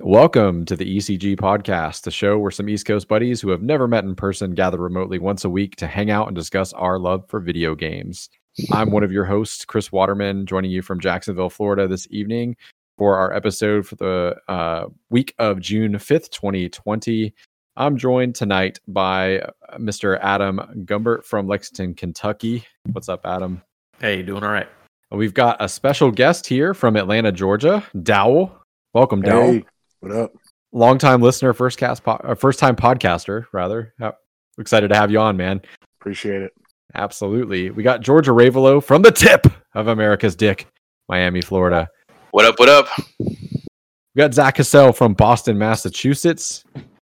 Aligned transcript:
Welcome 0.00 0.66
to 0.66 0.76
the 0.76 0.98
ECG 0.98 1.36
podcast, 1.36 2.02
the 2.02 2.10
show 2.10 2.38
where 2.38 2.50
some 2.50 2.68
East 2.68 2.84
Coast 2.84 3.08
buddies 3.08 3.40
who 3.40 3.48
have 3.48 3.62
never 3.62 3.88
met 3.88 4.04
in 4.04 4.14
person 4.14 4.54
gather 4.54 4.76
remotely 4.76 5.18
once 5.18 5.42
a 5.42 5.48
week 5.48 5.74
to 5.76 5.86
hang 5.86 6.10
out 6.10 6.26
and 6.26 6.36
discuss 6.36 6.74
our 6.74 6.98
love 6.98 7.26
for 7.28 7.40
video 7.40 7.74
games. 7.74 8.28
I'm 8.70 8.90
one 8.90 9.04
of 9.04 9.10
your 9.10 9.24
hosts, 9.24 9.64
Chris 9.64 9.90
Waterman, 9.90 10.44
joining 10.44 10.70
you 10.70 10.82
from 10.82 11.00
Jacksonville, 11.00 11.48
Florida 11.48 11.88
this 11.88 12.06
evening 12.10 12.56
for 12.98 13.16
our 13.16 13.32
episode 13.32 13.86
for 13.86 13.94
the 13.94 14.36
uh, 14.48 14.84
week 15.08 15.34
of 15.38 15.60
June 15.60 15.94
5th, 15.94 16.28
2020. 16.28 17.32
I'm 17.78 17.96
joined 17.96 18.34
tonight 18.34 18.78
by 18.86 19.38
uh, 19.38 19.50
Mr. 19.78 20.18
Adam 20.20 20.84
Gumbert 20.84 21.24
from 21.24 21.48
Lexington, 21.48 21.94
Kentucky. 21.94 22.66
What's 22.92 23.08
up, 23.08 23.22
Adam? 23.24 23.62
Hey, 23.98 24.22
doing 24.22 24.44
all 24.44 24.52
right. 24.52 24.68
We've 25.10 25.34
got 25.34 25.56
a 25.58 25.70
special 25.70 26.10
guest 26.10 26.46
here 26.46 26.74
from 26.74 26.96
Atlanta, 26.96 27.32
Georgia, 27.32 27.82
Dowell. 28.02 28.54
Welcome, 28.92 29.22
Dowell. 29.22 29.52
Hey, 29.52 29.64
what 30.00 30.12
up? 30.12 30.32
Long 30.72 30.98
time 30.98 31.22
listener, 31.22 31.52
first 31.52 31.78
cast, 31.78 32.04
po- 32.04 32.20
uh, 32.22 32.34
first 32.34 32.58
time 32.58 32.76
podcaster, 32.76 33.44
rather. 33.52 33.94
How- 33.98 34.14
excited 34.58 34.88
to 34.88 34.96
have 34.96 35.10
you 35.10 35.18
on, 35.18 35.36
man. 35.36 35.60
Appreciate 36.00 36.42
it. 36.42 36.52
Absolutely. 36.94 37.70
We 37.70 37.82
got 37.82 38.00
George 38.00 38.26
Ravelo 38.26 38.82
from 38.82 39.02
the 39.02 39.10
tip 39.10 39.46
of 39.74 39.88
America's 39.88 40.36
dick, 40.36 40.66
Miami, 41.08 41.42
Florida. 41.42 41.88
What 42.30 42.44
up? 42.44 42.58
What 42.58 42.68
up? 42.68 42.88
We 43.18 44.20
got 44.20 44.32
Zach 44.34 44.56
Cassell 44.56 44.92
from 44.92 45.14
Boston, 45.14 45.58
Massachusetts. 45.58 46.64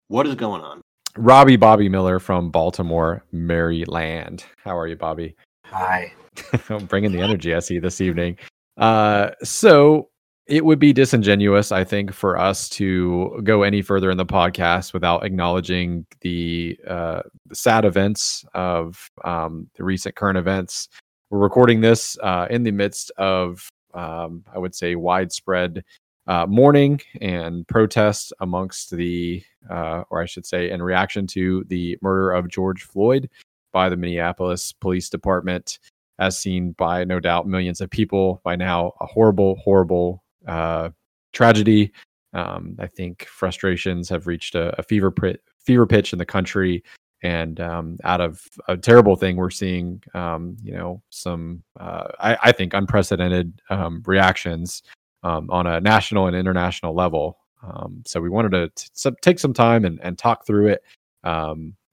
What 0.09 0.27
is 0.27 0.35
going 0.35 0.63
on? 0.63 0.81
Robbie 1.17 1.57
Bobby 1.57 1.89
Miller 1.89 2.19
from 2.19 2.51
Baltimore, 2.51 3.25
Maryland. 3.33 4.45
How 4.63 4.77
are 4.79 4.87
you, 4.87 4.97
Bobby? 4.97 5.35
Hi. 5.67 6.13
I'm 6.69 6.87
bringing 6.87 7.13
the 7.13 7.21
energy 7.21 7.55
I 7.55 7.59
see 7.59 7.79
this 7.79 8.01
evening. 8.01 8.39
Uh, 8.77 9.31
so 9.43 10.09
it 10.47 10.65
would 10.65 10.79
be 10.79 10.93
disingenuous, 10.93 11.71
I 11.71 11.85
think, 11.85 12.13
for 12.13 12.37
us 12.37 12.69
to 12.71 13.41
go 13.45 13.63
any 13.63 13.81
further 13.81 14.11
in 14.11 14.17
the 14.17 14.27
podcast 14.27 14.93
without 14.93 15.25
acknowledging 15.25 16.05
the, 16.21 16.79
uh, 16.87 17.23
the 17.47 17.55
sad 17.55 17.85
events 17.85 18.45
of 18.55 19.09
um, 19.25 19.69
the 19.77 19.85
recent 19.85 20.17
current 20.17 20.39
events. 20.39 20.89
We're 21.31 21.39
recording 21.39 21.81
this 21.81 22.19
uh, 22.23 22.49
in 22.51 22.65
the 22.65 22.73
midst 22.73 23.13
of, 23.19 23.69
um, 23.95 24.45
I 24.53 24.59
would 24.59 24.75
say, 24.75 24.97
widespread 24.97 25.85
uh, 26.27 26.47
mourning 26.47 27.01
and 27.21 27.67
protest 27.69 28.33
amongst 28.41 28.91
the, 28.91 29.43
uh, 29.71 30.03
or 30.11 30.21
I 30.21 30.27
should 30.27 30.47
say, 30.47 30.71
in 30.71 30.83
reaction 30.83 31.27
to 31.29 31.65
the 31.69 31.97
murder 32.03 32.33
of 32.33 32.49
George 32.49 32.83
Floyd 32.83 33.31
by 33.73 33.89
the 33.89 33.97
Minneapolis 33.97 34.73
Police 34.73 35.09
Department 35.09 35.79
as 36.19 36.39
seen 36.39 36.73
by 36.73 37.05
no 37.05 37.19
doubt 37.19 37.49
millions 37.49 37.81
of 37.81 37.91
people 37.91 38.41
by 38.45 38.55
now 38.55 38.93
a 39.01 39.07
horrible 39.07 39.57
horrible 39.57 40.22
uh, 40.47 40.91
tragedy. 41.33 41.93
Um, 42.35 42.77
i 42.79 42.87
think 42.87 43.27
frustrations 43.27 44.09
have 44.09 44.27
reached 44.27 44.55
a, 44.55 44.75
a 44.79 44.83
fever 44.83 45.11
pit, 45.11 45.43
fever 45.59 45.87
pitch 45.87 46.15
in 46.15 46.19
the 46.19 46.25
country 46.25 46.83
and 47.23 47.61
um, 47.61 47.99
out 48.05 48.23
of 48.23 48.43
a 48.69 48.77
terrible 48.77 49.17
thing 49.17 49.37
we're 49.37 49.51
seeing 49.51 50.03
um, 50.15 50.57
you 50.63 50.73
know 50.73 51.03
some 51.11 51.63
uh, 51.79 52.09
I, 52.19 52.39
I, 52.45 52.53
think 52.53 52.73
unprecedented 52.73 53.61
um, 53.69 54.03
reactions 54.07 54.83
um, 55.23 55.51
on 55.51 55.67
a 55.67 55.81
national 55.81 56.27
and 56.27 56.37
international 56.37 56.95
level. 56.95 57.39
Um, 57.63 58.03
so 58.07 58.21
we 58.21 58.29
wanted 58.29 58.53
to 58.53 59.11
t- 59.11 59.17
take 59.23 59.39
some 59.39 59.53
time 59.53 59.85
and, 59.85 60.01
and 60.03 60.19
talk 60.19 60.47
through 60.47 60.69
it 60.69 60.83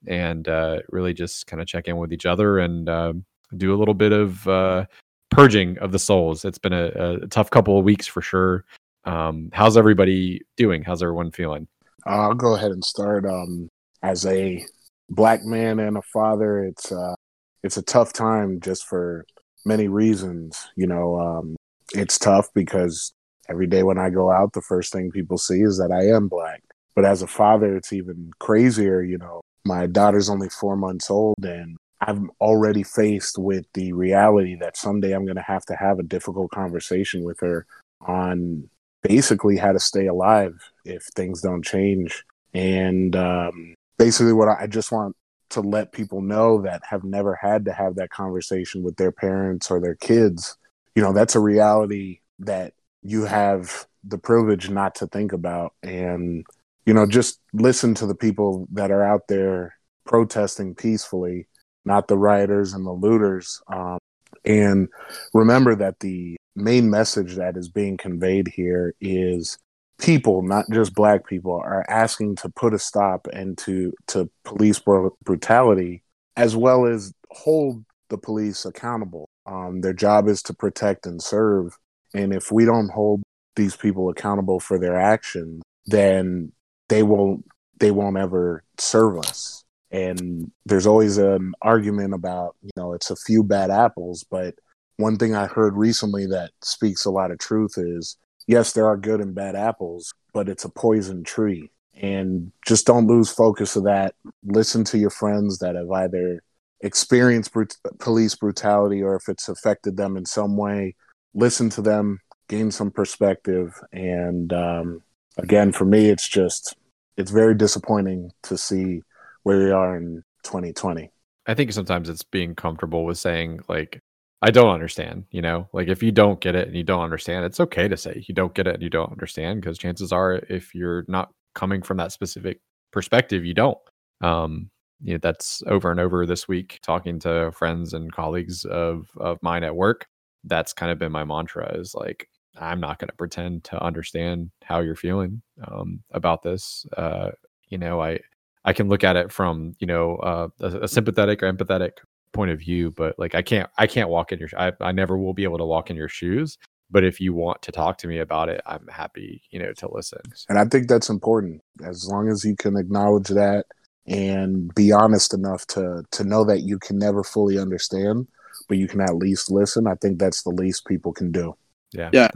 and 0.06 0.48
uh, 0.48 0.78
really 0.88 1.14
just 1.14 1.46
kind 1.46 1.60
of 1.60 1.68
check 1.68 1.88
in 1.88 1.96
with 1.96 2.12
each 2.12 2.26
other 2.26 2.58
and 2.58 2.88
uh, 2.88 3.12
do 3.56 3.74
a 3.74 3.78
little 3.78 3.94
bit 3.94 4.12
of 4.12 4.46
uh, 4.48 4.84
purging 5.30 5.78
of 5.78 5.92
the 5.92 5.98
souls. 5.98 6.44
It's 6.44 6.58
been 6.58 6.72
a, 6.72 7.22
a, 7.22 7.26
tough 7.28 7.50
couple 7.50 7.78
of 7.78 7.84
weeks 7.84 8.06
for 8.06 8.20
sure. 8.20 8.64
Um, 9.04 9.50
how's 9.52 9.76
everybody 9.76 10.42
doing? 10.56 10.82
How's 10.82 11.02
everyone 11.02 11.30
feeling? 11.30 11.68
I'll 12.06 12.34
go 12.34 12.54
ahead 12.54 12.72
and 12.72 12.84
start. 12.84 13.24
Um, 13.24 13.68
as 14.02 14.26
a 14.26 14.64
black 15.08 15.44
man 15.44 15.80
and 15.80 15.96
a 15.96 16.02
father, 16.02 16.64
it's 16.64 16.90
uh, 16.92 17.14
it's 17.62 17.76
a 17.76 17.82
tough 17.82 18.12
time 18.12 18.60
just 18.60 18.86
for 18.86 19.24
many 19.64 19.88
reasons. 19.88 20.68
You 20.76 20.86
know, 20.86 21.18
um, 21.18 21.56
it's 21.94 22.18
tough 22.18 22.48
because 22.54 23.12
every 23.48 23.66
day 23.66 23.82
when 23.82 23.98
I 23.98 24.10
go 24.10 24.30
out, 24.30 24.52
the 24.52 24.62
first 24.62 24.92
thing 24.92 25.10
people 25.10 25.38
see 25.38 25.60
is 25.60 25.78
that 25.78 25.92
I 25.92 26.14
am 26.14 26.28
black. 26.28 26.62
But 26.94 27.04
as 27.04 27.22
a 27.22 27.26
father, 27.26 27.76
it's 27.76 27.92
even 27.92 28.30
crazier. 28.38 29.02
You 29.02 29.18
know, 29.18 29.40
my 29.64 29.86
daughter's 29.86 30.30
only 30.30 30.48
four 30.48 30.76
months 30.76 31.10
old, 31.10 31.44
and 31.44 31.76
I'm 32.00 32.30
already 32.40 32.82
faced 32.82 33.38
with 33.38 33.66
the 33.74 33.92
reality 33.92 34.56
that 34.56 34.76
someday 34.76 35.12
I'm 35.12 35.24
going 35.24 35.36
to 35.36 35.42
have 35.42 35.64
to 35.66 35.76
have 35.76 35.98
a 35.98 36.04
difficult 36.04 36.50
conversation 36.50 37.24
with 37.24 37.40
her 37.40 37.66
on 38.00 38.68
basically 39.02 39.56
how 39.56 39.72
to 39.72 39.80
stay 39.80 40.06
alive 40.06 40.54
if 40.84 41.04
things 41.14 41.42
don't 41.42 41.64
change. 41.64 42.24
And 42.54 43.14
um, 43.16 43.74
basically, 43.98 44.32
what 44.32 44.48
I, 44.48 44.62
I 44.62 44.66
just 44.66 44.92
want 44.92 45.16
to 45.50 45.60
let 45.60 45.92
people 45.92 46.22
know 46.22 46.62
that 46.62 46.82
have 46.88 47.04
never 47.04 47.34
had 47.34 47.64
to 47.64 47.72
have 47.72 47.96
that 47.96 48.10
conversation 48.10 48.82
with 48.82 48.96
their 48.96 49.12
parents 49.12 49.70
or 49.70 49.80
their 49.80 49.96
kids, 49.96 50.56
you 50.94 51.02
know, 51.02 51.12
that's 51.12 51.34
a 51.34 51.40
reality 51.40 52.20
that 52.38 52.72
you 53.02 53.24
have 53.24 53.86
the 54.04 54.18
privilege 54.18 54.70
not 54.70 54.94
to 54.96 55.06
think 55.06 55.32
about. 55.32 55.74
And, 55.82 56.46
you 56.86 56.94
know, 56.94 57.06
just 57.06 57.40
listen 57.52 57.94
to 57.94 58.06
the 58.06 58.14
people 58.14 58.68
that 58.72 58.90
are 58.90 59.04
out 59.04 59.28
there 59.28 59.74
protesting 60.06 60.74
peacefully 60.74 61.46
not 61.84 62.08
the 62.08 62.18
rioters 62.18 62.72
and 62.72 62.86
the 62.86 62.92
looters. 62.92 63.60
Um, 63.72 63.98
and 64.44 64.88
remember 65.34 65.74
that 65.76 66.00
the 66.00 66.36
main 66.56 66.90
message 66.90 67.36
that 67.36 67.56
is 67.56 67.68
being 67.68 67.96
conveyed 67.96 68.48
here 68.48 68.94
is 69.00 69.58
people, 69.98 70.42
not 70.42 70.66
just 70.72 70.94
black 70.94 71.26
people, 71.26 71.54
are 71.54 71.84
asking 71.88 72.36
to 72.36 72.48
put 72.48 72.74
a 72.74 72.78
stop 72.78 73.26
and 73.32 73.56
to 73.58 73.92
to 74.08 74.30
police 74.44 74.80
brutality, 75.24 76.02
as 76.36 76.56
well 76.56 76.86
as 76.86 77.12
hold 77.30 77.84
the 78.08 78.18
police 78.18 78.64
accountable. 78.64 79.28
Um, 79.46 79.80
their 79.80 79.92
job 79.92 80.28
is 80.28 80.42
to 80.44 80.54
protect 80.54 81.06
and 81.06 81.22
serve, 81.22 81.76
and 82.14 82.32
if 82.32 82.50
we 82.50 82.64
don't 82.64 82.90
hold 82.90 83.22
these 83.56 83.76
people 83.76 84.08
accountable 84.08 84.60
for 84.60 84.78
their 84.78 84.96
actions, 84.96 85.62
then 85.86 86.52
they 86.88 87.02
won't 87.02 87.44
they 87.78 87.90
won't 87.90 88.16
ever 88.16 88.62
serve 88.78 89.18
us 89.18 89.59
and 89.90 90.50
there's 90.66 90.86
always 90.86 91.18
an 91.18 91.52
argument 91.62 92.14
about 92.14 92.56
you 92.62 92.70
know 92.76 92.92
it's 92.92 93.10
a 93.10 93.16
few 93.16 93.42
bad 93.42 93.70
apples 93.70 94.24
but 94.30 94.54
one 94.96 95.16
thing 95.16 95.34
i 95.34 95.46
heard 95.46 95.76
recently 95.76 96.26
that 96.26 96.50
speaks 96.62 97.04
a 97.04 97.10
lot 97.10 97.30
of 97.30 97.38
truth 97.38 97.72
is 97.76 98.16
yes 98.46 98.72
there 98.72 98.86
are 98.86 98.96
good 98.96 99.20
and 99.20 99.34
bad 99.34 99.56
apples 99.56 100.12
but 100.32 100.48
it's 100.48 100.64
a 100.64 100.70
poison 100.70 101.24
tree. 101.24 101.70
And 101.94 102.50
just 102.66 102.86
don't 102.86 103.06
lose 103.06 103.30
focus 103.30 103.76
of 103.76 103.84
that. 103.84 104.14
Listen 104.44 104.84
to 104.84 104.98
your 104.98 105.10
friends 105.10 105.58
that 105.58 105.74
have 105.74 105.90
either 105.90 106.42
experienced 106.80 107.52
brut- 107.52 107.76
police 107.98 108.34
brutality 108.34 109.02
or 109.02 109.16
if 109.16 109.28
it's 109.28 109.50
affected 109.50 109.98
them 109.98 110.16
in 110.16 110.24
some 110.24 110.56
way 110.56 110.96
listen 111.34 111.68
to 111.68 111.82
them 111.82 112.18
gain 112.48 112.70
some 112.70 112.90
perspective. 112.90 113.74
And 113.92 114.50
um, 114.52 115.02
again 115.36 115.72
for 115.72 115.84
me 115.84 116.08
it's 116.08 116.26
just 116.26 116.74
it's 117.18 117.30
very 117.30 117.54
disappointing 117.54 118.30
to 118.44 118.56
see 118.56 119.02
where 119.42 119.58
we 119.58 119.70
are 119.70 119.96
in 119.96 120.22
2020. 120.44 121.10
I 121.46 121.54
think 121.54 121.72
sometimes 121.72 122.08
it's 122.08 122.22
being 122.22 122.54
comfortable 122.54 123.04
with 123.04 123.18
saying 123.18 123.60
like 123.68 124.00
I 124.42 124.50
don't 124.50 124.72
understand, 124.72 125.24
you 125.30 125.42
know? 125.42 125.68
Like 125.72 125.88
if 125.88 126.02
you 126.02 126.12
don't 126.12 126.40
get 126.40 126.54
it 126.54 126.66
and 126.66 126.76
you 126.76 126.82
don't 126.82 127.02
understand, 127.02 127.44
it's 127.44 127.60
okay 127.60 127.88
to 127.88 127.96
say 127.96 128.24
you 128.26 128.34
don't 128.34 128.54
get 128.54 128.66
it 128.66 128.74
and 128.74 128.82
you 128.82 128.90
don't 128.90 129.10
understand 129.12 129.60
because 129.60 129.78
chances 129.78 130.12
are 130.12 130.40
if 130.48 130.74
you're 130.74 131.04
not 131.08 131.30
coming 131.54 131.82
from 131.82 131.98
that 131.98 132.12
specific 132.12 132.60
perspective, 132.92 133.44
you 133.44 133.54
don't. 133.54 133.78
Um 134.20 134.70
you 135.02 135.14
know, 135.14 135.18
that's 135.22 135.62
over 135.66 135.90
and 135.90 135.98
over 135.98 136.26
this 136.26 136.46
week 136.46 136.78
talking 136.82 137.18
to 137.20 137.50
friends 137.52 137.94
and 137.94 138.12
colleagues 138.12 138.64
of 138.64 139.08
of 139.16 139.38
mine 139.42 139.64
at 139.64 139.76
work. 139.76 140.06
That's 140.44 140.72
kind 140.72 140.92
of 140.92 140.98
been 140.98 141.12
my 141.12 141.24
mantra 141.24 141.74
is 141.78 141.94
like 141.94 142.28
I'm 142.58 142.80
not 142.80 142.98
going 142.98 143.08
to 143.08 143.16
pretend 143.16 143.64
to 143.64 143.82
understand 143.82 144.50
how 144.64 144.80
you're 144.80 144.96
feeling 144.96 145.42
um, 145.66 146.02
about 146.10 146.42
this. 146.42 146.84
Uh, 146.96 147.30
you 147.68 147.78
know, 147.78 148.00
I 148.02 148.20
I 148.64 148.72
can 148.72 148.88
look 148.88 149.04
at 149.04 149.16
it 149.16 149.32
from 149.32 149.74
you 149.78 149.86
know 149.86 150.16
uh, 150.16 150.48
a, 150.60 150.80
a, 150.82 150.88
sympathetic 150.88 151.42
or 151.42 151.52
empathetic 151.52 151.92
point 152.32 152.50
of 152.50 152.58
view, 152.58 152.90
but 152.90 153.18
like 153.18 153.34
I 153.34 153.42
can't 153.42 153.70
I 153.78 153.86
can't 153.86 154.08
walk 154.08 154.32
in 154.32 154.38
your 154.38 154.48
I, 154.56 154.72
I 154.80 154.92
never 154.92 155.18
will 155.18 155.34
be 155.34 155.44
able 155.44 155.58
to 155.58 155.64
walk 155.64 155.90
in 155.90 155.96
your 155.96 156.08
shoes. 156.08 156.58
But 156.92 157.04
if 157.04 157.20
you 157.20 157.32
want 157.32 157.62
to 157.62 157.72
talk 157.72 157.98
to 157.98 158.08
me 158.08 158.18
about 158.18 158.48
it, 158.48 158.60
I'm 158.66 158.86
happy 158.88 159.42
you 159.50 159.58
know 159.60 159.72
to 159.74 159.88
listen. 159.92 160.20
And 160.48 160.58
I 160.58 160.64
think 160.64 160.88
that's 160.88 161.08
important 161.08 161.62
as 161.84 162.08
long 162.08 162.28
as 162.28 162.44
you 162.44 162.56
can 162.56 162.76
acknowledge 162.76 163.28
that 163.28 163.66
and 164.06 164.74
be 164.74 164.92
honest 164.92 165.32
enough 165.32 165.66
to 165.68 166.04
to 166.10 166.24
know 166.24 166.44
that 166.44 166.60
you 166.60 166.78
can 166.78 166.98
never 166.98 167.22
fully 167.22 167.58
understand, 167.58 168.26
but 168.68 168.78
you 168.78 168.88
can 168.88 169.00
at 169.00 169.16
least 169.16 169.50
listen. 169.50 169.86
I 169.86 169.94
think 169.94 170.18
that's 170.18 170.42
the 170.42 170.50
least 170.50 170.86
people 170.86 171.12
can 171.12 171.30
do. 171.30 171.54
Yeah. 171.92 172.10
Yeah. 172.12 172.30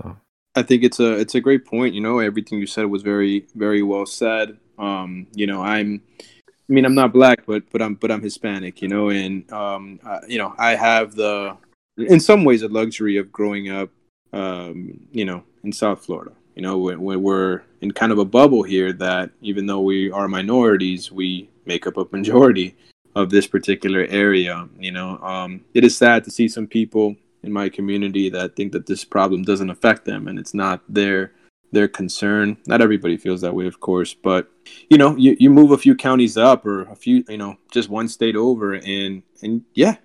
I 0.55 0.63
think 0.63 0.85
it's 0.85 1.01
a 1.01 1.15
it's 1.19 1.35
a 1.35 1.41
great 1.41 1.67
point. 1.67 1.95
You 1.95 2.01
know, 2.01 2.21
everything 2.21 2.59
you 2.59 2.67
said 2.67 2.87
was 2.87 3.03
very 3.03 3.47
very 3.55 3.83
well 3.83 4.07
said. 4.07 4.59
Um, 4.79 5.27
you 5.35 5.47
know, 5.47 5.63
I'm, 5.63 6.03
I 6.19 6.73
mean, 6.73 6.85
I'm 6.85 6.95
not 6.95 7.13
black, 7.13 7.47
but 7.47 7.71
but 7.71 7.83
I'm 7.83 7.95
but 7.95 8.11
I'm 8.11 8.23
Hispanic. 8.23 8.83
You 8.83 8.89
know, 8.89 9.11
and 9.11 9.51
um, 9.53 10.01
uh, 10.05 10.21
you 10.29 10.39
know, 10.39 10.55
I 10.59 10.75
have 10.75 11.15
the, 11.15 11.57
in 11.97 12.21
some 12.21 12.45
ways, 12.45 12.63
a 12.63 12.69
luxury 12.69 13.17
of 13.17 13.31
growing 13.31 13.71
up, 13.71 13.91
um, 14.33 15.01
you 15.13 15.25
know, 15.25 15.45
in 15.63 15.73
South 15.73 16.05
Florida. 16.05 16.33
You 16.55 16.63
know, 16.63 16.79
when, 16.79 17.01
when 17.03 17.23
we're 17.23 17.63
in 17.81 17.91
kind 17.91 18.13
of 18.13 18.19
a 18.19 18.25
bubble 18.25 18.63
here 18.63 18.93
that 18.93 19.31
even 19.43 19.67
though 19.67 19.81
we 19.81 20.11
are 20.11 20.29
minorities, 20.29 21.11
we 21.11 21.51
make 21.67 21.87
up 21.87 21.97
a 21.97 22.07
majority 22.13 22.77
of 23.15 23.31
this 23.31 23.47
particular 23.47 24.07
area. 24.09 24.69
You 24.79 24.93
know, 24.93 25.19
um, 25.19 25.65
it 25.75 25.85
is 25.85 25.97
sad 25.97 26.25
to 26.25 26.31
see 26.31 26.49
some 26.49 26.67
people 26.67 27.17
in 27.43 27.53
my 27.53 27.69
community 27.69 28.31
that 28.31 28.57
think 28.57 28.73
that 28.73 28.87
this 28.87 29.05
problem 29.05 29.43
doesn't 29.43 29.71
affect 29.71 30.05
them 30.05 30.29
and 30.29 30.39
it's 30.39 30.55
not 30.55 30.81
their 30.89 31.33
their 31.75 31.89
concern. 31.89 32.57
Not 32.67 32.81
everybody 32.81 33.17
feels 33.17 33.41
that 33.43 33.55
way, 33.55 33.67
of 33.67 33.81
course, 33.81 34.15
but 34.15 34.51
you 34.89 34.99
know, 34.99 35.17
you, 35.17 35.37
you 35.39 35.51
move 35.51 35.71
a 35.71 35.79
few 35.79 35.95
counties 35.95 36.37
up 36.37 36.65
or 36.65 36.83
a 36.83 36.97
few, 36.97 37.25
you 37.29 37.37
know, 37.37 37.57
just 37.71 37.89
one 37.89 38.09
state 38.09 38.37
over, 38.37 38.75
and 38.75 39.23
and 39.43 39.63
yeah, 39.75 39.97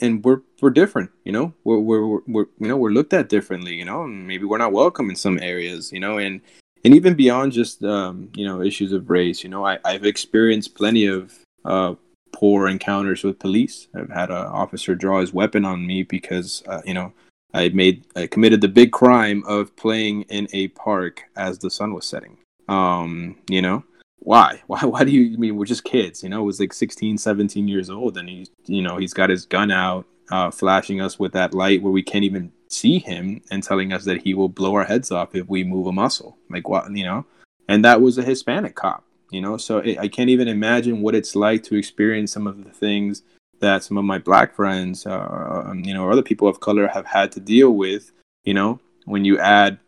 and 0.00 0.24
we're 0.24 0.42
we're 0.60 0.70
different, 0.70 1.10
you 1.24 1.32
know, 1.32 1.52
we're 1.64 1.78
we're, 1.78 2.20
we're 2.26 2.46
you 2.58 2.68
know 2.68 2.76
we're 2.76 2.90
looked 2.90 3.12
at 3.12 3.28
differently, 3.28 3.74
you 3.74 3.84
know, 3.84 4.04
and 4.04 4.26
maybe 4.26 4.44
we're 4.44 4.58
not 4.58 4.72
welcome 4.72 5.10
in 5.10 5.16
some 5.16 5.38
areas, 5.42 5.92
you 5.92 6.00
know, 6.00 6.18
and 6.18 6.40
and 6.84 6.94
even 6.94 7.14
beyond 7.14 7.52
just 7.52 7.82
um, 7.84 8.30
you 8.34 8.46
know 8.46 8.62
issues 8.62 8.92
of 8.92 9.10
race, 9.10 9.42
you 9.42 9.50
know, 9.50 9.66
I 9.66 9.78
I've 9.84 10.04
experienced 10.04 10.74
plenty 10.74 11.06
of 11.06 11.34
uh, 11.64 11.94
poor 12.32 12.68
encounters 12.68 13.24
with 13.24 13.38
police. 13.38 13.88
I've 13.94 14.10
had 14.10 14.30
an 14.30 14.36
officer 14.36 14.94
draw 14.94 15.20
his 15.20 15.32
weapon 15.32 15.64
on 15.64 15.86
me 15.86 16.02
because 16.02 16.62
uh, 16.66 16.82
you 16.84 16.94
know 16.94 17.12
I 17.54 17.68
made 17.68 18.04
I 18.16 18.26
committed 18.26 18.60
the 18.60 18.68
big 18.68 18.92
crime 18.92 19.44
of 19.46 19.74
playing 19.76 20.22
in 20.22 20.48
a 20.52 20.68
park 20.68 21.22
as 21.36 21.58
the 21.58 21.70
sun 21.70 21.94
was 21.94 22.06
setting. 22.06 22.36
Um, 22.68 23.36
you 23.48 23.62
know, 23.62 23.84
why? 24.18 24.62
Why 24.66 24.80
why 24.84 25.04
do 25.04 25.12
you 25.12 25.34
I 25.34 25.38
mean 25.38 25.56
we're 25.56 25.64
just 25.64 25.84
kids, 25.84 26.22
you 26.22 26.28
know, 26.28 26.42
it 26.42 26.46
was 26.46 26.60
like 26.60 26.72
16, 26.72 27.18
17 27.18 27.68
years 27.68 27.90
old 27.90 28.18
and 28.18 28.28
he 28.28 28.46
you 28.66 28.82
know, 28.82 28.96
he's 28.96 29.14
got 29.14 29.30
his 29.30 29.46
gun 29.46 29.70
out, 29.70 30.06
uh, 30.30 30.50
flashing 30.50 31.00
us 31.00 31.18
with 31.18 31.32
that 31.32 31.54
light 31.54 31.82
where 31.82 31.92
we 31.92 32.02
can't 32.02 32.24
even 32.24 32.52
see 32.68 32.98
him 32.98 33.40
and 33.50 33.62
telling 33.62 33.92
us 33.92 34.04
that 34.04 34.22
he 34.22 34.34
will 34.34 34.48
blow 34.48 34.74
our 34.74 34.84
heads 34.84 35.10
off 35.10 35.34
if 35.34 35.48
we 35.48 35.64
move 35.64 35.86
a 35.86 35.92
muscle. 35.92 36.36
Like 36.50 36.68
what, 36.68 36.90
you 36.90 37.04
know? 37.04 37.24
And 37.68 37.84
that 37.84 38.00
was 38.00 38.18
a 38.18 38.22
Hispanic 38.22 38.74
cop, 38.74 39.04
you 39.30 39.40
know? 39.40 39.56
So 39.56 39.78
it, 39.78 39.98
I 39.98 40.08
can't 40.08 40.30
even 40.30 40.48
imagine 40.48 41.00
what 41.00 41.14
it's 41.14 41.36
like 41.36 41.62
to 41.64 41.76
experience 41.76 42.32
some 42.32 42.46
of 42.46 42.64
the 42.64 42.70
things 42.70 43.22
that 43.64 43.82
some 43.82 43.96
of 43.96 44.04
my 44.04 44.18
black 44.18 44.54
friends, 44.54 45.06
uh, 45.06 45.64
um, 45.66 45.80
you 45.84 45.92
know, 45.94 46.04
or 46.04 46.12
other 46.12 46.22
people 46.22 46.46
of 46.46 46.60
color 46.60 46.86
have 46.88 47.06
had 47.06 47.32
to 47.32 47.40
deal 47.40 47.70
with. 47.70 48.12
You 48.44 48.54
know, 48.54 48.80
when 49.04 49.24
you 49.24 49.38
add 49.38 49.78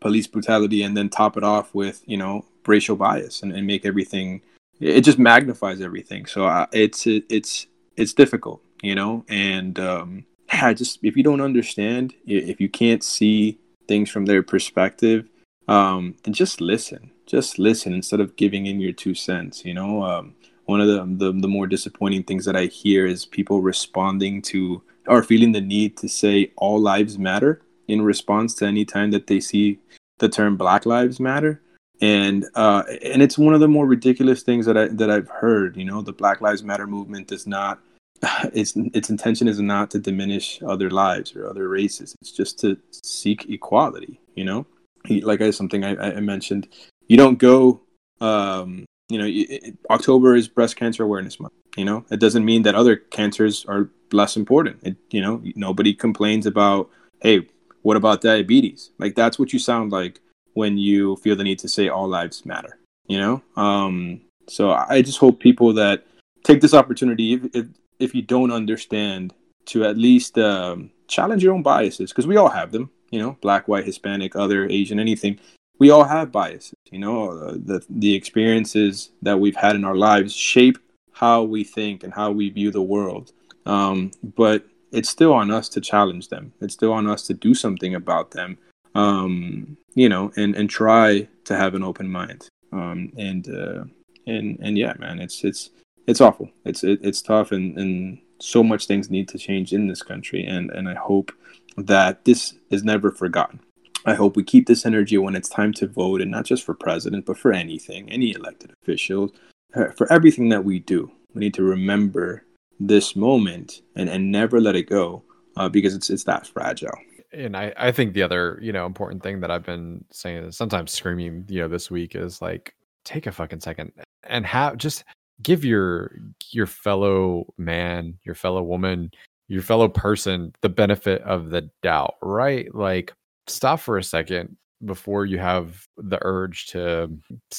police 0.00 0.26
brutality 0.26 0.82
and 0.82 0.96
then 0.96 1.08
top 1.08 1.36
it 1.36 1.44
off 1.44 1.74
with 1.74 2.02
you 2.06 2.16
know 2.16 2.44
racial 2.66 2.96
bias 2.96 3.42
and, 3.42 3.52
and 3.52 3.66
make 3.66 3.84
everything, 3.84 4.42
it 4.80 5.02
just 5.02 5.18
magnifies 5.18 5.80
everything. 5.80 6.26
So 6.26 6.46
uh, 6.46 6.66
it's 6.72 7.06
it, 7.06 7.24
it's 7.28 7.66
it's 7.96 8.12
difficult, 8.12 8.62
you 8.82 8.94
know, 8.94 9.24
and 9.28 9.78
um, 9.78 10.24
yeah, 10.52 10.72
just 10.72 10.98
if 11.02 11.16
you 11.16 11.22
don't 11.22 11.40
understand, 11.40 12.14
if 12.26 12.60
you 12.60 12.68
can't 12.68 13.02
see 13.02 13.58
things 13.88 14.10
from 14.10 14.26
their 14.26 14.42
perspective, 14.42 15.28
um, 15.68 16.16
then 16.22 16.34
just 16.34 16.60
listen. 16.60 17.10
Just 17.26 17.58
listen 17.58 17.94
instead 17.94 18.20
of 18.20 18.36
giving 18.36 18.66
in 18.66 18.80
your 18.80 18.92
two 18.92 19.14
cents. 19.14 19.64
You 19.64 19.74
know, 19.74 20.04
um, 20.04 20.34
one 20.66 20.80
of 20.80 20.86
the, 20.86 21.26
the, 21.26 21.40
the 21.40 21.48
more 21.48 21.66
disappointing 21.66 22.24
things 22.24 22.44
that 22.44 22.56
I 22.56 22.66
hear 22.66 23.06
is 23.06 23.26
people 23.26 23.60
responding 23.60 24.42
to 24.42 24.82
or 25.06 25.22
feeling 25.22 25.52
the 25.52 25.60
need 25.60 25.96
to 25.98 26.08
say 26.08 26.52
all 26.56 26.80
lives 26.80 27.18
matter 27.18 27.62
in 27.88 28.02
response 28.02 28.54
to 28.54 28.66
any 28.66 28.84
time 28.84 29.10
that 29.10 29.26
they 29.26 29.40
see 29.40 29.78
the 30.18 30.28
term 30.28 30.56
Black 30.56 30.86
Lives 30.86 31.18
Matter. 31.20 31.60
And 32.00 32.46
uh, 32.54 32.82
and 33.04 33.22
it's 33.22 33.38
one 33.38 33.54
of 33.54 33.60
the 33.60 33.68
more 33.68 33.86
ridiculous 33.86 34.42
things 34.42 34.66
that 34.66 34.76
I 34.76 34.88
that 34.88 35.10
I've 35.10 35.28
heard. 35.28 35.76
You 35.76 35.84
know, 35.84 36.02
the 36.02 36.12
Black 36.12 36.40
Lives 36.40 36.62
Matter 36.62 36.86
movement 36.86 37.28
does 37.28 37.46
not 37.46 37.80
its 38.52 38.74
its 38.92 39.10
intention 39.10 39.46
is 39.46 39.60
not 39.60 39.90
to 39.90 39.98
diminish 39.98 40.60
other 40.62 40.90
lives 40.90 41.36
or 41.36 41.48
other 41.48 41.68
races. 41.68 42.14
It's 42.20 42.32
just 42.32 42.58
to 42.60 42.78
seek 43.04 43.48
equality. 43.48 44.20
You 44.34 44.44
know, 44.44 44.66
like 45.08 45.40
I 45.40 45.50
something 45.50 45.84
I, 45.84 46.16
I 46.16 46.20
mentioned. 46.20 46.68
You 47.08 47.16
don't 47.16 47.38
go 47.38 47.82
um, 48.20 48.84
you 49.12 49.18
know, 49.18 49.26
it, 49.28 49.76
October 49.90 50.34
is 50.34 50.48
Breast 50.48 50.76
Cancer 50.76 51.02
Awareness 51.02 51.38
Month. 51.38 51.52
You 51.76 51.84
know, 51.84 52.04
it 52.10 52.20
doesn't 52.20 52.44
mean 52.44 52.62
that 52.62 52.74
other 52.74 52.96
cancers 52.96 53.64
are 53.66 53.88
less 54.12 54.36
important. 54.36 54.78
It, 54.82 54.96
you 55.10 55.20
know, 55.20 55.42
nobody 55.54 55.94
complains 55.94 56.46
about, 56.46 56.90
hey, 57.20 57.46
what 57.82 57.96
about 57.96 58.20
diabetes? 58.20 58.90
Like 58.98 59.14
that's 59.14 59.38
what 59.38 59.52
you 59.52 59.58
sound 59.58 59.92
like 59.92 60.20
when 60.54 60.78
you 60.78 61.16
feel 61.16 61.36
the 61.36 61.44
need 61.44 61.58
to 61.60 61.68
say 61.68 61.88
all 61.88 62.08
lives 62.08 62.44
matter. 62.46 62.78
You 63.06 63.18
know, 63.18 63.42
um, 63.56 64.20
so 64.48 64.70
I 64.72 65.02
just 65.02 65.18
hope 65.18 65.40
people 65.40 65.72
that 65.74 66.06
take 66.44 66.60
this 66.60 66.74
opportunity, 66.74 67.34
if 67.34 67.54
if, 67.54 67.66
if 67.98 68.14
you 68.14 68.22
don't 68.22 68.52
understand, 68.52 69.34
to 69.66 69.84
at 69.84 69.98
least 69.98 70.38
um, 70.38 70.90
challenge 71.08 71.42
your 71.42 71.54
own 71.54 71.62
biases 71.62 72.10
because 72.10 72.26
we 72.26 72.36
all 72.36 72.48
have 72.48 72.72
them. 72.72 72.90
You 73.10 73.18
know, 73.18 73.36
black, 73.42 73.68
white, 73.68 73.84
Hispanic, 73.84 74.36
other, 74.36 74.66
Asian, 74.68 74.98
anything 74.98 75.38
we 75.78 75.90
all 75.90 76.04
have 76.04 76.32
biases. 76.32 76.74
You 76.90 76.98
know, 76.98 77.30
uh, 77.30 77.52
the 77.52 77.84
the 77.88 78.14
experiences 78.14 79.10
that 79.22 79.40
we've 79.40 79.56
had 79.56 79.76
in 79.76 79.84
our 79.84 79.96
lives 79.96 80.34
shape 80.34 80.78
how 81.12 81.42
we 81.42 81.64
think 81.64 82.02
and 82.02 82.12
how 82.12 82.30
we 82.30 82.50
view 82.50 82.70
the 82.70 82.82
world. 82.82 83.32
Um, 83.66 84.10
but 84.22 84.66
it's 84.90 85.08
still 85.08 85.32
on 85.32 85.50
us 85.50 85.68
to 85.70 85.80
challenge 85.80 86.28
them. 86.28 86.52
It's 86.60 86.74
still 86.74 86.92
on 86.92 87.08
us 87.08 87.26
to 87.26 87.34
do 87.34 87.54
something 87.54 87.94
about 87.94 88.32
them. 88.32 88.58
Um, 88.94 89.76
you 89.94 90.08
know, 90.08 90.32
and 90.36 90.54
and 90.54 90.68
try 90.68 91.28
to 91.44 91.56
have 91.56 91.74
an 91.74 91.82
open 91.82 92.10
mind. 92.10 92.48
Um, 92.72 93.12
and 93.16 93.48
uh, 93.48 93.84
and 94.26 94.58
and 94.60 94.78
yeah, 94.78 94.94
man, 94.98 95.18
it's 95.18 95.44
it's 95.44 95.70
it's 96.06 96.20
awful. 96.20 96.50
It's 96.64 96.84
it, 96.84 97.00
it's 97.02 97.22
tough, 97.22 97.52
and 97.52 97.78
and 97.78 98.18
so 98.40 98.62
much 98.62 98.86
things 98.86 99.10
need 99.10 99.28
to 99.28 99.38
change 99.38 99.72
in 99.72 99.86
this 99.86 100.02
country. 100.02 100.44
And 100.44 100.70
and 100.70 100.88
I 100.88 100.94
hope 100.94 101.32
that 101.76 102.24
this 102.24 102.54
is 102.70 102.84
never 102.84 103.10
forgotten. 103.10 103.60
I 104.04 104.14
hope 104.14 104.36
we 104.36 104.42
keep 104.42 104.66
this 104.66 104.84
energy 104.84 105.16
when 105.18 105.36
it's 105.36 105.48
time 105.48 105.72
to 105.74 105.86
vote, 105.86 106.20
and 106.20 106.30
not 106.30 106.44
just 106.44 106.64
for 106.64 106.74
president, 106.74 107.26
but 107.26 107.38
for 107.38 107.52
anything, 107.52 108.10
any 108.10 108.32
elected 108.32 108.72
officials, 108.82 109.30
uh, 109.74 109.90
for 109.96 110.10
everything 110.12 110.48
that 110.48 110.64
we 110.64 110.80
do. 110.80 111.10
We 111.34 111.40
need 111.40 111.54
to 111.54 111.62
remember 111.62 112.44
this 112.80 113.14
moment 113.14 113.82
and, 113.96 114.08
and 114.08 114.30
never 114.30 114.60
let 114.60 114.76
it 114.76 114.88
go 114.88 115.22
uh, 115.56 115.68
because 115.68 115.94
it's 115.94 116.10
it's 116.10 116.24
that 116.24 116.46
fragile. 116.46 116.98
And 117.32 117.56
I, 117.56 117.72
I 117.76 117.92
think 117.92 118.12
the 118.12 118.22
other 118.22 118.58
you 118.60 118.72
know 118.72 118.86
important 118.86 119.22
thing 119.22 119.40
that 119.40 119.50
I've 119.50 119.64
been 119.64 120.04
saying 120.10 120.52
sometimes 120.52 120.92
screaming 120.92 121.44
you 121.48 121.60
know 121.60 121.68
this 121.68 121.90
week 121.90 122.14
is 122.14 122.42
like 122.42 122.74
take 123.04 123.26
a 123.26 123.32
fucking 123.32 123.60
second 123.60 123.92
and 124.24 124.46
have 124.46 124.76
just 124.76 125.04
give 125.42 125.64
your 125.64 126.16
your 126.50 126.66
fellow 126.66 127.52
man, 127.56 128.18
your 128.24 128.34
fellow 128.34 128.62
woman, 128.62 129.10
your 129.48 129.62
fellow 129.62 129.88
person 129.88 130.52
the 130.60 130.68
benefit 130.68 131.22
of 131.22 131.50
the 131.50 131.70
doubt, 131.82 132.14
right? 132.22 132.72
Like 132.74 133.12
stop 133.46 133.80
for 133.80 133.98
a 133.98 134.04
second 134.04 134.56
before 134.84 135.26
you 135.26 135.38
have 135.38 135.86
the 135.96 136.18
urge 136.22 136.66
to 136.66 137.08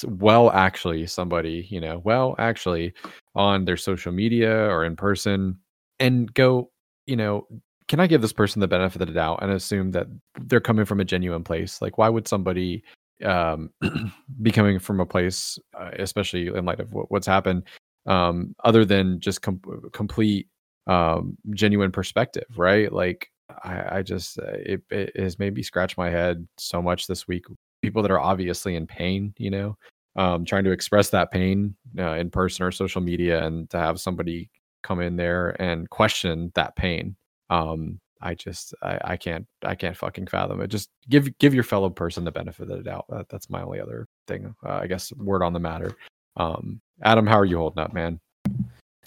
well 0.06 0.52
actually 0.52 1.08
somebody 1.08 1.66
you 1.70 1.80
know 1.80 2.02
well 2.04 2.36
actually 2.38 2.94
on 3.36 3.64
their 3.64 3.78
social 3.78 4.12
media 4.12 4.68
or 4.70 4.84
in 4.84 4.96
person 4.96 5.58
and 6.00 6.34
go 6.34 6.70
you 7.06 7.16
know 7.16 7.48
can 7.88 8.00
i 8.00 8.08
give 8.08 8.22
this 8.22 8.34
person 8.34 8.60
the 8.60 8.68
benefit 8.68 9.02
of 9.02 9.08
the 9.08 9.14
doubt 9.14 9.40
and 9.42 9.52
assume 9.52 9.92
that 9.92 10.08
they're 10.42 10.60
coming 10.60 10.86
from 10.86 11.00
a 11.00 11.06
genuine 11.06 11.44
place? 11.44 11.82
Like 11.82 11.98
why 11.98 12.10
would 12.10 12.28
somebody 12.28 12.84
um 13.24 13.70
be 14.42 14.52
coming 14.52 14.80
from 14.80 15.00
a 15.00 15.06
place 15.06 15.58
uh, 15.80 15.92
especially 16.00 16.48
in 16.48 16.66
light 16.66 16.80
of 16.80 16.94
what, 16.94 17.12
what's 17.12 17.28
happened 17.28 17.64
um 18.06 18.54
other 18.64 18.84
than 18.84 19.20
just 19.20 19.42
com- 19.42 19.62
complete 19.94 20.48
um 20.88 21.38
genuine 21.52 21.92
perspective 21.92 22.46
right? 22.58 22.92
Like 22.92 23.30
I, 23.64 23.98
I 23.98 24.02
just 24.02 24.40
uh, 24.40 24.54
it, 24.54 24.82
it 24.90 25.16
has 25.16 25.40
made 25.40 25.54
me 25.54 25.64
scratch 25.64 25.98
my 25.98 26.10
head 26.10 26.48
so 26.58 26.82
much 26.82 27.08
this 27.08 27.28
week. 27.28 27.46
People 27.82 28.02
that 28.02 28.12
are 28.12 28.20
obviously 28.20 28.76
in 28.76 28.88
pain, 28.88 29.34
you 29.38 29.52
know, 29.52 29.78
um, 30.16 30.46
trying 30.46 30.64
to 30.64 30.72
express 30.72 31.10
that 31.10 31.32
pain 31.32 31.76
uh, 32.00 32.14
in 32.14 32.30
person 32.30 32.66
or 32.66 32.72
social 32.72 33.02
media, 33.02 33.46
and 33.46 33.70
to 33.72 33.78
have 33.78 34.00
somebody 34.00 34.50
come 34.84 35.02
in 35.02 35.16
there 35.16 35.62
and 35.62 35.90
question 35.90 36.52
that 36.56 36.76
pain. 36.76 37.16
Um, 37.50 38.00
I 38.22 38.36
just 38.36 38.74
I, 38.82 39.00
I 39.04 39.18
can't 39.18 39.46
I 39.64 39.76
can't 39.76 39.98
fucking 39.98 40.28
fathom 40.28 40.62
it. 40.62 40.68
Just 40.68 40.90
give 41.10 41.38
give 41.40 41.54
your 41.54 41.64
fellow 41.64 41.90
person 41.90 42.24
the 42.24 42.32
benefit 42.32 42.70
of 42.70 42.78
the 42.78 42.84
doubt. 42.84 43.06
That, 43.10 43.28
that's 43.30 43.50
my 43.50 43.62
only 43.62 43.82
other 43.82 44.08
thing. 44.28 44.56
Uh, 44.66 44.80
I 44.82 44.88
guess 44.88 45.12
word 45.14 45.44
on 45.44 45.54
the 45.54 45.60
matter. 45.60 45.96
Um, 46.38 46.82
Adam, 47.04 47.28
how 47.28 47.40
are 47.40 47.46
you 47.46 47.58
holding 47.58 47.84
up, 47.84 47.94
man? 47.94 48.20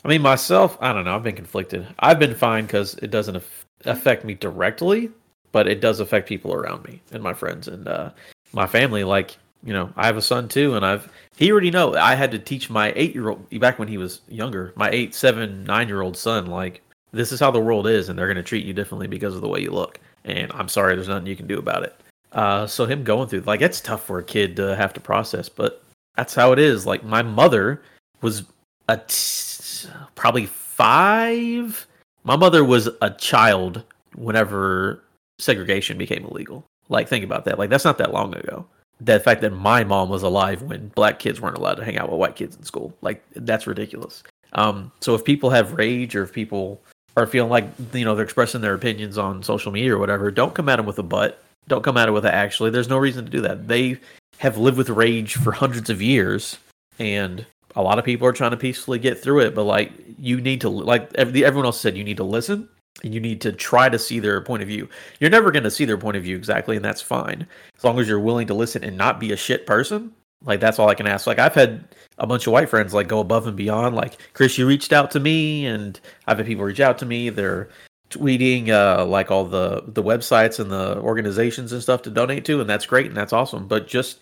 I 0.04 0.08
mean, 0.08 0.22
myself, 0.22 0.76
I 0.80 0.92
don't 0.92 1.04
know. 1.04 1.16
I've 1.16 1.22
been 1.22 1.34
conflicted. 1.34 1.86
I've 1.98 2.18
been 2.18 2.34
fine 2.34 2.66
because 2.66 2.94
it 2.96 3.10
doesn't 3.10 3.42
affect 3.84 4.24
me 4.24 4.34
directly, 4.34 5.10
but 5.52 5.68
it 5.68 5.80
does 5.80 6.00
affect 6.00 6.28
people 6.28 6.52
around 6.52 6.84
me 6.84 7.00
and 7.12 7.22
my 7.22 7.34
friends 7.34 7.68
and 7.68 7.86
uh, 7.86 8.10
my 8.52 8.66
family. 8.66 9.04
Like, 9.04 9.36
you 9.62 9.72
know, 9.72 9.92
I 9.96 10.06
have 10.06 10.16
a 10.16 10.22
son 10.22 10.48
too, 10.48 10.74
and 10.74 10.84
I've 10.84 11.10
he 11.36 11.50
already 11.50 11.70
know. 11.70 11.94
I 11.94 12.14
had 12.14 12.30
to 12.32 12.38
teach 12.38 12.70
my 12.70 12.92
eight 12.96 13.14
year 13.14 13.30
old 13.30 13.60
back 13.60 13.78
when 13.78 13.88
he 13.88 13.98
was 13.98 14.20
younger, 14.28 14.72
my 14.76 14.90
eight, 14.90 15.14
seven, 15.14 15.64
nine 15.64 15.88
year 15.88 16.02
old 16.02 16.16
son, 16.16 16.46
like 16.46 16.82
this 17.12 17.32
is 17.32 17.40
how 17.40 17.50
the 17.50 17.60
world 17.60 17.86
is, 17.86 18.08
and 18.08 18.18
they're 18.18 18.26
going 18.26 18.36
to 18.36 18.42
treat 18.42 18.64
you 18.64 18.72
differently 18.72 19.06
because 19.06 19.34
of 19.34 19.40
the 19.40 19.48
way 19.48 19.60
you 19.60 19.70
look. 19.70 19.98
And 20.24 20.50
I'm 20.52 20.68
sorry, 20.68 20.94
there's 20.94 21.08
nothing 21.08 21.26
you 21.26 21.36
can 21.36 21.46
do 21.46 21.58
about 21.58 21.84
it. 21.84 21.94
Uh, 22.32 22.66
so 22.66 22.84
him 22.84 23.04
going 23.04 23.28
through 23.28 23.40
like 23.40 23.62
it's 23.62 23.80
tough 23.80 24.04
for 24.04 24.18
a 24.18 24.24
kid 24.24 24.56
to 24.56 24.76
have 24.76 24.92
to 24.94 25.00
process, 25.00 25.48
but 25.48 25.82
that's 26.16 26.34
how 26.34 26.52
it 26.52 26.58
is. 26.58 26.84
Like 26.84 27.04
my 27.04 27.22
mother 27.22 27.82
was 28.20 28.44
a 28.88 28.98
t- 28.98 29.88
probably 30.14 30.46
five 30.46 31.86
my 32.26 32.36
mother 32.36 32.64
was 32.64 32.88
a 33.00 33.10
child 33.10 33.82
whenever 34.16 35.02
segregation 35.38 35.96
became 35.96 36.24
illegal. 36.24 36.64
Like 36.88 37.08
think 37.08 37.24
about 37.24 37.44
that. 37.46 37.58
Like 37.58 37.70
that's 37.70 37.84
not 37.84 37.98
that 37.98 38.12
long 38.12 38.34
ago. 38.34 38.66
the 39.00 39.20
fact 39.20 39.42
that 39.42 39.50
my 39.50 39.84
mom 39.84 40.08
was 40.08 40.22
alive 40.22 40.62
when 40.62 40.88
black 40.88 41.18
kids 41.18 41.40
weren't 41.40 41.56
allowed 41.58 41.74
to 41.74 41.84
hang 41.84 41.98
out 41.98 42.10
with 42.10 42.18
white 42.18 42.36
kids 42.36 42.56
in 42.56 42.62
school. 42.64 42.94
Like 43.02 43.22
that's 43.34 43.66
ridiculous. 43.66 44.22
Um, 44.54 44.90
so 45.00 45.14
if 45.14 45.24
people 45.24 45.50
have 45.50 45.72
rage 45.74 46.16
or 46.16 46.22
if 46.22 46.32
people 46.32 46.80
are 47.16 47.26
feeling 47.26 47.50
like 47.50 47.66
you 47.92 48.04
know 48.04 48.14
they're 48.14 48.24
expressing 48.24 48.60
their 48.60 48.74
opinions 48.74 49.18
on 49.18 49.42
social 49.42 49.72
media 49.72 49.94
or 49.94 49.98
whatever, 49.98 50.30
don't 50.30 50.54
come 50.54 50.68
at 50.68 50.76
them 50.76 50.86
with 50.86 50.98
a 50.98 51.02
butt. 51.02 51.42
Don't 51.68 51.84
come 51.84 51.96
at 51.96 52.08
it 52.08 52.12
with 52.12 52.24
a 52.24 52.34
actually. 52.34 52.70
There's 52.70 52.88
no 52.88 52.98
reason 52.98 53.24
to 53.24 53.30
do 53.30 53.40
that. 53.42 53.68
They 53.68 53.98
have 54.38 54.56
lived 54.56 54.78
with 54.78 54.88
rage 54.90 55.34
for 55.34 55.52
hundreds 55.52 55.90
of 55.90 56.00
years, 56.00 56.58
and 56.98 57.44
a 57.76 57.82
lot 57.82 57.98
of 57.98 58.04
people 58.04 58.26
are 58.26 58.32
trying 58.32 58.50
to 58.50 58.56
peacefully 58.56 58.98
get 58.98 59.22
through 59.22 59.40
it. 59.40 59.54
But 59.54 59.64
like 59.64 59.92
you 60.18 60.40
need 60.40 60.60
to 60.62 60.68
like 60.68 61.12
everyone 61.14 61.66
else 61.66 61.80
said, 61.80 61.96
you 61.96 62.04
need 62.04 62.16
to 62.16 62.24
listen 62.24 62.68
and 63.04 63.14
you 63.14 63.20
need 63.20 63.40
to 63.42 63.52
try 63.52 63.88
to 63.88 63.98
see 63.98 64.18
their 64.18 64.40
point 64.40 64.62
of 64.62 64.68
view. 64.68 64.88
You're 65.20 65.30
never 65.30 65.52
going 65.52 65.64
to 65.64 65.70
see 65.70 65.84
their 65.84 65.98
point 65.98 66.16
of 66.16 66.22
view 66.22 66.36
exactly, 66.36 66.76
and 66.76 66.84
that's 66.84 67.02
fine 67.02 67.46
as 67.76 67.84
long 67.84 67.98
as 67.98 68.08
you're 68.08 68.18
willing 68.18 68.46
to 68.48 68.54
listen 68.54 68.82
and 68.82 68.96
not 68.96 69.20
be 69.20 69.32
a 69.32 69.36
shit 69.36 69.66
person. 69.66 70.12
Like 70.42 70.60
that's 70.60 70.78
all 70.78 70.88
I 70.88 70.94
can 70.94 71.06
ask. 71.06 71.26
Like 71.26 71.38
I've 71.38 71.54
had 71.54 71.84
a 72.18 72.26
bunch 72.26 72.46
of 72.46 72.52
white 72.52 72.68
friends 72.68 72.94
like 72.94 73.08
go 73.08 73.20
above 73.20 73.46
and 73.46 73.56
beyond. 73.56 73.94
Like 73.94 74.18
Chris, 74.32 74.58
you 74.58 74.66
reached 74.66 74.92
out 74.92 75.10
to 75.12 75.20
me, 75.20 75.66
and 75.66 76.00
I've 76.26 76.38
had 76.38 76.46
people 76.46 76.64
reach 76.64 76.80
out 76.80 76.98
to 76.98 77.06
me. 77.06 77.28
They're 77.28 77.68
tweeting 78.10 78.68
uh, 78.68 79.04
like 79.04 79.30
all 79.30 79.44
the 79.44 79.82
the 79.86 80.02
websites 80.02 80.60
and 80.60 80.70
the 80.70 80.98
organizations 80.98 81.72
and 81.72 81.82
stuff 81.82 82.02
to 82.02 82.10
donate 82.10 82.44
to, 82.46 82.60
and 82.60 82.70
that's 82.70 82.86
great 82.86 83.06
and 83.06 83.16
that's 83.16 83.32
awesome. 83.32 83.66
But 83.66 83.88
just 83.88 84.20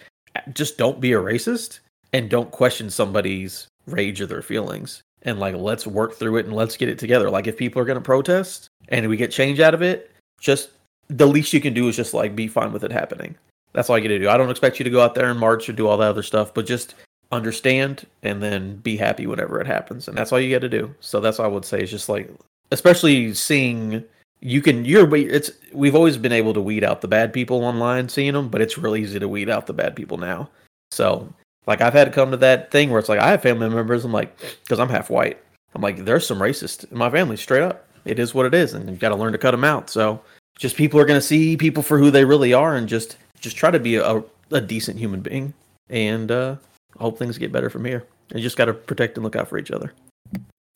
just 0.52 0.78
don't 0.78 1.00
be 1.00 1.12
a 1.12 1.18
racist 1.20 1.80
and 2.14 2.30
don't 2.30 2.50
question 2.52 2.88
somebody's 2.88 3.66
rage 3.86 4.20
or 4.20 4.26
their 4.26 4.40
feelings 4.40 5.02
and 5.22 5.40
like 5.40 5.56
let's 5.56 5.86
work 5.86 6.14
through 6.14 6.36
it 6.36 6.46
and 6.46 6.54
let's 6.54 6.76
get 6.76 6.88
it 6.88 6.98
together. 6.98 7.28
Like 7.28 7.46
if 7.48 7.56
people 7.56 7.82
are 7.82 7.84
going 7.84 7.98
to 7.98 8.00
protest 8.00 8.68
and 8.88 9.08
we 9.08 9.16
get 9.16 9.32
change 9.32 9.58
out 9.58 9.74
of 9.74 9.82
it, 9.82 10.12
just 10.40 10.70
the 11.08 11.26
least 11.26 11.52
you 11.52 11.60
can 11.60 11.74
do 11.74 11.88
is 11.88 11.96
just 11.96 12.14
like 12.14 12.36
be 12.36 12.46
fine 12.46 12.72
with 12.72 12.84
it 12.84 12.92
happening. 12.92 13.34
That's 13.72 13.90
all 13.90 13.98
you 13.98 14.04
got 14.04 14.08
to 14.10 14.18
do. 14.20 14.28
I 14.28 14.36
don't 14.36 14.50
expect 14.50 14.78
you 14.78 14.84
to 14.84 14.90
go 14.90 15.00
out 15.00 15.16
there 15.16 15.28
and 15.28 15.40
march 15.40 15.68
or 15.68 15.72
do 15.72 15.88
all 15.88 15.96
that 15.98 16.08
other 16.08 16.22
stuff, 16.22 16.54
but 16.54 16.66
just 16.66 16.94
understand 17.32 18.06
and 18.22 18.40
then 18.40 18.76
be 18.76 18.96
happy 18.96 19.26
whenever 19.26 19.60
it 19.60 19.66
happens. 19.66 20.06
And 20.06 20.16
that's 20.16 20.32
all 20.32 20.38
you 20.38 20.54
got 20.54 20.60
to 20.60 20.68
do. 20.68 20.94
So 21.00 21.18
that's 21.18 21.40
all 21.40 21.46
I 21.46 21.48
would 21.48 21.64
say 21.64 21.82
is 21.82 21.90
just 21.90 22.08
like, 22.08 22.30
especially 22.70 23.34
seeing 23.34 24.04
you 24.40 24.60
can 24.60 24.84
you're 24.84 25.12
it's 25.16 25.50
we've 25.72 25.94
always 25.94 26.16
been 26.16 26.30
able 26.30 26.52
to 26.52 26.60
weed 26.60 26.84
out 26.84 27.00
the 27.00 27.08
bad 27.08 27.32
people 27.32 27.64
online 27.64 28.10
seeing 28.10 28.34
them 28.34 28.48
but 28.50 28.60
it's 28.60 28.76
really 28.76 29.00
easy 29.00 29.18
to 29.18 29.26
weed 29.26 29.48
out 29.48 29.66
the 29.66 29.72
bad 29.72 29.96
people 29.96 30.18
now 30.18 30.50
so 30.90 31.32
like 31.66 31.80
I've 31.80 31.92
had 31.92 32.04
to 32.04 32.10
come 32.10 32.30
to 32.30 32.36
that 32.38 32.70
thing 32.70 32.90
where 32.90 32.98
it's 32.98 33.08
like 33.08 33.20
I 33.20 33.30
have 33.30 33.42
family 33.42 33.68
members. 33.68 34.04
I'm 34.04 34.12
like, 34.12 34.36
because 34.62 34.78
I'm 34.78 34.88
half 34.88 35.10
white. 35.10 35.38
I'm 35.74 35.82
like, 35.82 36.04
there's 36.04 36.26
some 36.26 36.38
racist 36.38 36.90
in 36.90 36.98
my 36.98 37.10
family, 37.10 37.36
straight 37.36 37.62
up. 37.62 37.86
It 38.04 38.18
is 38.18 38.34
what 38.34 38.46
it 38.46 38.54
is, 38.54 38.74
and 38.74 38.88
you've 38.88 39.00
got 39.00 39.08
to 39.08 39.16
learn 39.16 39.32
to 39.32 39.38
cut 39.38 39.52
them 39.52 39.64
out. 39.64 39.90
So 39.90 40.20
just 40.58 40.76
people 40.76 41.00
are 41.00 41.06
going 41.06 41.18
to 41.18 41.26
see 41.26 41.56
people 41.56 41.82
for 41.82 41.98
who 41.98 42.10
they 42.10 42.24
really 42.24 42.52
are, 42.52 42.76
and 42.76 42.88
just 42.88 43.16
just 43.40 43.56
try 43.56 43.70
to 43.70 43.80
be 43.80 43.96
a, 43.96 44.22
a 44.50 44.60
decent 44.60 44.98
human 44.98 45.20
being, 45.20 45.54
and 45.88 46.30
uh, 46.30 46.56
hope 46.98 47.18
things 47.18 47.38
get 47.38 47.52
better 47.52 47.70
from 47.70 47.84
here. 47.84 48.06
And 48.30 48.42
just 48.42 48.56
got 48.56 48.66
to 48.66 48.74
protect 48.74 49.16
and 49.16 49.24
look 49.24 49.36
out 49.36 49.48
for 49.48 49.58
each 49.58 49.70
other. 49.70 49.92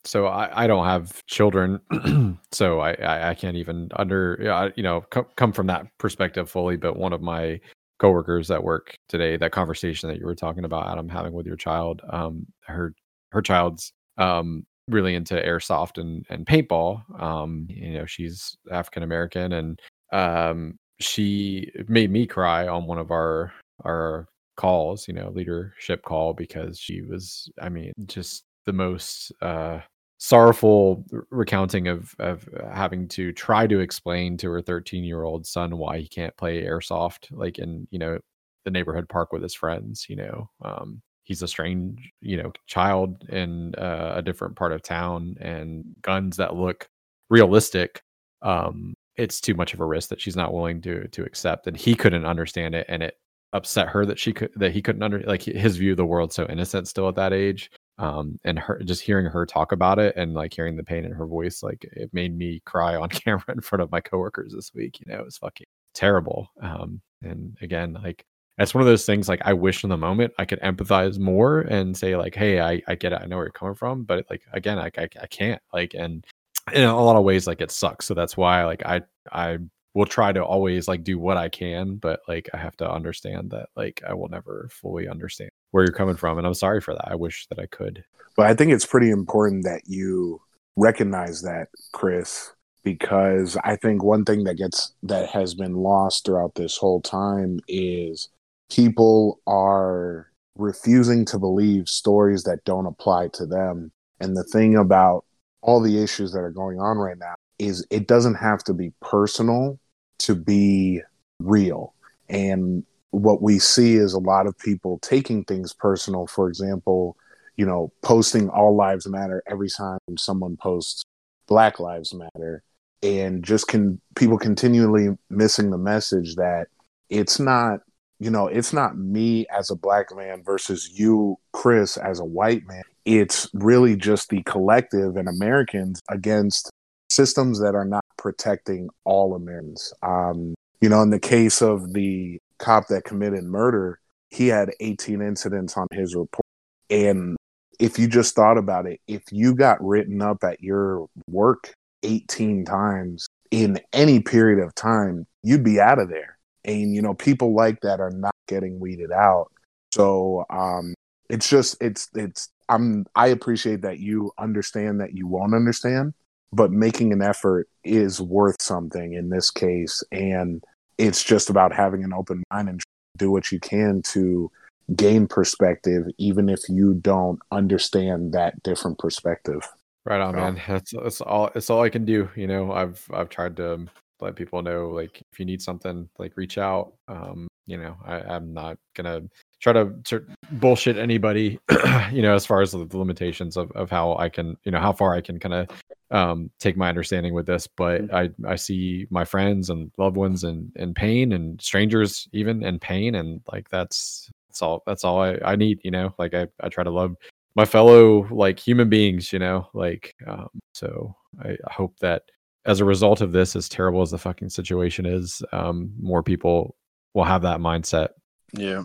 So 0.05 0.27
I, 0.27 0.65
I 0.65 0.67
don't 0.67 0.85
have 0.85 1.25
children, 1.27 1.81
so 2.53 2.81
I, 2.81 2.93
I, 2.93 3.31
I 3.31 3.35
can't 3.35 3.57
even 3.57 3.91
under 3.97 4.73
you 4.75 4.83
know 4.83 5.03
come 5.11 5.27
come 5.37 5.53
from 5.53 5.67
that 5.67 5.87
perspective 5.99 6.51
fully. 6.51 6.77
But 6.77 6.97
one 6.97 7.13
of 7.13 7.21
my 7.21 7.61
coworkers 7.99 8.51
at 8.51 8.63
work 8.63 8.97
today 9.09 9.37
that 9.37 9.53
conversation 9.53 10.09
that 10.09 10.19
you 10.19 10.27
were 10.27 10.35
talking 10.35 10.65
about 10.65 10.89
adam 10.89 11.09
having 11.09 11.33
with 11.33 11.47
your 11.47 11.57
child 11.57 12.03
um 12.11 12.47
her 12.63 12.95
her 13.33 13.43
child's 13.43 13.93
um 14.19 14.65
really 14.89 15.15
into 15.15 15.35
airsoft 15.35 15.99
and 15.99 16.25
and 16.31 16.47
paintball 16.47 17.03
um 17.21 17.67
you 17.69 17.93
know 17.93 18.07
she's 18.07 18.57
african 18.71 19.03
american 19.03 19.53
and 19.53 19.81
um 20.13 20.79
she 21.01 21.71
made 21.89 22.11
me 22.11 22.27
cry 22.27 22.67
on 22.67 22.87
one 22.87 22.99
of 22.99 23.11
our 23.11 23.53
our 23.85 24.27
calls 24.57 25.07
you 25.07 25.15
know 25.15 25.31
leadership 25.31 26.03
call 26.03 26.33
because 26.35 26.79
she 26.79 27.03
was 27.03 27.51
i 27.61 27.69
mean 27.69 27.93
just 28.07 28.45
the 28.67 28.73
most 28.73 29.33
uh 29.43 29.79
sorrowful 30.19 31.05
recounting 31.31 31.87
of 31.87 32.15
of 32.19 32.49
having 32.73 33.07
to 33.07 33.33
try 33.33 33.69
to 33.69 33.79
explain 33.79 34.37
to 34.37 34.51
her 34.51 34.61
13 34.61 35.05
year 35.05 35.23
old 35.23 35.47
son 35.47 35.79
why 35.79 35.99
he 35.99 36.09
can't 36.09 36.37
play 36.37 36.63
airsoft 36.63 37.29
like 37.31 37.59
in 37.59 37.87
you 37.91 38.01
know 38.01 38.19
the 38.65 38.71
neighborhood 38.71 39.09
park 39.09 39.33
with 39.33 39.43
his 39.43 39.55
friends 39.55 40.07
you 40.09 40.17
know 40.17 40.51
um, 40.65 41.01
he's 41.23 41.43
a 41.43 41.49
strange 41.49 42.11
you 42.21 42.37
know 42.37 42.53
child 42.67 43.25
in 43.29 43.73
uh, 43.77 44.15
a 44.17 44.23
different 44.23 44.57
part 44.57 44.73
of 44.73 44.83
town 44.83 45.37
and 45.41 45.85
guns 46.03 46.37
that 46.37 46.57
look 46.57 46.89
realistic 47.31 48.03
um, 48.43 48.95
it's 49.17 49.41
too 49.41 49.55
much 49.55 49.73
of 49.73 49.81
a 49.81 49.85
risk 49.85 50.09
that 50.09 50.21
she's 50.21 50.37
not 50.37 50.53
willing 50.53 50.81
to 50.83 51.07
to 51.09 51.23
accept 51.25 51.69
and 51.69 51.77
he 51.77 51.95
couldn't 51.95 52.27
understand 52.27 52.75
it 52.75 52.87
and 52.89 53.05
it 53.05 53.15
upset 53.53 53.89
her 53.89 54.05
that 54.05 54.19
she 54.19 54.33
could 54.33 54.51
that 54.57 54.73
he 54.73 54.83
couldn't 54.83 55.03
under 55.03 55.21
like 55.21 55.43
his 55.43 55.77
view 55.77 55.93
of 55.93 55.97
the 55.97 56.05
world 56.05 56.33
so 56.33 56.45
innocent 56.49 56.89
still 56.89 57.09
at 57.09 57.15
that 57.15 57.33
age 57.33 57.71
um 57.99 58.39
and 58.45 58.59
her 58.59 58.81
just 58.85 59.03
hearing 59.03 59.27
her 59.27 59.45
talk 59.45 59.73
about 59.73 59.99
it 59.99 60.15
and 60.17 60.35
like 60.35 60.55
hearing 60.55 60.77
the 60.77 60.85
pain 60.85 61.05
in 61.05 61.13
her 61.13 61.27
voice 61.27 61.63
like 61.63 61.85
it 61.93 62.13
made 62.13 62.37
me 62.37 62.61
cry 62.65 62.95
on 62.95 63.09
camera 63.09 63.45
in 63.49 63.61
front 63.61 63.83
of 63.83 63.91
my 63.91 64.01
coworkers 64.01 64.53
this 64.53 64.73
week 64.75 65.01
you 65.01 65.13
know 65.13 65.19
it 65.19 65.25
was 65.25 65.39
fucking 65.39 65.67
terrible 65.95 66.49
um 66.63 67.01
and 67.23 67.57
again 67.61 67.99
like 68.03 68.25
that's 68.57 68.75
one 68.75 68.83
of 68.83 68.87
those 68.87 69.07
things 69.07 69.29
like 69.29 69.41
i 69.45 69.53
wish 69.53 69.85
in 69.85 69.91
the 69.91 69.97
moment 69.97 70.33
i 70.39 70.45
could 70.45 70.61
empathize 70.61 71.19
more 71.19 71.61
and 71.63 71.97
say 71.97 72.17
like 72.17 72.35
hey 72.35 72.61
i, 72.61 72.81
I 72.87 72.95
get 72.95 73.13
it 73.13 73.21
i 73.23 73.27
know 73.27 73.37
where 73.37 73.47
you're 73.47 73.53
coming 73.53 73.75
from 73.75 74.05
but 74.05 74.27
like 74.31 74.43
again 74.53 74.79
I, 74.79 74.91
I, 74.97 75.09
I 75.21 75.27
can't 75.27 75.63
like 75.73 75.95
and 75.95 76.25
in 76.73 76.85
a 76.85 77.03
lot 77.03 77.17
of 77.17 77.25
ways 77.25 77.47
like 77.47 77.61
it 77.61 77.71
sucks 77.71 78.07
so 78.07 78.15
that's 78.15 78.37
why 78.37 78.65
like 78.65 78.85
i 78.85 79.01
i 79.33 79.59
will 79.95 80.07
try 80.07 80.33
to 80.33 80.45
always 80.45 80.87
like 80.89 81.03
do 81.03 81.19
what 81.19 81.37
i 81.37 81.49
can 81.49 81.97
but 81.97 82.21
like 82.29 82.49
i 82.55 82.57
have 82.57 82.77
to 82.77 82.91
understand 82.91 83.51
that 83.51 83.69
like 83.77 84.03
i 84.09 84.15
will 84.15 84.29
never 84.29 84.69
fully 84.71 85.09
understand 85.09 85.51
where 85.71 85.85
you're 85.85 85.93
coming 85.93 86.17
from 86.17 86.39
and 86.39 86.47
i'm 86.47 86.55
sorry 86.55 86.81
for 86.81 86.95
that 86.95 87.11
i 87.11 87.15
wish 87.15 87.47
that 87.49 87.59
i 87.59 87.67
could. 87.67 88.05
But 88.37 88.47
i 88.47 88.55
think 88.55 88.73
it's 88.73 88.87
pretty 88.87 89.11
important 89.11 89.65
that 89.65 89.83
you 89.87 90.41
recognize 90.77 91.43
that 91.43 91.69
chris 91.93 92.53
because 92.85 93.57
i 93.65 93.77
think 93.77 94.03
one 94.03 94.25
thing 94.25 94.45
that 94.45 94.57
gets 94.57 94.93
that 95.03 95.29
has 95.31 95.55
been 95.55 95.75
lost 95.75 96.25
throughout 96.25 96.55
this 96.55 96.77
whole 96.77 97.01
time 97.01 97.59
is 97.67 98.29
people 98.71 99.41
are 99.47 100.31
refusing 100.57 101.25
to 101.25 101.39
believe 101.39 101.89
stories 101.89 102.45
that 102.45 102.65
don't 102.65 102.87
apply 102.87 103.29
to 103.29 103.47
them 103.47 103.91
and 104.21 104.37
the 104.37 104.45
thing 104.45 104.77
about 104.77 105.25
all 105.61 105.81
the 105.81 106.03
issues 106.03 106.33
that 106.33 106.41
are 106.41 106.51
going 106.51 106.79
on 106.79 106.99
right 106.99 107.19
now 107.19 107.35
is 107.59 107.87
it 107.91 108.07
doesn't 108.07 108.37
have 108.37 108.63
to 108.65 108.73
be 108.73 108.93
personal 109.01 109.79
to 110.19 110.35
be 110.35 111.01
real 111.41 111.95
and 112.29 112.85
what 113.11 113.43
we 113.43 113.59
see 113.59 113.95
is 113.95 114.13
a 114.13 114.19
lot 114.19 114.47
of 114.47 114.59
people 114.59 114.99
taking 114.99 115.45
things 115.45 115.73
personal. 115.73 116.27
For 116.27 116.49
example, 116.49 117.17
you 117.57 117.67
know, 117.67 117.93
posting 118.03 118.49
all 118.51 118.77
lives 118.77 119.07
matter 119.07 119.43
every 119.47 119.69
time 119.69 119.99
someone 120.17 120.57
posts 120.57 121.03
Black 121.47 121.81
Lives 121.81 122.15
Matter, 122.15 122.63
and 123.03 123.43
just 123.43 123.69
can 123.69 124.01
people 124.15 124.39
continually 124.39 125.17
missing 125.31 125.71
the 125.71 125.79
message 125.79 126.37
that 126.37 126.69
it's 127.09 127.41
not, 127.41 127.81
you 128.21 128.31
know, 128.31 128.47
it's 128.47 128.73
not 128.73 128.99
me 128.99 129.47
as 129.47 129.71
a 129.71 129.77
black 129.77 130.15
man 130.15 130.43
versus 130.45 130.91
you, 130.93 131.39
Chris, 131.53 131.97
as 131.97 132.21
a 132.21 132.25
white 132.25 132.67
man. 132.67 132.83
It's 133.07 133.49
really 133.55 133.97
just 133.97 134.29
the 134.29 134.43
collective 134.43 135.17
and 135.17 135.29
Americans 135.29 136.03
against 136.11 136.71
systems 137.19 137.59
that 137.59 137.75
are 137.75 137.85
not 137.85 138.05
protecting 138.17 138.89
all 139.03 139.35
Americans. 139.35 139.93
Um, 140.05 140.55
you 140.81 140.89
know, 140.89 141.03
in 141.03 141.11
the 141.11 141.19
case 141.19 141.61
of 141.61 141.93
the 141.93 142.39
cop 142.59 142.87
that 142.89 143.03
committed 143.03 143.43
murder, 143.43 143.99
he 144.31 144.47
had 144.47 144.71
18 144.79 145.21
incidents 145.21 145.77
on 145.77 145.89
his 145.91 146.15
report. 146.15 146.47
And 146.91 147.37
if 147.81 147.99
you 147.99 148.07
just 148.07 148.37
thought 148.37 148.57
about 148.57 148.87
it, 148.87 149.01
if 149.09 149.25
you 149.33 149.57
got 149.57 149.85
written 149.85 150.23
up 150.23 150.45
at 150.45 150.63
your 150.63 151.09
work 151.29 151.73
18 152.05 152.65
times 152.65 153.27
in 153.51 153.81
any 153.93 154.21
period 154.21 154.63
of 154.63 154.73
time, 154.77 155.27
you'd 155.43 155.65
be 155.65 155.81
out 155.81 155.99
of 155.99 156.09
there. 156.09 156.39
And, 156.65 156.95
you 156.95 157.03
know, 157.03 157.15
people 157.15 157.53
like 157.53 157.81
that 157.81 157.99
are 157.99 158.13
not 158.13 158.35
getting 158.47 158.79
weeded 158.79 159.11
out. 159.11 159.51
So 159.93 160.45
um, 160.51 160.95
it's 161.29 161.49
just, 161.49 161.79
it's, 161.81 162.11
it's, 162.15 162.49
I'm, 162.69 163.07
I 163.17 163.29
appreciate 163.29 163.83
that 163.83 163.99
you 163.99 164.31
understand 164.39 165.01
that 165.01 165.15
you 165.15 165.27
won't 165.27 165.55
understand, 165.55 166.15
but 166.53 166.71
making 166.71 167.13
an 167.13 167.23
effort 167.23 167.69
is 167.85 168.21
worth 168.21 168.61
something 168.61 169.13
in 169.15 169.31
this 169.31 169.51
case. 169.51 170.03
And 170.13 170.63
it's 170.97 171.23
just 171.23 171.51
about 171.51 171.73
having 171.73 172.05
an 172.05 172.13
open 172.13 172.43
mind 172.51 172.69
and 172.69 172.83
do 173.17 173.31
what 173.31 173.53
you 173.53 173.61
can 173.61 174.03
to 174.03 174.51
gain 174.95 175.27
perspective, 175.27 176.07
even 176.19 176.49
if 176.49 176.61
you 176.69 176.95
don't 176.95 177.39
understand 177.51 178.33
that 178.33 178.63
different 178.63 178.99
perspective. 178.99 179.69
Right 180.05 180.21
on, 180.21 180.37
man. 180.37 180.63
That's 180.67 180.93
that's 180.93 181.21
all. 181.21 181.51
It's 181.55 181.69
all 181.69 181.83
I 181.83 181.91
can 181.91 182.05
do. 182.07 182.31
You 182.35 182.47
know, 182.47 182.73
I've 182.73 183.07
I've 183.13 183.29
tried 183.29 183.57
to 183.57 183.87
let 184.21 184.37
people 184.37 184.63
know 184.63 184.89
like 184.89 185.21
if 185.33 185.39
you 185.39 185.45
need 185.45 185.61
something, 185.61 186.09
like 186.19 186.37
reach 186.37 186.57
out. 186.57 186.95
Um, 187.09 187.47
you 187.67 187.77
know, 187.77 187.95
I, 188.05 188.21
I'm 188.21 188.55
not 188.55 188.79
gonna 188.97 189.23
try 189.61 189.73
to, 189.73 189.93
to 190.05 190.25
bullshit 190.53 190.97
anybody, 190.97 191.59
you 192.13 192.23
know, 192.23 192.35
as 192.35 192.47
far 192.47 192.61
as 192.61 192.73
the 192.73 192.89
limitations 192.93 193.57
of, 193.57 193.71
of 193.73 193.91
how 193.91 194.17
I 194.17 194.29
can, 194.29 194.57
you 194.65 194.73
know, 194.73 194.81
how 194.81 194.93
far 194.93 195.15
I 195.15 195.21
can 195.21 195.39
kind 195.39 195.55
of 195.55 195.69
um, 196.11 196.51
take 196.61 196.77
my 196.77 196.89
understanding 196.89 197.35
with 197.35 197.47
this. 197.47 197.67
But 197.67 198.03
mm-hmm. 198.03 198.47
I, 198.47 198.53
I 198.53 198.57
see 198.57 199.07
my 199.11 199.25
friends 199.25 199.71
and 199.71 199.91
loved 199.99 200.17
ones 200.17 200.45
and, 200.45 200.71
in 200.77 200.95
pain 200.95 201.33
and 201.33 201.61
strangers 201.61 202.29
even 202.33 202.63
in 202.65 202.79
pain. 202.79 203.17
And 203.17 203.41
like, 203.53 203.69
that's, 203.69 204.31
that's 204.49 204.63
all, 204.63 204.83
that's 204.87 205.05
all 205.05 205.21
I, 205.21 205.39
I 205.45 205.57
need, 205.57 205.81
you 205.83 205.91
know, 205.91 206.15
like 206.19 206.35
I, 206.35 206.47
I 206.61 206.69
try 206.69 206.85
to 206.85 206.91
love 206.91 207.17
my 207.57 207.65
fellow 207.65 208.29
like 208.31 208.59
human 208.59 208.89
beings, 208.89 209.33
you 209.33 209.41
know, 209.41 209.69
like, 209.75 210.15
um, 210.27 210.49
so 210.73 211.17
I, 211.43 211.51
I 211.51 211.73
hope 211.73 211.99
that 212.01 212.23
as 212.65 212.81
a 212.81 212.85
result 212.85 213.21
of 213.21 213.33
this, 213.33 213.57
as 213.57 213.69
terrible 213.69 214.03
as 214.03 214.13
the 214.13 214.19
fucking 214.19 214.51
situation 214.51 215.07
is, 215.07 215.43
um, 215.53 215.93
more 215.99 216.23
people 216.23 216.77
will 217.15 217.25
have 217.25 217.43
that 217.43 217.59
mindset. 217.59 218.11
Yeah. 218.53 218.85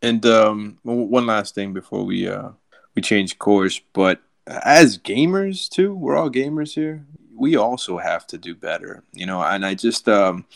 And 0.00 0.24
um, 0.26 0.78
one 0.82 1.26
last 1.26 1.54
thing 1.54 1.72
before 1.72 2.04
we 2.04 2.28
uh, 2.28 2.50
we 2.94 3.02
change 3.02 3.38
course, 3.38 3.80
but 3.92 4.20
as 4.46 4.98
gamers 4.98 5.68
too, 5.68 5.94
we're 5.94 6.16
all 6.16 6.30
gamers 6.30 6.74
here. 6.74 7.04
We 7.34 7.56
also 7.56 7.98
have 7.98 8.26
to 8.28 8.38
do 8.38 8.54
better, 8.54 9.02
you 9.12 9.26
know. 9.26 9.42
And 9.42 9.64
I 9.64 9.74
just 9.74 10.08
um, 10.08 10.46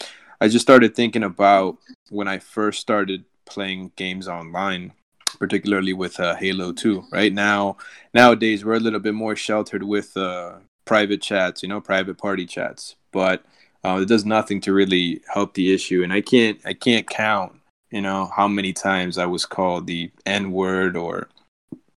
I 0.41 0.49
just 0.49 0.65
started 0.65 0.95
thinking 0.95 1.25
about 1.25 1.79
when 2.11 2.29
I 2.29 2.39
first 2.39 2.81
started 2.81 3.25
playing 3.45 3.93
games 3.97 4.29
online, 4.29 4.93
particularly 5.39 5.93
with 5.93 6.19
uh, 6.21 6.37
Halo 6.37 6.73
2. 6.73 7.05
Right 7.13 7.33
now, 7.33 7.77
nowadays 8.15 8.65
we're 8.65 8.75
a 8.75 8.81
little 8.81 9.01
bit 9.01 9.15
more 9.15 9.37
sheltered 9.37 9.83
with 9.83 10.17
uh, 10.17 10.55
private 10.85 11.21
chats, 11.21 11.63
you 11.63 11.69
know, 11.69 11.81
private 11.81 12.19
party 12.19 12.47
chats, 12.47 12.97
but 13.13 13.45
uh, 13.85 14.01
it 14.03 14.09
does 14.09 14.25
nothing 14.25 14.61
to 14.63 14.73
really 14.73 15.21
help 15.33 15.55
the 15.55 15.75
issue. 15.75 16.03
And 16.03 16.13
I 16.13 16.21
can't 16.21 16.61
I 16.65 16.75
can't 16.75 17.09
count 17.09 17.62
you 17.93 18.01
know 18.01 18.31
how 18.35 18.49
many 18.49 18.73
times 18.73 19.19
i 19.19 19.27
was 19.27 19.47
called 19.47 19.87
the 19.87 20.11
n 20.27 20.51
word 20.51 20.97
or 20.97 21.29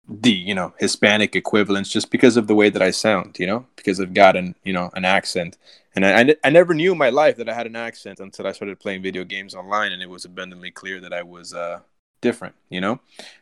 the 0.09 0.31
you 0.31 0.53
know 0.53 0.73
hispanic 0.79 1.35
equivalents 1.35 1.89
just 1.89 2.11
because 2.11 2.35
of 2.35 2.47
the 2.47 2.55
way 2.55 2.69
that 2.69 2.81
i 2.81 2.91
sound 2.91 3.37
you 3.39 3.47
know 3.47 3.65
because 3.77 3.99
i've 4.01 4.13
got 4.13 4.35
an 4.35 4.53
you 4.63 4.73
know 4.73 4.89
an 4.95 5.05
accent. 5.05 5.57
And 5.95 6.07
I, 6.07 6.35
I, 6.43 6.49
never 6.49 6.73
knew 6.73 6.93
in 6.93 6.97
my 6.97 7.11
life 7.11 7.37
that 7.37 7.47
i 7.47 7.53
had 7.53 7.67
an 7.67 7.75
accent 7.75 8.19
until 8.19 8.47
i 8.47 8.51
started 8.51 8.79
playing 8.79 9.03
video 9.03 9.23
games 9.23 9.53
online 9.53 9.91
and 9.91 10.01
it 10.01 10.09
was 10.09 10.25
abundantly 10.25 10.71
clear 10.71 10.99
that 10.99 11.13
i 11.13 11.21
was 11.21 11.53
uh 11.53 11.79
different 12.19 12.55
you 12.69 12.81
know? 12.81 12.99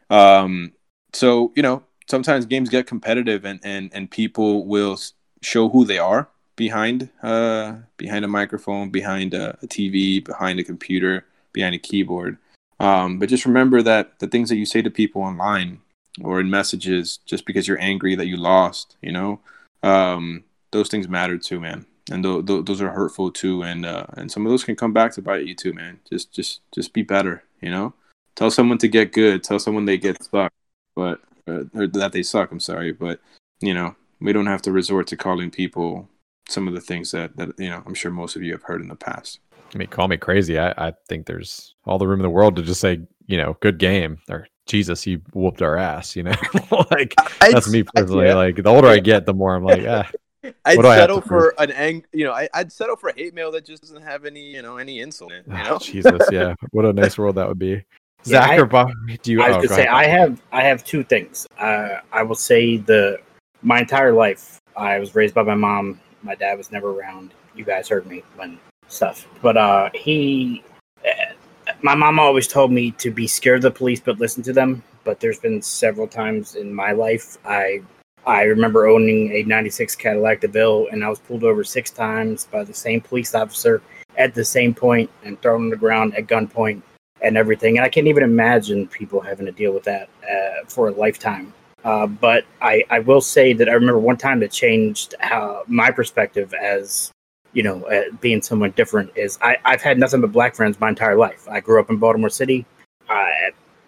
Um 0.09 0.73
so 1.13 1.53
you 1.55 1.63
know 1.63 1.83
sometimes 2.07 2.45
games 2.45 2.69
get 2.69 2.87
competitive 2.87 3.45
and 3.45 3.61
and 3.63 3.89
and 3.93 4.11
people 4.11 4.65
will 4.65 4.99
show 5.41 5.69
who 5.69 5.85
they 5.85 5.97
are 5.97 6.27
behind 6.57 7.09
uh 7.23 7.75
behind 7.95 8.25
a 8.25 8.27
microphone 8.27 8.89
behind 8.89 9.33
a, 9.33 9.57
a 9.63 9.67
tv 9.67 10.23
behind 10.23 10.59
a 10.59 10.63
computer 10.63 11.25
behind 11.53 11.75
a 11.75 11.79
keyboard. 11.79 12.37
Um, 12.79 13.19
but 13.19 13.29
just 13.29 13.45
remember 13.45 13.81
that 13.83 14.19
the 14.19 14.27
things 14.27 14.49
that 14.49 14.55
you 14.55 14.65
say 14.65 14.81
to 14.81 14.89
people 14.89 15.21
online 15.21 15.81
or 16.23 16.39
in 16.39 16.49
messages, 16.49 17.19
just 17.25 17.45
because 17.45 17.67
you're 17.67 17.79
angry 17.79 18.15
that 18.15 18.27
you 18.27 18.37
lost, 18.37 18.97
you 19.01 19.11
know, 19.11 19.39
um, 19.83 20.43
those 20.71 20.89
things 20.89 21.07
matter 21.07 21.37
too, 21.37 21.59
man. 21.59 21.85
And 22.09 22.23
th- 22.23 22.45
th- 22.45 22.65
those 22.65 22.81
are 22.81 22.89
hurtful 22.89 23.31
too, 23.31 23.61
and 23.63 23.85
uh, 23.85 24.07
and 24.17 24.31
some 24.31 24.45
of 24.45 24.51
those 24.51 24.63
can 24.63 24.75
come 24.75 24.93
back 24.93 25.13
to 25.13 25.21
bite 25.21 25.45
you 25.45 25.55
too, 25.55 25.73
man. 25.73 25.99
Just 26.09 26.33
just 26.33 26.61
just 26.73 26.93
be 26.93 27.03
better, 27.03 27.43
you 27.61 27.69
know. 27.69 27.93
Tell 28.35 28.49
someone 28.49 28.79
to 28.79 28.87
get 28.87 29.13
good. 29.13 29.43
Tell 29.43 29.59
someone 29.59 29.85
they 29.85 29.97
get 29.97 30.21
stuck, 30.23 30.51
but 30.95 31.21
uh, 31.47 31.63
or 31.75 31.87
that 31.87 32.11
they 32.11 32.23
suck. 32.23 32.51
I'm 32.51 32.59
sorry, 32.59 32.91
but 32.91 33.19
you 33.61 33.73
know 33.73 33.95
we 34.19 34.33
don't 34.33 34.47
have 34.47 34.61
to 34.63 34.71
resort 34.71 35.07
to 35.07 35.17
calling 35.17 35.51
people 35.51 36.07
some 36.47 36.67
of 36.67 36.73
the 36.73 36.81
things 36.81 37.11
that 37.11 37.37
that 37.37 37.57
you 37.59 37.69
know 37.69 37.83
I'm 37.85 37.93
sure 37.93 38.11
most 38.11 38.35
of 38.35 38.43
you 38.43 38.51
have 38.53 38.63
heard 38.63 38.81
in 38.81 38.87
the 38.87 38.95
past. 38.95 39.39
I 39.73 39.77
mean, 39.77 39.87
call 39.87 40.07
me 40.07 40.17
crazy. 40.17 40.59
I, 40.59 40.71
I 40.77 40.93
think 41.07 41.25
there's 41.25 41.75
all 41.85 41.97
the 41.97 42.07
room 42.07 42.19
in 42.19 42.23
the 42.23 42.29
world 42.29 42.55
to 42.57 42.61
just 42.61 42.81
say, 42.81 42.99
you 43.27 43.37
know, 43.37 43.57
good 43.61 43.77
game 43.77 44.17
or 44.29 44.47
Jesus, 44.65 45.05
you 45.07 45.21
whooped 45.33 45.61
our 45.61 45.77
ass. 45.77 46.15
You 46.15 46.23
know, 46.23 46.35
like 46.91 47.13
I'd, 47.41 47.53
that's 47.53 47.69
me 47.69 47.83
personally. 47.95 48.27
Yeah. 48.27 48.35
Like 48.35 48.55
the 48.55 48.69
older 48.69 48.87
I 48.87 48.99
get, 48.99 49.25
the 49.25 49.33
more 49.33 49.55
I'm 49.55 49.63
like, 49.63 49.83
ah. 49.87 50.09
I'd 50.65 50.81
settle 50.81 51.21
for 51.21 51.53
an 51.59 51.69
ang, 51.71 52.03
you 52.13 52.25
know, 52.25 52.31
I, 52.31 52.49
would 52.55 52.71
settle 52.71 52.95
for 52.95 53.13
hate 53.15 53.35
mail 53.35 53.51
that 53.51 53.63
just 53.63 53.83
doesn't 53.83 54.01
have 54.01 54.25
any, 54.25 54.41
you 54.41 54.63
know, 54.63 54.77
any 54.77 55.01
insult. 55.01 55.31
You 55.31 55.53
know, 55.53 55.77
Jesus, 55.79 56.19
yeah, 56.31 56.55
what 56.71 56.83
a 56.83 56.93
nice 56.93 57.17
world 57.17 57.35
that 57.35 57.47
would 57.47 57.59
be. 57.59 57.83
Yeah, 58.23 58.41
Zach 58.41 58.49
I, 58.51 58.57
or 58.57 58.65
Bob, 58.65 58.91
do 59.21 59.31
you? 59.31 59.41
I 59.41 59.57
was 59.57 59.71
oh, 59.71 59.75
say 59.75 59.85
I 59.85 60.07
have, 60.07 60.41
I 60.51 60.63
have 60.63 60.83
two 60.83 61.03
things. 61.03 61.45
Uh, 61.59 61.99
I 62.11 62.23
will 62.23 62.35
say 62.35 62.77
the 62.77 63.19
my 63.61 63.79
entire 63.79 64.13
life, 64.13 64.59
I 64.75 64.97
was 64.99 65.13
raised 65.13 65.35
by 65.35 65.43
my 65.43 65.55
mom. 65.55 65.99
My 66.23 66.33
dad 66.33 66.57
was 66.57 66.71
never 66.71 66.89
around. 66.89 67.33
You 67.55 67.63
guys 67.63 67.87
heard 67.87 68.07
me 68.07 68.23
when 68.35 68.59
stuff. 68.91 69.27
But 69.41 69.57
uh, 69.57 69.89
he, 69.93 70.63
uh, 71.05 71.33
my 71.81 71.95
mom 71.95 72.19
always 72.19 72.47
told 72.47 72.71
me 72.71 72.91
to 72.91 73.11
be 73.11 73.27
scared 73.27 73.57
of 73.57 73.61
the 73.63 73.71
police, 73.71 73.99
but 73.99 74.19
listen 74.19 74.43
to 74.43 74.53
them. 74.53 74.83
But 75.03 75.19
there's 75.19 75.39
been 75.39 75.61
several 75.61 76.07
times 76.07 76.55
in 76.55 76.73
my 76.73 76.91
life 76.91 77.37
I 77.45 77.81
I 78.25 78.43
remember 78.43 78.87
owning 78.87 79.31
a 79.31 79.43
96 79.43 79.95
Cadillac 79.95 80.41
DeVille, 80.41 80.87
and 80.91 81.03
I 81.03 81.09
was 81.09 81.19
pulled 81.19 81.43
over 81.43 81.63
six 81.63 81.89
times 81.89 82.45
by 82.51 82.63
the 82.63 82.73
same 82.73 83.01
police 83.01 83.33
officer 83.33 83.81
at 84.17 84.35
the 84.35 84.45
same 84.45 84.73
point 84.73 85.09
and 85.23 85.41
thrown 85.41 85.63
on 85.63 85.69
the 85.69 85.75
ground 85.75 86.15
at 86.15 86.27
gunpoint 86.27 86.83
and 87.21 87.35
everything. 87.35 87.77
And 87.77 87.85
I 87.85 87.89
can't 87.89 88.07
even 88.07 88.23
imagine 88.23 88.87
people 88.87 89.21
having 89.21 89.47
to 89.47 89.51
deal 89.51 89.73
with 89.73 89.83
that 89.85 90.09
uh, 90.29 90.65
for 90.67 90.89
a 90.89 90.91
lifetime. 90.91 91.53
Uh, 91.83 92.05
but 92.05 92.45
I, 92.61 92.83
I 92.91 92.99
will 92.99 93.21
say 93.21 93.53
that 93.53 93.67
I 93.67 93.73
remember 93.73 93.99
one 93.99 94.17
time 94.17 94.39
that 94.41 94.51
changed 94.51 95.15
how 95.19 95.63
my 95.67 95.89
perspective 95.89 96.53
as 96.53 97.11
you 97.53 97.63
know, 97.63 97.83
uh, 97.83 98.03
being 98.21 98.41
someone 98.41 98.71
different 98.71 99.11
is 99.15 99.37
I, 99.41 99.57
I've 99.65 99.81
had 99.81 99.99
nothing 99.99 100.21
but 100.21 100.31
black 100.31 100.55
friends 100.55 100.79
my 100.79 100.89
entire 100.89 101.15
life. 101.15 101.47
I 101.49 101.59
grew 101.59 101.79
up 101.79 101.89
in 101.89 101.97
Baltimore 101.97 102.29
City. 102.29 102.65
Uh, 103.09 103.27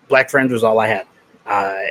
black 0.07 0.29
friends 0.29 0.51
was 0.51 0.63
all 0.63 0.79
I 0.79 0.87
had. 0.87 1.07
Uh, 1.45 1.83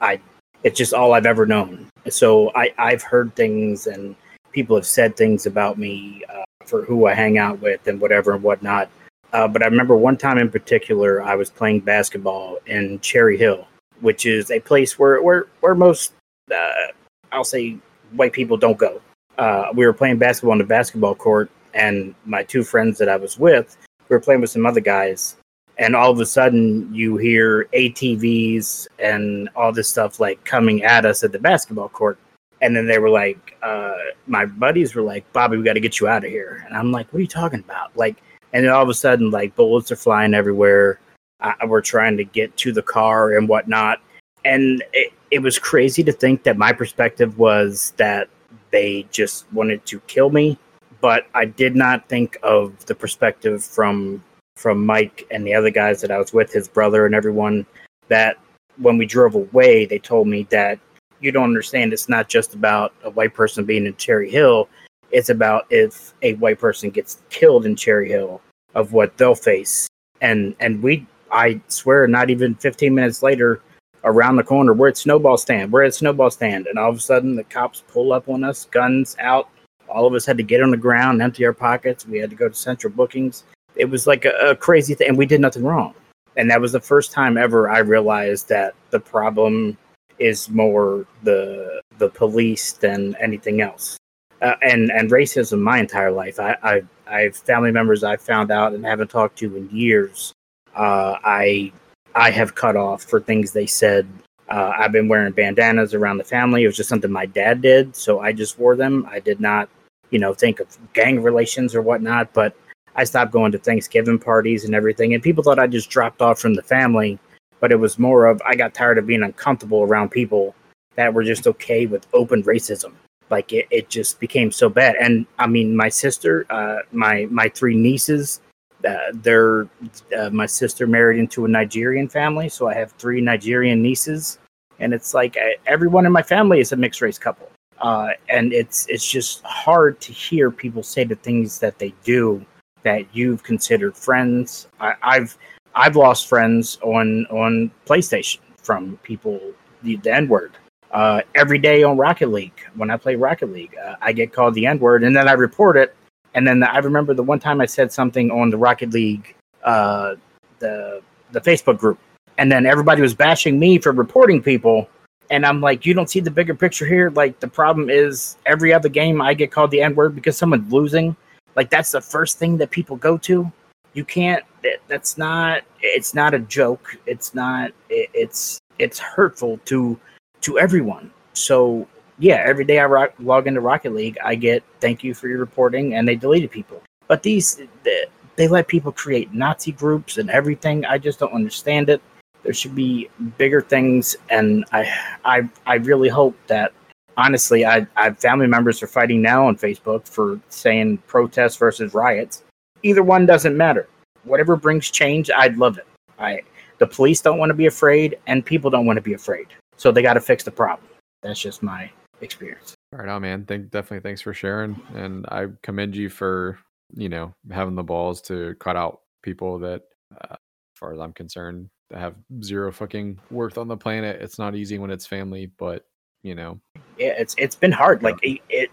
I, 0.00 0.20
it's 0.64 0.76
just 0.76 0.92
all 0.92 1.12
I've 1.12 1.26
ever 1.26 1.46
known. 1.46 1.88
So 2.08 2.50
I, 2.54 2.72
I've 2.78 3.02
heard 3.02 3.34
things 3.36 3.86
and 3.86 4.16
people 4.52 4.76
have 4.76 4.86
said 4.86 5.16
things 5.16 5.46
about 5.46 5.78
me 5.78 6.24
uh, 6.28 6.44
for 6.66 6.84
who 6.84 7.06
I 7.06 7.14
hang 7.14 7.38
out 7.38 7.60
with 7.60 7.86
and 7.86 8.00
whatever 8.00 8.32
and 8.32 8.42
whatnot. 8.42 8.90
Uh, 9.32 9.46
but 9.46 9.62
I 9.62 9.66
remember 9.66 9.96
one 9.96 10.16
time 10.16 10.38
in 10.38 10.50
particular, 10.50 11.22
I 11.22 11.36
was 11.36 11.50
playing 11.50 11.80
basketball 11.80 12.58
in 12.66 12.98
Cherry 12.98 13.38
Hill, 13.38 13.68
which 14.00 14.26
is 14.26 14.50
a 14.50 14.58
place 14.58 14.98
where 14.98 15.22
where 15.22 15.46
where 15.60 15.76
most 15.76 16.14
uh, 16.52 16.88
I'll 17.30 17.44
say 17.44 17.78
white 18.10 18.32
people 18.32 18.56
don't 18.56 18.76
go 18.76 19.00
uh, 19.40 19.70
we 19.74 19.86
were 19.86 19.92
playing 19.94 20.18
basketball 20.18 20.52
on 20.52 20.58
the 20.58 20.64
basketball 20.64 21.14
court, 21.14 21.50
and 21.72 22.14
my 22.26 22.42
two 22.42 22.62
friends 22.62 22.98
that 22.98 23.08
I 23.08 23.16
was 23.16 23.38
with, 23.38 23.76
we 24.08 24.14
were 24.14 24.20
playing 24.20 24.42
with 24.42 24.50
some 24.50 24.66
other 24.66 24.80
guys, 24.80 25.36
and 25.78 25.96
all 25.96 26.10
of 26.10 26.20
a 26.20 26.26
sudden 26.26 26.92
you 26.94 27.16
hear 27.16 27.64
ATVs 27.72 28.86
and 28.98 29.48
all 29.56 29.72
this 29.72 29.88
stuff 29.88 30.20
like 30.20 30.44
coming 30.44 30.82
at 30.82 31.06
us 31.06 31.24
at 31.24 31.32
the 31.32 31.38
basketball 31.38 31.88
court. 31.88 32.18
And 32.60 32.76
then 32.76 32.86
they 32.86 32.98
were 32.98 33.08
like, 33.08 33.56
uh, 33.62 33.94
my 34.26 34.44
buddies 34.44 34.94
were 34.94 35.00
like, 35.00 35.30
Bobby, 35.32 35.56
we 35.56 35.64
got 35.64 35.72
to 35.72 35.80
get 35.80 35.98
you 35.98 36.06
out 36.08 36.22
of 36.22 36.30
here. 36.30 36.62
And 36.66 36.76
I'm 36.76 36.92
like, 36.92 37.10
what 37.10 37.20
are 37.20 37.22
you 37.22 37.26
talking 37.26 37.60
about? 37.60 37.96
Like, 37.96 38.22
and 38.52 38.62
then 38.62 38.70
all 38.70 38.82
of 38.82 38.90
a 38.90 38.94
sudden, 38.94 39.30
like 39.30 39.56
bullets 39.56 39.90
are 39.90 39.96
flying 39.96 40.34
everywhere. 40.34 41.00
Uh, 41.40 41.54
we're 41.66 41.80
trying 41.80 42.18
to 42.18 42.24
get 42.24 42.54
to 42.58 42.72
the 42.72 42.82
car 42.82 43.38
and 43.38 43.48
whatnot. 43.48 44.02
And 44.44 44.84
it, 44.92 45.14
it 45.30 45.38
was 45.38 45.58
crazy 45.58 46.04
to 46.04 46.12
think 46.12 46.42
that 46.42 46.58
my 46.58 46.74
perspective 46.74 47.38
was 47.38 47.94
that 47.96 48.28
they 48.70 49.06
just 49.10 49.50
wanted 49.52 49.84
to 49.86 50.00
kill 50.00 50.30
me. 50.30 50.58
But 51.00 51.26
I 51.34 51.46
did 51.46 51.74
not 51.74 52.08
think 52.08 52.36
of 52.42 52.84
the 52.86 52.94
perspective 52.94 53.64
from 53.64 54.22
from 54.56 54.84
Mike 54.84 55.26
and 55.30 55.46
the 55.46 55.54
other 55.54 55.70
guys 55.70 56.02
that 56.02 56.10
I 56.10 56.18
was 56.18 56.34
with, 56.34 56.52
his 56.52 56.68
brother 56.68 57.06
and 57.06 57.14
everyone, 57.14 57.64
that 58.08 58.36
when 58.76 58.98
we 58.98 59.06
drove 59.06 59.34
away, 59.34 59.86
they 59.86 59.98
told 59.98 60.28
me 60.28 60.46
that 60.50 60.78
you 61.20 61.32
don't 61.32 61.44
understand. 61.44 61.94
It's 61.94 62.10
not 62.10 62.28
just 62.28 62.54
about 62.54 62.92
a 63.02 63.10
white 63.10 63.32
person 63.32 63.64
being 63.64 63.86
in 63.86 63.96
Cherry 63.96 64.30
Hill. 64.30 64.68
It's 65.12 65.30
about 65.30 65.66
if 65.70 66.12
a 66.20 66.34
white 66.34 66.58
person 66.58 66.90
gets 66.90 67.22
killed 67.30 67.64
in 67.64 67.74
Cherry 67.74 68.08
Hill, 68.08 68.42
of 68.74 68.92
what 68.92 69.16
they'll 69.16 69.34
face. 69.34 69.88
And 70.20 70.54
and 70.60 70.82
we, 70.82 71.06
I 71.30 71.60
swear, 71.68 72.06
not 72.06 72.30
even 72.30 72.54
15 72.56 72.94
minutes 72.94 73.22
later, 73.22 73.60
around 74.04 74.36
the 74.36 74.42
corner. 74.42 74.72
We're 74.72 74.88
at 74.88 74.96
Snowball 74.96 75.36
Stand. 75.36 75.72
We're 75.72 75.84
at 75.84 75.94
Snowball 75.94 76.30
Stand, 76.30 76.66
and 76.66 76.78
all 76.78 76.90
of 76.90 76.96
a 76.96 77.00
sudden 77.00 77.36
the 77.36 77.44
cops 77.44 77.82
pull 77.88 78.12
up 78.12 78.28
on 78.28 78.44
us, 78.44 78.66
guns 78.66 79.16
out. 79.18 79.48
All 79.88 80.06
of 80.06 80.14
us 80.14 80.24
had 80.24 80.36
to 80.36 80.42
get 80.42 80.62
on 80.62 80.70
the 80.70 80.76
ground, 80.76 81.20
empty 81.20 81.44
our 81.44 81.52
pockets. 81.52 82.06
We 82.06 82.18
had 82.18 82.30
to 82.30 82.36
go 82.36 82.48
to 82.48 82.54
central 82.54 82.92
bookings. 82.92 83.44
It 83.76 83.86
was 83.86 84.06
like 84.06 84.24
a, 84.24 84.50
a 84.50 84.56
crazy 84.56 84.94
thing, 84.94 85.08
and 85.08 85.18
we 85.18 85.26
did 85.26 85.40
nothing 85.40 85.64
wrong. 85.64 85.94
And 86.36 86.50
that 86.50 86.60
was 86.60 86.72
the 86.72 86.80
first 86.80 87.12
time 87.12 87.36
ever 87.36 87.68
I 87.68 87.78
realized 87.78 88.48
that 88.48 88.74
the 88.90 89.00
problem 89.00 89.76
is 90.18 90.48
more 90.48 91.06
the 91.22 91.80
the 91.98 92.08
police 92.08 92.72
than 92.72 93.16
anything 93.16 93.60
else. 93.60 93.96
Uh, 94.40 94.54
and 94.62 94.90
and 94.90 95.10
racism 95.10 95.60
my 95.60 95.78
entire 95.78 96.10
life. 96.10 96.38
I, 96.40 96.56
I 96.62 96.82
I 97.06 97.30
family 97.30 97.72
members 97.72 98.04
I 98.04 98.16
found 98.16 98.50
out 98.50 98.72
and 98.72 98.84
haven't 98.84 99.08
talked 99.08 99.38
to 99.38 99.56
in 99.56 99.68
years. 99.70 100.32
Uh, 100.74 101.16
I 101.24 101.72
I 102.14 102.30
have 102.30 102.54
cut 102.54 102.76
off 102.76 103.02
for 103.02 103.20
things 103.20 103.52
they 103.52 103.66
said. 103.66 104.08
Uh, 104.48 104.72
I've 104.76 104.92
been 104.92 105.08
wearing 105.08 105.32
bandanas 105.32 105.94
around 105.94 106.18
the 106.18 106.24
family. 106.24 106.64
It 106.64 106.66
was 106.66 106.76
just 106.76 106.88
something 106.88 107.10
my 107.10 107.26
dad 107.26 107.62
did, 107.62 107.94
so 107.94 108.20
I 108.20 108.32
just 108.32 108.58
wore 108.58 108.74
them. 108.74 109.06
I 109.08 109.20
did 109.20 109.40
not, 109.40 109.68
you 110.10 110.18
know, 110.18 110.34
think 110.34 110.58
of 110.58 110.76
gang 110.92 111.22
relations 111.22 111.74
or 111.74 111.82
whatnot. 111.82 112.32
But 112.32 112.56
I 112.96 113.04
stopped 113.04 113.30
going 113.30 113.52
to 113.52 113.58
Thanksgiving 113.58 114.18
parties 114.18 114.64
and 114.64 114.74
everything, 114.74 115.14
and 115.14 115.22
people 115.22 115.44
thought 115.44 115.60
I 115.60 115.68
just 115.68 115.88
dropped 115.88 116.20
off 116.20 116.40
from 116.40 116.54
the 116.54 116.62
family 116.62 117.18
but 117.60 117.70
it 117.70 117.76
was 117.76 117.98
more 117.98 118.26
of 118.26 118.42
I 118.44 118.56
got 118.56 118.74
tired 118.74 118.98
of 118.98 119.06
being 119.06 119.22
uncomfortable 119.22 119.82
around 119.82 120.10
people 120.10 120.54
that 120.96 121.14
were 121.14 121.22
just 121.22 121.46
okay 121.46 121.86
with 121.86 122.06
open 122.12 122.42
racism. 122.42 122.92
Like 123.28 123.52
it, 123.52 123.68
it 123.70 123.88
just 123.88 124.18
became 124.18 124.50
so 124.50 124.68
bad. 124.68 124.96
And 124.96 125.26
I 125.38 125.46
mean, 125.46 125.76
my 125.76 125.88
sister, 125.88 126.46
uh, 126.50 126.78
my 126.90 127.28
my 127.30 127.48
three 127.50 127.76
nieces, 127.76 128.40
uh, 128.86 128.96
they're 129.14 129.68
uh, 130.16 130.30
my 130.30 130.46
sister 130.46 130.86
married 130.86 131.18
into 131.18 131.44
a 131.44 131.48
Nigerian 131.48 132.08
family, 132.08 132.48
so 132.48 132.68
I 132.68 132.74
have 132.74 132.92
three 132.92 133.20
Nigerian 133.20 133.82
nieces, 133.82 134.38
and 134.78 134.94
it's 134.94 135.14
like 135.14 135.36
I, 135.36 135.56
everyone 135.66 136.06
in 136.06 136.12
my 136.12 136.22
family 136.22 136.60
is 136.60 136.72
a 136.72 136.76
mixed 136.76 137.00
race 137.00 137.18
couple. 137.18 137.50
Uh, 137.80 138.10
and 138.28 138.52
it's 138.52 138.86
it's 138.88 139.08
just 139.08 139.42
hard 139.42 140.00
to 140.00 140.12
hear 140.12 140.50
people 140.50 140.82
say 140.82 141.04
the 141.04 141.14
things 141.16 141.58
that 141.58 141.78
they 141.78 141.94
do 142.04 142.44
that 142.82 143.04
you've 143.12 143.42
considered 143.42 143.96
friends. 143.96 144.66
I, 144.80 144.94
I've 145.02 145.36
I've 145.74 145.96
lost 145.96 146.28
friends 146.28 146.78
on 146.82 147.26
on 147.26 147.70
PlayStation 147.86 148.40
from 148.62 148.98
people 149.02 149.40
the, 149.82 149.96
the 149.96 150.12
N 150.12 150.28
word. 150.28 150.52
Uh, 150.90 151.22
every 151.36 151.58
day 151.58 151.82
on 151.82 151.96
Rocket 151.96 152.30
League, 152.30 152.60
when 152.74 152.90
I 152.90 152.96
play 152.96 153.14
Rocket 153.14 153.52
League, 153.52 153.76
uh, 153.82 153.94
I 154.00 154.12
get 154.12 154.32
called 154.32 154.54
the 154.54 154.66
N 154.66 154.78
word, 154.78 155.04
and 155.04 155.14
then 155.14 155.28
I 155.28 155.32
report 155.32 155.76
it. 155.76 155.94
And 156.34 156.46
then 156.46 156.62
I 156.62 156.78
remember 156.78 157.14
the 157.14 157.22
one 157.22 157.40
time 157.40 157.60
I 157.60 157.66
said 157.66 157.92
something 157.92 158.30
on 158.30 158.50
the 158.50 158.56
Rocket 158.56 158.92
League, 158.92 159.34
uh, 159.64 160.14
the 160.58 161.02
the 161.32 161.40
Facebook 161.40 161.78
group, 161.78 161.98
and 162.38 162.50
then 162.50 162.66
everybody 162.66 163.02
was 163.02 163.14
bashing 163.14 163.58
me 163.58 163.78
for 163.78 163.92
reporting 163.92 164.42
people. 164.42 164.88
And 165.30 165.46
I'm 165.46 165.60
like, 165.60 165.86
you 165.86 165.94
don't 165.94 166.10
see 166.10 166.20
the 166.20 166.30
bigger 166.30 166.54
picture 166.54 166.86
here. 166.86 167.10
Like 167.10 167.38
the 167.40 167.48
problem 167.48 167.88
is 167.88 168.36
every 168.46 168.72
other 168.72 168.88
game 168.88 169.20
I 169.20 169.34
get 169.34 169.52
called 169.52 169.70
the 169.70 169.80
N 169.80 169.94
word 169.94 170.14
because 170.14 170.36
someone's 170.36 170.72
losing. 170.72 171.16
Like 171.56 171.70
that's 171.70 171.92
the 171.92 172.00
first 172.00 172.38
thing 172.38 172.56
that 172.58 172.70
people 172.70 172.96
go 172.96 173.16
to 173.18 173.50
you 173.94 174.04
can't 174.04 174.44
that's 174.88 175.18
not 175.18 175.62
it's 175.80 176.14
not 176.14 176.34
a 176.34 176.38
joke 176.38 176.96
it's 177.06 177.34
not 177.34 177.72
it's 177.88 178.60
it's 178.78 178.98
hurtful 178.98 179.58
to 179.64 179.98
to 180.40 180.58
everyone 180.58 181.10
so 181.32 181.86
yeah 182.20 182.42
every 182.46 182.64
day 182.64 182.78
i 182.78 182.84
rock, 182.84 183.12
log 183.18 183.46
into 183.46 183.60
rocket 183.60 183.92
league 183.92 184.16
i 184.24 184.34
get 184.34 184.62
thank 184.80 185.02
you 185.02 185.14
for 185.14 185.28
your 185.28 185.38
reporting 185.38 185.94
and 185.94 186.06
they 186.06 186.14
deleted 186.14 186.50
people 186.50 186.80
but 187.08 187.22
these 187.22 187.60
they, 187.82 188.04
they 188.36 188.46
let 188.46 188.68
people 188.68 188.92
create 188.92 189.32
nazi 189.34 189.72
groups 189.72 190.18
and 190.18 190.30
everything 190.30 190.84
i 190.84 190.96
just 190.96 191.18
don't 191.18 191.32
understand 191.32 191.90
it 191.90 192.00
there 192.42 192.54
should 192.54 192.74
be 192.74 193.08
bigger 193.36 193.60
things 193.60 194.16
and 194.28 194.64
i 194.72 194.88
i 195.24 195.48
i 195.66 195.74
really 195.74 196.08
hope 196.08 196.36
that 196.46 196.72
honestly 197.16 197.66
i 197.66 197.84
i 197.96 198.10
family 198.10 198.46
members 198.46 198.82
are 198.82 198.86
fighting 198.86 199.20
now 199.20 199.46
on 199.46 199.56
facebook 199.56 200.06
for 200.06 200.40
saying 200.48 200.96
protests 201.08 201.56
versus 201.56 201.92
riots 201.92 202.44
either 202.82 203.02
one 203.02 203.26
doesn't 203.26 203.56
matter. 203.56 203.88
Whatever 204.24 204.56
brings 204.56 204.90
change, 204.90 205.30
I'd 205.34 205.56
love 205.56 205.78
it. 205.78 205.86
I 206.18 206.40
the 206.78 206.86
police 206.86 207.20
don't 207.20 207.38
want 207.38 207.50
to 207.50 207.54
be 207.54 207.66
afraid, 207.66 208.18
and 208.26 208.44
people 208.44 208.70
don't 208.70 208.86
want 208.86 208.96
to 208.96 209.02
be 209.02 209.12
afraid. 209.12 209.48
So 209.76 209.92
they 209.92 210.02
got 210.02 210.14
to 210.14 210.20
fix 210.20 210.44
the 210.44 210.50
problem. 210.50 210.88
That's 211.22 211.40
just 211.40 211.62
my 211.62 211.90
experience. 212.20 212.74
Right 212.92 213.08
on, 213.08 213.22
man. 213.22 213.44
Thank 213.44 213.70
definitely 213.70 214.00
thanks 214.00 214.20
for 214.20 214.34
sharing, 214.34 214.80
and 214.94 215.26
I 215.26 215.48
commend 215.62 215.96
you 215.96 216.08
for 216.08 216.58
you 216.94 217.08
know 217.08 217.34
having 217.50 217.74
the 217.74 217.82
balls 217.82 218.20
to 218.22 218.54
cut 218.58 218.76
out 218.76 219.00
people 219.22 219.58
that, 219.60 219.82
uh, 220.20 220.32
as 220.34 220.78
far 220.78 220.92
as 220.92 221.00
I'm 221.00 221.12
concerned, 221.12 221.68
have 221.92 222.14
zero 222.42 222.72
fucking 222.72 223.18
worth 223.30 223.58
on 223.58 223.68
the 223.68 223.76
planet. 223.76 224.20
It's 224.20 224.38
not 224.38 224.54
easy 224.54 224.78
when 224.78 224.90
it's 224.90 225.06
family, 225.06 225.50
but 225.58 225.84
you 226.22 226.34
know. 226.34 226.60
Yeah, 226.98 227.14
it's 227.18 227.34
it's 227.38 227.56
been 227.56 227.72
hard. 227.72 228.02
Like 228.02 228.18
it, 228.22 228.40
it 228.48 228.70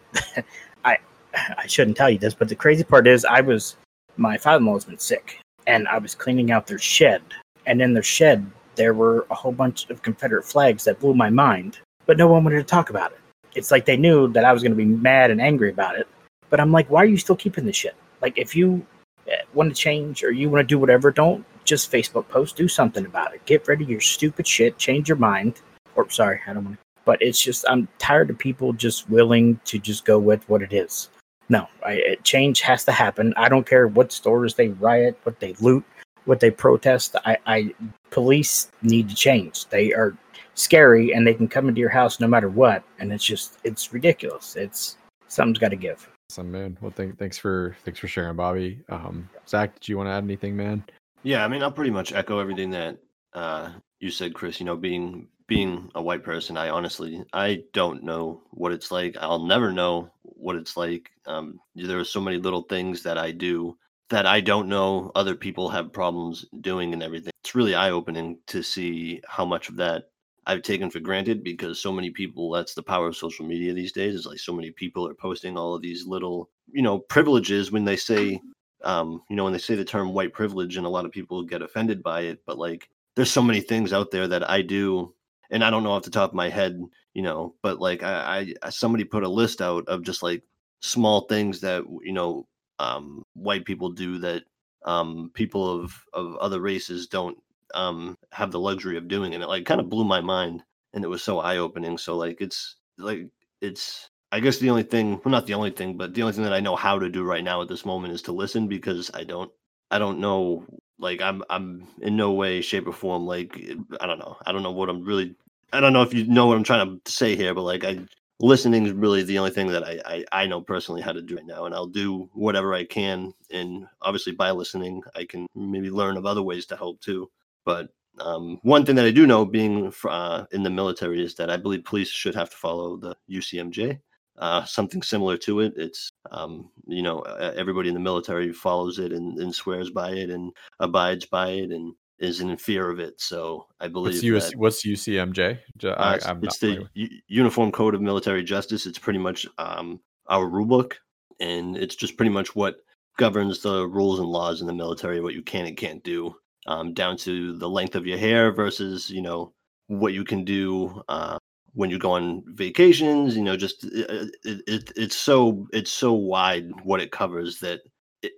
I 0.85 0.97
I 1.33 1.67
shouldn't 1.67 1.97
tell 1.97 2.09
you 2.09 2.17
this, 2.17 2.33
but 2.33 2.49
the 2.49 2.55
crazy 2.55 2.83
part 2.83 3.07
is 3.07 3.25
I 3.25 3.41
was 3.41 3.77
my 4.17 4.37
father-in-law's 4.37 4.85
been 4.85 4.97
sick 4.97 5.39
and 5.67 5.87
I 5.87 5.99
was 5.99 6.15
cleaning 6.15 6.51
out 6.51 6.65
their 6.65 6.79
shed. 6.79 7.21
And 7.65 7.81
in 7.81 7.93
their 7.93 8.03
shed, 8.03 8.49
there 8.75 8.93
were 8.93 9.27
a 9.29 9.35
whole 9.35 9.51
bunch 9.51 9.89
of 9.89 10.01
Confederate 10.01 10.43
flags 10.43 10.83
that 10.85 10.99
blew 10.99 11.13
my 11.13 11.29
mind, 11.29 11.79
but 12.05 12.17
no 12.17 12.27
one 12.27 12.43
wanted 12.43 12.57
to 12.57 12.63
talk 12.63 12.89
about 12.89 13.11
it. 13.11 13.19
It's 13.57 13.71
like 13.71 13.85
they 13.85 13.97
knew 13.97 14.27
that 14.29 14.45
I 14.45 14.53
was 14.53 14.61
going 14.61 14.71
to 14.71 14.77
be 14.77 14.85
mad 14.85 15.31
and 15.31 15.41
angry 15.41 15.69
about 15.71 15.97
it. 15.97 16.07
But 16.49 16.59
I'm 16.59 16.71
like, 16.71 16.89
why 16.89 17.01
are 17.01 17.05
you 17.05 17.17
still 17.17 17.35
keeping 17.35 17.65
this 17.65 17.75
shit? 17.75 17.95
Like, 18.21 18.37
if 18.37 18.55
you 18.55 18.85
eh, 19.27 19.41
want 19.53 19.69
to 19.69 19.75
change 19.75 20.23
or 20.23 20.31
you 20.31 20.49
want 20.49 20.61
to 20.61 20.67
do 20.67 20.79
whatever, 20.79 21.11
don't 21.11 21.43
just 21.65 21.91
Facebook 21.91 22.27
post, 22.29 22.55
do 22.55 22.67
something 22.67 23.05
about 23.05 23.33
it. 23.33 23.45
Get 23.45 23.67
rid 23.67 23.81
of 23.81 23.89
your 23.89 23.99
stupid 23.99 24.47
shit, 24.47 24.77
change 24.77 25.09
your 25.09 25.17
mind. 25.17 25.61
Or, 25.95 26.09
sorry, 26.09 26.39
I 26.47 26.53
don't 26.53 26.65
want 26.65 26.77
to. 26.77 26.83
But 27.03 27.21
it's 27.21 27.41
just, 27.41 27.65
I'm 27.67 27.87
tired 27.97 28.29
of 28.29 28.37
people 28.37 28.73
just 28.73 29.09
willing 29.09 29.59
to 29.65 29.79
just 29.79 30.05
go 30.05 30.19
with 30.19 30.47
what 30.49 30.61
it 30.61 30.73
is. 30.73 31.09
No, 31.49 31.67
I, 31.85 32.17
change 32.23 32.61
has 32.61 32.83
to 32.85 32.91
happen. 32.91 33.33
I 33.37 33.49
don't 33.49 33.65
care 33.65 33.87
what 33.87 34.11
stores 34.11 34.55
they 34.55 34.69
riot, 34.69 35.17
what 35.23 35.39
they 35.39 35.53
loot, 35.61 35.85
what 36.25 36.41
they 36.41 36.51
protest. 36.51 37.15
I, 37.25 37.37
I 37.45 37.73
police 38.11 38.69
need 38.81 39.09
to 39.09 39.15
change. 39.15 39.65
They 39.67 39.93
are 39.93 40.17
scary 40.57 41.13
and 41.13 41.25
they 41.25 41.33
can 41.33 41.47
come 41.47 41.69
into 41.69 41.79
your 41.79 41.89
house 41.89 42.19
no 42.19 42.27
matter 42.27 42.49
what. 42.49 42.83
And 42.99 43.13
it's 43.13 43.23
just 43.23 43.59
it's 43.63 43.93
ridiculous. 43.93 44.55
It's 44.55 44.97
something's 45.27 45.59
got 45.59 45.69
to 45.69 45.77
give. 45.77 46.09
Some 46.29 46.51
man. 46.51 46.77
Well, 46.81 46.91
th- 46.91 47.15
thanks 47.17 47.37
for 47.37 47.77
thanks 47.85 47.99
for 47.99 48.07
sharing, 48.07 48.35
Bobby. 48.35 48.81
Um, 48.89 49.29
Zach, 49.47 49.73
did 49.75 49.87
you 49.87 49.97
want 49.97 50.07
to 50.07 50.11
add 50.11 50.23
anything, 50.23 50.57
man? 50.57 50.83
Yeah, 51.23 51.45
I 51.45 51.47
mean, 51.47 51.63
I'll 51.63 51.71
pretty 51.71 51.91
much 51.91 52.11
echo 52.11 52.39
everything 52.39 52.69
that 52.71 52.97
uh, 53.33 53.69
you 53.99 54.11
said, 54.11 54.33
Chris. 54.33 54.59
You 54.59 54.65
know, 54.65 54.75
being 54.75 55.27
being 55.47 55.89
a 55.95 56.01
white 56.01 56.23
person, 56.23 56.57
I 56.57 56.69
honestly 56.69 57.23
I 57.31 57.63
don't 57.71 58.03
know 58.03 58.41
what 58.51 58.73
it's 58.73 58.91
like. 58.91 59.15
I'll 59.21 59.45
never 59.45 59.71
know 59.71 60.11
what 60.23 60.57
it's 60.57 60.75
like. 60.75 61.09
Um, 61.25 61.59
there 61.75 61.99
are 61.99 62.05
so 62.05 62.19
many 62.19 62.37
little 62.37 62.63
things 62.63 63.03
that 63.03 63.17
I 63.17 63.31
do 63.31 63.77
that 64.09 64.25
I 64.25 64.41
don't 64.41 64.69
know 64.69 65.11
other 65.15 65.35
people 65.35 65.69
have 65.69 65.93
problems 65.93 66.45
doing 66.61 66.93
and 66.93 67.03
everything. 67.03 67.31
It's 67.43 67.55
really 67.55 67.75
eye 67.75 67.91
opening 67.91 68.37
to 68.47 68.61
see 68.61 69.21
how 69.27 69.45
much 69.45 69.69
of 69.69 69.75
that 69.77 70.09
I've 70.47 70.63
taken 70.63 70.89
for 70.89 70.99
granted 70.99 71.43
because 71.43 71.79
so 71.79 71.91
many 71.91 72.09
people, 72.09 72.49
that's 72.51 72.73
the 72.73 72.81
power 72.81 73.07
of 73.07 73.15
social 73.15 73.45
media 73.45 73.73
these 73.73 73.91
days, 73.91 74.15
is 74.15 74.25
like 74.25 74.39
so 74.39 74.53
many 74.53 74.71
people 74.71 75.07
are 75.07 75.13
posting 75.13 75.57
all 75.57 75.75
of 75.75 75.81
these 75.81 76.07
little, 76.07 76.49
you 76.71 76.81
know, 76.81 76.99
privileges 76.99 77.71
when 77.71 77.85
they 77.85 77.97
say, 77.97 78.41
um, 78.83 79.21
you 79.29 79.35
know, 79.35 79.43
when 79.43 79.53
they 79.53 79.59
say 79.59 79.75
the 79.75 79.85
term 79.85 80.13
white 80.13 80.33
privilege 80.33 80.77
and 80.77 80.85
a 80.85 80.89
lot 80.89 81.05
of 81.05 81.11
people 81.11 81.43
get 81.43 81.61
offended 81.61 82.01
by 82.01 82.21
it. 82.21 82.39
But 82.45 82.57
like, 82.57 82.89
there's 83.15 83.29
so 83.29 83.41
many 83.41 83.59
things 83.59 83.91
out 83.91 84.09
there 84.09 84.27
that 84.27 84.49
I 84.49 84.61
do 84.61 85.13
and 85.49 85.63
I 85.63 85.69
don't 85.69 85.83
know 85.83 85.91
off 85.91 86.03
the 86.03 86.09
top 86.09 86.31
of 86.31 86.35
my 86.35 86.49
head, 86.49 86.81
you 87.13 87.21
know, 87.21 87.55
but 87.61 87.79
like 87.79 88.03
I, 88.03 88.53
I 88.61 88.69
somebody 88.69 89.03
put 89.03 89.23
a 89.23 89.29
list 89.29 89.61
out 89.61 89.87
of 89.87 90.03
just 90.03 90.23
like 90.23 90.43
small 90.81 91.21
things 91.21 91.61
that 91.61 91.83
you 92.03 92.13
know 92.13 92.47
um, 92.79 93.23
white 93.33 93.65
people 93.65 93.89
do 93.89 94.17
that 94.19 94.43
um, 94.85 95.31
people 95.33 95.81
of 95.81 95.93
of 96.13 96.35
other 96.37 96.61
races 96.61 97.07
don't 97.07 97.37
um, 97.73 98.17
have 98.31 98.51
the 98.51 98.59
luxury 98.59 98.97
of 98.97 99.07
doing, 99.07 99.33
and 99.33 99.43
it 99.43 99.47
like 99.47 99.65
kind 99.65 99.81
of 99.81 99.89
blew 99.89 100.03
my 100.03 100.21
mind, 100.21 100.63
and 100.93 101.03
it 101.03 101.07
was 101.07 101.23
so 101.23 101.39
eye 101.39 101.57
opening. 101.57 101.97
So 101.97 102.17
like 102.17 102.41
it's 102.41 102.75
like 102.97 103.27
it's 103.61 104.09
I 104.31 104.39
guess 104.39 104.59
the 104.59 104.69
only 104.69 104.83
thing, 104.83 105.21
well, 105.23 105.31
not 105.31 105.47
the 105.47 105.53
only 105.53 105.71
thing, 105.71 105.97
but 105.97 106.13
the 106.13 106.21
only 106.21 106.33
thing 106.33 106.43
that 106.43 106.53
I 106.53 106.59
know 106.59 106.75
how 106.75 106.99
to 106.99 107.09
do 107.09 107.23
right 107.23 107.43
now 107.43 107.61
at 107.61 107.69
this 107.69 107.85
moment 107.85 108.13
is 108.13 108.21
to 108.23 108.31
listen 108.33 108.67
because 108.67 109.09
I 109.13 109.23
don't 109.23 109.51
I 109.91 109.99
don't 109.99 110.19
know 110.19 110.65
like 110.99 111.21
I'm 111.21 111.43
I'm 111.49 111.87
in 112.01 112.15
no 112.17 112.33
way, 112.33 112.61
shape, 112.61 112.87
or 112.87 112.93
form 112.93 113.25
like 113.25 113.55
I 114.01 114.07
don't 114.07 114.19
know. 114.19 114.37
I 114.45 114.51
don't 114.51 114.63
know 114.63 114.71
what 114.71 114.89
I'm 114.89 115.03
really. 115.03 115.35
I 115.73 115.79
don't 115.81 115.93
know 115.93 116.01
if 116.01 116.13
you 116.13 116.25
know 116.25 116.47
what 116.47 116.57
I'm 116.57 116.63
trying 116.63 116.99
to 117.03 117.11
say 117.11 117.35
here, 117.35 117.53
but 117.53 117.63
like 117.63 117.83
I 117.83 117.99
listening 118.39 118.85
is 118.85 118.93
really 118.93 119.23
the 119.23 119.37
only 119.39 119.51
thing 119.51 119.67
that 119.67 119.83
I, 119.83 119.99
I 120.05 120.43
I 120.43 120.47
know 120.47 120.61
personally 120.61 121.01
how 121.01 121.11
to 121.11 121.21
do 121.21 121.35
right 121.35 121.45
now, 121.45 121.65
and 121.65 121.75
I'll 121.75 121.87
do 121.87 122.29
whatever 122.33 122.73
I 122.73 122.85
can. 122.85 123.33
And 123.51 123.87
obviously, 124.01 124.33
by 124.33 124.51
listening, 124.51 125.03
I 125.15 125.25
can 125.25 125.47
maybe 125.55 125.89
learn 125.89 126.17
of 126.17 126.25
other 126.25 126.43
ways 126.43 126.65
to 126.67 126.77
help 126.77 127.01
too. 127.01 127.29
But 127.67 127.89
um, 128.19 128.59
one 128.63 128.85
thing 128.85 128.95
that 128.95 129.05
I 129.05 129.11
do 129.11 129.27
know, 129.27 129.45
being 129.45 129.93
uh, 130.05 130.45
in 130.53 130.63
the 130.63 130.69
military, 130.69 131.21
is 131.23 131.35
that 131.35 131.51
I 131.51 131.57
believe 131.57 131.83
police 131.83 132.09
should 132.09 132.33
have 132.33 132.49
to 132.49 132.55
follow 132.55 132.97
the 132.97 133.15
UCMJ 133.29 133.99
uh, 134.37 134.63
something 134.65 135.01
similar 135.01 135.37
to 135.37 135.61
it. 135.61 135.73
It's 135.75 136.09
um, 136.31 136.69
you 136.85 137.01
know 137.01 137.21
everybody 137.21 137.89
in 137.89 137.93
the 137.93 137.99
military 137.99 138.53
follows 138.53 138.99
it 138.99 139.11
and, 139.11 139.37
and, 139.39 139.53
swears 139.53 139.89
by 139.89 140.11
it 140.11 140.29
and 140.29 140.51
abides 140.79 141.25
by 141.25 141.49
it 141.49 141.71
and 141.71 141.93
is 142.19 142.41
in 142.41 142.55
fear 142.57 142.89
of 142.89 142.99
it. 142.99 143.19
So 143.19 143.65
I 143.79 143.87
believe 143.87 144.15
what's, 144.15 144.23
US, 144.23 144.49
that, 144.51 144.57
what's 144.57 144.85
UCMJ? 144.85 145.59
I, 145.83 146.17
uh, 146.17 146.35
it's 146.43 146.59
the 146.59 146.87
U- 146.93 147.09
Uniform 147.27 147.71
Code 147.71 147.95
of 147.95 148.01
Military 148.01 148.43
Justice. 148.43 148.85
It's 148.85 148.99
pretty 148.99 149.19
much 149.19 149.47
um, 149.57 149.99
our 150.27 150.47
rule 150.47 150.65
book, 150.65 150.99
and 151.39 151.75
it's 151.75 151.95
just 151.95 152.17
pretty 152.17 152.31
much 152.31 152.55
what 152.55 152.77
governs 153.17 153.61
the 153.61 153.87
rules 153.87 154.19
and 154.19 154.29
laws 154.29 154.61
in 154.61 154.67
the 154.67 154.73
military, 154.73 155.19
what 155.21 155.33
you 155.33 155.41
can 155.41 155.65
and 155.65 155.77
can't 155.77 156.03
do, 156.03 156.35
um, 156.67 156.93
down 156.93 157.17
to 157.17 157.57
the 157.57 157.69
length 157.69 157.95
of 157.95 158.05
your 158.05 158.17
hair 158.17 158.51
versus 158.51 159.09
you 159.09 159.21
know 159.21 159.53
what 159.87 160.13
you 160.13 160.23
can 160.23 160.43
do 160.43 161.01
uh, 161.07 161.37
when 161.73 161.89
you 161.89 161.99
go 161.99 162.11
on 162.11 162.43
vacations 162.47 163.35
you 163.35 163.43
know 163.43 163.55
just 163.55 163.85
it, 163.85 164.35
it, 164.43 164.91
it's 164.95 165.15
so 165.15 165.67
it's 165.71 165.91
so 165.91 166.13
wide 166.13 166.69
what 166.83 166.99
it 167.01 167.11
covers 167.11 167.59
that 167.59 167.81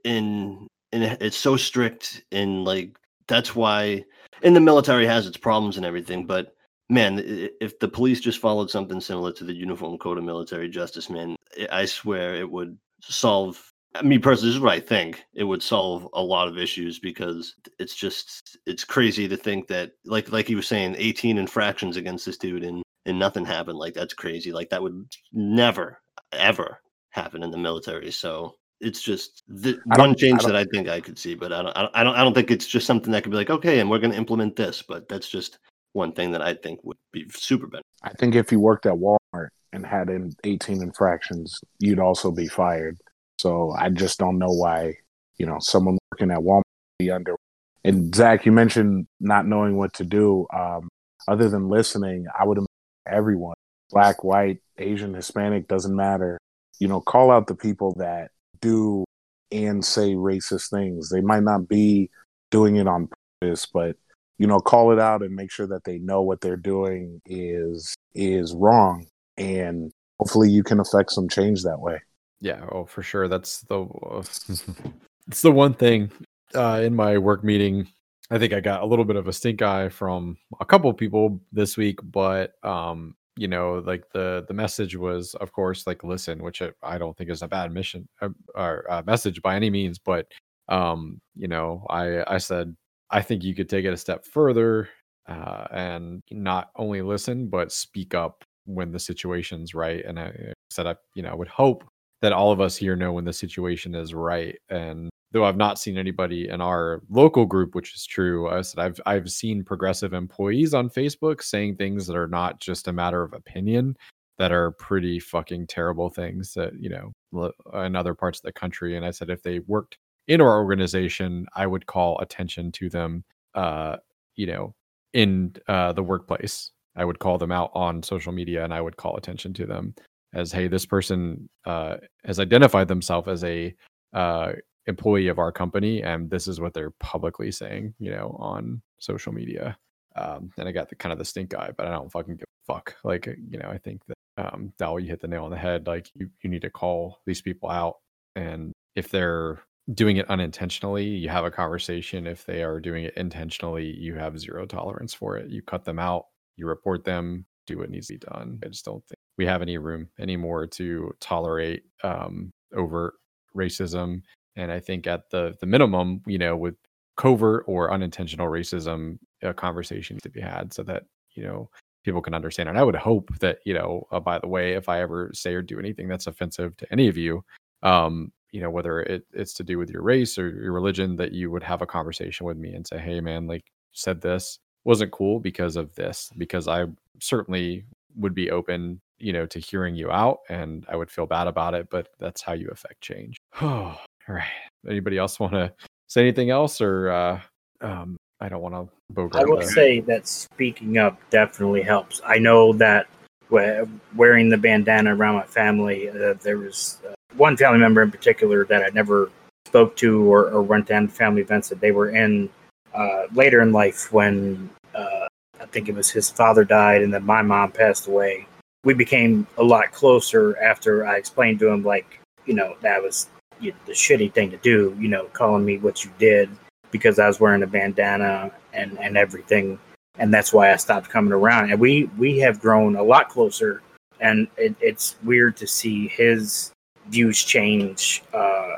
in 0.03 0.67
in 0.91 1.03
it's 1.21 1.37
so 1.37 1.55
strict 1.55 2.23
and 2.31 2.65
like 2.65 2.97
that's 3.27 3.55
why 3.55 4.03
in 4.41 4.53
the 4.53 4.59
military 4.59 5.05
has 5.05 5.25
its 5.25 5.37
problems 5.37 5.77
and 5.77 5.85
everything 5.85 6.25
but 6.25 6.53
man 6.89 7.21
if 7.61 7.79
the 7.79 7.87
police 7.87 8.19
just 8.19 8.39
followed 8.39 8.69
something 8.69 8.99
similar 8.99 9.31
to 9.31 9.43
the 9.43 9.53
uniform 9.53 9.97
code 9.97 10.17
of 10.17 10.23
military 10.23 10.67
justice 10.67 11.09
man 11.09 11.35
i 11.71 11.85
swear 11.85 12.35
it 12.35 12.49
would 12.49 12.77
solve 13.01 13.68
me 14.03 14.17
personally, 14.17 14.49
this 14.49 14.55
is 14.55 14.61
what 14.61 14.73
I 14.73 14.79
think. 14.79 15.23
It 15.33 15.43
would 15.43 15.63
solve 15.63 16.07
a 16.13 16.21
lot 16.21 16.47
of 16.47 16.57
issues 16.57 16.99
because 16.99 17.55
it's 17.79 17.95
just 17.95 18.57
it's 18.65 18.83
crazy 18.83 19.27
to 19.27 19.37
think 19.37 19.67
that 19.67 19.91
like 20.05 20.31
like 20.31 20.49
you 20.49 20.55
were 20.55 20.61
saying, 20.61 20.95
18 20.97 21.37
infractions 21.37 21.97
against 21.97 22.25
this 22.25 22.37
dude 22.37 22.63
and 22.63 22.83
and 23.05 23.17
nothing 23.17 23.45
happened. 23.45 23.77
Like 23.77 23.93
that's 23.93 24.13
crazy. 24.13 24.51
Like 24.51 24.69
that 24.69 24.81
would 24.83 25.05
never 25.33 25.99
ever 26.31 26.79
happen 27.11 27.43
in 27.43 27.51
the 27.51 27.57
military. 27.57 28.11
So 28.11 28.55
it's 28.79 29.01
just 29.01 29.43
the 29.47 29.79
one 29.97 30.15
change 30.15 30.43
I 30.43 30.47
that 30.47 30.55
I 30.55 30.65
think 30.65 30.87
I 30.87 31.01
could 31.01 31.17
see, 31.17 31.35
but 31.35 31.51
I 31.51 31.61
don't, 31.61 31.77
I 31.77 31.81
don't, 31.81 31.95
I 31.95 32.03
don't, 32.03 32.15
I 32.15 32.23
don't 32.23 32.33
think 32.33 32.51
it's 32.51 32.67
just 32.67 32.87
something 32.87 33.11
that 33.11 33.23
could 33.23 33.31
be 33.31 33.37
like, 33.37 33.49
okay, 33.49 33.79
and 33.79 33.89
we're 33.89 33.99
going 33.99 34.11
to 34.11 34.17
implement 34.17 34.55
this. 34.55 34.81
But 34.87 35.09
that's 35.09 35.27
just 35.27 35.59
one 35.93 36.13
thing 36.13 36.31
that 36.31 36.41
I 36.41 36.53
think 36.53 36.79
would 36.83 36.97
be 37.11 37.25
super 37.29 37.67
beneficial. 37.67 37.83
I 38.03 38.13
think 38.13 38.35
if 38.35 38.51
you 38.51 38.59
worked 38.59 38.85
at 38.85 38.93
Walmart 38.93 39.49
and 39.73 39.85
had 39.85 40.09
in 40.09 40.31
18 40.43 40.81
infractions, 40.81 41.59
you'd 41.79 41.99
also 41.99 42.31
be 42.31 42.47
fired. 42.47 42.97
So 43.39 43.71
I 43.71 43.89
just 43.89 44.19
don't 44.19 44.37
know 44.37 44.51
why, 44.51 44.95
you 45.37 45.45
know, 45.45 45.57
someone 45.59 45.97
working 46.11 46.29
at 46.29 46.39
Walmart 46.39 46.63
be 46.97 47.09
under. 47.09 47.37
And 47.85 48.13
Zach, 48.13 48.45
you 48.45 48.51
mentioned 48.51 49.07
not 49.21 49.47
knowing 49.47 49.77
what 49.77 49.93
to 49.93 50.03
do. 50.03 50.45
Um, 50.53 50.89
other 51.27 51.47
than 51.47 51.69
listening, 51.69 52.25
I 52.37 52.45
would 52.45 52.59
everyone, 53.07 53.55
black, 53.91 54.25
white, 54.25 54.59
Asian, 54.77 55.13
Hispanic, 55.13 55.69
doesn't 55.69 55.95
matter. 55.95 56.37
You 56.79 56.89
know, 56.89 56.99
call 56.99 57.31
out 57.31 57.47
the 57.47 57.55
people 57.55 57.95
that 57.97 58.31
do 58.59 59.05
and 59.51 59.83
say 59.85 60.15
racist 60.15 60.69
things. 60.69 61.09
They 61.09 61.21
might 61.21 61.43
not 61.43 61.69
be 61.69 62.09
doing 62.51 62.75
it 62.75 62.87
on 62.87 63.09
purpose, 63.41 63.65
but 63.65 63.95
you 64.37 64.47
know 64.47 64.59
call 64.59 64.91
it 64.91 64.99
out 64.99 65.21
and 65.21 65.35
make 65.35 65.51
sure 65.51 65.67
that 65.67 65.83
they 65.83 65.99
know 65.99 66.21
what 66.21 66.41
they're 66.41 66.57
doing 66.57 67.21
is 67.25 67.93
is 68.15 68.53
wrong 68.55 69.05
and 69.37 69.91
hopefully 70.17 70.49
you 70.49 70.63
can 70.63 70.79
affect 70.79 71.11
some 71.11 71.27
change 71.27 71.63
that 71.63 71.79
way 71.79 71.99
Yeah, 72.41 72.65
oh 72.71 72.85
for 72.85 73.03
sure. 73.03 73.27
That's 73.27 73.61
the 73.61 73.85
it's 75.27 75.41
the 75.41 75.51
one 75.51 75.73
thing 75.73 76.11
uh, 76.55 76.81
in 76.83 76.95
my 76.95 77.17
work 77.17 77.43
meeting. 77.43 77.87
I 78.31 78.37
think 78.37 78.53
I 78.53 78.59
got 78.59 78.83
a 78.83 78.85
little 78.85 79.05
bit 79.05 79.15
of 79.15 79.27
a 79.27 79.33
stink 79.33 79.61
eye 79.61 79.89
from 79.89 80.37
a 80.59 80.65
couple 80.65 80.93
people 80.93 81.41
this 81.51 81.77
week, 81.77 81.99
but 82.03 82.53
um, 82.63 83.15
you 83.35 83.47
know, 83.47 83.81
like 83.85 84.03
the 84.13 84.45
the 84.47 84.53
message 84.53 84.95
was, 84.95 85.33
of 85.35 85.51
course, 85.51 85.87
like 85.87 86.03
listen, 86.03 86.43
which 86.43 86.61
I, 86.61 86.71
I 86.83 86.97
don't 86.97 87.17
think 87.17 87.29
is 87.29 87.41
a 87.41 87.47
bad 87.47 87.71
mission 87.73 88.07
uh, 88.21 88.29
or 88.55 88.89
uh, 88.89 89.01
message 89.05 89.41
by 89.41 89.55
any 89.55 89.69
means, 89.69 89.99
but 89.99 90.27
um, 90.69 91.19
you 91.35 91.47
know, 91.47 91.85
I 91.89 92.23
I 92.35 92.37
said 92.37 92.75
I 93.11 93.21
think 93.21 93.43
you 93.43 93.55
could 93.55 93.69
take 93.69 93.85
it 93.85 93.93
a 93.93 93.97
step 93.97 94.25
further 94.25 94.89
uh, 95.27 95.65
and 95.71 96.23
not 96.31 96.71
only 96.75 97.01
listen 97.01 97.47
but 97.49 97.71
speak 97.71 98.13
up 98.15 98.43
when 98.65 98.91
the 98.91 98.99
situation's 98.99 99.73
right. 99.73 100.05
And 100.05 100.19
I 100.19 100.53
said 100.69 100.87
I 100.87 100.95
you 101.15 101.23
know 101.23 101.35
would 101.35 101.47
hope 101.47 101.83
that 102.21 102.33
all 102.33 102.51
of 102.51 102.61
us 102.61 102.75
here 102.75 102.95
know 102.95 103.13
when 103.13 103.25
the 103.25 103.33
situation 103.33 103.95
is 103.95 104.13
right. 104.13 104.57
And 104.69 105.09
though 105.31 105.45
I've 105.45 105.57
not 105.57 105.79
seen 105.79 105.97
anybody 105.97 106.49
in 106.49 106.61
our 106.61 107.01
local 107.09 107.45
group, 107.45 107.75
which 107.75 107.95
is 107.95 108.05
true, 108.05 108.49
I 108.49 108.61
said 108.61 108.79
I've 108.79 108.99
I've 109.05 109.31
seen 109.31 109.63
progressive 109.63 110.13
employees 110.13 110.73
on 110.73 110.89
Facebook 110.89 111.41
saying 111.41 111.75
things 111.75 112.07
that 112.07 112.15
are 112.15 112.27
not 112.27 112.59
just 112.59 112.87
a 112.87 112.93
matter 112.93 113.23
of 113.23 113.33
opinion, 113.33 113.95
that 114.37 114.51
are 114.51 114.71
pretty 114.71 115.19
fucking 115.19 115.67
terrible 115.67 116.09
things 116.09 116.53
that 116.53 116.73
you 116.79 116.89
know 116.89 117.51
in 117.83 117.95
other 117.95 118.15
parts 118.15 118.39
of 118.39 118.43
the 118.43 118.53
country. 118.53 118.97
And 118.97 119.05
I 119.05 119.11
said 119.11 119.29
if 119.29 119.43
they 119.43 119.59
worked 119.59 119.97
in 120.27 120.41
our 120.41 120.59
organization, 120.59 121.45
I 121.55 121.67
would 121.67 121.85
call 121.85 122.19
attention 122.19 122.71
to 122.73 122.89
them. 122.89 123.23
Uh, 123.55 123.97
you 124.35 124.47
know, 124.47 124.73
in 125.13 125.55
uh, 125.67 125.91
the 125.93 126.03
workplace, 126.03 126.71
I 126.95 127.03
would 127.03 127.19
call 127.19 127.37
them 127.37 127.51
out 127.51 127.71
on 127.73 128.03
social 128.03 128.31
media, 128.31 128.63
and 128.63 128.73
I 128.73 128.81
would 128.81 128.97
call 128.97 129.17
attention 129.17 129.53
to 129.55 129.65
them 129.65 129.95
as 130.33 130.51
hey 130.51 130.67
this 130.67 130.85
person 130.85 131.49
uh, 131.65 131.97
has 132.25 132.39
identified 132.39 132.87
themselves 132.87 133.27
as 133.27 133.43
a 133.43 133.73
uh, 134.13 134.53
employee 134.87 135.27
of 135.27 135.39
our 135.39 135.51
company 135.51 136.01
and 136.01 136.29
this 136.29 136.47
is 136.47 136.59
what 136.59 136.73
they're 136.73 136.93
publicly 136.99 137.51
saying 137.51 137.93
you 137.99 138.11
know 138.11 138.35
on 138.39 138.81
social 138.99 139.33
media. 139.33 139.77
Um, 140.15 140.51
and 140.57 140.67
i 140.67 140.71
got 140.71 140.89
the 140.89 140.95
kind 140.95 141.13
of 141.13 141.19
the 141.19 141.25
stink 141.25 141.53
eye 141.53 141.71
but 141.77 141.85
i 141.85 141.91
don't 141.91 142.11
fucking 142.11 142.35
give 142.35 142.43
a 142.43 142.73
fuck. 142.73 142.95
Like 143.03 143.27
uh, 143.27 143.33
you 143.49 143.59
know 143.59 143.69
i 143.69 143.77
think 143.77 144.01
that 144.07 144.17
um 144.37 144.73
you 144.79 145.09
hit 145.09 145.21
the 145.21 145.27
nail 145.27 145.45
on 145.45 145.51
the 145.51 145.57
head. 145.57 145.87
Like 145.87 146.09
you, 146.15 146.29
you 146.41 146.49
need 146.49 146.61
to 146.63 146.69
call 146.69 147.19
these 147.25 147.41
people 147.41 147.69
out 147.69 147.97
and 148.35 148.73
if 148.95 149.09
they're 149.09 149.59
doing 149.93 150.17
it 150.17 150.29
unintentionally 150.29 151.05
you 151.05 151.29
have 151.29 151.45
a 151.45 151.51
conversation. 151.51 152.27
If 152.27 152.45
they 152.45 152.63
are 152.63 152.79
doing 152.79 153.05
it 153.05 153.13
intentionally 153.17 153.85
you 153.85 154.15
have 154.15 154.39
zero 154.39 154.65
tolerance 154.65 155.13
for 155.13 155.37
it. 155.37 155.49
You 155.49 155.61
cut 155.61 155.85
them 155.85 155.99
out 155.99 156.25
you 156.59 156.67
report 156.67 157.05
them 157.05 157.45
do 157.73 157.79
what 157.79 157.89
needs 157.89 158.07
to 158.07 158.13
be 158.13 158.19
done 158.19 158.59
i 158.63 158.67
just 158.67 158.85
don't 158.85 159.03
think 159.07 159.17
we 159.37 159.45
have 159.45 159.61
any 159.61 159.77
room 159.77 160.09
anymore 160.19 160.67
to 160.67 161.13
tolerate 161.21 161.83
um, 162.03 162.51
overt 162.75 163.13
racism. 163.55 164.21
And 164.55 164.71
I 164.71 164.79
think 164.79 165.07
at 165.07 165.29
the 165.31 165.55
the 165.61 165.65
minimum, 165.65 166.21
you 166.27 166.37
know, 166.37 166.57
with 166.57 166.75
covert 167.17 167.63
or 167.67 167.93
unintentional 167.93 168.47
racism, 168.47 169.17
a 169.41 169.53
conversation 169.53 170.19
to 170.23 170.29
be 170.29 170.41
had 170.41 170.73
so 170.73 170.83
that 170.83 171.03
you 171.31 171.43
know 171.43 171.69
people 172.03 172.21
can 172.21 172.33
understand. 172.33 172.69
And 172.69 172.77
I 172.77 172.83
would 172.83 172.95
hope 172.95 173.29
that 173.39 173.59
you 173.65 173.73
know, 173.73 174.07
uh, 174.11 174.19
by 174.19 174.39
the 174.39 174.47
way, 174.47 174.73
if 174.73 174.89
I 174.89 175.01
ever 175.01 175.31
say 175.33 175.53
or 175.53 175.61
do 175.61 175.79
anything 175.79 176.09
that's 176.09 176.27
offensive 176.27 176.75
to 176.77 176.91
any 176.91 177.07
of 177.07 177.17
you, 177.17 177.43
um, 177.83 178.31
you 178.51 178.61
know, 178.61 178.69
whether 178.69 179.01
it, 179.01 179.23
it's 179.33 179.53
to 179.53 179.63
do 179.63 179.77
with 179.77 179.89
your 179.89 180.01
race 180.01 180.37
or 180.37 180.49
your 180.49 180.73
religion, 180.73 181.15
that 181.17 181.31
you 181.31 181.49
would 181.51 181.63
have 181.63 181.81
a 181.81 181.87
conversation 181.87 182.45
with 182.45 182.57
me 182.57 182.73
and 182.73 182.85
say, 182.85 182.97
"Hey, 182.99 183.21
man, 183.21 183.47
like 183.47 183.63
said 183.93 184.21
this 184.21 184.59
wasn't 184.83 185.11
cool 185.11 185.39
because 185.39 185.77
of 185.77 185.95
this." 185.95 186.29
Because 186.37 186.67
I 186.67 186.85
certainly 187.21 187.85
would 188.15 188.33
be 188.33 188.51
open 188.51 188.99
you 189.19 189.33
know 189.33 189.45
to 189.45 189.59
hearing 189.59 189.95
you 189.95 190.09
out 190.11 190.39
and 190.49 190.85
i 190.89 190.95
would 190.95 191.11
feel 191.11 191.25
bad 191.25 191.47
about 191.47 191.73
it 191.73 191.89
but 191.89 192.09
that's 192.19 192.41
how 192.41 192.53
you 192.53 192.69
affect 192.69 193.01
change. 193.01 193.37
Oh 193.61 193.97
all 194.29 194.35
right. 194.35 194.43
Anybody 194.87 195.17
else 195.17 195.39
want 195.39 195.53
to 195.53 195.73
say 196.07 196.21
anything 196.21 196.49
else 196.49 196.81
or 196.81 197.09
uh 197.09 197.41
um 197.81 198.17
i 198.39 198.49
don't 198.49 198.61
want 198.61 198.75
to 198.75 198.79
I 198.79 198.83
will 199.17 199.29
bogart 199.29 199.59
the- 199.59 199.65
say 199.65 199.99
that 200.01 200.27
speaking 200.27 200.97
up 200.97 201.19
definitely 201.29 201.81
helps. 201.81 202.21
I 202.25 202.37
know 202.37 202.73
that 202.73 203.07
wearing 203.49 204.49
the 204.49 204.57
bandana 204.57 205.15
around 205.15 205.35
my 205.35 205.45
family, 205.45 206.09
uh, 206.09 206.35
there 206.41 206.57
was 206.57 206.99
uh, 207.07 207.13
one 207.35 207.57
family 207.57 207.79
member 207.79 208.03
in 208.03 208.11
particular 208.11 208.65
that 208.65 208.83
I 208.83 208.89
never 208.89 209.31
spoke 209.65 209.95
to 209.97 210.31
or, 210.31 210.49
or 210.51 210.61
went 210.61 210.87
to 210.87 211.07
family 211.07 211.41
events 211.41 211.69
that 211.69 211.79
they 211.79 211.91
were 211.91 212.09
in 212.09 212.49
uh, 212.93 213.23
later 213.33 213.61
in 213.61 213.71
life 213.71 214.11
when 214.13 214.69
uh, 214.93 215.27
think 215.71 215.89
it 215.89 215.95
was 215.95 216.09
his 216.09 216.29
father 216.29 216.63
died 216.63 217.01
and 217.01 217.13
then 217.13 217.25
my 217.25 217.41
mom 217.41 217.71
passed 217.71 218.07
away. 218.07 218.47
We 218.83 218.93
became 218.93 219.45
a 219.57 219.63
lot 219.63 219.91
closer 219.91 220.57
after 220.57 221.05
I 221.05 221.17
explained 221.17 221.59
to 221.59 221.67
him, 221.67 221.83
like, 221.83 222.19
you 222.45 222.53
know, 222.53 222.75
that 222.81 223.01
was 223.01 223.27
the 223.61 223.73
shitty 223.89 224.33
thing 224.33 224.51
to 224.51 224.57
do, 224.57 224.95
you 224.99 225.09
know, 225.09 225.25
calling 225.33 225.65
me 225.65 225.77
what 225.77 226.05
you 226.05 226.11
did 226.17 226.49
because 226.91 227.19
I 227.19 227.27
was 227.27 227.39
wearing 227.39 227.63
a 227.63 227.67
bandana 227.67 228.51
and, 228.73 228.97
and 228.99 229.17
everything. 229.17 229.79
And 230.17 230.33
that's 230.33 230.53
why 230.53 230.71
I 230.71 230.75
stopped 230.77 231.09
coming 231.09 231.33
around. 231.33 231.71
And 231.71 231.79
we, 231.79 232.09
we 232.17 232.39
have 232.39 232.59
grown 232.59 232.95
a 232.95 233.03
lot 233.03 233.29
closer. 233.29 233.81
And 234.21 234.47
it, 234.57 234.75
it's 234.81 235.15
weird 235.23 235.55
to 235.57 235.67
see 235.67 236.07
his 236.07 236.71
views 237.09 237.43
change, 237.43 238.23
uh, 238.33 238.75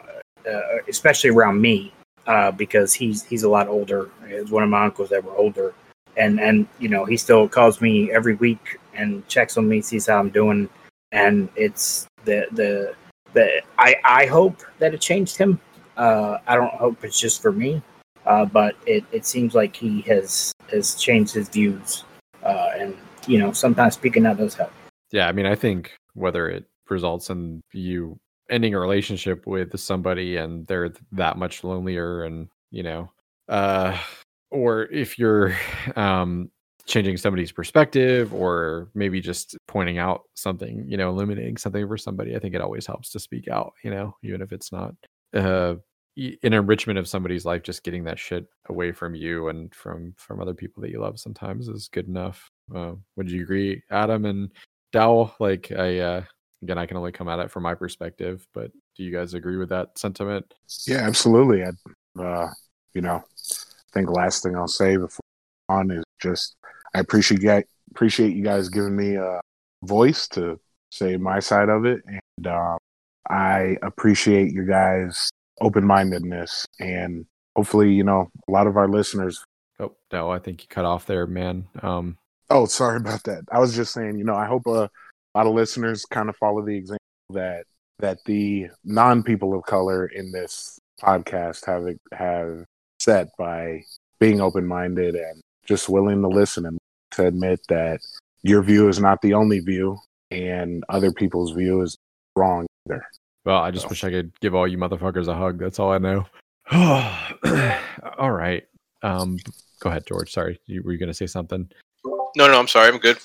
uh, 0.50 0.62
especially 0.88 1.30
around 1.30 1.62
me, 1.62 1.94
uh, 2.28 2.52
because 2.52 2.94
he's 2.94 3.24
he's 3.24 3.44
a 3.44 3.50
lot 3.50 3.68
older. 3.68 4.10
It's 4.26 4.52
one 4.52 4.64
of 4.64 4.70
my 4.70 4.86
uncles 4.86 5.10
that 5.10 5.24
were 5.24 5.36
older, 5.36 5.74
and 6.22 6.40
and 6.40 6.68
you 6.80 6.88
know 6.88 7.04
he 7.06 7.18
still 7.18 7.50
calls 7.50 7.82
me 7.82 8.12
every 8.12 8.36
week 8.36 8.80
and 8.94 9.28
checks 9.28 9.58
on 9.58 9.68
me, 9.68 9.82
sees 9.82 10.06
how 10.08 10.20
I'm 10.20 10.30
doing, 10.30 10.70
and 11.12 11.50
it's 11.56 12.08
the 12.26 12.46
the 12.52 12.94
the 13.34 13.62
I 13.78 13.96
I 14.06 14.26
hope 14.28 14.62
that 14.80 14.94
it 14.94 15.02
changed 15.02 15.38
him. 15.38 15.60
Uh, 15.98 16.38
I 16.48 16.56
don't 16.56 16.74
hope 16.74 17.04
it's 17.04 17.20
just 17.20 17.42
for 17.42 17.52
me, 17.52 17.82
uh, 18.26 18.46
but 18.46 18.76
it, 18.86 19.04
it 19.12 19.26
seems 19.26 19.56
like 19.56 19.76
he 19.76 20.02
has 20.02 20.54
has 20.72 20.96
changed 20.96 21.34
his 21.34 21.50
views, 21.50 22.04
uh, 22.44 22.70
and 22.78 22.96
you 23.28 23.38
know 23.38 23.52
sometimes 23.52 23.96
speaking 23.96 24.26
out 24.26 24.38
does 24.38 24.56
help. 24.56 24.72
yeah 25.12 25.28
i 25.28 25.32
mean 25.32 25.46
i 25.46 25.56
think 25.56 25.96
whether 26.14 26.50
it 26.50 26.66
results 26.90 27.30
in 27.30 27.62
you 27.72 28.20
ending 28.50 28.74
a 28.74 28.80
relationship 28.80 29.46
with 29.48 29.80
somebody 29.80 30.38
and 30.38 30.68
they're 30.68 30.92
that 31.12 31.38
much 31.38 31.64
lonelier 31.64 32.24
and 32.24 32.48
you 32.72 32.84
know 32.84 33.10
uh 33.50 33.98
or 34.52 34.84
if 34.86 35.18
you're 35.18 35.56
um 35.96 36.50
changing 36.88 37.16
somebody's 37.16 37.52
perspective 37.52 38.34
or 38.34 38.90
maybe 38.96 39.22
just 39.22 39.56
pointing 39.68 40.00
out 40.00 40.24
something 40.34 40.84
you 40.88 40.98
know 40.98 41.10
illuminating 41.10 41.56
something 41.56 41.88
for 41.88 41.96
somebody 41.96 42.36
i 42.36 42.40
think 42.40 42.56
it 42.56 42.62
always 42.62 42.88
helps 42.88 43.12
to 43.12 43.20
speak 43.20 43.48
out 43.48 43.74
you 43.84 43.92
know 43.92 44.16
even 44.24 44.42
if 44.42 44.52
it's 44.52 44.72
not 44.72 44.94
uh 45.36 45.76
an 46.18 46.54
enrichment 46.54 47.00
of 47.00 47.08
somebody's 47.08 47.46
life 47.46 47.64
just 47.64 47.84
getting 47.84 48.04
that 48.04 48.20
shit 48.20 48.46
away 48.68 48.92
from 48.92 49.16
you 49.16 49.48
and 49.48 49.74
from 49.74 50.14
from 50.18 50.42
other 50.42 50.54
people 50.54 50.82
that 50.82 50.92
you 50.92 51.00
love 51.00 51.20
sometimes 51.20 51.68
is 51.68 51.88
good 51.88 52.08
enough. 52.08 52.50
Uh, 52.74 52.94
would 53.16 53.32
you 53.32 53.42
agree 53.42 53.82
adam 53.90 54.26
and 54.26 54.52
Dow, 54.92 55.34
like 55.40 55.72
I 55.72 56.00
uh 56.00 56.24
again 56.62 56.78
I 56.78 56.86
can 56.86 56.98
only 56.98 57.14
come 57.14 57.30
at 57.30 57.40
it 57.40 57.50
from 57.50 57.64
my 57.64 57.76
perspective, 57.76 58.46
but 58.54 58.72
do 58.96 59.04
you 59.04 59.12
guys 59.12 59.34
agree 59.34 59.58
with 59.58 59.70
that 59.70 59.98
sentiment? 59.98 60.54
yeah 60.86 60.98
absolutely. 60.98 61.64
I, 61.64 62.22
uh, 62.22 62.50
you 62.94 63.02
know 63.02 63.24
i 63.92 64.00
think 64.00 64.10
last 64.10 64.44
thing 64.44 64.56
i'll 64.56 64.68
say 64.68 64.98
before 64.98 65.20
on 65.70 65.92
is 65.92 66.04
just 66.22 66.56
i 66.94 67.00
appreciate 67.00 67.42
you 67.42 67.48
guys, 67.48 67.64
appreciate 67.92 68.36
you 68.36 68.44
guys 68.44 68.70
giving 68.70 68.96
me 68.96 69.16
a 69.16 69.40
voice 69.84 70.28
to 70.28 70.60
say 70.90 71.18
my 71.18 71.40
side 71.40 71.70
of 71.70 71.86
it 71.86 72.02
and 72.06 72.48
um, 72.48 72.78
I 73.30 73.78
appreciate 73.82 74.52
your 74.52 74.66
guys' 74.66 75.30
open 75.60 75.86
mindedness 75.86 76.66
and 76.80 77.26
hopefully, 77.56 77.94
you 77.94 78.04
know, 78.04 78.30
a 78.48 78.52
lot 78.52 78.68
of 78.68 78.78
our 78.78 78.88
listeners. 78.88 79.44
Oh 79.80 79.96
no, 80.12 80.30
I 80.30 80.40
think 80.40 80.62
you 80.62 80.68
cut 80.68 80.86
off 80.86 81.06
there, 81.06 81.28
man. 81.28 81.68
Um, 81.82 82.18
oh, 82.50 82.66
sorry 82.66 82.98
about 82.98 83.24
that. 83.24 83.44
I 83.52 83.60
was 83.60 83.76
just 83.76 83.94
saying, 83.94 84.18
you 84.18 84.24
know, 84.24 84.36
I 84.36 84.46
hope 84.46 84.66
a 84.66 84.90
lot 85.36 85.48
of 85.48 85.54
listeners 85.54 86.06
kind 86.06 86.30
of 86.30 86.36
follow 86.38 86.64
the 86.66 86.76
example 86.76 87.00
that 87.32 87.66
that 88.00 88.18
the 88.26 88.68
non 88.84 89.24
people 89.24 89.54
of 89.54 89.64
color 89.64 90.08
in 90.08 90.32
this 90.32 90.80
podcast 91.02 91.66
have 91.66 91.88
have 92.12 92.66
set 93.02 93.30
by 93.38 93.84
being 94.20 94.42
open 94.42 94.66
minded 94.66 95.16
and 95.16 95.42
just 95.66 95.90
willing 95.90 96.22
to 96.22 96.28
listen 96.28 96.66
and 96.66 96.78
to 97.12 97.26
admit 97.26 97.60
that 97.70 98.00
your 98.44 98.62
view 98.62 98.88
is 98.88 99.00
not 99.00 99.22
the 99.22 99.34
only 99.34 99.60
view 99.60 99.98
and 100.30 100.84
other 100.90 101.12
people's 101.12 101.52
view 101.52 101.82
is 101.82 101.98
wrong 102.36 102.66
either. 102.88 103.04
Well, 103.46 103.58
I 103.58 103.72
just 103.72 103.84
so. 103.84 103.90
wish 103.90 104.04
I 104.04 104.12
could 104.12 104.32
give 104.40 104.56
all 104.56 104.68
you 104.68 104.78
motherfuckers 104.78 105.28
a 105.28 105.36
hug. 105.36 105.60
That's 105.60 105.80
all 105.80 105.92
I 105.92 105.98
know. 105.98 106.26
all 108.18 108.32
right. 108.32 108.64
Um, 109.02 109.38
go 109.80 109.90
ahead, 109.90 110.06
George. 110.06 110.32
Sorry, 110.32 110.60
you, 110.68 110.84
were 110.84 110.92
you 110.92 111.00
going 111.00 111.08
to 111.08 111.14
say 111.14 111.28
something? 111.28 111.70
No, 112.06 112.48
no, 112.48 112.60
I'm 112.60 112.68
sorry. 112.68 112.90
I'm 112.90 113.00
good. 113.00 113.18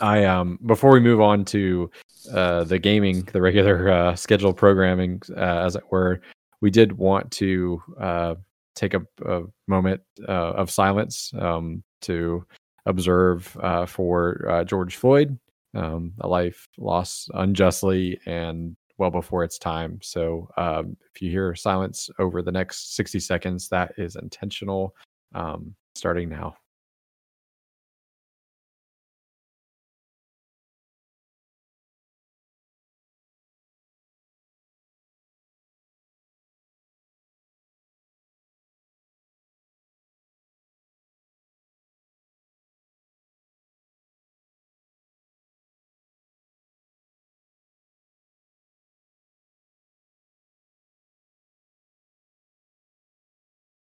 I 0.00 0.24
um 0.24 0.58
before 0.66 0.92
we 0.92 1.00
move 1.00 1.20
on 1.20 1.44
to 1.46 1.90
uh 2.32 2.64
the 2.64 2.78
gaming, 2.78 3.22
the 3.32 3.40
regular 3.40 3.90
uh 3.90 4.14
scheduled 4.14 4.56
programming, 4.56 5.22
uh, 5.36 5.64
as 5.64 5.76
it 5.76 5.82
were, 5.90 6.20
we 6.60 6.70
did 6.70 6.92
want 6.92 7.30
to 7.32 7.82
uh 7.98 8.34
take 8.78 8.94
a, 8.94 9.02
a 9.26 9.42
moment 9.66 10.00
uh, 10.28 10.52
of 10.52 10.70
silence 10.70 11.32
um 11.38 11.82
to 12.00 12.44
observe 12.86 13.56
uh, 13.62 13.86
for 13.86 14.44
uh, 14.48 14.64
George 14.64 14.96
Floyd, 14.96 15.38
um, 15.74 16.12
a 16.20 16.28
life 16.28 16.66
lost 16.78 17.30
unjustly 17.34 18.18
and 18.26 18.76
well 18.96 19.10
before 19.10 19.44
its 19.44 19.58
time. 19.58 19.98
So 20.02 20.48
um, 20.56 20.96
if 21.14 21.22
you 21.22 21.30
hear 21.30 21.54
silence 21.54 22.10
over 22.18 22.42
the 22.42 22.50
next 22.50 22.96
60 22.96 23.20
seconds, 23.20 23.68
that 23.68 23.92
is 23.98 24.16
intentional. 24.16 24.96
Um, 25.34 25.74
starting 25.94 26.28
now. 26.28 26.56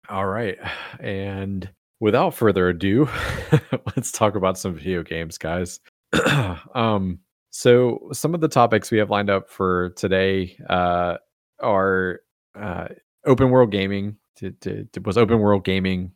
All 0.08 0.26
right. 0.26 0.58
And 1.00 1.68
without 2.00 2.34
further 2.34 2.68
ado, 2.68 3.08
let's 3.96 4.12
talk 4.12 4.34
about 4.34 4.58
some 4.58 4.74
video 4.74 5.02
games, 5.02 5.38
guys. 5.38 5.80
um, 6.74 7.18
so 7.50 8.08
some 8.12 8.34
of 8.34 8.40
the 8.40 8.48
topics 8.48 8.90
we 8.90 8.98
have 8.98 9.10
lined 9.10 9.30
up 9.30 9.48
for 9.48 9.90
today 9.90 10.56
uh, 10.68 11.16
are 11.60 12.20
uh, 12.54 12.88
open 13.24 13.50
world 13.50 13.70
gaming. 13.70 14.16
To, 14.36 14.50
to, 14.50 14.84
to, 14.92 15.00
was 15.00 15.16
open 15.16 15.38
world 15.38 15.64
gaming 15.64 16.10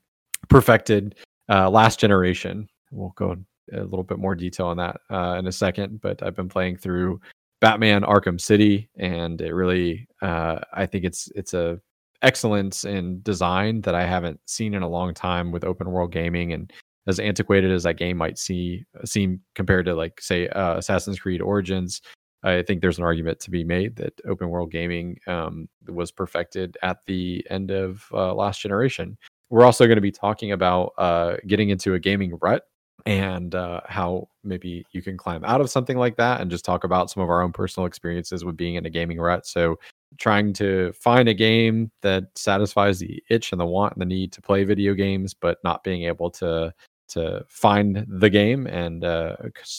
perfected 0.48 1.14
uh, 1.48 1.70
last 1.70 2.01
generation? 2.01 2.68
We'll 2.90 3.14
go 3.16 3.37
a 3.72 3.81
little 3.81 4.03
bit 4.03 4.18
more 4.18 4.35
detail 4.35 4.66
on 4.66 4.77
that 4.79 5.01
uh, 5.11 5.37
in 5.38 5.46
a 5.46 5.53
second. 5.53 6.01
But 6.01 6.22
I've 6.22 6.35
been 6.35 6.48
playing 6.48 6.79
through 6.79 7.20
Batman 7.61 8.03
Arkham 8.03 8.40
City, 8.40 8.90
and 8.98 9.40
it 9.40 9.55
really, 9.55 10.09
uh, 10.20 10.59
I 10.72 10.87
think 10.87 11.05
it's 11.05 11.31
it's 11.35 11.55
a 11.55 11.81
excellence 12.23 12.85
in 12.85 13.21
design 13.23 13.81
that 13.83 13.95
I 13.95 14.05
haven't 14.07 14.41
seen 14.47 14.75
in 14.75 14.83
a 14.83 14.89
long 14.89 15.15
time 15.15 15.53
with 15.53 15.65
open 15.65 15.91
world 15.91 16.13
gaming 16.13 16.53
and 16.53 16.73
as 17.07 17.19
antiquated 17.19 17.71
as 17.71 17.85
that 17.85 17.97
game 17.97 18.19
might 18.19 18.39
see 18.39 18.85
seem 19.05 19.41
compared 19.55 19.87
to 19.87 19.95
like 19.95 20.21
say 20.21 20.47
uh, 20.49 20.77
Assassin's 20.77 21.19
Creed 21.19 21.41
Origins, 21.41 22.03
I 22.43 22.63
think 22.63 22.83
there's 22.83 22.99
an 22.99 23.05
argument 23.05 23.41
to 23.41 23.51
be 23.51 23.65
made 23.65 23.97
that 23.97 24.13
open 24.27 24.51
world 24.51 24.71
gaming 24.71 25.19
um, 25.27 25.69
was 25.89 26.13
perfected 26.13 26.77
at 26.83 26.99
the 27.07 27.45
end 27.51 27.71
of 27.71 28.05
uh, 28.13 28.35
last 28.35 28.61
generation. 28.61 29.17
We're 29.51 29.65
also 29.65 29.87
going 29.87 29.97
to 29.97 30.03
be 30.03 30.13
talking 30.13 30.53
about 30.53 30.93
uh, 30.99 31.37
getting 31.47 31.71
into 31.71 31.95
a 31.95 31.99
gaming 31.99 32.39
rut 32.43 32.65
and 33.07 33.55
uh, 33.55 33.81
how 33.87 34.29
maybe 34.45 34.85
you 34.93 35.01
can 35.01 35.17
climb 35.17 35.45
out 35.45 35.63
of 35.63 35.71
something 35.71 35.97
like 35.97 36.17
that 36.17 36.41
and 36.43 36.51
just 36.51 36.65
talk 36.65 36.85
about 36.85 37.11
some 37.11 37.23
of 37.23 37.31
our 37.31 37.41
own 37.43 37.53
personal 37.53 37.87
experiences 37.87 38.45
with 38.45 38.57
being 38.57 38.75
in 38.75 38.85
a 38.85 38.91
gaming 38.91 39.19
rut. 39.19 39.47
So 39.47 39.79
trying 40.16 40.53
to 40.55 40.92
find 40.92 41.29
a 41.29 41.35
game 41.35 41.90
that 42.03 42.25
satisfies 42.35 42.99
the 42.99 43.23
itch 43.31 43.53
and 43.53 43.61
the 43.61 43.66
want 43.66 43.92
and 43.94 44.01
the 44.01 44.07
need 44.07 44.33
to 44.33 44.42
play 44.42 44.64
video 44.64 44.94
games, 44.94 45.35
but 45.35 45.59
not 45.62 45.85
being 45.85 46.05
able 46.05 46.31
to 46.31 46.73
to 47.09 47.44
find 47.49 48.05
the 48.07 48.31
game 48.31 48.66
and 48.66 49.05
uh, 49.05 49.35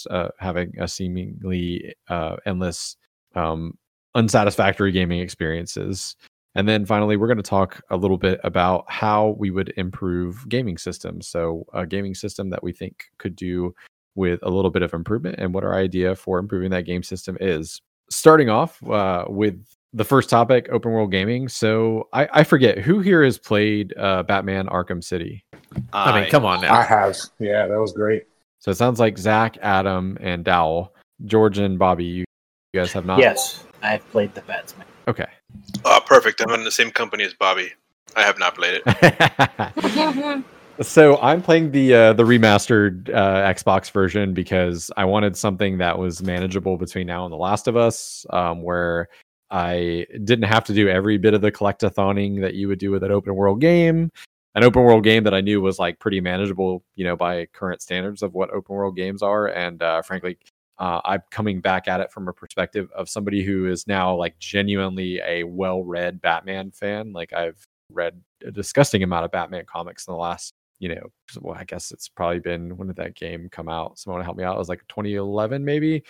uh, 0.09 0.29
having 0.39 0.73
a 0.79 0.87
seemingly 0.87 1.93
uh, 2.09 2.35
endless, 2.45 2.97
um, 3.35 3.77
unsatisfactory 4.15 4.91
gaming 4.91 5.19
experiences. 5.19 6.15
And 6.55 6.67
then 6.67 6.85
finally, 6.85 7.15
we're 7.15 7.27
going 7.27 7.37
to 7.37 7.43
talk 7.43 7.81
a 7.91 7.97
little 7.97 8.17
bit 8.17 8.39
about 8.43 8.85
how 8.87 9.35
we 9.37 9.51
would 9.51 9.71
improve 9.77 10.49
gaming 10.49 10.77
systems. 10.77 11.27
So, 11.27 11.65
a 11.73 11.85
gaming 11.85 12.15
system 12.15 12.49
that 12.49 12.63
we 12.63 12.73
think 12.73 13.05
could 13.19 13.35
do 13.35 13.75
with 14.15 14.39
a 14.41 14.49
little 14.49 14.71
bit 14.71 14.81
of 14.81 14.93
improvement 14.93 15.35
and 15.37 15.53
what 15.53 15.63
our 15.63 15.75
idea 15.75 16.15
for 16.15 16.39
improving 16.39 16.71
that 16.71 16.85
game 16.85 17.03
system 17.03 17.37
is. 17.39 17.79
Starting 18.09 18.49
off 18.49 18.81
uh, 18.89 19.25
with 19.27 19.63
the 19.93 20.05
first 20.05 20.29
topic, 20.29 20.69
open 20.71 20.91
world 20.91 21.11
gaming. 21.11 21.47
So 21.47 22.07
I, 22.13 22.27
I 22.31 22.43
forget 22.43 22.77
who 22.77 22.99
here 22.99 23.23
has 23.23 23.37
played 23.37 23.93
uh, 23.97 24.23
Batman 24.23 24.67
Arkham 24.67 25.03
City. 25.03 25.43
I, 25.93 26.11
I 26.11 26.21
mean, 26.21 26.29
come 26.29 26.45
on 26.45 26.61
now. 26.61 26.75
I 26.75 26.83
have. 26.83 27.17
Yeah, 27.39 27.67
that 27.67 27.79
was 27.79 27.93
great. 27.93 28.25
So 28.59 28.71
it 28.71 28.75
sounds 28.75 28.99
like 28.99 29.17
Zach, 29.17 29.57
Adam, 29.61 30.17
and 30.19 30.43
Dowell, 30.43 30.93
George, 31.25 31.59
and 31.59 31.79
Bobby. 31.79 32.05
You, 32.05 32.25
you 32.73 32.79
guys 32.79 32.91
have 32.91 33.05
not. 33.05 33.19
Yes, 33.19 33.65
I've 33.81 34.07
played 34.11 34.33
the 34.35 34.41
Batsman. 34.41 34.85
Okay. 35.07 35.27
Uh, 35.85 35.99
perfect. 36.01 36.41
I'm 36.41 36.53
in 36.53 36.63
the 36.63 36.71
same 36.71 36.91
company 36.91 37.23
as 37.23 37.33
Bobby. 37.33 37.71
I 38.15 38.23
have 38.23 38.37
not 38.37 38.55
played 38.55 38.81
it. 38.85 40.43
so 40.81 41.17
I'm 41.21 41.41
playing 41.41 41.71
the 41.71 41.93
uh, 41.93 42.13
the 42.13 42.23
remastered 42.23 43.09
uh, 43.09 43.53
Xbox 43.53 43.91
version 43.91 44.33
because 44.33 44.91
I 44.97 45.05
wanted 45.05 45.37
something 45.37 45.77
that 45.77 45.97
was 45.97 46.21
manageable 46.21 46.77
between 46.77 47.07
now 47.07 47.25
and 47.25 47.31
The 47.31 47.37
Last 47.37 47.67
of 47.67 47.77
Us, 47.77 48.25
um, 48.31 48.61
where 48.61 49.09
I 49.51 50.05
didn't 50.23 50.43
have 50.45 50.63
to 50.65 50.73
do 50.73 50.89
every 50.89 51.17
bit 51.17 51.33
of 51.33 51.41
the 51.41 51.51
collectathoning 51.51 52.41
that 52.41 52.53
you 52.53 52.67
would 52.67 52.79
do 52.79 52.91
with 52.91 53.03
an 53.03 53.11
open 53.11 53.35
world 53.35 53.61
game. 53.61 54.11
An 54.55 54.63
open 54.63 54.83
world 54.83 55.03
game 55.03 55.23
that 55.23 55.33
I 55.33 55.41
knew 55.41 55.61
was 55.61 55.79
like 55.79 55.99
pretty 55.99 56.21
manageable, 56.21 56.83
you 56.95 57.05
know, 57.05 57.15
by 57.15 57.45
current 57.53 57.81
standards 57.81 58.21
of 58.23 58.33
what 58.33 58.51
open 58.51 58.75
world 58.75 58.95
games 58.95 59.21
are. 59.21 59.47
And 59.47 59.81
uh, 59.81 60.01
frankly, 60.01 60.37
uh, 60.79 61.01
I'm 61.03 61.21
coming 61.29 61.61
back 61.61 61.87
at 61.87 61.99
it 61.99 62.11
from 62.11 62.27
a 62.27 62.33
perspective 62.33 62.89
of 62.95 63.09
somebody 63.09 63.43
who 63.43 63.67
is 63.67 63.85
now 63.85 64.15
like 64.15 64.37
genuinely 64.39 65.19
a 65.25 65.43
well 65.43 65.83
read 65.83 66.21
Batman 66.21 66.71
fan. 66.71 67.13
Like 67.13 67.33
I've 67.33 67.63
read 67.91 68.21
a 68.45 68.51
disgusting 68.51 69.03
amount 69.03 69.25
of 69.25 69.31
Batman 69.31 69.65
comics 69.65 70.07
in 70.07 70.13
the 70.13 70.17
last, 70.19 70.53
you 70.79 70.89
know, 70.89 71.07
well, 71.41 71.57
I 71.59 71.63
guess 71.63 71.91
it's 71.91 72.07
probably 72.07 72.39
been 72.39 72.77
when 72.77 72.87
did 72.87 72.97
that 72.97 73.15
game 73.15 73.49
come 73.51 73.69
out? 73.69 73.99
Someone 73.99 74.23
help 74.23 74.37
me 74.37 74.43
out. 74.43 74.55
It 74.55 74.59
was 74.59 74.69
like 74.69 74.87
2011, 74.87 75.63
maybe 75.63 76.03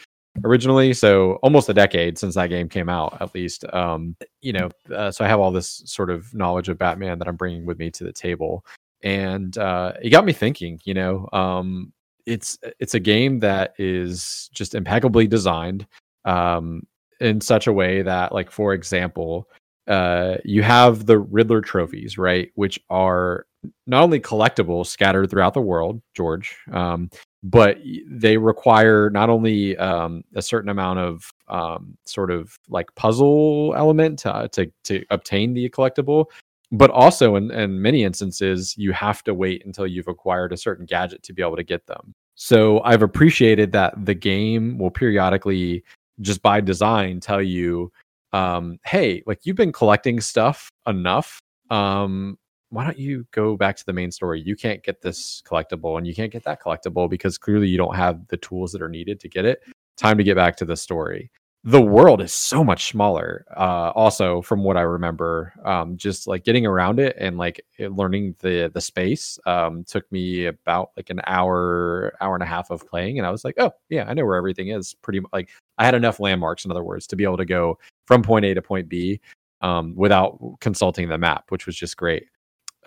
originally 0.43 0.93
so 0.93 1.33
almost 1.43 1.69
a 1.69 1.73
decade 1.73 2.17
since 2.17 2.35
that 2.35 2.47
game 2.47 2.69
came 2.69 2.89
out 2.89 3.17
at 3.21 3.33
least 3.33 3.65
um 3.73 4.15
you 4.41 4.53
know 4.53 4.69
uh, 4.95 5.11
so 5.11 5.23
i 5.23 5.27
have 5.27 5.39
all 5.39 5.51
this 5.51 5.81
sort 5.85 6.09
of 6.09 6.33
knowledge 6.33 6.69
of 6.69 6.77
batman 6.77 7.19
that 7.19 7.27
i'm 7.27 7.35
bringing 7.35 7.65
with 7.65 7.79
me 7.79 7.89
to 7.89 8.03
the 8.03 8.13
table. 8.13 8.65
And 9.01 9.57
uh 9.57 9.93
it 10.01 10.09
got 10.09 10.25
me 10.25 10.33
thinking 10.33 10.79
you 10.83 10.93
know 10.93 11.29
um 11.31 11.93
it's 12.25 12.57
it's 12.79 12.93
a 12.95 12.99
game 12.99 13.39
that 13.39 13.73
is 13.77 14.49
just 14.53 14.75
impeccably 14.75 15.25
designed 15.25 15.87
um 16.25 16.85
in 17.21 17.39
such 17.41 17.67
a 17.67 17.73
way 17.73 18.01
that 18.01 18.33
like 18.33 18.51
for 18.51 18.73
example 18.73 19.47
uh 19.87 20.35
you 20.43 20.63
have 20.63 21.05
the 21.05 21.17
riddler 21.17 21.61
trophies 21.61 22.17
right 22.17 22.51
which 22.55 22.79
are 22.89 23.45
not 23.87 24.03
only 24.03 24.19
collectibles 24.19 24.87
scattered 24.87 25.29
throughout 25.29 25.53
the 25.53 25.61
world 25.61 26.01
george 26.13 26.57
um 26.73 27.09
but 27.43 27.77
they 28.07 28.37
require 28.37 29.09
not 29.09 29.29
only 29.29 29.77
um, 29.77 30.23
a 30.35 30.41
certain 30.41 30.69
amount 30.69 30.99
of 30.99 31.31
um, 31.47 31.97
sort 32.05 32.31
of 32.31 32.57
like 32.67 32.93
puzzle 32.95 33.73
element 33.77 34.19
to, 34.19 34.33
uh, 34.33 34.47
to, 34.49 34.69
to 34.83 35.05
obtain 35.09 35.53
the 35.53 35.69
collectible, 35.69 36.25
but 36.71 36.91
also 36.91 37.35
in, 37.35 37.49
in 37.51 37.81
many 37.81 38.03
instances 38.03 38.75
you 38.77 38.91
have 38.91 39.23
to 39.23 39.33
wait 39.33 39.65
until 39.65 39.87
you've 39.87 40.07
acquired 40.07 40.51
a 40.51 40.57
certain 40.57 40.85
gadget 40.85 41.23
to 41.23 41.33
be 41.33 41.41
able 41.41 41.55
to 41.55 41.63
get 41.63 41.85
them. 41.87 42.13
So 42.35 42.81
I've 42.81 43.01
appreciated 43.01 43.71
that 43.71 43.93
the 44.05 44.13
game 44.13 44.77
will 44.77 44.91
periodically, 44.91 45.83
just 46.21 46.41
by 46.41 46.61
design, 46.61 47.19
tell 47.19 47.41
you, 47.41 47.91
um, 48.33 48.79
"Hey, 48.85 49.23
like 49.25 49.39
you've 49.43 49.57
been 49.57 49.73
collecting 49.73 50.21
stuff 50.21 50.69
enough. 50.87 51.39
Um, 51.69 52.37
why 52.69 52.83
don't 52.85 52.99
you 52.99 53.25
go 53.31 53.55
back 53.57 53.75
to 53.77 53.85
the 53.85 53.93
main 53.93 54.11
story? 54.11 54.41
You 54.41 54.55
can't 54.55 54.83
get 54.83 55.01
this 55.01 55.41
collectible 55.47 55.97
and 55.97 56.05
you 56.07 56.13
can't 56.15 56.31
get 56.31 56.43
that 56.43 56.61
collectible 56.61 57.09
because 57.09 57.37
clearly 57.37 57.67
you 57.67 57.77
don't 57.77 57.95
have 57.95 58.27
the 58.27 58.37
tools 58.37 58.71
that 58.73 58.81
are 58.81 58.89
needed 58.89 59.19
to 59.21 59.29
get 59.29 59.45
it. 59.45 59.63
Time 59.97 60.17
to 60.17 60.23
get 60.23 60.35
back 60.35 60.55
to 60.57 60.65
the 60.65 60.77
story. 60.77 61.31
the 61.65 61.81
world 61.81 62.21
is 62.21 62.31
so 62.33 62.63
much 62.63 62.87
smaller 62.89 63.43
uh 63.57 63.91
also 63.93 64.41
from 64.41 64.63
what 64.63 64.77
i 64.77 64.81
remember 64.81 65.51
um 65.65 65.97
just 65.97 66.25
like 66.25 66.45
getting 66.45 66.65
around 66.65 66.99
it 67.01 67.13
and 67.19 67.37
like 67.37 67.59
learning 67.79 68.33
the 68.39 68.71
the 68.73 68.79
space 68.79 69.37
um 69.45 69.83
took 69.83 70.09
me 70.09 70.45
about 70.45 70.91
like 70.95 71.09
an 71.09 71.19
hour 71.27 72.13
hour 72.21 72.33
and 72.33 72.43
a 72.43 72.45
half 72.45 72.71
of 72.71 72.87
playing 72.87 73.17
and 73.19 73.27
i 73.27 73.29
was 73.31 73.43
like 73.43 73.55
oh 73.57 73.71
yeah 73.89 74.05
i 74.07 74.13
know 74.13 74.25
where 74.25 74.37
everything 74.37 74.69
is 74.69 74.93
pretty 75.01 75.19
mu- 75.19 75.27
like 75.33 75.49
i 75.77 75.83
had 75.83 75.95
enough 75.95 76.21
landmarks 76.21 76.63
in 76.63 76.71
other 76.71 76.83
words 76.83 77.05
to 77.07 77.17
be 77.17 77.25
able 77.25 77.35
to 77.35 77.43
go 77.45 77.77
from 78.07 78.21
point 78.23 78.45
a 78.45 78.53
to 78.53 78.61
point 78.61 78.87
b 78.87 79.19
um 79.61 79.93
without 79.97 80.39
consulting 80.61 81.09
the 81.09 81.17
map 81.17 81.43
which 81.49 81.65
was 81.65 81.75
just 81.75 81.97
great 81.97 82.23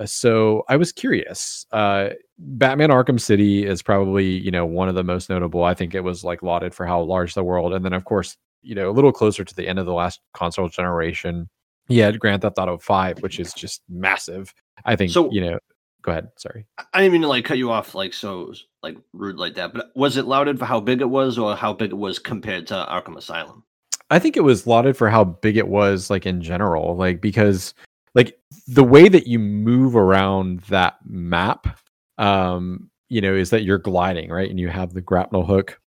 so 0.04 0.64
i 0.68 0.76
was 0.76 0.90
curious 0.90 1.66
uh 1.72 2.08
batman 2.38 2.88
arkham 2.90 3.20
city 3.20 3.66
is 3.66 3.82
probably 3.82 4.26
you 4.26 4.50
know 4.50 4.64
one 4.64 4.88
of 4.88 4.94
the 4.94 5.04
most 5.04 5.28
notable 5.28 5.64
i 5.64 5.74
think 5.74 5.94
it 5.94 6.00
was 6.00 6.24
like 6.24 6.42
lauded 6.42 6.74
for 6.74 6.86
how 6.86 7.00
large 7.00 7.34
the 7.34 7.44
world 7.44 7.72
and 7.74 7.84
then 7.84 7.92
of 7.92 8.04
course 8.04 8.36
you 8.62 8.74
know, 8.74 8.88
a 8.88 8.92
little 8.92 9.12
closer 9.12 9.44
to 9.44 9.54
the 9.54 9.66
end 9.68 9.78
of 9.78 9.86
the 9.86 9.92
last 9.92 10.20
console 10.34 10.68
generation, 10.68 11.48
he 11.88 11.98
had 11.98 12.18
Grand 12.20 12.42
Theft 12.42 12.58
Auto 12.58 12.78
5, 12.78 13.20
which 13.20 13.40
is 13.40 13.52
just 13.52 13.82
massive. 13.88 14.54
I 14.84 14.96
think, 14.96 15.10
So- 15.10 15.30
you 15.32 15.40
know, 15.40 15.58
go 16.02 16.12
ahead. 16.12 16.28
Sorry. 16.36 16.64
I 16.78 16.84
I 16.94 17.00
didn't 17.00 17.12
mean 17.12 17.22
to 17.22 17.28
like 17.28 17.44
cut 17.44 17.58
you 17.58 17.70
off 17.70 17.94
like 17.94 18.14
so 18.14 18.54
like 18.82 18.96
rude 19.12 19.36
like 19.36 19.54
that, 19.54 19.74
but 19.74 19.90
was 19.96 20.16
it 20.16 20.26
lauded 20.26 20.58
for 20.58 20.64
how 20.64 20.78
big 20.80 21.00
it 21.00 21.10
was 21.10 21.38
or 21.38 21.56
how 21.56 21.72
big 21.72 21.90
it 21.90 21.96
was 21.96 22.18
compared 22.18 22.66
to 22.68 22.74
Arkham 22.88 23.16
Asylum? 23.16 23.64
I 24.10 24.18
think 24.20 24.36
it 24.36 24.42
was 24.44 24.66
lauded 24.66 24.96
for 24.96 25.08
how 25.08 25.24
big 25.24 25.56
it 25.56 25.68
was, 25.68 26.08
like 26.10 26.26
in 26.26 26.40
general, 26.40 26.96
like 26.96 27.20
because 27.20 27.74
like 28.14 28.38
the 28.66 28.84
way 28.84 29.08
that 29.08 29.26
you 29.26 29.38
move 29.38 29.96
around 29.96 30.60
that 30.60 30.96
map, 31.04 31.78
um, 32.18 32.90
you 33.08 33.20
know, 33.20 33.34
is 33.34 33.50
that 33.50 33.64
you're 33.64 33.78
gliding, 33.78 34.30
right? 34.30 34.48
And 34.48 34.60
you 34.60 34.68
have 34.68 34.92
the 34.92 35.00
grapnel 35.00 35.44
hook, 35.44 35.78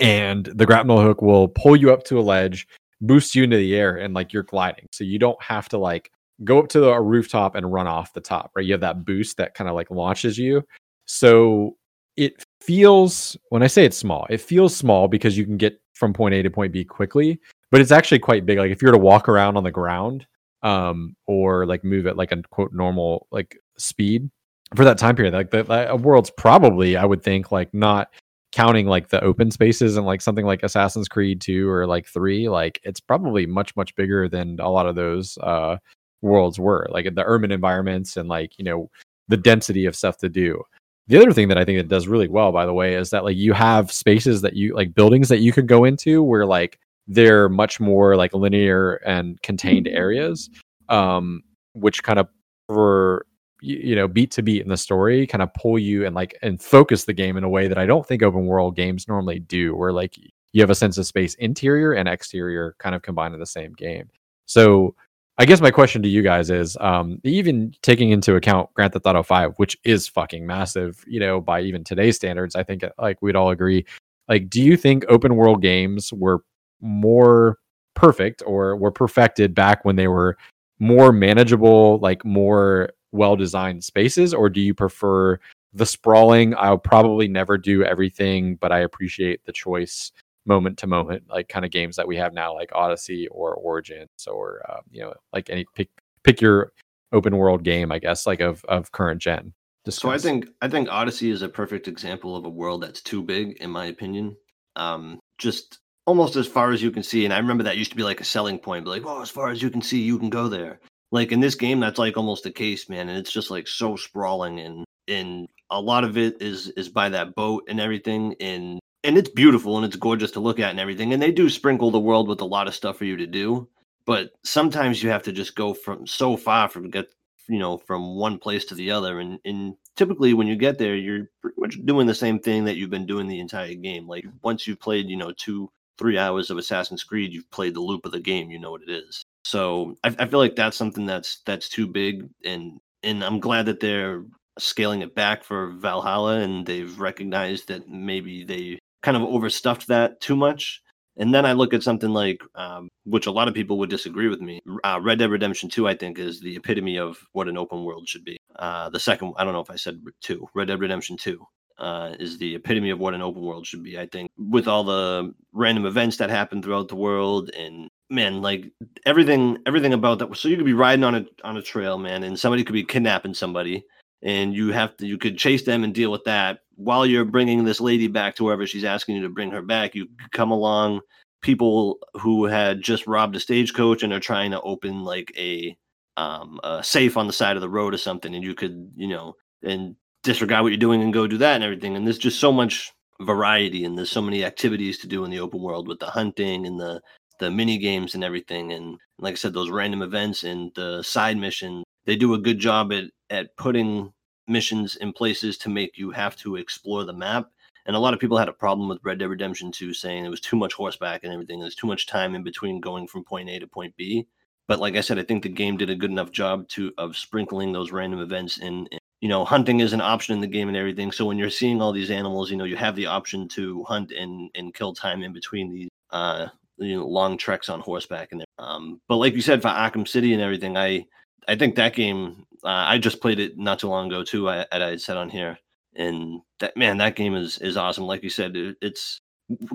and 0.00 0.46
the 0.46 0.66
grapnel 0.66 1.00
hook 1.00 1.22
will 1.22 1.48
pull 1.48 1.76
you 1.76 1.92
up 1.92 2.04
to 2.04 2.18
a 2.18 2.22
ledge, 2.22 2.66
boost 3.00 3.34
you 3.34 3.44
into 3.44 3.56
the 3.56 3.74
air, 3.76 3.96
and 3.96 4.14
like 4.14 4.32
you're 4.32 4.42
gliding. 4.42 4.88
So 4.92 5.04
you 5.04 5.18
don't 5.18 5.40
have 5.42 5.68
to 5.70 5.78
like 5.78 6.10
go 6.44 6.58
up 6.58 6.68
to 6.70 6.90
a 6.90 7.00
rooftop 7.00 7.54
and 7.54 7.72
run 7.72 7.86
off 7.86 8.12
the 8.12 8.20
top, 8.20 8.52
right? 8.56 8.64
You 8.64 8.72
have 8.72 8.80
that 8.80 9.04
boost 9.04 9.36
that 9.36 9.54
kind 9.54 9.68
of 9.68 9.76
like 9.76 9.90
launches 9.90 10.38
you. 10.38 10.62
So 11.04 11.76
it 12.16 12.44
feels 12.60 13.36
when 13.50 13.62
I 13.62 13.66
say 13.66 13.84
it's 13.84 13.96
small, 13.96 14.26
it 14.30 14.40
feels 14.40 14.74
small 14.74 15.08
because 15.08 15.36
you 15.36 15.44
can 15.44 15.56
get 15.56 15.80
from 15.94 16.12
point 16.12 16.34
A 16.34 16.42
to 16.42 16.50
point 16.50 16.72
B 16.72 16.84
quickly, 16.84 17.38
but 17.70 17.80
it's 17.80 17.92
actually 17.92 18.18
quite 18.18 18.46
big. 18.46 18.58
Like 18.58 18.70
if 18.70 18.82
you 18.82 18.88
were 18.88 18.92
to 18.92 18.98
walk 18.98 19.28
around 19.28 19.56
on 19.56 19.64
the 19.64 19.70
ground, 19.70 20.26
um, 20.62 21.16
or 21.26 21.66
like 21.66 21.84
move 21.84 22.06
at 22.06 22.16
like 22.16 22.32
a 22.32 22.42
quote 22.50 22.72
normal 22.72 23.26
like 23.30 23.58
speed 23.76 24.30
for 24.74 24.84
that 24.84 24.98
time 24.98 25.16
period, 25.16 25.34
like 25.34 25.50
the, 25.50 25.98
world's 26.00 26.30
probably 26.30 26.96
I 26.96 27.04
would 27.04 27.22
think 27.22 27.52
like 27.52 27.72
not 27.74 28.08
counting 28.52 28.86
like 28.86 29.08
the 29.08 29.22
open 29.22 29.50
spaces 29.50 29.96
and 29.96 30.06
like 30.06 30.20
something 30.20 30.46
like 30.46 30.62
Assassin's 30.62 31.08
Creed 31.08 31.40
2 31.40 31.68
or 31.68 31.86
like 31.86 32.06
3, 32.06 32.48
like 32.48 32.80
it's 32.84 33.00
probably 33.00 33.46
much 33.46 33.74
much 33.76 33.94
bigger 33.94 34.28
than 34.28 34.60
a 34.60 34.70
lot 34.70 34.86
of 34.86 34.94
those 34.94 35.38
uh 35.38 35.76
worlds 36.20 36.58
were. 36.58 36.86
Like 36.90 37.14
the 37.14 37.24
urban 37.26 37.50
environments 37.52 38.16
and 38.16 38.28
like, 38.28 38.58
you 38.58 38.64
know, 38.64 38.90
the 39.28 39.36
density 39.36 39.86
of 39.86 39.96
stuff 39.96 40.18
to 40.18 40.28
do. 40.28 40.62
The 41.08 41.18
other 41.18 41.32
thing 41.32 41.48
that 41.48 41.58
I 41.58 41.64
think 41.64 41.78
it 41.78 41.88
does 41.88 42.06
really 42.06 42.28
well, 42.28 42.52
by 42.52 42.64
the 42.64 42.72
way, 42.72 42.94
is 42.94 43.10
that 43.10 43.24
like 43.24 43.36
you 43.36 43.52
have 43.52 43.90
spaces 43.90 44.40
that 44.42 44.54
you 44.54 44.74
like 44.74 44.94
buildings 44.94 45.28
that 45.28 45.40
you 45.40 45.52
could 45.52 45.66
go 45.66 45.84
into 45.84 46.22
where 46.22 46.46
like 46.46 46.78
they're 47.06 47.48
much 47.48 47.80
more 47.80 48.16
like 48.16 48.34
linear 48.34 48.94
and 49.06 49.40
contained 49.42 49.88
areas, 49.88 50.50
um, 50.88 51.42
which 51.72 52.02
kind 52.02 52.18
of 52.18 52.28
for 52.68 53.26
you 53.60 53.94
know 53.94 54.08
beat 54.08 54.30
to 54.32 54.42
beat 54.42 54.62
in 54.62 54.68
the 54.68 54.76
story 54.76 55.26
kind 55.26 55.40
of 55.42 55.52
pull 55.54 55.78
you 55.78 56.04
and 56.04 56.16
like 56.16 56.36
and 56.42 56.60
focus 56.60 57.04
the 57.04 57.12
game 57.12 57.36
in 57.36 57.44
a 57.44 57.48
way 57.48 57.68
that 57.68 57.78
I 57.78 57.86
don't 57.86 58.06
think 58.06 58.22
open 58.22 58.46
world 58.46 58.76
games 58.76 59.08
normally 59.08 59.38
do, 59.38 59.74
where 59.74 59.92
like 59.92 60.16
you 60.52 60.60
have 60.60 60.70
a 60.70 60.74
sense 60.74 60.98
of 60.98 61.06
space 61.06 61.34
interior 61.34 61.92
and 61.92 62.08
exterior 62.08 62.74
kind 62.78 62.94
of 62.94 63.02
combined 63.02 63.34
in 63.34 63.40
the 63.40 63.46
same 63.46 63.72
game. 63.72 64.08
So 64.46 64.94
I 65.38 65.46
guess 65.46 65.60
my 65.60 65.70
question 65.70 66.02
to 66.02 66.08
you 66.08 66.22
guys 66.22 66.50
is, 66.50 66.76
um, 66.80 67.18
even 67.24 67.74
taking 67.82 68.10
into 68.10 68.36
account 68.36 68.68
Grand 68.74 68.92
Theft 68.92 69.06
Auto 69.06 69.22
Five, 69.22 69.54
which 69.56 69.78
is 69.84 70.06
fucking 70.06 70.46
massive, 70.46 71.02
you 71.06 71.20
know, 71.20 71.40
by 71.40 71.62
even 71.62 71.84
today's 71.84 72.16
standards, 72.16 72.54
I 72.54 72.62
think 72.62 72.84
like 72.98 73.22
we'd 73.22 73.36
all 73.36 73.50
agree. 73.50 73.86
Like, 74.28 74.50
do 74.50 74.62
you 74.62 74.76
think 74.76 75.04
open 75.08 75.36
world 75.36 75.62
games 75.62 76.12
were 76.12 76.44
more 76.82 77.58
perfect 77.94 78.42
or 78.46 78.76
were 78.76 78.90
perfected 78.90 79.54
back 79.54 79.84
when 79.84 79.96
they 79.96 80.08
were 80.08 80.36
more 80.78 81.12
manageable, 81.12 81.98
like 81.98 82.24
more 82.24 82.90
well 83.12 83.36
designed 83.36 83.84
spaces, 83.84 84.34
or 84.34 84.50
do 84.50 84.60
you 84.60 84.74
prefer 84.74 85.38
the 85.72 85.86
sprawling? 85.86 86.54
I'll 86.56 86.78
probably 86.78 87.28
never 87.28 87.56
do 87.56 87.84
everything, 87.84 88.56
but 88.56 88.72
I 88.72 88.80
appreciate 88.80 89.44
the 89.44 89.52
choice 89.52 90.12
moment 90.44 90.76
to 90.76 90.88
moment 90.88 91.22
like 91.28 91.48
kind 91.48 91.64
of 91.64 91.70
games 91.70 91.94
that 91.94 92.08
we 92.08 92.16
have 92.16 92.34
now 92.34 92.52
like 92.52 92.68
odyssey 92.74 93.28
or 93.28 93.54
origins 93.54 94.26
or 94.26 94.60
uh, 94.68 94.80
you 94.90 95.00
know 95.00 95.14
like 95.32 95.48
any 95.50 95.64
pick 95.76 95.88
pick 96.24 96.40
your 96.40 96.72
open 97.12 97.36
world 97.36 97.62
game 97.62 97.92
i 97.92 97.98
guess 98.00 98.26
like 98.26 98.40
of 98.40 98.64
of 98.64 98.90
current 98.90 99.22
gen 99.22 99.54
So 99.88 100.10
I 100.10 100.18
think 100.18 100.48
I 100.60 100.68
think 100.68 100.88
Odyssey 100.88 101.30
is 101.30 101.42
a 101.42 101.48
perfect 101.48 101.88
example 101.88 102.36
of 102.36 102.44
a 102.44 102.48
world 102.50 102.82
that's 102.82 103.00
too 103.00 103.22
big, 103.22 103.56
in 103.60 103.70
my 103.70 103.86
opinion. 103.86 104.36
Um, 104.76 105.18
just 105.38 105.80
almost 106.06 106.36
as 106.36 106.46
far 106.46 106.72
as 106.72 106.82
you 106.82 106.90
can 106.90 107.02
see, 107.02 107.24
and 107.24 107.32
I 107.32 107.38
remember 107.38 107.64
that 107.64 107.76
used 107.76 107.90
to 107.92 107.96
be 107.96 108.02
like 108.02 108.20
a 108.20 108.24
selling 108.24 108.58
point, 108.58 108.86
like, 108.86 109.04
"Oh, 109.06 109.22
as 109.22 109.30
far 109.30 109.50
as 109.50 109.62
you 109.62 109.70
can 109.70 109.82
see, 109.82 110.00
you 110.00 110.18
can 110.18 110.30
go 110.30 110.48
there." 110.48 110.80
Like 111.10 111.32
in 111.32 111.40
this 111.40 111.54
game, 111.54 111.80
that's 111.80 111.98
like 111.98 112.16
almost 112.16 112.44
the 112.44 112.50
case, 112.50 112.88
man, 112.88 113.08
and 113.08 113.18
it's 113.18 113.32
just 113.32 113.50
like 113.50 113.68
so 113.68 113.96
sprawling, 113.96 114.60
and 114.60 114.84
and 115.08 115.48
a 115.70 115.80
lot 115.80 116.04
of 116.04 116.16
it 116.18 116.40
is 116.40 116.68
is 116.70 116.88
by 116.88 117.08
that 117.10 117.34
boat 117.34 117.64
and 117.68 117.80
everything, 117.80 118.34
and 118.40 118.80
and 119.04 119.18
it's 119.18 119.30
beautiful 119.30 119.76
and 119.76 119.86
it's 119.86 119.96
gorgeous 119.96 120.30
to 120.32 120.40
look 120.40 120.58
at 120.60 120.70
and 120.70 120.80
everything, 120.80 121.12
and 121.12 121.22
they 121.22 121.32
do 121.32 121.48
sprinkle 121.48 121.90
the 121.90 122.00
world 122.00 122.28
with 122.28 122.40
a 122.40 122.44
lot 122.46 122.68
of 122.68 122.74
stuff 122.74 122.98
for 122.98 123.04
you 123.04 123.16
to 123.16 123.26
do, 123.26 123.68
but 124.06 124.30
sometimes 124.44 125.02
you 125.02 125.10
have 125.10 125.22
to 125.24 125.32
just 125.32 125.54
go 125.56 125.74
from 125.74 126.06
so 126.06 126.36
far 126.36 126.68
from 126.68 126.90
get 126.90 127.06
you 127.48 127.58
know 127.58 127.78
from 127.78 128.16
one 128.16 128.38
place 128.38 128.64
to 128.64 128.74
the 128.74 128.90
other 128.90 129.18
and 129.18 129.38
and 129.44 129.74
typically 129.96 130.32
when 130.32 130.46
you 130.46 130.56
get 130.56 130.78
there 130.78 130.94
you're 130.94 131.28
pretty 131.40 131.60
much 131.60 131.76
doing 131.84 132.06
the 132.06 132.14
same 132.14 132.38
thing 132.38 132.64
that 132.64 132.76
you've 132.76 132.90
been 132.90 133.06
doing 133.06 133.26
the 133.26 133.40
entire 133.40 133.74
game 133.74 134.06
like 134.06 134.24
once 134.42 134.66
you've 134.66 134.80
played 134.80 135.08
you 135.08 135.16
know 135.16 135.32
two 135.36 135.68
three 135.98 136.18
hours 136.18 136.50
of 136.50 136.58
assassin's 136.58 137.04
creed 137.04 137.32
you've 137.32 137.50
played 137.50 137.74
the 137.74 137.80
loop 137.80 138.04
of 138.04 138.12
the 138.12 138.20
game 138.20 138.50
you 138.50 138.58
know 138.58 138.70
what 138.70 138.82
it 138.82 138.90
is 138.90 139.22
so 139.44 139.94
i, 140.04 140.14
I 140.18 140.26
feel 140.26 140.38
like 140.38 140.56
that's 140.56 140.76
something 140.76 141.06
that's 141.06 141.40
that's 141.46 141.68
too 141.68 141.86
big 141.86 142.28
and 142.44 142.78
and 143.02 143.24
i'm 143.24 143.40
glad 143.40 143.66
that 143.66 143.80
they're 143.80 144.24
scaling 144.58 145.02
it 145.02 145.14
back 145.14 145.44
for 145.44 145.70
valhalla 145.70 146.38
and 146.40 146.66
they've 146.66 146.98
recognized 146.98 147.68
that 147.68 147.88
maybe 147.88 148.44
they 148.44 148.78
kind 149.02 149.16
of 149.16 149.22
overstuffed 149.22 149.88
that 149.88 150.20
too 150.20 150.36
much 150.36 150.82
and 151.16 151.34
then 151.34 151.44
I 151.44 151.52
look 151.52 151.74
at 151.74 151.82
something 151.82 152.10
like, 152.10 152.42
um, 152.54 152.88
which 153.04 153.26
a 153.26 153.30
lot 153.30 153.48
of 153.48 153.54
people 153.54 153.78
would 153.78 153.90
disagree 153.90 154.28
with 154.28 154.40
me. 154.40 154.60
Uh, 154.82 154.98
Red 155.02 155.18
Dead 155.18 155.30
Redemption 155.30 155.68
2, 155.68 155.86
I 155.86 155.94
think, 155.94 156.18
is 156.18 156.40
the 156.40 156.56
epitome 156.56 156.98
of 156.98 157.18
what 157.32 157.48
an 157.48 157.58
open 157.58 157.84
world 157.84 158.08
should 158.08 158.24
be. 158.24 158.38
Uh, 158.56 158.88
the 158.88 159.00
second, 159.00 159.34
I 159.36 159.44
don't 159.44 159.52
know 159.52 159.60
if 159.60 159.70
I 159.70 159.76
said 159.76 160.00
2, 160.22 160.48
Red 160.54 160.68
Dead 160.68 160.80
Redemption 160.80 161.16
2 161.18 161.44
uh, 161.82 162.14
is 162.20 162.38
the 162.38 162.54
epitome 162.54 162.90
of 162.90 163.00
what 163.00 163.12
an 163.12 163.20
open 163.20 163.42
world 163.42 163.66
should 163.66 163.82
be, 163.82 163.98
I 163.98 164.06
think, 164.06 164.30
with 164.38 164.68
all 164.68 164.84
the 164.84 165.34
random 165.52 165.84
events 165.84 166.16
that 166.18 166.30
happen 166.30 166.62
throughout 166.62 166.88
the 166.88 166.96
world. 166.96 167.50
And 167.50 167.90
man, 168.08 168.40
like 168.40 168.70
everything, 169.04 169.58
everything 169.66 169.92
about 169.92 170.20
that. 170.20 170.34
So 170.36 170.48
you 170.48 170.56
could 170.56 170.64
be 170.64 170.74
riding 170.74 171.04
on 171.04 171.16
a, 171.16 171.26
on 171.42 171.56
a 171.56 171.62
trail, 171.62 171.98
man, 171.98 172.22
and 172.22 172.38
somebody 172.38 172.62
could 172.62 172.72
be 172.72 172.84
kidnapping 172.84 173.34
somebody. 173.34 173.84
And 174.22 174.54
you 174.54 174.70
have 174.72 174.96
to, 174.98 175.06
you 175.06 175.18
could 175.18 175.36
chase 175.36 175.64
them 175.64 175.82
and 175.82 175.92
deal 175.92 176.12
with 176.12 176.22
that 176.24 176.60
while 176.76 177.04
you're 177.04 177.24
bringing 177.24 177.64
this 177.64 177.80
lady 177.80 178.06
back 178.06 178.36
to 178.36 178.44
wherever 178.44 178.64
she's 178.64 178.84
asking 178.84 179.16
you 179.16 179.22
to 179.22 179.28
bring 179.28 179.50
her 179.50 179.62
back. 179.62 179.96
You 179.96 180.06
come 180.30 180.52
along 180.52 181.00
people 181.42 181.98
who 182.14 182.44
had 182.44 182.80
just 182.80 183.08
robbed 183.08 183.34
a 183.34 183.40
stagecoach 183.40 184.04
and 184.04 184.12
are 184.12 184.20
trying 184.20 184.52
to 184.52 184.60
open 184.60 185.02
like 185.02 185.32
a 185.36 185.76
um 186.16 186.60
a 186.62 186.84
safe 186.84 187.16
on 187.16 187.26
the 187.26 187.32
side 187.32 187.56
of 187.56 187.62
the 187.62 187.68
road 187.68 187.94
or 187.94 187.98
something 187.98 188.34
and 188.34 188.44
you 188.44 188.54
could 188.54 188.92
you 188.94 189.08
know 189.08 189.34
and 189.62 189.96
disregard 190.22 190.62
what 190.62 190.68
you're 190.68 190.78
doing 190.78 191.02
and 191.02 191.12
go 191.12 191.26
do 191.26 191.38
that 191.38 191.56
and 191.56 191.64
everything 191.64 191.96
and 191.96 192.06
there's 192.06 192.18
just 192.18 192.40
so 192.40 192.52
much 192.52 192.92
variety 193.20 193.84
and 193.84 193.96
there's 193.96 194.10
so 194.10 194.22
many 194.22 194.44
activities 194.44 194.98
to 194.98 195.06
do 195.06 195.24
in 195.24 195.30
the 195.30 195.40
open 195.40 195.60
world 195.60 195.88
with 195.88 195.98
the 195.98 196.06
hunting 196.06 196.66
and 196.66 196.78
the 196.78 197.00
the 197.40 197.50
mini 197.50 197.78
games 197.78 198.14
and 198.14 198.22
everything 198.22 198.72
and 198.72 198.98
like 199.18 199.32
i 199.32 199.36
said 199.36 199.52
those 199.52 199.70
random 199.70 200.02
events 200.02 200.44
and 200.44 200.70
the 200.74 201.02
side 201.02 201.36
mission 201.36 201.82
they 202.04 202.16
do 202.16 202.34
a 202.34 202.38
good 202.38 202.58
job 202.58 202.92
at 202.92 203.04
at 203.30 203.56
putting 203.56 204.12
missions 204.46 204.96
in 204.96 205.12
places 205.12 205.56
to 205.58 205.68
make 205.68 205.96
you 205.96 206.10
have 206.10 206.36
to 206.36 206.56
explore 206.56 207.04
the 207.04 207.12
map 207.12 207.48
and 207.84 207.96
a 207.96 207.98
lot 207.98 208.14
of 208.14 208.20
people 208.20 208.38
had 208.38 208.48
a 208.48 208.52
problem 208.52 208.88
with 208.88 209.00
Red 209.02 209.18
Dead 209.18 209.28
Redemption 209.28 209.72
2 209.72 209.92
saying 209.92 210.24
it 210.24 210.28
was 210.28 210.40
too 210.40 210.56
much 210.56 210.74
horseback 210.74 211.24
and 211.24 211.32
everything. 211.32 211.60
There's 211.60 211.74
too 211.74 211.86
much 211.86 212.06
time 212.06 212.34
in 212.34 212.44
between 212.44 212.80
going 212.80 213.08
from 213.08 213.24
point 213.24 213.50
A 213.50 213.58
to 213.58 213.66
point 213.66 213.96
B. 213.96 214.28
But 214.68 214.78
like 214.78 214.96
I 214.96 215.00
said, 215.00 215.18
I 215.18 215.24
think 215.24 215.42
the 215.42 215.48
game 215.48 215.76
did 215.76 215.90
a 215.90 215.96
good 215.96 216.10
enough 216.10 216.30
job 216.30 216.68
to 216.70 216.92
of 216.96 217.16
sprinkling 217.16 217.72
those 217.72 217.90
random 217.90 218.20
events 218.20 218.58
in. 218.58 218.86
You 219.22 219.28
know, 219.28 219.44
hunting 219.44 219.78
is 219.78 219.92
an 219.92 220.00
option 220.00 220.34
in 220.34 220.40
the 220.40 220.48
game 220.48 220.66
and 220.66 220.76
everything. 220.76 221.12
So 221.12 221.24
when 221.24 221.38
you're 221.38 221.48
seeing 221.48 221.80
all 221.80 221.92
these 221.92 222.10
animals, 222.10 222.50
you 222.50 222.56
know, 222.56 222.64
you 222.64 222.74
have 222.76 222.96
the 222.96 223.06
option 223.06 223.46
to 223.50 223.84
hunt 223.84 224.10
and 224.10 224.50
and 224.56 224.74
kill 224.74 224.92
time 224.92 225.22
in 225.22 225.32
between 225.32 225.70
these 225.70 225.88
uh 226.10 226.48
you 226.76 226.96
know 226.96 227.06
long 227.06 227.38
treks 227.38 227.68
on 227.68 227.80
horseback 227.80 228.32
and 228.32 228.44
um 228.58 229.00
but 229.08 229.16
like 229.16 229.34
you 229.34 229.40
said 229.40 229.62
for 229.62 229.68
Arkham 229.68 230.06
City 230.06 230.32
and 230.34 230.42
everything, 230.42 230.76
I 230.76 231.06
I 231.46 231.54
think 231.54 231.76
that 231.76 231.94
game 231.94 232.44
uh, 232.64 232.84
I 232.88 232.98
just 232.98 233.20
played 233.20 233.38
it 233.38 233.56
not 233.56 233.78
too 233.78 233.88
long 233.88 234.08
ago 234.08 234.24
too. 234.24 234.48
I, 234.50 234.66
I 234.72 234.96
said 234.96 235.16
on 235.16 235.30
here 235.30 235.56
and 235.94 236.40
that 236.58 236.76
man 236.76 236.98
that 236.98 237.14
game 237.14 237.36
is 237.36 237.58
is 237.58 237.76
awesome 237.76 238.04
like 238.04 238.24
you 238.24 238.30
said 238.30 238.56
it, 238.56 238.76
it's 238.82 239.20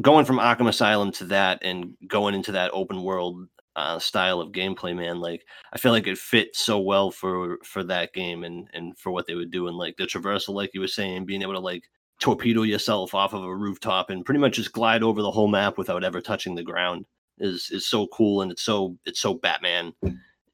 going 0.01 0.25
from 0.25 0.39
Arkham 0.39 0.67
Asylum 0.67 1.11
to 1.13 1.25
that 1.25 1.59
and 1.61 1.93
going 2.07 2.35
into 2.35 2.51
that 2.51 2.71
open 2.73 3.01
world 3.01 3.47
uh, 3.77 3.99
style 3.99 4.41
of 4.41 4.51
gameplay, 4.51 4.95
man, 4.95 5.21
like 5.21 5.45
I 5.71 5.77
feel 5.77 5.91
like 5.91 6.07
it 6.07 6.17
fit 6.17 6.55
so 6.55 6.79
well 6.79 7.11
for 7.11 7.59
for 7.63 7.83
that 7.83 8.11
game 8.11 8.43
and 8.43 8.67
and 8.73 8.97
for 8.97 9.11
what 9.11 9.27
they 9.27 9.35
would 9.35 9.51
do 9.51 9.67
and 9.67 9.77
like 9.77 9.97
the 9.97 10.05
traversal, 10.05 10.55
like 10.55 10.71
you 10.73 10.81
were 10.81 10.87
saying, 10.87 11.27
being 11.27 11.43
able 11.43 11.53
to 11.53 11.59
like 11.59 11.83
torpedo 12.19 12.63
yourself 12.63 13.13
off 13.13 13.33
of 13.33 13.43
a 13.43 13.55
rooftop 13.55 14.09
and 14.09 14.25
pretty 14.25 14.39
much 14.39 14.55
just 14.55 14.73
glide 14.73 15.03
over 15.03 15.21
the 15.21 15.29
whole 15.29 15.47
map 15.47 15.77
without 15.77 16.03
ever 16.03 16.19
touching 16.19 16.55
the 16.55 16.63
ground 16.63 17.05
is 17.37 17.69
is 17.71 17.87
so 17.87 18.07
cool 18.07 18.41
and 18.41 18.51
it's 18.51 18.63
so 18.63 18.97
it's 19.05 19.19
so 19.19 19.35
Batman. 19.35 19.93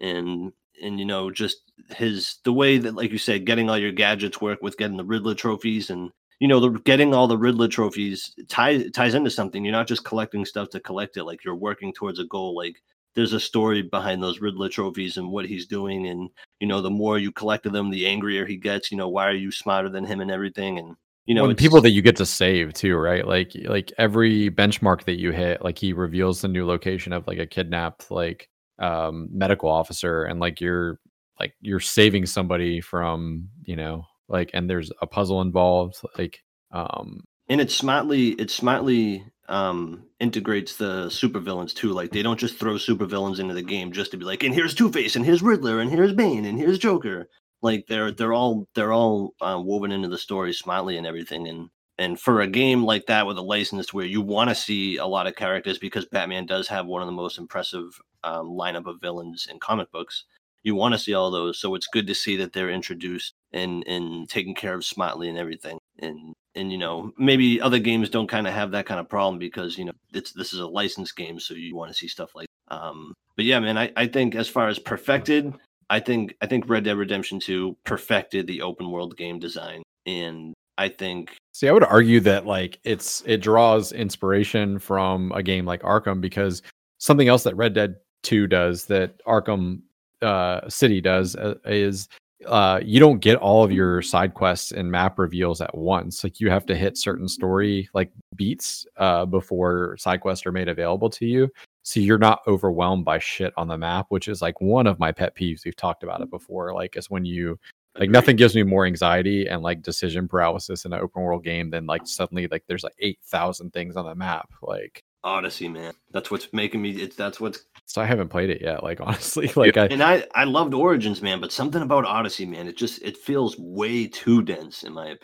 And 0.02 0.52
and 0.82 1.00
you 1.00 1.06
know 1.06 1.32
just 1.32 1.62
his 1.96 2.40
the 2.44 2.52
way 2.52 2.78
that 2.78 2.94
like 2.96 3.12
you 3.12 3.18
said 3.18 3.46
getting 3.46 3.70
all 3.70 3.78
your 3.78 3.94
gadgets 3.94 4.42
work 4.42 4.62
with 4.62 4.78
getting 4.78 4.98
the 4.98 5.06
Riddler 5.06 5.34
trophies 5.34 5.90
and 5.90 6.12
you 6.42 6.50
know 6.50 6.60
the 6.60 6.72
getting 6.82 7.14
all 7.14 7.30
the 7.30 7.38
Riddler 7.38 7.70
trophies 7.70 8.36
ties 8.50 8.92
ties 8.92 9.14
into 9.14 9.30
something. 9.30 9.64
You're 9.64 9.72
not 9.72 9.88
just 9.88 10.04
collecting 10.04 10.44
stuff 10.44 10.72
to 10.72 10.82
collect 10.82 11.16
it 11.16 11.24
like 11.24 11.46
you're 11.46 11.56
working 11.56 11.94
towards 11.94 12.20
a 12.20 12.26
goal 12.26 12.54
like 12.54 12.82
there's 13.16 13.34
a 13.34 13.40
story 13.40 13.82
behind 13.82 14.22
those 14.22 14.40
Riddler 14.40 14.70
trophies 14.70 15.18
and 15.18 15.30
what 15.30 15.46
he's 15.46 15.68
doing 15.68 16.08
and 16.08 16.30
you 16.60 16.68
know 16.68 16.82
the 16.82 16.90
more 16.90 17.18
you 17.18 17.32
collect 17.32 17.72
them 17.72 17.90
the 17.90 18.08
angrier 18.08 18.46
he 18.46 18.58
gets 18.58 18.92
you 18.92 18.98
know 18.98 19.10
why 19.10 19.28
are 19.28 19.34
you 19.34 19.52
smarter 19.52 19.90
than 19.90 20.06
him 20.06 20.22
and 20.22 20.32
everything 20.32 20.78
and 20.80 20.96
you 21.26 21.34
know 21.34 21.44
well, 21.44 21.50
the 21.50 21.56
people 21.56 21.82
that 21.82 21.92
you 21.92 22.02
get 22.02 22.18
to 22.18 22.26
save 22.26 22.74
too, 22.74 22.98
right? 22.98 23.26
Like 23.26 23.54
like 23.66 23.94
every 23.98 24.50
benchmark 24.50 25.06
that 25.06 25.20
you 25.20 25.32
hit, 25.32 25.64
like 25.64 25.78
he 25.78 25.94
reveals 25.94 26.42
the 26.42 26.50
new 26.50 26.66
location 26.66 27.14
of 27.14 27.26
like 27.28 27.38
a 27.38 27.46
kidnapped 27.46 28.12
like 28.12 28.50
um 28.80 29.30
medical 29.32 29.70
officer 29.70 30.24
and 30.24 30.40
like 30.40 30.60
you're 30.60 31.00
like 31.40 31.54
you're 31.62 31.80
saving 31.80 32.26
somebody 32.26 32.82
from, 32.82 33.48
you 33.64 33.76
know, 33.76 34.06
like 34.28 34.52
and 34.54 34.70
there's 34.70 34.92
a 35.02 35.08
puzzle 35.08 35.42
involved, 35.42 36.02
like 36.18 36.40
um 36.72 37.24
and 37.48 37.62
it's 37.62 37.76
smartly 37.76 38.30
it's 38.32 38.54
smartly 38.54 39.26
um 39.50 40.06
integrates 40.20 40.78
the 40.78 41.08
supervillains 41.08 41.74
too. 41.74 41.92
Like 41.92 42.12
they 42.12 42.24
don't 42.24 42.40
just 42.40 42.58
throw 42.58 42.76
supervillains 42.76 43.40
into 43.40 43.54
the 43.54 43.62
game 43.62 43.92
just 43.92 44.12
to 44.12 44.18
be 44.18 44.26
like 44.26 44.44
and 44.44 44.54
here's 44.54 44.74
two-face 44.74 45.16
and 45.16 45.26
here's 45.26 45.42
riddler 45.42 45.80
and 45.80 45.92
here's 45.92 46.14
bane 46.14 46.46
and 46.46 46.58
here's 46.58 46.80
joker. 46.80 47.28
Like 47.62 47.86
they're 47.88 48.12
they're 48.12 48.34
all 48.34 48.68
they're 48.76 48.94
all 48.94 49.34
uh, 49.42 49.60
woven 49.64 49.92
into 49.92 50.10
the 50.10 50.18
story 50.18 50.54
smartly 50.54 50.98
and 50.98 51.08
everything. 51.08 51.48
And 51.48 51.70
and 51.98 52.20
for 52.20 52.42
a 52.42 52.48
game 52.48 52.84
like 52.84 53.06
that 53.08 53.28
with 53.28 53.38
a 53.38 53.42
license 53.42 53.94
where 53.94 54.06
you 54.06 54.22
want 54.22 54.50
to 54.50 54.56
see 54.56 54.98
a 54.98 55.06
lot 55.06 55.28
of 55.28 55.36
characters 55.36 55.78
because 55.78 56.06
batman 56.06 56.46
does 56.48 56.68
have 56.68 56.88
one 56.88 57.04
of 57.04 57.06
the 57.06 57.12
most 57.12 57.38
impressive 57.38 58.02
um, 58.24 58.48
lineup 58.50 58.88
of 58.88 59.00
villains 59.00 59.48
in 59.50 59.60
comic 59.60 59.92
books 59.92 60.26
you 60.64 60.76
want 60.76 60.94
to 60.94 61.00
see 61.00 61.14
all 61.14 61.30
those. 61.30 61.60
So 61.60 61.76
it's 61.76 61.88
good 61.88 62.08
to 62.08 62.16
see 62.16 62.38
that 62.38 62.54
they're 62.54 62.70
introduced 62.70 63.34
and 63.52 63.84
and 63.86 64.28
taken 64.30 64.56
care 64.56 64.74
of 64.74 64.86
smartly 64.86 65.30
and 65.30 65.38
everything. 65.38 65.78
And 66.00 66.34
and 66.56 66.72
you 66.72 66.78
know 66.78 67.12
maybe 67.18 67.60
other 67.62 67.80
games 67.80 68.10
don't 68.10 68.28
kind 68.28 68.48
of 68.48 68.54
have 68.54 68.72
that 68.72 68.86
kind 68.86 69.00
of 69.00 69.10
problem 69.10 69.40
because 69.40 69.78
you 69.78 69.86
know 69.86 69.94
it's 70.14 70.32
this 70.32 70.54
is 70.54 70.60
a 70.60 70.68
licensed 70.68 71.16
game 71.16 71.40
so 71.40 71.54
you 71.54 71.76
want 71.76 71.92
to 71.92 71.98
see 71.98 72.08
stuff 72.08 72.36
like 72.36 72.48
um 72.70 73.14
but 73.36 73.46
yeah 73.46 73.60
man 73.60 73.78
I, 73.78 73.92
I 73.96 74.08
think 74.08 74.36
as 74.36 74.48
far 74.48 74.68
as 74.68 74.80
perfected 74.80 75.54
i 75.90 76.00
think 76.00 76.36
i 76.42 76.46
think 76.46 76.68
red 76.68 76.84
dead 76.84 76.98
redemption 76.98 77.40
2 77.40 77.78
perfected 77.84 78.48
the 78.48 78.62
open 78.62 78.92
world 78.92 79.18
game 79.18 79.40
design 79.40 79.84
and 80.06 80.54
i 80.78 80.90
think 80.90 81.36
See, 81.56 81.70
I 81.70 81.72
would 81.72 81.84
argue 81.84 82.20
that 82.22 82.48
like 82.48 82.80
it's 82.84 83.22
it 83.28 83.38
draws 83.38 83.92
inspiration 83.92 84.80
from 84.80 85.32
a 85.34 85.44
game 85.44 85.66
like 85.66 85.84
Arkham 85.84 86.20
because 86.20 86.64
something 86.98 87.28
else 87.28 87.44
that 87.44 87.56
Red 87.56 87.76
Dead 87.76 87.98
2 88.24 88.48
does 88.48 88.86
that 88.86 89.24
Arkham 89.26 89.82
uh, 90.24 90.68
City 90.68 91.00
does 91.00 91.36
uh, 91.36 91.56
is 91.66 92.10
uh, 92.48 92.80
you 92.84 93.00
don't 93.00 93.20
get 93.20 93.38
all 93.38 93.64
of 93.64 93.72
your 93.72 94.02
side 94.02 94.34
quests 94.34 94.72
and 94.72 94.92
map 94.92 95.20
reveals 95.20 95.62
at 95.62 95.76
once. 95.76 96.24
Like 96.24 96.40
you 96.40 96.50
have 96.50 96.66
to 96.68 96.76
hit 96.76 96.98
certain 96.98 97.28
story 97.28 97.90
like 97.94 98.12
beats 98.36 98.86
uh, 98.98 99.26
before 99.26 99.96
side 99.98 100.22
quests 100.22 100.46
are 100.46 100.52
made 100.52 100.70
available 100.70 101.10
to 101.12 101.26
you. 101.26 101.50
So 101.84 102.00
you're 102.00 102.18
not 102.18 102.42
overwhelmed 102.48 103.06
by 103.06 103.20
shit 103.20 103.54
on 103.58 103.68
the 103.68 103.78
map, 103.78 104.06
which 104.10 104.28
is 104.28 104.42
like 104.42 104.60
one 104.62 104.88
of 104.88 105.00
my 105.00 105.12
pet 105.12 105.36
peeves. 105.36 105.66
We've 105.66 105.76
talked 105.76 106.04
about 106.04 106.22
it 106.22 106.30
before. 106.30 106.74
Like 106.74 106.96
is 106.98 107.10
when 107.10 107.26
you 107.26 107.60
like 108.00 108.10
nothing 108.10 108.36
gives 108.36 108.56
me 108.56 108.64
more 108.64 108.86
anxiety 108.86 109.48
and 109.48 109.62
like 109.62 109.82
decision 109.82 110.28
paralysis 110.28 110.86
in 110.86 110.94
an 110.94 111.00
open 111.00 111.22
world 111.22 111.44
game 111.44 111.70
than 111.70 111.86
like 111.86 112.08
suddenly 112.08 112.48
like 112.48 112.64
there's 112.68 112.84
like 112.84 112.96
8000 113.00 113.72
things 113.72 113.96
on 113.96 114.06
the 114.06 114.16
map 114.16 114.50
like 114.62 115.04
odyssey 115.24 115.70
man 115.70 115.94
that's 116.12 116.30
what's 116.30 116.52
making 116.52 116.82
me 116.82 116.92
it's 116.92 117.16
that's 117.16 117.40
what's 117.40 117.66
so 117.86 118.02
i 118.02 118.06
haven't 118.06 118.30
played 118.30 118.50
it 118.50 118.62
yet 118.62 118.84
like 118.84 119.00
honestly 119.02 119.52
like 119.56 119.78
i 119.78 119.86
and 119.86 120.04
i 120.04 120.26
i 120.36 120.44
loved 120.44 120.74
origins 120.74 121.22
man 121.22 121.40
but 121.40 121.52
something 121.52 121.82
about 121.82 122.06
odyssey 122.06 122.46
man 122.46 122.68
it 122.68 122.78
just 122.78 123.02
it 123.02 123.18
feels 123.18 123.58
way 123.58 124.08
too 124.08 124.42
dense 124.42 124.84
in 124.84 124.94
my 124.94 125.04
opinion 125.04 125.20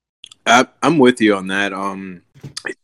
I, 0.49 0.67
I'm 0.81 0.97
with 0.97 1.21
you 1.21 1.35
on 1.35 1.47
that. 1.47 1.73
Um, 1.73 2.23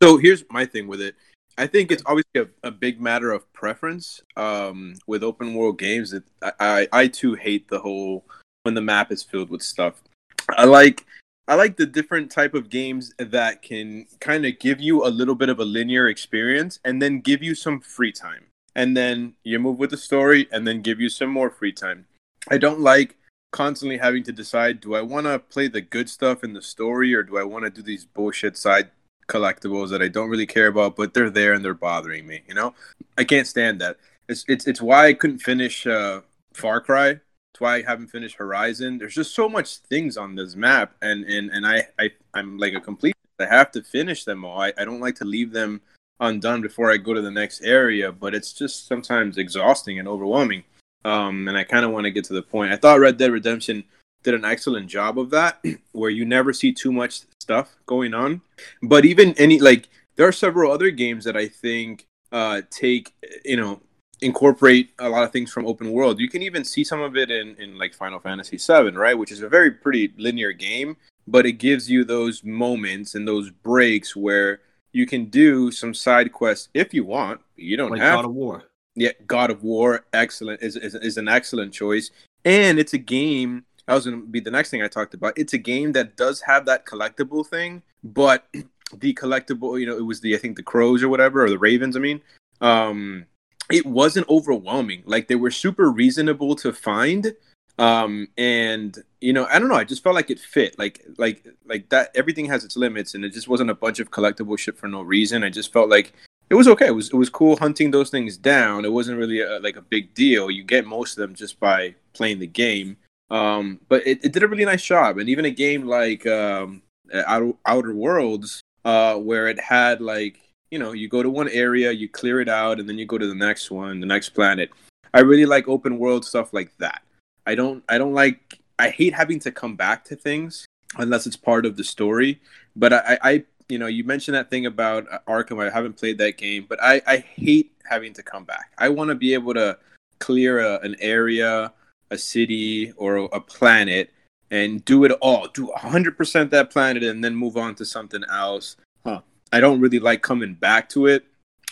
so 0.01 0.17
here's 0.17 0.43
my 0.49 0.65
thing 0.65 0.87
with 0.87 1.01
it. 1.01 1.15
I 1.57 1.67
think 1.67 1.91
it's 1.91 2.03
obviously 2.05 2.41
a, 2.41 2.67
a 2.67 2.71
big 2.71 3.01
matter 3.01 3.31
of 3.31 3.51
preference. 3.53 4.21
Um, 4.35 4.95
with 5.07 5.23
open 5.23 5.53
world 5.53 5.79
games, 5.79 6.13
it, 6.13 6.23
I, 6.41 6.51
I 6.59 6.87
I 6.91 7.07
too 7.07 7.33
hate 7.33 7.69
the 7.69 7.79
whole 7.79 8.25
when 8.63 8.75
the 8.75 8.81
map 8.81 9.11
is 9.11 9.23
filled 9.23 9.49
with 9.49 9.61
stuff. 9.61 10.01
I 10.49 10.65
like 10.65 11.05
I 11.47 11.55
like 11.55 11.77
the 11.77 11.85
different 11.85 12.31
type 12.31 12.55
of 12.55 12.69
games 12.69 13.13
that 13.19 13.61
can 13.61 14.07
kind 14.19 14.45
of 14.45 14.57
give 14.57 14.81
you 14.81 15.05
a 15.05 15.09
little 15.09 15.35
bit 15.35 15.49
of 15.49 15.59
a 15.59 15.65
linear 15.65 16.07
experience 16.07 16.79
and 16.83 17.01
then 17.01 17.19
give 17.19 17.43
you 17.43 17.53
some 17.53 17.81
free 17.81 18.11
time. 18.11 18.45
And 18.75 18.97
then 18.97 19.35
you 19.43 19.59
move 19.59 19.77
with 19.77 19.91
the 19.91 19.97
story 19.97 20.47
and 20.51 20.67
then 20.67 20.81
give 20.81 20.99
you 20.99 21.07
some 21.07 21.29
more 21.29 21.49
free 21.49 21.71
time. 21.71 22.07
I 22.49 22.57
don't 22.57 22.79
like 22.79 23.15
constantly 23.51 23.97
having 23.97 24.23
to 24.23 24.31
decide 24.31 24.81
do 24.81 24.95
I 24.95 25.01
want 25.01 25.27
to 25.27 25.39
play 25.39 25.69
the 25.69 25.79
good 25.79 26.09
stuff 26.09 26.43
in 26.43 26.53
the 26.53 26.61
story 26.61 27.13
or 27.13 27.23
do 27.23 27.37
I 27.37 27.43
want 27.43 27.63
to 27.63 27.69
do 27.69 27.81
these 27.81 28.03
bullshit 28.03 28.57
side 28.57 28.89
collectibles 29.29 29.89
that 29.91 30.01
I 30.01 30.09
don't 30.09 30.29
really 30.29 30.45
care 30.45 30.67
about 30.67 30.97
but 30.97 31.13
they're 31.13 31.29
there 31.29 31.53
and 31.53 31.63
they're 31.63 31.73
bothering 31.73 32.27
me, 32.27 32.41
you 32.47 32.53
know? 32.53 32.73
I 33.17 33.23
can't 33.23 33.47
stand 33.47 33.79
that. 33.81 33.97
It's 34.27 34.43
it's 34.47 34.67
it's 34.67 34.81
why 34.81 35.07
I 35.07 35.13
couldn't 35.13 35.39
finish 35.39 35.85
uh 35.87 36.21
Far 36.53 36.81
Cry. 36.81 37.19
It's 37.55 37.61
why 37.61 37.75
I 37.77 37.83
haven't 37.83 38.09
finished 38.09 38.35
Horizon. 38.35 38.97
There's 38.97 39.15
just 39.15 39.33
so 39.33 39.47
much 39.47 39.77
things 39.77 40.17
on 40.17 40.35
this 40.35 40.57
map 40.57 40.93
and 41.01 41.23
and 41.23 41.49
and 41.51 41.65
I 41.65 41.87
I 41.97 42.11
I'm 42.33 42.57
like 42.57 42.73
a 42.73 42.81
complete 42.81 43.15
I 43.39 43.45
have 43.45 43.71
to 43.71 43.81
finish 43.81 44.25
them 44.25 44.43
all. 44.43 44.59
I, 44.59 44.73
I 44.77 44.83
don't 44.83 44.99
like 44.99 45.15
to 45.15 45.23
leave 45.23 45.53
them 45.53 45.79
undone 46.19 46.59
before 46.61 46.91
I 46.91 46.97
go 46.97 47.13
to 47.13 47.21
the 47.21 47.31
next 47.31 47.61
area, 47.61 48.11
but 48.11 48.35
it's 48.35 48.51
just 48.51 48.89
sometimes 48.89 49.37
exhausting 49.37 49.99
and 49.99 50.05
overwhelming. 50.05 50.65
Um, 51.05 51.47
and 51.47 51.57
I 51.57 51.63
kind 51.63 51.85
of 51.85 51.91
want 51.91 52.03
to 52.03 52.11
get 52.11 52.25
to 52.25 52.33
the 52.33 52.41
point. 52.41 52.73
I 52.73 52.75
thought 52.75 52.99
Red 52.99 53.15
Dead 53.15 53.31
Redemption 53.31 53.85
did 54.23 54.33
an 54.33 54.43
excellent 54.43 54.87
job 54.89 55.17
of 55.17 55.29
that, 55.29 55.63
where 55.93 56.09
you 56.09 56.25
never 56.25 56.51
see 56.51 56.73
too 56.73 56.91
much 56.91 57.21
stuff 57.39 57.77
going 57.85 58.13
on. 58.13 58.41
But 58.83 59.05
even 59.05 59.33
any 59.37 59.61
like, 59.61 59.87
there 60.17 60.27
are 60.27 60.33
several 60.33 60.73
other 60.73 60.91
games 60.91 61.23
that 61.23 61.37
I 61.37 61.47
think 61.47 62.05
uh, 62.33 62.63
take 62.69 63.13
you 63.45 63.55
know 63.55 63.79
incorporate 64.21 64.91
a 64.99 65.09
lot 65.09 65.23
of 65.23 65.31
things 65.31 65.51
from 65.51 65.67
open 65.67 65.91
world. 65.91 66.19
You 66.19 66.29
can 66.29 66.41
even 66.41 66.63
see 66.63 66.83
some 66.83 67.01
of 67.01 67.15
it 67.15 67.29
in 67.31 67.55
in 67.55 67.77
like 67.77 67.93
Final 67.93 68.19
Fantasy 68.19 68.57
VII, 68.57 68.91
right, 68.91 69.17
which 69.17 69.31
is 69.31 69.41
a 69.41 69.49
very 69.49 69.71
pretty 69.71 70.13
linear 70.17 70.51
game, 70.51 70.97
but 71.27 71.45
it 71.45 71.53
gives 71.53 71.89
you 71.89 72.03
those 72.03 72.43
moments 72.43 73.15
and 73.15 73.27
those 73.27 73.49
breaks 73.49 74.15
where 74.15 74.61
you 74.91 75.05
can 75.05 75.25
do 75.25 75.71
some 75.71 75.93
side 75.93 76.31
quests 76.31 76.69
if 76.73 76.93
you 76.93 77.03
want. 77.03 77.41
You 77.55 77.77
don't 77.77 77.91
like 77.91 78.01
have 78.01 78.17
god 78.17 78.25
of 78.25 78.31
war 78.31 78.65
yeah, 78.95 79.11
God 79.27 79.51
of 79.51 79.63
War, 79.63 80.05
excellent 80.13 80.61
is, 80.61 80.75
is 80.77 80.95
is 80.95 81.17
an 81.17 81.27
excellent 81.27 81.73
choice, 81.73 82.11
and 82.45 82.79
it's 82.79 82.93
a 82.93 82.97
game. 82.97 83.65
That 83.85 83.93
was 83.93 84.05
going 84.05 84.19
to 84.19 84.25
be 84.25 84.39
the 84.39 84.51
next 84.51 84.71
thing 84.71 84.81
I 84.81 84.87
talked 84.87 85.13
about. 85.13 85.37
It's 85.37 85.53
a 85.53 85.59
game 85.59 85.91
that 85.91 86.15
does 86.15 86.41
have 86.41 86.65
that 86.65 86.85
collectible 86.85 87.45
thing, 87.45 87.83
but 88.03 88.47
the 88.93 89.13
collectible, 89.13 89.79
you 89.79 89.85
know, 89.85 89.97
it 89.97 90.05
was 90.05 90.21
the 90.21 90.33
I 90.33 90.37
think 90.37 90.55
the 90.55 90.63
crows 90.63 91.03
or 91.03 91.09
whatever 91.09 91.43
or 91.43 91.49
the 91.49 91.59
ravens. 91.59 91.95
I 91.95 91.99
mean, 91.99 92.21
um, 92.61 93.25
it 93.71 93.85
wasn't 93.85 94.29
overwhelming. 94.29 95.03
Like 95.05 95.27
they 95.27 95.35
were 95.35 95.51
super 95.51 95.89
reasonable 95.89 96.55
to 96.57 96.71
find, 96.73 97.33
um, 97.77 98.27
and 98.37 98.97
you 99.21 99.33
know, 99.33 99.45
I 99.45 99.59
don't 99.59 99.69
know. 99.69 99.75
I 99.75 99.83
just 99.83 100.03
felt 100.03 100.15
like 100.15 100.29
it 100.29 100.39
fit. 100.39 100.77
Like 100.77 101.03
like 101.17 101.45
like 101.65 101.89
that. 101.89 102.11
Everything 102.15 102.45
has 102.45 102.63
its 102.63 102.77
limits, 102.77 103.15
and 103.15 103.25
it 103.25 103.33
just 103.33 103.47
wasn't 103.47 103.69
a 103.69 103.75
bunch 103.75 103.99
of 103.99 104.11
collectible 104.11 104.57
shit 104.57 104.77
for 104.77 104.87
no 104.87 105.01
reason. 105.01 105.43
I 105.43 105.49
just 105.49 105.73
felt 105.73 105.89
like 105.89 106.13
it 106.49 106.55
was 106.55 106.67
okay. 106.67 106.87
It 106.87 106.95
was 106.95 107.09
it 107.09 107.15
was 107.15 107.29
cool 107.29 107.57
hunting 107.57 107.91
those 107.91 108.09
things 108.09 108.37
down. 108.37 108.85
It 108.85 108.91
wasn't 108.91 109.17
really 109.17 109.41
a, 109.41 109.59
like 109.59 109.75
a 109.75 109.81
big 109.81 110.13
deal. 110.13 110.51
You 110.51 110.63
get 110.63 110.85
most 110.85 111.17
of 111.17 111.21
them 111.21 111.35
just 111.35 111.59
by 111.59 111.95
playing 112.13 112.39
the 112.39 112.47
game. 112.47 112.97
Um, 113.31 113.79
but 113.89 114.05
it, 114.05 114.23
it 114.23 114.33
did 114.33 114.43
a 114.43 114.47
really 114.47 114.65
nice 114.65 114.83
job. 114.83 115.17
And 115.17 115.29
even 115.29 115.45
a 115.45 115.51
game 115.51 115.85
like 115.85 116.27
um, 116.27 116.83
Outer, 117.13 117.53
Outer 117.65 117.93
Worlds, 117.93 118.61
uh, 118.83 119.15
where 119.15 119.47
it 119.47 119.59
had 119.59 120.01
like 120.01 120.39
you 120.75 120.79
know 120.79 120.91
you 120.91 121.07
go 121.07 121.23
to 121.23 121.29
one 121.29 121.47
area, 121.47 121.89
you 121.93 122.09
clear 122.09 122.41
it 122.41 122.49
out, 122.49 122.81
and 122.81 122.89
then 122.89 122.97
you 122.97 123.05
go 123.05 123.17
to 123.17 123.27
the 123.27 123.33
next 123.47 123.71
one, 123.71 124.01
the 124.01 124.05
next 124.05 124.31
planet. 124.31 124.69
I 125.13 125.21
really 125.21 125.45
like 125.45 125.69
open 125.69 125.97
world 125.97 126.25
stuff 126.25 126.51
like 126.51 126.77
that. 126.79 127.01
I 127.45 127.55
don't 127.55 127.81
I 127.87 127.97
don't 127.97 128.13
like 128.13 128.59
I 128.77 128.89
hate 128.89 129.13
having 129.13 129.39
to 129.39 129.53
come 129.53 129.77
back 129.77 130.03
to 130.05 130.17
things 130.17 130.65
unless 130.97 131.27
it's 131.27 131.37
part 131.37 131.65
of 131.65 131.77
the 131.77 131.83
story. 131.85 132.41
But 132.75 132.91
I, 132.91 133.17
I 133.23 133.43
you 133.69 133.79
know, 133.79 133.87
you 133.87 134.03
mentioned 134.03 134.35
that 134.35 134.49
thing 134.49 134.65
about 134.65 135.09
uh, 135.09 135.19
Arkham. 135.29 135.65
I 135.65 135.73
haven't 135.73 135.97
played 135.97 136.17
that 136.17 136.37
game, 136.37 136.65
but 136.67 136.83
I, 136.83 137.01
I 137.07 137.17
hate 137.19 137.71
having 137.89 138.11
to 138.11 138.21
come 138.21 138.43
back. 138.43 138.73
I 138.77 138.89
want 138.89 139.11
to 139.11 139.15
be 139.15 139.33
able 139.33 139.53
to 139.53 139.77
clear 140.19 140.59
a, 140.59 140.81
an 140.81 140.97
area, 140.99 141.71
a 142.11 142.17
city, 142.17 142.91
or 142.97 143.15
a, 143.15 143.23
a 143.25 143.39
planet 143.39 144.11
and 144.51 144.83
do 144.83 145.05
it 145.05 145.13
all. 145.21 145.47
Do 145.47 145.71
100% 145.77 146.49
that 146.49 146.69
planet 146.69 147.01
and 147.03 147.23
then 147.23 147.33
move 147.33 147.55
on 147.55 147.75
to 147.75 147.85
something 147.85 148.25
else. 148.29 148.75
Huh. 149.05 149.21
I 149.55 149.59
don't 149.61 149.79
really 149.79 149.99
like 149.99 150.21
coming 150.21 150.53
back 150.53 150.89
to 150.89 151.07
it. 151.07 151.23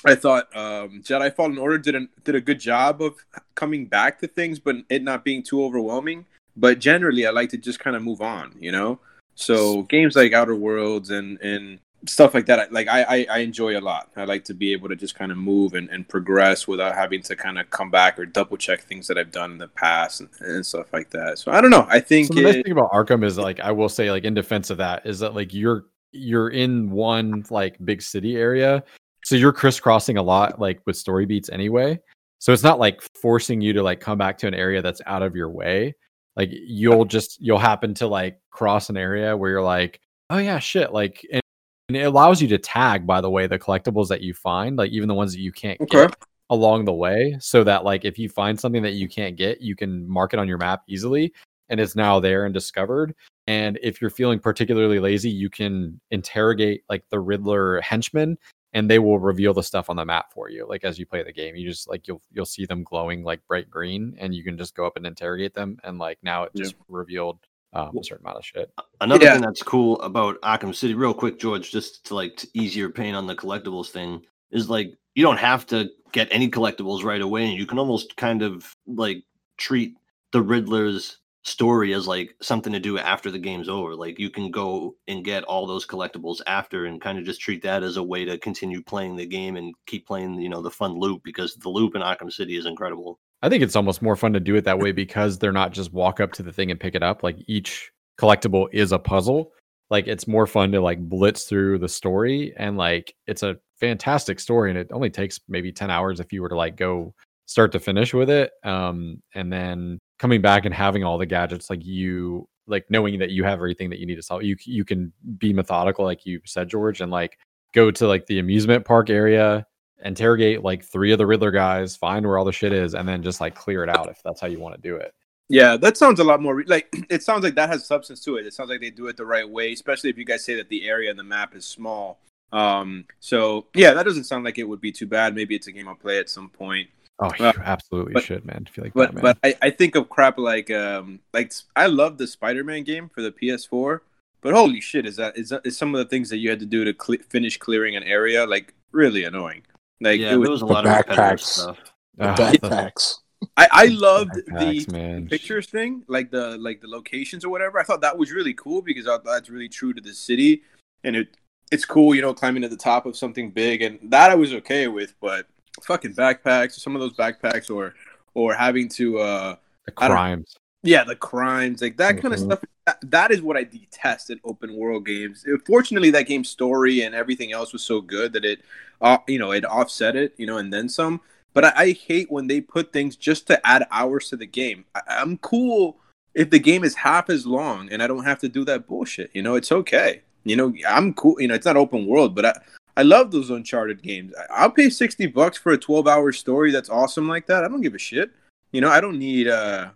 I 0.05 0.15
thought 0.15 0.45
um, 0.55 1.01
Jedi 1.03 1.33
Fallen 1.35 1.57
Order 1.57 1.77
did 1.77 1.95
a, 1.95 2.07
did 2.23 2.35
a 2.35 2.41
good 2.41 2.59
job 2.59 3.01
of 3.01 3.13
coming 3.55 3.85
back 3.87 4.19
to 4.19 4.27
things, 4.27 4.57
but 4.59 4.75
it 4.89 5.03
not 5.03 5.23
being 5.25 5.43
too 5.43 5.63
overwhelming. 5.63 6.25
But 6.55 6.79
generally, 6.79 7.25
I 7.27 7.31
like 7.31 7.49
to 7.49 7.57
just 7.57 7.79
kind 7.79 7.95
of 7.95 8.03
move 8.03 8.21
on, 8.21 8.55
you 8.59 8.71
know. 8.71 8.99
So 9.35 9.83
games 9.83 10.15
like 10.15 10.31
Outer 10.33 10.55
Worlds 10.55 11.09
and 11.09 11.39
and 11.41 11.79
stuff 12.05 12.33
like 12.33 12.45
that, 12.47 12.59
I- 12.59 12.67
like 12.69 12.87
I, 12.87 13.03
I 13.03 13.17
I 13.31 13.37
enjoy 13.39 13.77
a 13.77 13.81
lot. 13.81 14.11
I 14.15 14.25
like 14.25 14.43
to 14.45 14.53
be 14.53 14.71
able 14.73 14.89
to 14.89 14.95
just 14.95 15.15
kind 15.15 15.31
of 15.31 15.37
move 15.37 15.73
and, 15.73 15.89
and 15.89 16.07
progress 16.07 16.67
without 16.67 16.93
having 16.95 17.21
to 17.23 17.35
kind 17.35 17.57
of 17.57 17.69
come 17.69 17.89
back 17.89 18.19
or 18.19 18.25
double 18.25 18.57
check 18.57 18.81
things 18.83 19.07
that 19.07 19.17
I've 19.17 19.31
done 19.31 19.51
in 19.53 19.57
the 19.57 19.67
past 19.69 20.19
and, 20.21 20.29
and 20.41 20.65
stuff 20.65 20.87
like 20.93 21.09
that. 21.11 21.39
So 21.39 21.51
I 21.51 21.59
don't 21.61 21.71
know. 21.71 21.87
I 21.89 21.99
think 21.99 22.27
So 22.27 22.33
the 22.35 22.41
nice 22.43 22.61
thing 22.61 22.71
about 22.73 22.91
Arkham 22.91 23.23
is 23.25 23.37
like 23.37 23.59
I 23.61 23.71
will 23.71 23.89
say 23.89 24.11
like 24.11 24.25
in 24.25 24.33
defense 24.33 24.69
of 24.69 24.77
that 24.77 25.05
is 25.05 25.19
that 25.19 25.33
like 25.33 25.53
you're 25.53 25.85
you're 26.13 26.49
in 26.49 26.91
one 26.91 27.43
like 27.49 27.77
big 27.83 28.01
city 28.01 28.35
area, 28.37 28.83
so 29.23 29.35
you're 29.35 29.53
crisscrossing 29.53 30.17
a 30.17 30.23
lot 30.23 30.59
like 30.59 30.81
with 30.85 30.97
story 30.97 31.25
beats 31.25 31.49
anyway. 31.49 31.99
So 32.39 32.51
it's 32.51 32.63
not 32.63 32.79
like 32.79 33.01
forcing 33.21 33.61
you 33.61 33.73
to 33.73 33.83
like 33.83 33.99
come 33.99 34.17
back 34.17 34.37
to 34.39 34.47
an 34.47 34.53
area 34.53 34.81
that's 34.81 35.01
out 35.05 35.23
of 35.23 35.35
your 35.35 35.49
way. 35.49 35.95
Like 36.35 36.49
you'll 36.51 37.05
just 37.05 37.37
you'll 37.39 37.57
happen 37.59 37.93
to 37.95 38.07
like 38.07 38.39
cross 38.51 38.89
an 38.89 38.97
area 38.97 39.35
where 39.37 39.51
you're 39.51 39.61
like, 39.63 40.01
oh 40.29 40.39
yeah, 40.39 40.59
shit. 40.59 40.91
Like 40.91 41.25
and, 41.31 41.41
and 41.89 41.97
it 41.97 42.03
allows 42.03 42.41
you 42.41 42.47
to 42.49 42.57
tag 42.57 43.07
by 43.07 43.21
the 43.21 43.29
way 43.29 43.47
the 43.47 43.59
collectibles 43.59 44.09
that 44.09 44.21
you 44.21 44.33
find, 44.33 44.77
like 44.77 44.91
even 44.91 45.07
the 45.07 45.13
ones 45.13 45.33
that 45.33 45.41
you 45.41 45.51
can't 45.51 45.79
Okay. 45.81 46.07
get 46.07 46.15
along 46.49 46.85
the 46.85 46.93
way, 46.93 47.37
so 47.39 47.63
that 47.63 47.83
like 47.83 48.03
if 48.05 48.19
you 48.19 48.29
find 48.29 48.59
something 48.59 48.83
that 48.83 48.93
you 48.93 49.07
can't 49.07 49.37
get, 49.37 49.61
you 49.61 49.75
can 49.75 50.07
mark 50.09 50.33
it 50.33 50.39
on 50.39 50.47
your 50.47 50.57
map 50.57 50.81
easily 50.87 51.33
and 51.69 51.79
it's 51.79 51.95
now 51.95 52.19
there 52.19 52.45
and 52.45 52.53
discovered. 52.53 53.15
And 53.47 53.77
if 53.83 53.99
you're 54.01 54.09
feeling 54.09 54.39
particularly 54.39 54.99
lazy, 54.99 55.29
you 55.29 55.49
can 55.49 55.99
interrogate 56.11 56.83
like 56.89 57.03
the 57.09 57.19
Riddler 57.19 57.81
henchmen 57.81 58.37
and 58.73 58.89
they 58.89 58.99
will 58.99 59.19
reveal 59.19 59.53
the 59.53 59.61
stuff 59.63 59.89
on 59.89 59.95
the 59.97 60.05
map 60.05 60.31
for 60.33 60.49
you. 60.49 60.65
Like 60.67 60.83
as 60.83 60.97
you 60.97 61.05
play 61.05 61.23
the 61.23 61.33
game, 61.33 61.55
you 61.55 61.67
just 61.69 61.89
like 61.89 62.07
you'll 62.07 62.21
you'll 62.31 62.45
see 62.45 62.65
them 62.65 62.83
glowing 62.83 63.23
like 63.23 63.45
bright 63.47 63.69
green 63.69 64.15
and 64.17 64.33
you 64.33 64.43
can 64.43 64.57
just 64.57 64.75
go 64.75 64.85
up 64.85 64.95
and 64.95 65.05
interrogate 65.05 65.53
them 65.53 65.77
and 65.83 65.99
like 65.99 66.17
now 66.23 66.43
it 66.43 66.51
Yeah. 66.53 66.63
just 66.63 66.75
revealed 66.87 67.39
um, 67.73 67.97
a 67.97 68.03
certain 68.03 68.25
amount 68.25 68.37
of 68.37 68.45
shit. 68.45 68.71
Another 69.01 69.25
Yeah. 69.25 69.33
thing 69.33 69.41
that's 69.41 69.63
cool 69.63 69.99
about 70.01 70.39
Arkham 70.41 70.73
City, 70.73 70.93
real 70.93 71.13
quick, 71.13 71.39
George, 71.39 71.71
just 71.71 72.05
to 72.05 72.15
like 72.15 72.37
to 72.37 72.47
ease 72.53 72.75
your 72.75 72.89
pain 72.89 73.15
on 73.15 73.27
the 73.27 73.35
collectibles 73.35 73.89
thing, 73.89 74.21
is 74.51 74.69
like 74.69 74.93
you 75.15 75.23
don't 75.23 75.37
have 75.37 75.65
to 75.67 75.89
get 76.11 76.27
any 76.31 76.49
collectibles 76.49 77.03
right 77.03 77.21
away, 77.21 77.45
and 77.45 77.57
you 77.57 77.65
can 77.65 77.79
almost 77.79 78.15
kind 78.15 78.41
of 78.43 78.73
like 78.87 79.23
treat 79.57 79.95
the 80.31 80.41
Riddler's 80.41 81.17
story 81.43 81.93
as 81.93 82.07
like 82.07 82.35
something 82.41 82.73
to 82.73 82.79
do 82.79 82.97
after 82.97 83.29
the 83.29 83.39
game's 83.39 83.69
over. 83.69 83.95
Like 83.95 84.19
you 84.19 84.29
can 84.29 84.49
go 84.49 84.95
and 85.07 85.25
get 85.25 85.43
all 85.43 85.67
those 85.67 85.85
collectibles 85.85 86.39
after, 86.47 86.85
and 86.85 87.01
kind 87.01 87.19
of 87.19 87.25
just 87.25 87.41
treat 87.41 87.61
that 87.63 87.83
as 87.83 87.97
a 87.97 88.03
way 88.03 88.25
to 88.25 88.37
continue 88.37 88.81
playing 88.81 89.15
the 89.15 89.25
game 89.25 89.55
and 89.55 89.73
keep 89.85 90.07
playing, 90.07 90.41
you 90.41 90.49
know, 90.49 90.61
the 90.61 90.71
fun 90.71 90.93
loop 90.99 91.21
because 91.23 91.55
the 91.55 91.69
loop 91.69 91.95
in 91.95 92.01
Arkham 92.01 92.31
City 92.31 92.55
is 92.55 92.65
incredible. 92.65 93.19
I 93.41 93.49
think 93.49 93.61
it's 93.61 93.75
almost 93.75 94.01
more 94.01 94.15
fun 94.15 94.31
to 94.33 94.39
do 94.39 94.55
it 94.55 94.63
that 94.63 94.79
way 94.79 94.93
because 94.93 95.37
they're 95.37 95.51
not 95.51 95.73
just 95.73 95.91
walk 95.91 96.21
up 96.21 96.31
to 96.33 96.43
the 96.43 96.53
thing 96.53 96.71
and 96.71 96.79
pick 96.79 96.95
it 96.95 97.03
up. 97.03 97.23
Like 97.23 97.37
each 97.47 97.91
collectible 98.19 98.67
is 98.71 98.93
a 98.93 98.99
puzzle. 98.99 99.51
Like 99.89 100.07
it's 100.07 100.27
more 100.27 100.47
fun 100.47 100.71
to 100.71 100.81
like 100.81 100.99
blitz 100.99 101.43
through 101.43 101.79
the 101.79 101.89
story 101.89 102.53
and 102.57 102.77
like 102.77 103.13
it's 103.27 103.43
a 103.43 103.57
fantastic 103.79 104.39
story 104.39 104.69
and 104.69 104.79
it 104.79 104.87
only 104.93 105.09
takes 105.09 105.41
maybe 105.49 105.73
10 105.73 105.91
hours 105.91 106.21
if 106.21 106.31
you 106.31 106.41
were 106.41 106.49
to 106.49 106.55
like 106.55 106.77
go 106.77 107.13
start 107.45 107.71
to 107.73 107.79
finish 107.79 108.13
with 108.13 108.29
it. 108.29 108.51
Um 108.63 109.21
and 109.33 109.51
then 109.51 109.99
coming 110.19 110.41
back 110.41 110.65
and 110.65 110.73
having 110.73 111.03
all 111.03 111.17
the 111.17 111.25
gadgets 111.25 111.69
like 111.69 111.85
you 111.85 112.47
like 112.65 112.85
knowing 112.89 113.19
that 113.19 113.31
you 113.31 113.43
have 113.43 113.59
everything 113.59 113.89
that 113.89 113.99
you 113.99 114.05
need 114.05 114.15
to 114.15 114.23
solve. 114.23 114.43
You 114.43 114.55
you 114.65 114.85
can 114.85 115.11
be 115.37 115.53
methodical 115.53 116.05
like 116.05 116.25
you 116.25 116.39
said 116.45 116.69
George 116.69 117.01
and 117.01 117.11
like 117.11 117.37
go 117.73 117.91
to 117.91 118.07
like 118.07 118.25
the 118.27 118.39
amusement 118.39 118.85
park 118.85 119.09
area 119.09 119.65
interrogate 120.03 120.63
like 120.63 120.83
three 120.83 121.11
of 121.11 121.17
the 121.17 121.25
Riddler 121.25 121.51
guys, 121.51 121.95
find 121.95 122.25
where 122.25 122.37
all 122.37 122.45
the 122.45 122.51
shit 122.51 122.73
is, 122.73 122.93
and 122.93 123.07
then 123.07 123.23
just 123.23 123.41
like 123.41 123.55
clear 123.55 123.83
it 123.83 123.89
out 123.89 124.09
if 124.09 124.21
that's 124.23 124.39
how 124.39 124.47
you 124.47 124.59
want 124.59 124.75
to 124.75 124.81
do 124.81 124.95
it. 124.95 125.13
Yeah, 125.49 125.77
that 125.77 125.97
sounds 125.97 126.19
a 126.19 126.23
lot 126.23 126.41
more 126.41 126.55
re- 126.55 126.65
like 126.67 126.87
it 127.09 127.23
sounds 127.23 127.43
like 127.43 127.55
that 127.55 127.69
has 127.69 127.85
substance 127.85 128.23
to 128.25 128.37
it. 128.37 128.45
It 128.45 128.53
sounds 128.53 128.69
like 128.69 128.81
they 128.81 128.89
do 128.89 129.07
it 129.07 129.17
the 129.17 129.25
right 129.25 129.49
way, 129.49 129.73
especially 129.73 130.09
if 130.09 130.17
you 130.17 130.25
guys 130.25 130.43
say 130.43 130.55
that 130.55 130.69
the 130.69 130.87
area 130.87 131.09
and 131.09 131.19
the 131.19 131.23
map 131.23 131.55
is 131.55 131.65
small. 131.65 132.19
Um, 132.51 133.05
so 133.19 133.67
yeah, 133.73 133.93
that 133.93 134.03
doesn't 134.03 134.25
sound 134.25 134.43
like 134.43 134.59
it 134.59 134.63
would 134.63 134.81
be 134.81 134.91
too 134.91 135.07
bad. 135.07 135.35
Maybe 135.35 135.55
it's 135.55 135.67
a 135.67 135.71
game 135.71 135.87
I'll 135.87 135.95
play 135.95 136.19
at 136.19 136.29
some 136.29 136.49
point. 136.49 136.89
Oh, 137.19 137.27
Uh, 137.39 137.53
you 137.55 137.61
absolutely 137.63 138.13
but- 138.13 138.23
should, 138.23 138.43
man. 138.45 138.65
I 138.67 138.69
feel 138.71 138.83
like 138.85 138.93
But 138.93 139.13
that, 139.15 139.23
man. 139.23 139.23
but 139.23 139.37
I, 139.43 139.67
I 139.67 139.69
think 139.69 139.95
of 139.95 140.09
crap 140.09 140.37
like 140.37 140.71
um 140.71 141.19
like 141.33 141.51
I 141.75 141.87
love 141.87 142.17
the 142.17 142.27
Spider-Man 142.27 142.83
game 142.83 143.09
for 143.09 143.21
the 143.21 143.31
PS4. 143.31 143.99
But 144.41 144.53
holy 144.53 144.81
shit, 144.81 145.05
is 145.05 145.15
that 145.17 145.37
is 145.37 145.49
that 145.49 145.61
is 145.63 145.77
some 145.77 145.93
of 145.95 145.99
the 145.99 146.05
things 146.09 146.29
that 146.29 146.37
you 146.37 146.49
had 146.49 146.59
to 146.59 146.65
do 146.65 146.83
to 146.83 146.93
cle 146.93 147.15
finish 147.29 147.57
clearing 147.57 147.95
an 147.95 148.03
area 148.03 148.45
like 148.45 148.73
really 148.91 149.23
annoying. 149.23 149.61
Like 150.01 150.19
yeah, 150.19 150.33
it 150.33 150.37
was, 150.37 150.47
there 150.47 150.51
was 150.51 150.61
a 150.63 150.65
the 150.65 150.73
lot 150.73 150.85
of 150.85 150.91
repetitive 150.97 151.17
backpacks. 151.17 151.39
stuff. 151.39 151.77
The 152.17 152.23
Ah, 152.29 152.35
backpacks. 152.35 153.15
I 153.57 153.67
I 153.71 153.85
loved 153.85 154.31
backpacks, 154.49 154.85
the 154.87 154.91
man. 154.93 155.27
pictures 155.29 155.67
thing, 155.67 156.03
like 156.07 156.29
the 156.31 156.57
like 156.57 156.81
the 156.81 156.87
locations 156.87 157.45
or 157.45 157.49
whatever. 157.49 157.79
I 157.79 157.83
thought 157.83 158.01
that 158.01 158.17
was 158.17 158.31
really 158.31 158.53
cool 158.55 158.81
because 158.81 159.05
I 159.07 159.11
thought 159.11 159.23
that's 159.25 159.49
really 159.49 159.69
true 159.69 159.93
to 159.93 160.01
the 160.01 160.13
city, 160.13 160.63
and 161.05 161.15
it 161.15 161.37
it's 161.71 161.85
cool, 161.85 162.13
you 162.13 162.21
know, 162.21 162.33
climbing 162.33 162.63
to 162.63 162.69
the 162.69 162.75
top 162.77 163.05
of 163.05 163.15
something 163.15 163.49
big, 163.51 163.81
and 163.81 163.99
that 164.11 164.29
I 164.31 164.35
was 164.35 164.53
okay 164.55 164.87
with. 164.89 165.13
But 165.21 165.47
fucking 165.81 166.13
backpacks, 166.13 166.77
or 166.77 166.79
some 166.79 166.95
of 166.95 167.01
those 167.01 167.13
backpacks, 167.13 167.73
or 167.73 167.95
or 168.33 168.53
having 168.53 168.89
to, 168.89 169.19
uh 169.19 169.55
the 169.85 169.91
crimes. 169.91 170.55
yeah, 170.83 171.03
the 171.03 171.15
crimes, 171.15 171.81
like 171.81 171.97
that 171.97 172.21
kind 172.21 172.33
of 172.33 172.39
stuff. 172.39 172.63
That, 172.85 172.97
that 173.11 173.31
is 173.31 173.41
what 173.41 173.55
I 173.55 173.63
detest 173.63 174.29
in 174.29 174.39
open 174.43 174.75
world 174.75 175.05
games. 175.05 175.45
Fortunately, 175.65 176.11
that 176.11 176.27
game's 176.27 176.49
story 176.49 177.01
and 177.01 177.15
everything 177.15 177.53
else 177.53 177.71
was 177.71 177.83
so 177.83 178.01
good 178.01 178.33
that 178.33 178.43
it, 178.43 178.61
uh, 179.01 179.19
you 179.27 179.39
know, 179.39 179.51
it 179.51 179.63
offset 179.63 180.17
it, 180.17 180.33
you 180.37 180.45
know, 180.45 180.57
and 180.57 180.73
then 180.73 180.89
some. 180.89 181.21
But 181.53 181.65
I, 181.65 181.73
I 181.75 181.91
hate 181.91 182.29
when 182.29 182.47
they 182.47 182.59
put 182.59 182.91
things 182.91 183.15
just 183.15 183.47
to 183.47 183.65
add 183.65 183.87
hours 183.91 184.29
to 184.29 184.35
the 184.35 184.45
game. 184.45 184.83
I, 184.95 185.01
I'm 185.07 185.37
cool 185.37 185.97
if 186.33 186.49
the 186.49 186.59
game 186.59 186.83
is 186.83 186.95
half 186.95 187.29
as 187.29 187.45
long 187.45 187.89
and 187.89 188.03
I 188.03 188.07
don't 188.07 188.25
have 188.25 188.39
to 188.39 188.49
do 188.49 188.65
that 188.65 188.87
bullshit. 188.87 189.31
You 189.33 189.43
know, 189.43 189.55
it's 189.55 189.71
okay. 189.71 190.21
You 190.43 190.57
know, 190.57 190.73
I'm 190.85 191.13
cool. 191.13 191.39
You 191.39 191.47
know, 191.47 191.55
it's 191.55 191.65
not 191.65 191.77
open 191.77 192.05
world, 192.05 192.35
but 192.35 192.45
I, 192.45 192.53
I 192.95 193.03
love 193.03 193.31
those 193.31 193.49
Uncharted 193.49 194.01
games. 194.01 194.33
I'll 194.49 194.71
pay 194.71 194.89
sixty 194.89 195.27
bucks 195.27 195.57
for 195.57 195.71
a 195.71 195.77
twelve 195.77 196.07
hour 196.07 196.31
story 196.31 196.71
that's 196.71 196.89
awesome 196.89 197.27
like 197.27 197.47
that. 197.47 197.63
I 197.63 197.67
don't 197.67 197.81
give 197.81 197.95
a 197.95 197.99
shit. 197.99 198.31
You 198.71 198.81
know, 198.81 198.89
I 198.89 199.01
don't 199.01 199.19
need 199.19 199.47
uh 199.47 199.89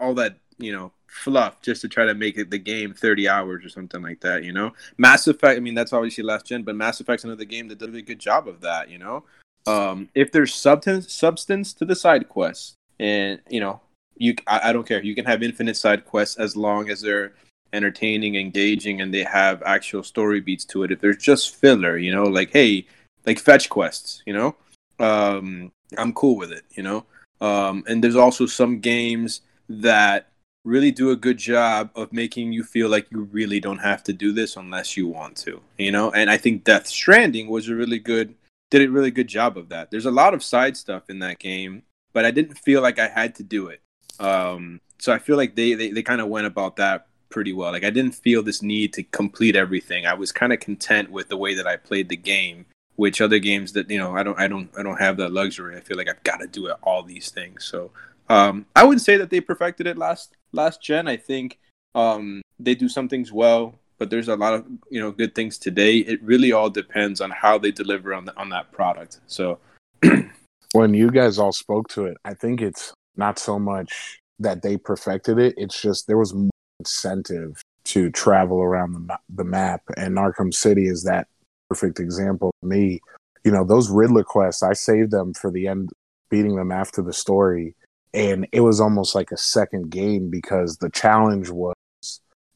all 0.00 0.14
that 0.14 0.36
you 0.58 0.72
know 0.72 0.92
fluff 1.08 1.60
just 1.60 1.82
to 1.82 1.88
try 1.88 2.06
to 2.06 2.14
make 2.14 2.38
it 2.38 2.50
the 2.50 2.58
game 2.58 2.94
30 2.94 3.28
hours 3.28 3.64
or 3.64 3.68
something 3.68 4.00
like 4.00 4.20
that 4.20 4.44
you 4.44 4.52
know 4.52 4.72
mass 4.96 5.26
effect 5.26 5.58
i 5.58 5.60
mean 5.60 5.74
that's 5.74 5.92
obviously 5.92 6.24
last 6.24 6.46
gen 6.46 6.62
but 6.62 6.74
mass 6.74 7.00
effect's 7.00 7.24
another 7.24 7.44
game 7.44 7.68
that 7.68 7.78
did 7.78 7.94
a 7.94 8.02
good 8.02 8.18
job 8.18 8.48
of 8.48 8.60
that 8.62 8.88
you 8.88 8.98
know 8.98 9.22
um 9.66 10.08
if 10.14 10.32
there's 10.32 10.54
substance 10.54 11.12
substance 11.12 11.74
to 11.74 11.84
the 11.84 11.94
side 11.94 12.28
quests 12.28 12.74
and 12.98 13.40
you 13.50 13.60
know 13.60 13.80
you 14.16 14.34
I, 14.46 14.70
I 14.70 14.72
don't 14.72 14.86
care 14.86 15.02
you 15.02 15.14
can 15.14 15.26
have 15.26 15.42
infinite 15.42 15.76
side 15.76 16.06
quests 16.06 16.38
as 16.38 16.56
long 16.56 16.88
as 16.88 17.02
they're 17.02 17.34
entertaining 17.72 18.36
engaging 18.36 19.00
and 19.00 19.12
they 19.12 19.22
have 19.22 19.62
actual 19.64 20.02
story 20.02 20.40
beats 20.40 20.64
to 20.66 20.82
it. 20.82 20.92
If 20.92 21.00
there's 21.00 21.16
just 21.16 21.56
filler 21.56 21.96
you 21.96 22.12
know 22.14 22.24
like 22.24 22.50
hey 22.50 22.86
like 23.26 23.38
fetch 23.38 23.68
quests 23.68 24.22
you 24.26 24.32
know 24.32 24.56
um 24.98 25.72
i'm 25.96 26.12
cool 26.12 26.36
with 26.36 26.52
it 26.52 26.64
you 26.72 26.82
know. 26.82 27.04
Um 27.40 27.82
and 27.88 28.02
there's 28.02 28.16
also 28.16 28.46
some 28.46 28.78
games 28.80 29.40
that 29.68 30.28
really 30.64 30.92
do 30.92 31.10
a 31.10 31.16
good 31.16 31.38
job 31.38 31.90
of 31.96 32.12
making 32.12 32.52
you 32.52 32.62
feel 32.62 32.88
like 32.88 33.10
you 33.10 33.22
really 33.32 33.58
don't 33.58 33.78
have 33.78 34.04
to 34.04 34.12
do 34.12 34.30
this 34.32 34.56
unless 34.56 34.96
you 34.96 35.08
want 35.08 35.36
to 35.38 35.60
you 35.78 35.90
know. 35.90 36.10
And 36.12 36.30
i 36.30 36.36
think 36.36 36.64
death 36.64 36.86
stranding 36.86 37.48
was 37.48 37.68
a 37.68 37.74
really 37.74 37.98
good 37.98 38.34
did 38.70 38.88
a 38.88 38.90
really 38.90 39.10
good 39.10 39.28
job 39.28 39.58
of 39.58 39.68
that. 39.68 39.90
There's 39.90 40.06
a 40.06 40.10
lot 40.10 40.32
of 40.32 40.42
side 40.42 40.76
stuff 40.76 41.10
in 41.10 41.18
that 41.20 41.38
game 41.38 41.82
but 42.12 42.24
i 42.24 42.30
didn't 42.30 42.58
feel 42.58 42.82
like 42.82 42.98
i 42.98 43.08
had 43.08 43.34
to 43.36 43.42
do 43.42 43.68
it. 43.68 43.80
Um 44.20 44.80
so 44.98 45.12
i 45.12 45.18
feel 45.18 45.36
like 45.36 45.56
they 45.56 45.74
they, 45.74 45.90
they 45.90 46.02
kind 46.02 46.20
of 46.20 46.28
went 46.28 46.46
about 46.46 46.76
that 46.76 47.06
pretty 47.32 47.52
well 47.52 47.72
like 47.72 47.84
i 47.84 47.90
didn't 47.90 48.14
feel 48.14 48.42
this 48.42 48.62
need 48.62 48.92
to 48.92 49.02
complete 49.02 49.56
everything 49.56 50.06
i 50.06 50.14
was 50.14 50.30
kind 50.30 50.52
of 50.52 50.60
content 50.60 51.10
with 51.10 51.28
the 51.28 51.36
way 51.36 51.54
that 51.54 51.66
i 51.66 51.76
played 51.76 52.08
the 52.08 52.16
game 52.16 52.64
which 52.96 53.20
other 53.20 53.38
games 53.38 53.72
that 53.72 53.90
you 53.90 53.98
know 53.98 54.14
i 54.14 54.22
don't 54.22 54.38
i 54.38 54.46
don't 54.46 54.70
i 54.78 54.82
don't 54.82 55.00
have 55.00 55.16
that 55.16 55.32
luxury 55.32 55.76
i 55.76 55.80
feel 55.80 55.96
like 55.96 56.08
i've 56.08 56.22
got 56.22 56.38
to 56.38 56.46
do 56.46 56.66
it, 56.66 56.76
all 56.82 57.02
these 57.02 57.30
things 57.30 57.64
so 57.64 57.90
um, 58.32 58.66
I 58.74 58.84
wouldn't 58.84 59.02
say 59.02 59.16
that 59.18 59.30
they 59.30 59.40
perfected 59.40 59.86
it 59.86 59.98
last 59.98 60.36
last 60.52 60.82
gen. 60.82 61.08
I 61.08 61.16
think 61.16 61.58
um, 61.94 62.42
they 62.58 62.74
do 62.74 62.88
some 62.88 63.08
things 63.08 63.32
well, 63.32 63.74
but 63.98 64.10
there's 64.10 64.28
a 64.28 64.36
lot 64.36 64.54
of 64.54 64.64
you 64.90 65.00
know 65.00 65.10
good 65.10 65.34
things 65.34 65.58
today. 65.58 65.98
It 65.98 66.22
really 66.22 66.52
all 66.52 66.70
depends 66.70 67.20
on 67.20 67.30
how 67.30 67.58
they 67.58 67.70
deliver 67.70 68.14
on 68.14 68.24
the, 68.24 68.36
on 68.38 68.48
that 68.50 68.72
product. 68.72 69.20
So 69.26 69.58
when 70.72 70.94
you 70.94 71.10
guys 71.10 71.38
all 71.38 71.52
spoke 71.52 71.88
to 71.90 72.06
it, 72.06 72.16
I 72.24 72.32
think 72.34 72.62
it's 72.62 72.94
not 73.16 73.38
so 73.38 73.58
much 73.58 74.18
that 74.38 74.62
they 74.62 74.76
perfected 74.76 75.38
it. 75.38 75.54
It's 75.58 75.80
just 75.80 76.06
there 76.06 76.18
was 76.18 76.34
incentive 76.82 77.62
to 77.84 78.10
travel 78.10 78.60
around 78.60 78.92
the, 78.92 79.18
the 79.28 79.44
map, 79.44 79.82
and 79.96 80.16
Arkham 80.16 80.52
City 80.52 80.86
is 80.86 81.04
that 81.04 81.28
perfect 81.68 82.00
example. 82.00 82.50
For 82.60 82.66
me, 82.66 83.00
you 83.44 83.52
know, 83.52 83.64
those 83.64 83.88
Riddler 83.88 84.24
quests, 84.24 84.62
I 84.62 84.72
saved 84.72 85.12
them 85.12 85.32
for 85.34 85.50
the 85.50 85.68
end, 85.68 85.90
beating 86.28 86.56
them 86.56 86.72
after 86.72 87.02
the 87.02 87.12
story, 87.12 87.76
and 88.12 88.48
it 88.52 88.60
was 88.60 88.80
almost 88.80 89.14
like 89.14 89.30
a 89.30 89.36
second 89.36 89.90
game 89.90 90.28
because 90.28 90.78
the 90.78 90.90
challenge 90.90 91.50
was 91.50 91.74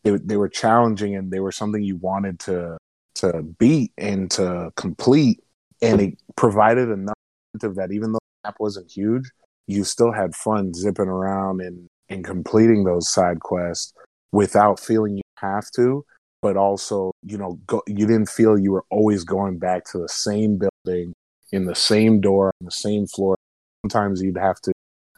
they, 0.02 0.16
they 0.16 0.36
were 0.36 0.48
challenging 0.48 1.14
and 1.14 1.30
they 1.30 1.40
were 1.40 1.52
something 1.52 1.82
you 1.82 1.96
wanted 1.96 2.40
to 2.40 2.76
to 3.16 3.42
beat 3.42 3.92
and 3.96 4.30
to 4.32 4.72
complete, 4.76 5.40
and 5.82 6.00
it 6.00 6.18
provided 6.36 6.88
enough 6.90 7.16
incentive 7.54 7.76
that 7.76 7.92
even 7.92 8.12
though 8.12 8.18
the 8.42 8.48
map 8.48 8.56
wasn't 8.58 8.90
huge, 8.90 9.30
you 9.68 9.84
still 9.84 10.12
had 10.12 10.34
fun 10.34 10.74
zipping 10.74 11.08
around 11.08 11.60
and 11.60 11.86
and 12.08 12.24
completing 12.24 12.84
those 12.84 13.08
side 13.08 13.40
quests 13.40 13.92
without 14.36 14.78
feeling 14.78 15.16
you 15.16 15.22
have 15.38 15.70
to, 15.70 16.04
but 16.42 16.58
also 16.58 17.10
you 17.22 17.38
know 17.38 17.58
go, 17.66 17.82
you 17.86 18.06
didn't 18.06 18.28
feel 18.28 18.58
you 18.58 18.70
were 18.70 18.84
always 18.90 19.24
going 19.24 19.58
back 19.58 19.84
to 19.86 19.98
the 19.98 20.08
same 20.08 20.58
building 20.58 21.14
in 21.52 21.64
the 21.64 21.74
same 21.74 22.20
door 22.20 22.52
on 22.60 22.66
the 22.66 22.70
same 22.70 23.06
floor. 23.06 23.34
Sometimes 23.82 24.20
you'd 24.20 24.36
have 24.36 24.60
to 24.60 24.72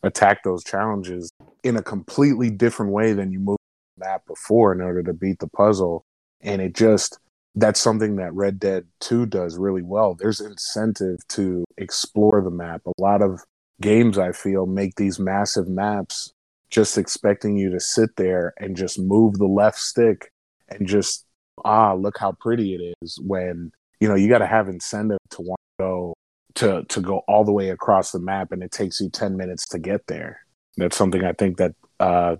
attack 0.05 0.45
those 0.45 0.63
challenges 0.63 1.31
in 1.65 1.77
a 1.77 1.83
completely 1.83 2.49
different 2.49 2.93
way 2.93 3.13
than 3.13 3.33
you 3.33 3.41
moved 3.41 3.59
the 3.97 4.07
map 4.07 4.23
before 4.29 4.73
in 4.73 4.81
order 4.81 5.03
to 5.03 5.13
beat 5.13 5.41
the 5.41 5.49
puzzle. 5.49 6.05
And 6.41 6.63
it 6.63 6.77
just 6.77 7.19
that's 7.57 7.81
something 7.81 8.15
that 8.17 8.33
Red 8.35 8.61
Dead 8.61 8.87
2 9.01 9.27
does 9.27 9.59
really 9.59 9.83
well. 9.83 10.15
There's 10.15 10.41
incentive 10.41 11.19
to 11.31 11.65
explore 11.77 12.41
the 12.41 12.51
map. 12.51 12.83
A 12.87 13.03
lot 13.03 13.21
of 13.21 13.43
games 13.81 14.17
I 14.17 14.31
feel 14.31 14.67
make 14.67 14.95
these 14.95 15.19
massive 15.19 15.67
maps 15.67 16.33
just 16.71 16.99
expecting 16.99 17.57
you 17.57 17.71
to 17.71 17.81
sit 17.81 18.11
there 18.17 18.55
and 18.59 18.77
just 18.77 18.99
move 18.99 19.39
the 19.39 19.47
left 19.47 19.79
stick 19.79 20.33
and 20.69 20.87
just 20.87 21.25
ah 21.65 21.95
look 21.95 22.19
how 22.19 22.33
pretty 22.33 22.75
it 22.75 22.95
is 23.03 23.19
when 23.21 23.73
you 24.01 24.09
know 24.09 24.15
you 24.15 24.29
got 24.29 24.39
to 24.39 24.47
have 24.47 24.69
incentive 24.69 25.19
to 25.31 25.43
want 25.43 25.61
to 25.79 25.83
go 25.83 26.15
to 26.55 26.85
to 26.85 27.01
go 27.01 27.19
all 27.29 27.45
the 27.45 27.53
way 27.53 27.71
across 27.71 28.13
the 28.13 28.19
map 28.19 28.53
and 28.53 28.63
it 28.63 28.71
takes 28.71 29.01
you 29.01 29.09
10 29.09 29.37
minutes 29.37 29.69
to 29.69 29.79
get 29.79 30.07
there. 30.07 30.41
That's 30.77 30.97
something 30.97 31.25
i 31.25 31.33
think 31.33 31.57
that 31.57 31.75
uh 31.99 32.37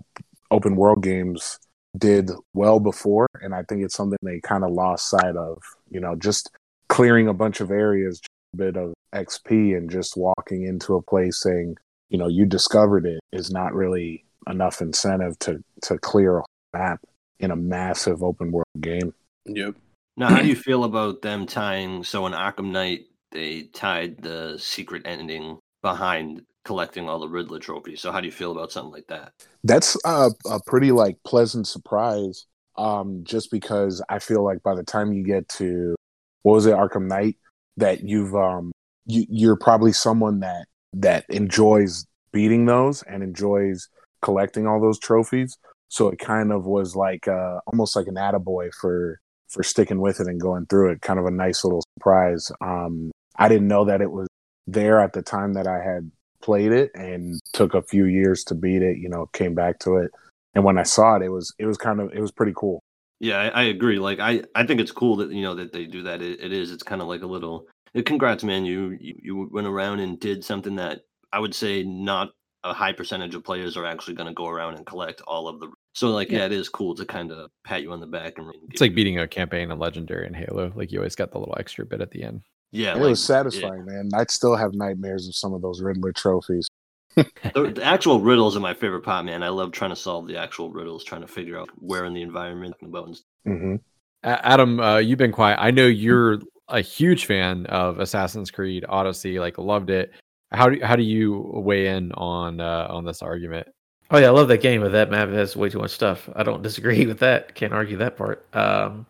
open 0.51 0.75
world 0.75 1.03
games 1.03 1.59
did 1.97 2.31
well 2.53 2.79
before 2.79 3.27
and 3.41 3.53
i 3.53 3.63
think 3.63 3.83
it's 3.83 3.95
something 3.95 4.17
they 4.21 4.39
kind 4.39 4.63
of 4.63 4.71
lost 4.71 5.09
sight 5.09 5.35
of 5.35 5.61
you 5.89 5.99
know 5.99 6.15
just 6.15 6.49
clearing 6.87 7.27
a 7.27 7.33
bunch 7.33 7.59
of 7.59 7.71
areas 7.71 8.21
a 8.53 8.57
bit 8.57 8.77
of 8.77 8.93
xp 9.13 9.75
and 9.75 9.89
just 9.89 10.15
walking 10.15 10.63
into 10.63 10.95
a 10.95 11.01
place 11.01 11.41
saying 11.41 11.75
you 12.09 12.17
know 12.17 12.27
you 12.27 12.45
discovered 12.45 13.05
it 13.05 13.19
is 13.31 13.51
not 13.51 13.73
really 13.73 14.25
enough 14.47 14.81
incentive 14.81 15.37
to 15.39 15.63
to 15.81 15.97
clear 15.99 16.39
a 16.39 16.43
map 16.73 17.01
in 17.39 17.51
a 17.51 17.55
massive 17.55 18.23
open 18.23 18.51
world 18.51 18.65
game 18.81 19.13
Yep. 19.45 19.75
Now, 20.17 20.29
how 20.29 20.41
do 20.41 20.47
you 20.47 20.55
feel 20.55 20.83
about 20.83 21.21
them 21.21 21.45
tying? 21.45 22.03
So 22.03 22.27
in 22.27 22.33
Arkham 22.33 22.71
Knight, 22.71 23.05
they 23.31 23.63
tied 23.63 24.21
the 24.21 24.57
secret 24.59 25.03
ending 25.05 25.59
behind 25.81 26.43
collecting 26.65 27.07
all 27.07 27.19
the 27.19 27.29
Riddler 27.29 27.59
trophies. 27.59 28.01
So 28.01 28.11
how 28.11 28.19
do 28.19 28.25
you 28.25 28.31
feel 28.31 28.51
about 28.51 28.71
something 28.71 28.91
like 28.91 29.07
that? 29.07 29.31
that's 29.63 29.97
a, 30.05 30.31
a 30.49 30.59
pretty 30.65 30.91
like 30.91 31.17
pleasant 31.25 31.67
surprise 31.67 32.45
um 32.77 33.23
just 33.23 33.51
because 33.51 34.01
i 34.09 34.19
feel 34.19 34.43
like 34.43 34.61
by 34.63 34.73
the 34.73 34.83
time 34.83 35.11
you 35.11 35.23
get 35.23 35.47
to 35.49 35.95
what 36.43 36.53
was 36.53 36.65
it 36.65 36.75
arkham 36.75 37.07
knight 37.07 37.35
that 37.77 38.01
you've 38.03 38.35
um 38.35 38.71
you, 39.05 39.25
you're 39.29 39.57
probably 39.57 39.91
someone 39.91 40.39
that 40.39 40.65
that 40.93 41.25
enjoys 41.29 42.05
beating 42.31 42.65
those 42.65 43.03
and 43.03 43.23
enjoys 43.23 43.87
collecting 44.21 44.67
all 44.67 44.81
those 44.81 44.99
trophies 44.99 45.57
so 45.87 46.07
it 46.09 46.19
kind 46.19 46.51
of 46.51 46.65
was 46.65 46.95
like 46.95 47.27
uh 47.27 47.59
almost 47.67 47.95
like 47.95 48.07
an 48.07 48.15
attaboy 48.15 48.69
for 48.79 49.19
for 49.47 49.63
sticking 49.63 49.99
with 49.99 50.19
it 50.19 50.27
and 50.27 50.39
going 50.39 50.65
through 50.67 50.91
it 50.91 51.01
kind 51.01 51.19
of 51.19 51.25
a 51.25 51.31
nice 51.31 51.63
little 51.63 51.83
surprise 51.97 52.51
um 52.61 53.11
i 53.37 53.47
didn't 53.47 53.67
know 53.67 53.85
that 53.85 54.01
it 54.01 54.11
was 54.11 54.27
there 54.67 54.99
at 54.99 55.13
the 55.13 55.21
time 55.21 55.53
that 55.53 55.67
i 55.67 55.81
had 55.81 56.09
played 56.41 56.71
it 56.71 56.91
and 56.95 57.39
took 57.53 57.73
a 57.73 57.81
few 57.81 58.05
years 58.05 58.43
to 58.43 58.55
beat 58.55 58.81
it 58.81 58.97
you 58.97 59.09
know 59.09 59.25
came 59.33 59.55
back 59.55 59.79
to 59.79 59.97
it 59.97 60.11
and 60.53 60.63
when 60.63 60.77
i 60.77 60.83
saw 60.83 61.15
it 61.15 61.23
it 61.23 61.29
was 61.29 61.53
it 61.59 61.65
was 61.65 61.77
kind 61.77 61.99
of 61.99 62.11
it 62.13 62.21
was 62.21 62.31
pretty 62.31 62.53
cool 62.55 62.81
Yeah, 63.19 63.37
I, 63.37 63.47
I 63.47 63.63
agree. 63.63 63.99
Like 63.99 64.19
I, 64.19 64.43
I 64.55 64.65
think 64.65 64.79
it's 64.79 64.91
cool 64.91 65.17
that 65.17 65.31
you 65.31 65.41
know 65.41 65.55
that 65.55 65.73
they 65.73 65.85
do 65.85 66.03
that. 66.03 66.21
It, 66.21 66.39
it 66.39 66.53
is. 66.53 66.71
It's 66.71 66.83
kind 66.83 67.01
of 67.01 67.07
like 67.07 67.21
a 67.21 67.27
little. 67.27 67.67
Eh, 67.95 68.01
Congrats, 68.01 68.43
man! 68.43 68.65
You, 68.65 68.97
you 68.99 69.15
you 69.21 69.49
went 69.51 69.67
around 69.67 69.99
and 69.99 70.19
did 70.19 70.43
something 70.43 70.75
that 70.75 71.01
I 71.31 71.39
would 71.39 71.55
say 71.55 71.83
not 71.83 72.29
a 72.63 72.73
high 72.73 72.93
percentage 72.93 73.35
of 73.35 73.43
players 73.43 73.77
are 73.77 73.85
actually 73.85 74.15
going 74.15 74.27
to 74.27 74.33
go 74.33 74.47
around 74.47 74.75
and 74.75 74.85
collect 74.85 75.21
all 75.21 75.47
of 75.47 75.59
the. 75.59 75.71
So 75.93 76.09
like, 76.09 76.29
yeah, 76.29 76.45
it 76.45 76.51
is 76.51 76.69
cool 76.69 76.95
to 76.95 77.05
kind 77.05 77.31
of 77.31 77.49
pat 77.63 77.81
you 77.81 77.91
on 77.91 77.99
the 77.99 78.07
back 78.07 78.37
and. 78.37 78.51
It's 78.71 78.81
like 78.81 78.95
beating 78.95 79.19
a 79.19 79.27
campaign 79.27 79.71
in 79.71 79.79
Legendary 79.79 80.27
and 80.27 80.35
Halo. 80.35 80.71
Like 80.75 80.91
you 80.91 80.99
always 80.99 81.15
got 81.15 81.31
the 81.31 81.39
little 81.39 81.57
extra 81.59 81.85
bit 81.85 82.01
at 82.01 82.11
the 82.11 82.23
end. 82.23 82.41
yeah, 82.71 82.95
it 82.95 82.99
like, 82.99 83.09
was 83.09 83.23
satisfying 83.23 83.83
man 83.85 84.09
i'd 84.13 84.29
still 84.29 84.55
have 84.55 84.75
nightmares 84.75 85.27
of 85.27 85.35
some 85.35 85.53
of 85.53 85.61
those 85.63 85.81
riddler 85.81 86.11
trophies 86.11 86.69
The, 87.53 87.71
the 87.75 87.83
actual 87.83 88.21
riddles 88.21 88.55
are 88.55 88.59
my 88.59 88.73
favorite 88.73 89.01
part, 89.01 89.25
man. 89.25 89.43
I 89.43 89.49
love 89.49 89.71
trying 89.71 89.89
to 89.89 89.95
solve 89.95 90.27
the 90.27 90.37
actual 90.37 90.71
riddles, 90.71 91.03
trying 91.03 91.21
to 91.21 91.27
figure 91.27 91.57
out 91.57 91.69
where 91.75 92.05
in 92.05 92.13
the 92.13 92.21
environment 92.21 92.75
about. 92.81 93.07
and 93.45 93.59
hmm 93.59 93.75
A- 94.23 94.47
Adam, 94.47 94.79
uh, 94.79 94.97
you've 94.97 95.17
been 95.17 95.31
quiet. 95.31 95.57
I 95.59 95.71
know 95.71 95.87
you're 95.87 96.39
a 96.69 96.81
huge 96.81 97.25
fan 97.25 97.65
of 97.67 97.99
Assassin's 97.99 98.51
Creed 98.51 98.85
Odyssey. 98.87 99.39
Like 99.39 99.57
loved 99.57 99.89
it. 99.89 100.11
How 100.51 100.69
do 100.69 100.79
how 100.83 100.95
do 100.95 101.03
you 101.03 101.51
weigh 101.53 101.87
in 101.87 102.11
on 102.13 102.59
uh, 102.59 102.87
on 102.89 103.05
this 103.05 103.21
argument? 103.21 103.67
Oh 104.11 104.17
yeah, 104.17 104.27
I 104.27 104.31
love 104.31 104.47
that 104.47 104.61
game, 104.61 104.81
but 104.81 104.91
that 104.91 105.11
map 105.11 105.29
has 105.29 105.55
way 105.55 105.69
too 105.69 105.79
much 105.79 105.91
stuff. 105.91 106.27
I 106.35 106.43
don't 106.43 106.63
disagree 106.63 107.05
with 107.05 107.19
that. 107.19 107.53
Can't 107.53 107.73
argue 107.73 107.97
that 107.97 108.17
part. 108.17 108.43
Um, 108.55 109.05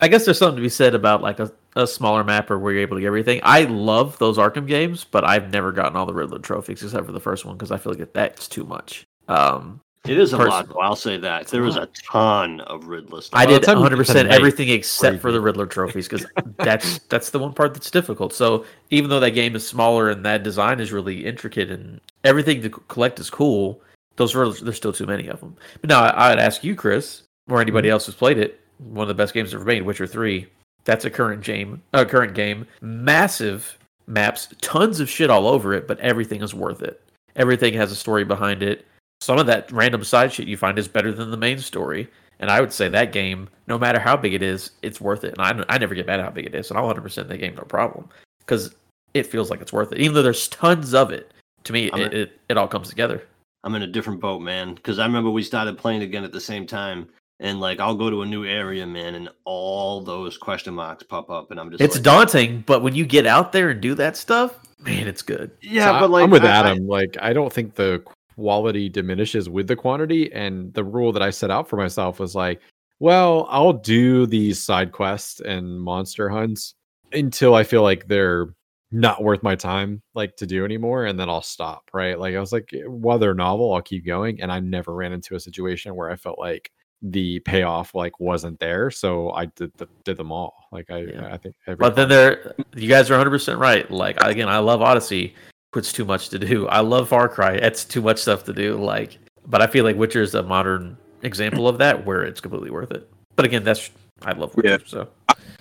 I 0.00 0.08
guess 0.08 0.24
there's 0.24 0.38
something 0.38 0.56
to 0.56 0.62
be 0.62 0.68
said 0.68 0.94
about 0.94 1.22
like 1.22 1.40
a, 1.40 1.52
a 1.76 1.86
smaller 1.86 2.24
mapper 2.24 2.58
where 2.58 2.72
you're 2.72 2.82
able 2.82 2.96
to 2.96 3.00
get 3.00 3.06
everything. 3.06 3.40
I 3.42 3.64
love 3.64 4.18
those 4.18 4.38
Arkham 4.38 4.66
games, 4.66 5.04
but 5.04 5.24
I've 5.24 5.52
never 5.52 5.72
gotten 5.72 5.96
all 5.96 6.06
the 6.06 6.14
Riddler 6.14 6.38
trophies 6.38 6.82
except 6.82 7.06
for 7.06 7.12
the 7.12 7.20
first 7.20 7.44
one 7.44 7.56
because 7.56 7.70
I 7.70 7.78
feel 7.78 7.94
like 7.94 8.12
that's 8.12 8.48
too 8.48 8.64
much. 8.64 9.04
Um, 9.28 9.80
It 10.06 10.18
is 10.18 10.34
a 10.34 10.36
lot, 10.38 10.68
though. 10.68 10.80
I'll 10.80 10.96
say 10.96 11.16
that. 11.16 11.46
There 11.48 11.62
was 11.62 11.76
a 11.76 11.88
ton 12.10 12.60
of 12.62 12.88
Riddler 12.88 13.22
stuff. 13.22 13.40
I 13.40 13.46
did 13.46 13.66
100 13.66 13.96
percent 13.96 14.28
everything 14.28 14.68
except 14.68 15.20
for 15.20 15.32
the 15.32 15.40
Riddler 15.40 15.66
trophies 15.66 16.06
because 16.06 16.26
that's 16.58 16.98
that's 17.08 17.30
the 17.30 17.38
one 17.38 17.54
part 17.54 17.72
that's 17.72 17.90
difficult. 17.90 18.34
So 18.34 18.66
even 18.90 19.08
though 19.08 19.20
that 19.20 19.30
game 19.30 19.56
is 19.56 19.66
smaller 19.66 20.10
and 20.10 20.24
that 20.26 20.42
design 20.42 20.78
is 20.78 20.92
really 20.92 21.24
intricate 21.24 21.70
and 21.70 22.00
everything 22.22 22.60
to 22.62 22.68
collect 22.68 23.18
is 23.18 23.30
cool, 23.30 23.80
those 24.16 24.34
Riddlers 24.34 24.60
there's 24.60 24.76
still 24.76 24.92
too 24.92 25.06
many 25.06 25.26
of 25.28 25.40
them. 25.40 25.56
But 25.80 25.88
now 25.88 26.02
I, 26.02 26.32
I'd 26.32 26.38
ask 26.38 26.62
you, 26.62 26.76
Chris, 26.76 27.22
or 27.48 27.62
anybody 27.62 27.88
else 27.88 28.04
who's 28.04 28.14
played 28.14 28.36
it, 28.36 28.60
one 28.78 29.04
of 29.04 29.08
the 29.08 29.14
best 29.14 29.32
games 29.32 29.54
ever 29.54 29.64
made, 29.64 29.82
Witcher 29.82 30.06
Three. 30.06 30.48
That's 30.84 31.06
a 31.06 31.10
current 31.10 31.42
game, 31.42 31.82
a 31.94 32.04
current 32.04 32.34
game, 32.34 32.66
massive 32.82 33.78
maps, 34.06 34.48
tons 34.60 35.00
of 35.00 35.08
shit 35.08 35.30
all 35.30 35.46
over 35.46 35.72
it, 35.72 35.88
but 35.88 35.98
everything 36.00 36.42
is 36.42 36.52
worth 36.52 36.82
it. 36.82 37.00
Everything 37.36 37.72
has 37.72 37.90
a 37.90 37.96
story 37.96 38.22
behind 38.22 38.62
it. 38.62 38.86
Some 39.20 39.38
of 39.38 39.46
that 39.46 39.70
random 39.72 40.04
side 40.04 40.32
shit 40.32 40.48
you 40.48 40.56
find 40.56 40.78
is 40.78 40.88
better 40.88 41.12
than 41.12 41.30
the 41.30 41.36
main 41.36 41.58
story. 41.58 42.08
And 42.40 42.50
I 42.50 42.60
would 42.60 42.72
say 42.72 42.88
that 42.88 43.12
game, 43.12 43.48
no 43.68 43.78
matter 43.78 43.98
how 43.98 44.16
big 44.16 44.34
it 44.34 44.42
is, 44.42 44.72
it's 44.82 45.00
worth 45.00 45.24
it. 45.24 45.34
And 45.38 45.62
I, 45.62 45.74
I 45.74 45.78
never 45.78 45.94
get 45.94 46.06
mad 46.06 46.18
at 46.20 46.24
how 46.26 46.30
big 46.32 46.46
it 46.46 46.54
is, 46.54 46.68
and 46.70 46.78
I'll 46.78 46.92
100% 46.92 47.28
that 47.28 47.38
game 47.38 47.54
no 47.54 47.62
problem 47.62 48.08
because 48.40 48.74
it 49.14 49.24
feels 49.26 49.50
like 49.50 49.60
it's 49.60 49.72
worth 49.72 49.92
it. 49.92 49.98
Even 50.00 50.14
though 50.14 50.22
there's 50.22 50.48
tons 50.48 50.94
of 50.94 51.10
it, 51.12 51.32
to 51.62 51.72
me, 51.72 51.86
it, 51.86 51.94
a- 51.94 52.20
it, 52.22 52.40
it 52.50 52.56
all 52.58 52.68
comes 52.68 52.88
together. 52.88 53.22
I'm 53.62 53.74
in 53.76 53.82
a 53.82 53.86
different 53.86 54.20
boat, 54.20 54.40
man. 54.42 54.74
Because 54.74 54.98
I 54.98 55.06
remember 55.06 55.30
we 55.30 55.42
started 55.42 55.78
playing 55.78 56.02
again 56.02 56.24
at 56.24 56.32
the 56.32 56.40
same 56.40 56.66
time, 56.66 57.08
and 57.40 57.60
like 57.60 57.80
I'll 57.80 57.94
go 57.94 58.10
to 58.10 58.20
a 58.22 58.26
new 58.26 58.44
area, 58.44 58.84
man, 58.86 59.14
and 59.14 59.30
all 59.46 60.02
those 60.02 60.36
question 60.36 60.74
marks 60.74 61.02
pop 61.04 61.30
up, 61.30 61.50
and 61.52 61.58
I'm 61.58 61.70
just 61.70 61.80
It's 61.80 61.94
like, 61.94 62.02
daunting, 62.04 62.64
but 62.66 62.82
when 62.82 62.94
you 62.94 63.06
get 63.06 63.26
out 63.26 63.52
there 63.52 63.70
and 63.70 63.80
do 63.80 63.94
that 63.94 64.16
stuff, 64.18 64.58
man, 64.80 65.06
it's 65.06 65.22
good. 65.22 65.52
yeah, 65.62 65.86
So 65.86 65.92
I- 65.94 66.00
but 66.00 66.10
like 66.10 66.24
I'm 66.24 66.30
with 66.30 66.44
I- 66.44 66.48
I- 66.48 66.70
Adam. 66.70 66.86
like 66.88 67.16
I 67.22 67.32
don't 67.32 67.50
think 67.52 67.76
the 67.76 68.02
quality 68.34 68.88
diminishes 68.88 69.48
with 69.48 69.66
the 69.68 69.76
quantity. 69.76 70.32
And 70.32 70.72
the 70.74 70.84
rule 70.84 71.12
that 71.12 71.22
I 71.22 71.30
set 71.30 71.50
out 71.50 71.68
for 71.68 71.76
myself 71.76 72.20
was 72.20 72.34
like, 72.34 72.60
well, 73.00 73.46
I'll 73.50 73.72
do 73.72 74.26
these 74.26 74.62
side 74.62 74.92
quests 74.92 75.40
and 75.40 75.80
monster 75.80 76.28
hunts 76.28 76.74
until 77.12 77.54
I 77.54 77.64
feel 77.64 77.82
like 77.82 78.06
they're 78.06 78.54
not 78.90 79.24
worth 79.24 79.42
my 79.42 79.56
time 79.56 80.00
like 80.14 80.36
to 80.36 80.46
do 80.46 80.64
anymore 80.64 81.06
and 81.06 81.18
then 81.18 81.28
I'll 81.28 81.42
stop, 81.42 81.90
right? 81.92 82.18
Like 82.18 82.36
I 82.36 82.40
was 82.40 82.52
like 82.52 82.70
while 82.86 83.18
they're 83.18 83.34
novel, 83.34 83.74
I'll 83.74 83.82
keep 83.82 84.06
going 84.06 84.40
and 84.40 84.52
I 84.52 84.60
never 84.60 84.94
ran 84.94 85.12
into 85.12 85.34
a 85.34 85.40
situation 85.40 85.96
where 85.96 86.10
I 86.10 86.16
felt 86.16 86.38
like 86.38 86.70
the 87.02 87.40
payoff 87.40 87.94
like 87.94 88.18
wasn't 88.18 88.58
there, 88.60 88.90
so 88.90 89.30
I 89.32 89.46
did 89.46 89.72
the, 89.76 89.88
did 90.04 90.16
them 90.16 90.32
all. 90.32 90.54
Like 90.72 90.90
I 90.90 91.00
Yeah. 91.00 91.28
I 91.32 91.36
think 91.36 91.56
every 91.66 91.76
But 91.76 91.96
then 91.96 92.08
there, 92.08 92.54
you 92.74 92.88
guys 92.88 93.10
are 93.10 93.14
100 93.14 93.30
percent 93.30 93.58
right. 93.58 93.90
Like 93.90 94.16
again, 94.22 94.48
I 94.48 94.58
love 94.58 94.80
Odyssey, 94.80 95.34
but 95.74 95.80
it's 95.80 95.92
too 95.92 96.04
much 96.04 96.28
to 96.28 96.38
do. 96.38 96.68
I 96.68 96.80
love 96.80 97.08
Far 97.08 97.28
Cry. 97.28 97.54
It's 97.54 97.84
too 97.84 98.00
much 98.00 98.20
stuff 98.20 98.44
to 98.44 98.52
do. 98.52 98.76
Like, 98.76 99.18
but 99.46 99.60
I 99.60 99.66
feel 99.66 99.84
like 99.84 99.96
Witcher 99.96 100.22
is 100.22 100.34
a 100.34 100.42
modern 100.42 100.96
example 101.22 101.68
of 101.68 101.78
that, 101.78 102.06
where 102.06 102.22
it's 102.22 102.40
completely 102.40 102.70
worth 102.70 102.92
it. 102.92 103.10
But 103.36 103.44
again, 103.44 103.64
that's 103.64 103.90
I 104.22 104.32
love 104.32 104.54
Witcher. 104.54 104.68
Yeah. 104.68 104.78
So 104.86 105.08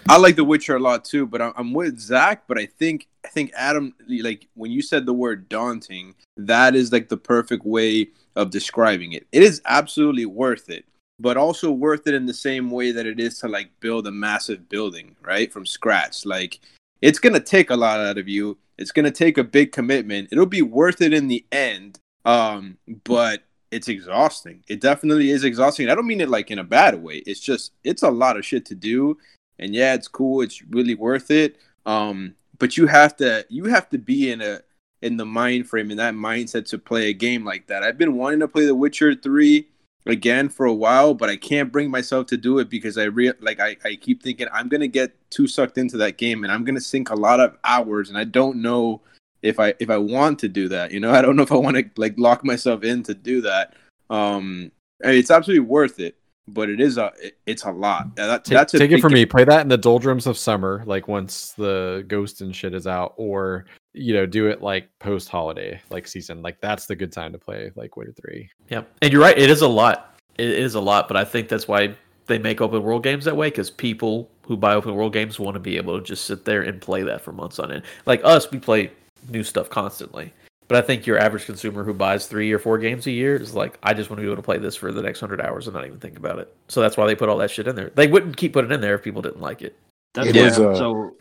I 0.08 0.18
like 0.18 0.36
The 0.36 0.44
Witcher 0.44 0.76
a 0.76 0.80
lot 0.80 1.04
too, 1.04 1.26
but 1.26 1.42
I'm, 1.42 1.54
I'm 1.58 1.74
with 1.74 2.00
Zach. 2.00 2.44
But 2.48 2.60
I 2.60 2.68
think 2.68 3.08
I 3.26 3.30
think 3.30 3.52
Adam, 3.56 3.96
like 4.08 4.48
when 4.54 4.72
you 4.72 4.84
said 4.84 5.06
the 5.06 5.14
word 5.14 5.50
daunting, 5.50 6.14
that 6.38 6.76
is 6.76 6.92
like 6.92 7.10
the 7.10 7.18
perfect 7.18 7.66
way 7.66 8.10
of 8.36 8.52
describing 8.52 9.14
it. 9.14 9.26
It 9.32 9.42
is 9.42 9.62
absolutely 9.66 10.28
worth 10.28 10.70
it, 10.70 10.86
but 11.20 11.38
also 11.38 11.72
worth 11.72 12.06
it 12.06 12.14
in 12.14 12.28
the 12.28 12.34
same 12.34 12.70
way 12.70 12.92
that 12.92 13.08
it 13.08 13.20
is 13.20 13.40
to 13.40 13.48
like 13.48 13.70
build 13.80 14.06
a 14.06 14.12
massive 14.12 14.70
building, 14.70 15.16
right, 15.24 15.52
from 15.52 15.66
scratch. 15.66 16.24
Like 16.24 16.60
it's 17.02 17.20
gonna 17.20 17.40
take 17.40 17.72
a 17.72 17.76
lot 17.76 18.00
out 18.00 18.20
of 18.20 18.28
you. 18.28 18.60
It's 18.78 18.92
gonna 18.92 19.12
take 19.12 19.38
a 19.38 19.44
big 19.44 19.72
commitment. 19.72 20.30
It'll 20.32 20.46
be 20.46 20.62
worth 20.62 21.02
it 21.02 21.14
in 21.14 21.28
the 21.28 21.46
end, 21.52 22.00
um, 22.26 22.78
but 23.04 23.44
it's 23.72 23.88
exhausting. 23.88 24.64
It 24.68 24.82
definitely 24.82 25.32
is 25.32 25.44
exhausting. 25.44 25.90
I 25.90 25.96
don't 25.96 26.08
mean 26.08 26.22
it 26.22 26.30
like 26.30 26.52
in 26.52 26.60
a 26.60 26.64
bad 26.64 27.02
way. 27.02 27.24
It's 27.26 27.40
just 27.40 27.74
it's 27.84 28.04
a 28.04 28.12
lot 28.12 28.38
of 28.38 28.46
shit 28.46 28.66
to 28.68 28.76
do 28.76 29.18
and 29.60 29.74
yeah, 29.74 29.94
it's 29.94 30.08
cool. 30.08 30.42
It's 30.42 30.62
really 30.62 30.96
worth 30.96 31.32
it. 31.32 31.58
Um, 31.86 32.36
but 32.60 32.78
you 32.78 32.88
have 32.88 33.16
to 33.18 33.46
you 33.50 33.66
have 33.66 33.90
to 33.90 33.98
be 33.98 34.32
in 34.32 34.42
a 34.42 34.62
in 35.02 35.18
the 35.18 35.26
mind 35.26 35.68
frame 35.68 35.90
and 35.90 36.00
that 36.00 36.14
mindset 36.14 36.66
to 36.70 36.78
play 36.78 37.10
a 37.10 37.14
game 37.14 37.44
like 37.44 37.68
that. 37.68 37.84
I've 37.84 37.98
been 37.98 38.16
wanting 38.16 38.40
to 38.40 38.48
play 38.48 38.66
The 38.66 38.76
Witcher 38.76 39.16
three 39.16 39.68
again 40.06 40.50
for 40.50 40.66
a 40.66 40.74
while, 40.74 41.14
but 41.14 41.30
I 41.30 41.36
can't 41.36 41.72
bring 41.72 41.90
myself 41.90 42.28
to 42.28 42.38
do 42.38 42.60
it 42.60 42.70
because 42.70 42.98
I 42.98 43.06
re- 43.06 43.34
like 43.40 43.60
I, 43.60 43.78
I 43.84 43.96
keep 43.96 44.22
thinking 44.22 44.48
I'm 44.52 44.68
gonna 44.68 44.88
get 44.88 45.16
too 45.30 45.48
sucked 45.48 45.78
into 45.78 45.98
that 45.98 46.18
game 46.18 46.44
and 46.44 46.52
I'm 46.52 46.64
gonna 46.64 46.82
sink 46.82 47.10
a 47.10 47.16
lot 47.16 47.40
of 47.40 47.58
hours 47.64 48.10
and 48.10 48.18
I 48.18 48.24
don't 48.24 48.62
know 48.62 49.02
if 49.42 49.60
I 49.60 49.74
if 49.80 49.90
I 49.90 49.98
want 49.98 50.40
to 50.40 50.48
do 50.48 50.68
that. 50.70 50.92
You 50.92 51.00
know, 51.00 51.12
I 51.14 51.22
don't 51.22 51.36
know 51.36 51.44
if 51.44 51.52
I 51.52 51.58
want 51.58 51.78
to 51.78 51.90
like 51.98 52.16
lock 52.18 52.44
myself 52.44 52.84
in 52.84 53.04
to 53.04 53.14
do 53.14 53.42
that. 53.42 53.76
Um, 54.10 54.72
it's 55.00 55.32
absolutely 55.32 55.66
worth 55.68 56.00
it, 56.00 56.16
but 56.48 56.70
it 56.70 56.80
is 56.82 56.98
a 56.98 57.12
it, 57.22 57.38
it's 57.46 57.64
a 57.64 57.72
lot. 57.72 58.16
That, 58.16 58.46
take, 58.46 58.56
that's 58.56 58.74
a 58.74 58.80
take 58.80 58.92
it 58.92 59.02
from 59.02 59.14
me. 59.14 59.26
Play 59.26 59.44
that 59.44 59.62
in 59.62 59.68
the 59.68 59.78
doldrums 59.78 60.28
of 60.28 60.38
summer, 60.38 60.84
like 60.86 61.08
once 61.08 61.52
the 61.52 62.04
ghost 62.08 62.42
and 62.42 62.56
shit 62.56 62.74
is 62.74 62.88
out, 62.88 63.14
or 63.18 63.66
you 63.94 64.14
know, 64.14 64.26
do 64.26 64.48
it 64.48 64.62
like 64.62 64.90
post 65.00 65.30
holiday, 65.30 65.80
like 65.90 66.08
season. 66.08 66.42
Like 66.42 66.60
that's 66.62 66.86
the 66.86 66.96
good 66.96 67.12
time 67.12 67.32
to 67.32 67.38
play 67.38 67.72
like 67.76 67.96
Witcher 67.98 68.14
Three. 68.14 68.50
Yep. 68.70 68.90
And 69.02 69.12
you're 69.14 69.22
right. 69.22 69.38
It 69.38 69.50
is 69.50 69.62
a 69.62 69.68
lot. 69.68 70.16
It 70.38 70.50
is 70.50 70.76
a 70.76 70.82
lot, 70.82 71.08
but 71.08 71.16
I 71.18 71.24
think 71.26 71.48
that's 71.48 71.68
why 71.68 71.96
they 72.26 72.40
make 72.40 72.62
open 72.62 72.82
world 72.82 73.04
games 73.04 73.26
that 73.26 73.36
way 73.38 73.50
because 73.50 73.70
people 73.70 74.30
who 74.48 74.58
buy 74.58 74.74
open 74.74 74.96
world 74.96 75.14
games 75.14 75.40
want 75.40 75.56
to 75.56 75.60
be 75.60 75.78
able 75.78 75.98
to 76.00 76.04
just 76.04 76.26
sit 76.26 76.44
there 76.46 76.62
and 76.64 76.82
play 76.82 77.04
that 77.04 77.22
for 77.22 77.32
months 77.32 77.60
on 77.60 77.72
end. 77.72 77.84
Like 78.06 78.22
us, 78.24 78.50
we 78.50 78.60
play 78.60 78.92
new 79.30 79.44
stuff 79.44 79.70
constantly. 79.70 80.34
But 80.70 80.78
I 80.78 80.88
think 80.88 81.06
your 81.06 81.20
average 81.20 81.46
consumer 81.46 81.84
who 81.84 81.94
buys 81.94 82.26
three 82.26 82.52
or 82.52 82.58
four 82.58 82.78
games 82.80 83.06
a 83.06 83.12
year 83.12 83.36
is 83.36 83.54
like, 83.54 83.78
I 83.84 83.94
just 83.94 84.10
want 84.10 84.18
to 84.20 84.22
be 84.22 84.28
able 84.28 84.38
to 84.38 84.42
play 84.42 84.58
this 84.58 84.76
for 84.78 84.92
the 84.94 85.02
next 85.02 85.20
hundred 85.20 85.42
hours 85.42 85.68
and 85.68 85.76
not 85.76 85.86
even 85.86 86.00
think 86.00 86.18
about 86.18 86.40
it. 86.40 86.56
So 86.70 86.80
that's 86.82 86.96
why 86.98 87.06
they 87.06 87.16
put 87.16 87.28
all 87.30 87.38
that 87.38 87.52
shit 87.52 87.68
in 87.68 87.76
there. 87.76 87.92
They 87.94 88.08
wouldn't 88.08 88.38
keep 88.38 88.54
putting 88.54 88.72
it 88.72 88.76
in 88.76 88.82
there 88.82 88.96
if 88.96 89.04
people 89.04 89.22
didn't 89.22 89.42
like 89.42 89.62
it. 89.62 89.78
That's 90.14 90.30
It 90.30 90.36
why- 90.38 90.42
is 90.44 90.58
a- 90.58 90.76
so. 90.76 91.12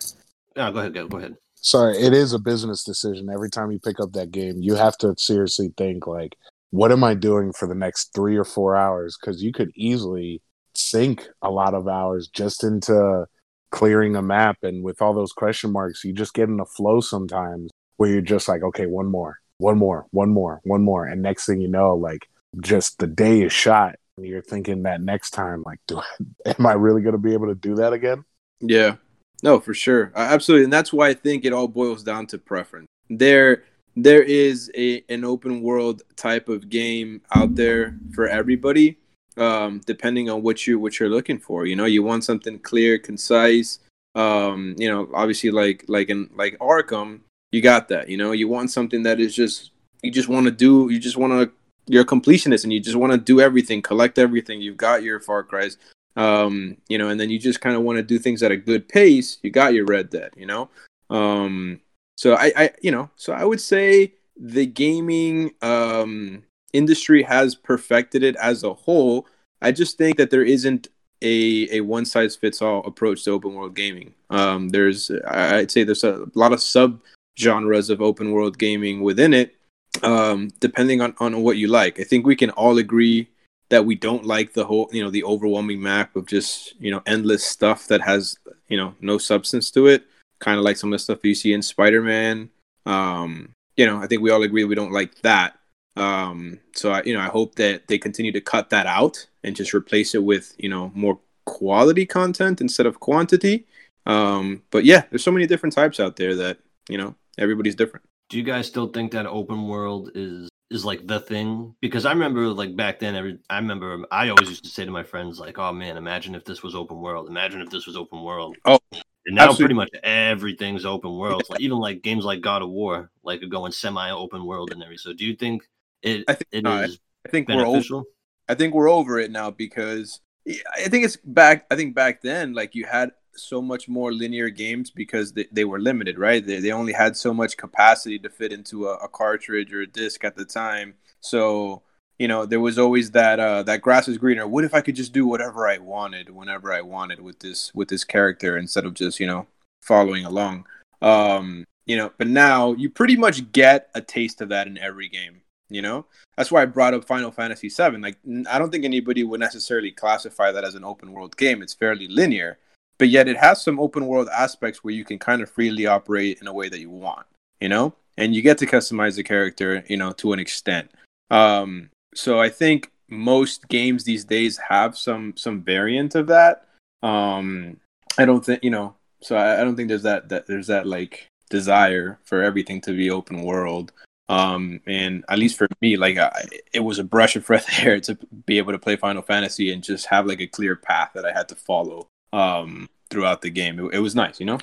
Yeah, 0.57 0.71
go 0.71 0.79
ahead. 0.79 0.95
Go, 0.95 1.09
go 1.09 1.19
ahead. 1.19 1.37
Sorry, 1.63 1.97
it 1.97 2.13
is 2.13 2.33
a 2.33 2.41
business 2.41 2.83
decision. 2.83 3.31
Every 3.31 3.49
time 3.49 3.71
you 3.71 3.79
pick 3.79 4.01
up 4.01 4.13
that 4.13 4.33
game, 4.33 4.57
you 4.61 4.75
have 4.75 4.99
to 4.99 5.15
seriously 5.17 5.73
think 5.79 6.09
like, 6.09 6.37
what 6.71 6.91
am 6.91 7.05
I 7.05 7.15
doing 7.15 7.53
for 7.53 7.69
the 7.69 7.75
next 7.75 8.13
three 8.15 8.37
or 8.37 8.45
four 8.45 8.77
hours? 8.77 9.17
Because 9.19 9.43
you 9.43 9.53
could 9.53 9.71
easily 9.77 10.43
sink 10.75 11.29
a 11.41 11.51
lot 11.51 11.75
of 11.75 11.87
hours 11.87 12.29
just 12.29 12.65
into 12.65 13.27
clearing 13.71 14.17
a 14.17 14.23
map, 14.23 14.59
and 14.63 14.83
with 14.83 15.01
all 15.01 15.15
those 15.15 15.33
question 15.33 15.71
marks, 15.71 16.05
you 16.05 16.13
just 16.13 16.35
get 16.35 16.49
in 16.49 16.59
a 16.59 16.67
flow 16.67 17.01
sometimes 17.01 17.71
where 17.97 18.11
you're 18.11 18.21
just 18.21 18.49
like, 18.49 18.63
okay, 18.63 18.87
one 18.87 19.07
more, 19.07 19.39
one 19.59 19.79
more, 19.79 20.07
one 20.11 20.31
more, 20.31 20.61
one 20.65 20.83
more, 20.83 21.07
and 21.07 21.23
next 21.23 21.47
thing 21.47 21.61
you 21.61 21.69
know, 21.69 21.95
like 21.95 22.27
just 22.61 22.99
the 22.99 23.07
day 23.07 23.43
is 23.43 23.53
shot. 23.53 23.95
And 24.17 24.27
you're 24.27 24.43
thinking 24.43 24.83
that 24.83 25.01
next 25.01 25.31
time, 25.31 25.63
like, 25.65 25.79
do 25.87 26.01
I, 26.01 26.55
am 26.59 26.67
I 26.67 26.73
really 26.73 27.03
going 27.03 27.13
to 27.13 27.19
be 27.19 27.35
able 27.35 27.47
to 27.47 27.55
do 27.55 27.77
that 27.77 27.93
again? 27.93 28.25
Yeah, 28.61 28.97
no, 29.43 29.59
for 29.59 29.75
sure, 29.75 30.13
absolutely, 30.15 30.65
and 30.65 30.73
that's 30.73 30.93
why 30.93 31.09
I 31.09 31.15
think 31.15 31.45
it 31.45 31.53
all 31.53 31.69
boils 31.69 32.03
down 32.03 32.27
to 32.29 32.39
preference. 32.39 32.87
There, 33.11 33.65
there 33.97 34.23
is 34.23 34.71
a 34.77 35.05
an 35.09 35.25
open 35.25 35.63
world 35.63 36.03
type 36.17 36.49
of 36.49 36.69
game 36.69 37.21
out 37.35 37.55
there 37.55 37.99
for 38.15 38.29
everybody, 38.29 38.99
um, 39.37 39.81
depending 39.85 40.31
on 40.31 40.43
what 40.43 40.67
you 40.67 40.79
what 40.79 40.99
you're 41.01 41.09
looking 41.09 41.39
for. 41.39 41.67
You 41.67 41.77
know, 41.77 41.87
you 41.87 42.03
want 42.03 42.25
something 42.25 42.59
clear, 42.61 42.99
concise. 42.99 43.81
Um, 44.15 44.75
you 44.79 44.89
know, 44.89 45.09
obviously, 45.13 45.51
like 45.51 45.85
like 45.89 46.09
in 46.09 46.31
like 46.37 46.57
Arkham, 46.59 47.21
you 47.51 47.61
got 47.63 47.89
that. 47.89 48.09
You 48.09 48.17
know, 48.17 48.33
you 48.33 48.47
want 48.47 48.71
something 48.71 49.03
that 49.03 49.19
is 49.19 49.35
just 49.35 49.73
you 50.03 50.11
just 50.11 50.29
want 50.29 50.47
to 50.47 50.53
do. 50.53 50.89
You 50.91 50.99
just 50.99 51.17
want 51.17 51.33
to. 51.33 51.53
You're 51.89 52.03
a 52.03 52.07
completionist, 52.07 52.63
and 52.63 52.73
you 52.73 52.79
just 52.79 52.95
want 52.95 53.13
to 53.13 53.19
do 53.19 53.41
everything, 53.41 53.83
collect 53.83 54.19
everything. 54.19 54.61
You've 54.61 54.77
got 54.77 55.03
your 55.03 55.19
Far 55.19 55.43
Cry's 55.43 55.79
um 56.17 56.77
you 56.89 56.99
know 56.99 57.09
and 57.09 57.19
then 57.19 57.31
you 57.31 57.39
just 57.39 57.61
kind 57.61 57.75
of 57.75 57.83
want 57.83 57.97
to 57.97 58.03
do 58.03 58.19
things 58.19 58.43
at 58.43 58.53
a 58.53 58.57
good 58.57 58.89
pace 58.89 59.39
you 59.43 59.51
got 59.51 59.73
your 59.75 59.87
red 59.87 60.11
dead 60.11 60.31
you 60.37 60.47
know? 60.47 60.69
Um 61.11 61.81
so 62.17 62.35
i 62.35 62.53
i 62.57 62.71
you 62.83 62.91
know 62.91 63.09
so 63.17 63.33
i 63.33 63.45
would 63.45 63.61
say 63.61 64.13
the 64.37 64.67
gaming 64.67 65.53
um 65.63 66.43
industry 66.73 67.23
has 67.23 67.55
perfected 67.55 68.23
it 68.23 68.37
as 68.37 68.65
a 68.65 68.73
whole. 68.73 69.27
I 69.61 69.73
just 69.73 69.99
think 69.99 70.17
that 70.17 70.31
there 70.31 70.45
isn't 70.45 70.89
a 71.21 71.69
a 71.71 71.81
one 71.83 72.05
size 72.05 72.35
fits 72.35 72.61
all 72.61 72.85
approach 72.85 73.25
to 73.25 73.31
open 73.31 73.55
world 73.55 73.77
gaming. 73.77 74.15
Um 74.31 74.71
there's 74.71 75.11
i'd 75.29 75.71
say 75.71 75.85
there's 75.85 76.05
a 76.05 76.27
lot 76.35 76.53
of 76.53 76.61
sub 76.61 77.01
genres 77.39 77.91
of 77.91 78.03
open 78.03 78.33
world 78.33 78.59
gaming 78.59 79.01
within 79.01 79.33
it 79.33 79.55
um 80.03 80.51
depending 80.61 81.01
on 81.01 81.15
on 81.21 81.43
what 81.43 81.57
you 81.57 81.69
like. 81.69 82.01
I 82.01 82.05
think 82.05 82.27
we 82.27 82.37
can 82.37 82.51
all 82.51 82.79
agree 82.79 83.29
that 83.73 83.87
we 83.87 83.95
don't 83.95 84.27
like 84.27 84.53
the 84.53 84.67
whole 84.67 84.87
you 84.93 85.03
know 85.03 85.09
the 85.09 85.25
overwhelming 85.25 85.81
map 85.81 86.15
of 86.15 86.27
just 86.27 86.75
you 86.79 86.91
know 86.91 87.03
endless 87.07 87.43
stuff 87.43 87.87
that 87.89 88.03
has 88.03 88.37
you 88.69 88.77
know 88.77 88.95
no 89.01 89.17
substance 89.17 89.71
to 89.71 89.87
it. 89.87 90.05
Kind 90.41 90.59
of 90.59 90.65
like 90.65 90.77
some 90.77 90.93
of 90.93 90.99
the 90.99 91.03
stuff 91.03 91.25
you 91.25 91.35
see 91.35 91.55
in 91.55 91.63
spider-man. 91.63 92.51
Um 92.85 93.55
you 93.79 93.87
know 93.87 93.97
i 93.97 94.07
think 94.07 94.21
we 94.21 94.31
all 94.31 94.43
agree 94.43 94.65
we 94.65 94.75
don't 94.75 94.93
like 94.93 95.15
that. 95.23 95.59
Um 95.97 96.61
so 96.75 96.93
i 96.93 97.03
you 97.05 97.15
know 97.15 97.21
i 97.21 97.29
hope 97.29 97.55
that 97.55 97.89
they 97.89 97.97
continue 97.97 98.33
to 98.33 98.43
cut 98.43 98.69
that 98.71 98.87
out 98.87 99.27
and 99.43 99.57
just 99.57 99.73
replace 99.73 100.15
it 100.15 100.23
with 100.23 100.55
you 100.59 100.69
know 100.69 100.93
more 100.95 101.19
quality 101.47 102.05
content 102.05 102.61
instead 102.61 102.85
of 102.85 103.01
quantity. 103.01 103.65
Um 104.05 104.65
but 104.71 104.85
yeah 104.85 105.05
there's 105.09 105.25
so 105.25 105.33
many 105.33 105.47
different 105.47 105.75
types 105.75 105.99
out 105.99 106.17
there 106.17 106.35
that 106.35 106.59
you 106.91 106.99
know 106.99 107.15
everybody's 107.39 107.75
different. 107.75 108.05
Do 108.29 108.37
you 108.37 108.45
guys 108.45 108.67
still 108.67 108.89
think 108.89 109.13
that 109.13 109.25
open 109.25 109.67
world 109.67 110.11
is 110.15 110.51
is 110.73 110.85
like 110.85 111.07
the 111.07 111.21
thing? 111.21 111.75
Because 111.81 112.05
I 112.05 112.13
remember 112.13 112.47
like 112.49 112.75
back 112.75 112.99
then, 112.99 113.15
every 113.15 113.39
I 113.49 113.57
remember 113.57 113.93
um, 113.95 114.07
I 114.11 114.29
always 114.29 114.49
used 114.49 114.65
to 114.65 114.71
say 114.71 114.85
to 114.85 114.91
my 114.91 115.03
friends 115.03 115.39
like, 115.39 115.59
"Oh 115.59 115.73
man, 115.73 115.97
imagine 115.97 116.35
if 116.35 116.45
this 116.45 116.63
was 116.63 116.75
open 116.75 117.01
world. 117.01 117.29
Imagine 117.29 117.61
if 117.61 117.71
this 117.71 117.87
was 117.87 117.97
open 117.97 118.23
world." 118.23 118.57
Oh, 118.65 118.79
and 118.93 119.37
now 119.37 119.51
absolutely. 119.51 119.75
pretty 119.75 119.75
much 119.75 119.91
everything's 120.03 120.85
open 120.85 121.17
world. 121.17 121.45
Like, 121.49 121.61
even 121.61 121.79
like 121.79 122.03
games 122.03 122.25
like 122.25 122.41
God 122.41 122.63
of 122.63 122.71
War, 122.71 123.11
like 123.23 123.43
are 123.43 123.47
going 123.47 123.73
semi 123.73 124.11
open 124.11 124.45
world 124.45 124.73
and 124.73 124.83
everything. 124.83 124.99
So 124.99 125.13
do 125.13 125.25
you 125.25 125.37
think 125.37 125.63
it 126.03 126.25
I 126.29 126.35
think 126.35 126.49
it 126.53 126.67
is 126.67 126.99
i 127.25 127.29
think 127.29 127.49
we're 127.49 127.67
over? 127.67 128.03
I 128.49 128.55
think 128.55 128.75
we're 128.75 128.91
over 128.91 129.21
it 129.21 129.31
now 129.31 129.51
because 129.51 130.21
I 130.47 130.89
think 130.89 131.05
it's 131.05 131.17
back. 131.17 131.67
I 131.71 131.77
think 131.77 131.95
back 131.95 132.23
then, 132.23 132.53
like 132.55 132.75
you 132.75 132.85
had 132.85 133.13
so 133.35 133.63
much 133.63 133.89
more 133.89 134.13
linear 134.13 134.51
games 134.51 134.91
because 134.91 135.33
they, 135.33 135.47
they 135.53 135.65
were 135.65 135.81
limited, 135.81 136.19
right? 136.19 136.45
They, 136.45 136.61
they 136.61 136.73
only 136.73 136.93
had 136.93 137.17
so 137.17 137.33
much 137.33 137.57
capacity 137.57 138.19
to 138.21 138.29
fit 138.29 138.53
into 138.53 138.89
a, 138.89 138.95
a 138.97 139.09
cartridge 139.09 139.73
or 139.73 139.81
a 139.81 139.87
disc 139.87 140.25
at 140.25 140.37
the 140.37 140.45
time. 140.45 140.95
So 141.21 141.83
you 142.19 142.29
know 142.29 142.47
there 142.47 142.61
was 142.61 142.79
always 142.79 143.11
that 143.13 143.41
uh, 143.41 143.63
that 143.65 143.83
grass 143.83 144.07
is 144.07 144.19
greener. 144.19 144.47
What 144.47 144.65
if 144.65 144.75
I 144.75 144.81
could 144.81 144.95
just 144.95 145.13
do 145.13 145.27
whatever 145.27 145.67
I 145.67 145.79
wanted 145.79 146.31
whenever 146.31 146.73
I 146.73 146.81
wanted 146.81 147.21
with 147.21 147.41
this 147.41 147.75
with 147.75 147.89
this 147.89 148.05
character 148.05 148.57
instead 148.57 148.85
of 148.85 148.95
just 148.95 149.19
you 149.19 149.27
know 149.27 149.47
following 149.81 150.25
along? 150.25 150.67
Um, 151.01 151.65
you 151.87 151.97
know, 151.97 152.13
but 152.19 152.29
now 152.29 152.75
you 152.75 152.91
pretty 152.91 153.17
much 153.17 153.51
get 153.53 153.91
a 153.95 154.01
taste 154.01 154.41
of 154.41 154.51
that 154.51 154.67
in 154.67 154.79
every 154.79 155.09
game. 155.09 155.43
You 155.69 155.83
know, 155.83 156.07
that's 156.37 156.53
why 156.53 156.63
I 156.63 156.67
brought 156.67 156.95
up 156.95 157.05
Final 157.05 157.33
Fantasy 157.33 157.69
VII. 157.69 157.97
Like, 157.97 158.19
I 158.49 158.59
don't 158.59 158.71
think 158.71 158.85
anybody 158.85 159.25
would 159.25 159.41
necessarily 159.41 159.91
classify 159.91 160.53
that 160.53 160.65
as 160.65 160.75
an 160.75 160.85
open 160.85 161.13
world 161.13 161.37
game. 161.39 161.63
It's 161.63 161.73
fairly 161.73 162.09
linear, 162.09 162.59
but 163.03 163.09
yet 163.09 163.27
it 163.27 163.37
has 163.37 163.61
some 163.61 163.81
open 163.81 164.07
world 164.07 164.29
aspects 164.29 164.85
where 164.85 164.95
you 164.95 165.05
can 165.05 165.19
kind 165.19 165.43
of 165.43 165.51
freely 165.51 165.87
operate 165.87 166.39
in 166.41 166.47
a 166.47 166.53
way 166.53 166.69
that 166.69 166.79
you 166.79 166.89
want. 166.89 167.27
You 167.61 167.69
know, 167.69 167.95
and 168.17 168.33
you 168.33 168.43
get 168.43 168.59
to 168.59 168.65
customize 168.65 169.17
the 169.17 169.25
character. 169.25 169.83
You 169.89 169.97
know, 169.97 170.13
to 170.13 170.33
an 170.33 170.39
extent. 170.39 170.93
Um, 171.29 171.91
so 172.15 172.41
I 172.41 172.49
think 172.49 172.93
most 173.09 173.67
games 173.67 174.05
these 174.05 174.25
days 174.25 174.57
have 174.69 174.97
some 174.97 175.37
some 175.37 175.63
variant 175.63 176.15
of 176.15 176.29
that. 176.29 176.69
Um, 177.03 177.79
I 178.19 178.25
don't 178.25 178.45
think 178.45 178.63
you 178.63 178.71
know. 178.71 178.95
So 179.21 179.35
I, 179.35 179.61
I 179.61 179.65
don't 179.65 179.75
think 179.75 179.89
there's 179.89 180.05
that 180.05 180.29
that 180.29 180.47
there's 180.47 180.69
that 180.69 180.87
like 180.87 181.27
desire 181.51 182.21
for 182.23 182.41
everything 182.41 182.83
to 182.83 182.93
be 182.93 183.11
open 183.11 183.43
world. 183.43 183.91
Um, 184.29 184.81
and 184.87 185.25
at 185.29 185.41
least 185.41 185.59
for 185.59 185.67
me, 185.81 185.97
like 185.97 186.19
I, 186.19 186.45
it 186.73 186.85
was 186.85 187.01
a 187.01 187.05
brush 187.05 187.35
of 187.35 187.45
fresh 187.45 187.67
air 187.85 187.99
to 187.99 188.17
be 188.47 188.59
able 188.59 188.71
to 188.71 188.79
play 188.79 188.95
Final 188.95 189.23
Fantasy 189.23 189.73
and 189.73 189.83
just 189.83 190.07
have 190.07 190.25
like 190.25 190.41
a 190.41 190.47
clear 190.47 190.77
path 190.77 191.11
that 191.17 191.27
I 191.27 191.33
had 191.33 191.49
to 191.49 191.57
follow 191.57 192.07
um, 192.33 192.89
throughout 193.11 193.43
the 193.43 193.51
game. 193.51 193.79
It, 193.79 193.95
it 193.95 193.99
was 193.99 194.15
nice, 194.15 194.41
you 194.41 194.47
know. 194.47 194.59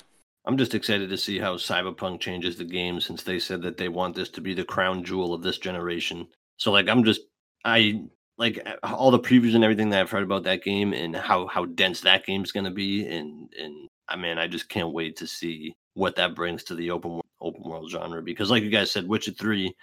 I'm 0.45 0.57
just 0.57 0.73
excited 0.73 1.09
to 1.09 1.17
see 1.17 1.37
how 1.37 1.55
Cyberpunk 1.55 2.21
changes 2.21 2.57
the 2.57 2.63
game 2.63 2.99
since 3.01 3.23
they 3.23 3.39
said 3.39 3.61
that 3.61 3.77
they 3.77 3.89
want 3.89 4.15
this 4.15 4.29
to 4.29 4.41
be 4.41 4.53
the 4.53 4.63
crown 4.63 5.03
jewel 5.03 5.33
of 5.33 5.43
this 5.43 5.57
generation. 5.57 6.27
So 6.57 6.71
like 6.71 6.87
I'm 6.87 7.03
just 7.03 7.21
I 7.65 8.01
like 8.37 8.65
all 8.83 9.11
the 9.11 9.19
previews 9.19 9.53
and 9.53 9.63
everything 9.63 9.89
that 9.89 9.99
I've 9.99 10.09
heard 10.09 10.23
about 10.23 10.43
that 10.43 10.63
game 10.63 10.93
and 10.93 11.15
how 11.15 11.47
how 11.47 11.65
dense 11.65 12.01
that 12.01 12.25
game's 12.25 12.51
going 12.51 12.63
to 12.63 12.71
be 12.71 13.05
and 13.07 13.53
and 13.59 13.87
I 14.07 14.15
mean 14.15 14.37
I 14.39 14.47
just 14.47 14.69
can't 14.69 14.93
wait 14.93 15.17
to 15.17 15.27
see 15.27 15.73
what 15.93 16.15
that 16.15 16.35
brings 16.35 16.63
to 16.63 16.75
the 16.75 16.91
open 16.91 17.11
world, 17.11 17.25
open 17.41 17.61
world 17.63 17.91
genre 17.91 18.21
because 18.21 18.49
like 18.49 18.63
you 18.63 18.69
guys 18.69 18.91
said 18.91 19.07
Witcher 19.07 19.33
3 19.33 19.73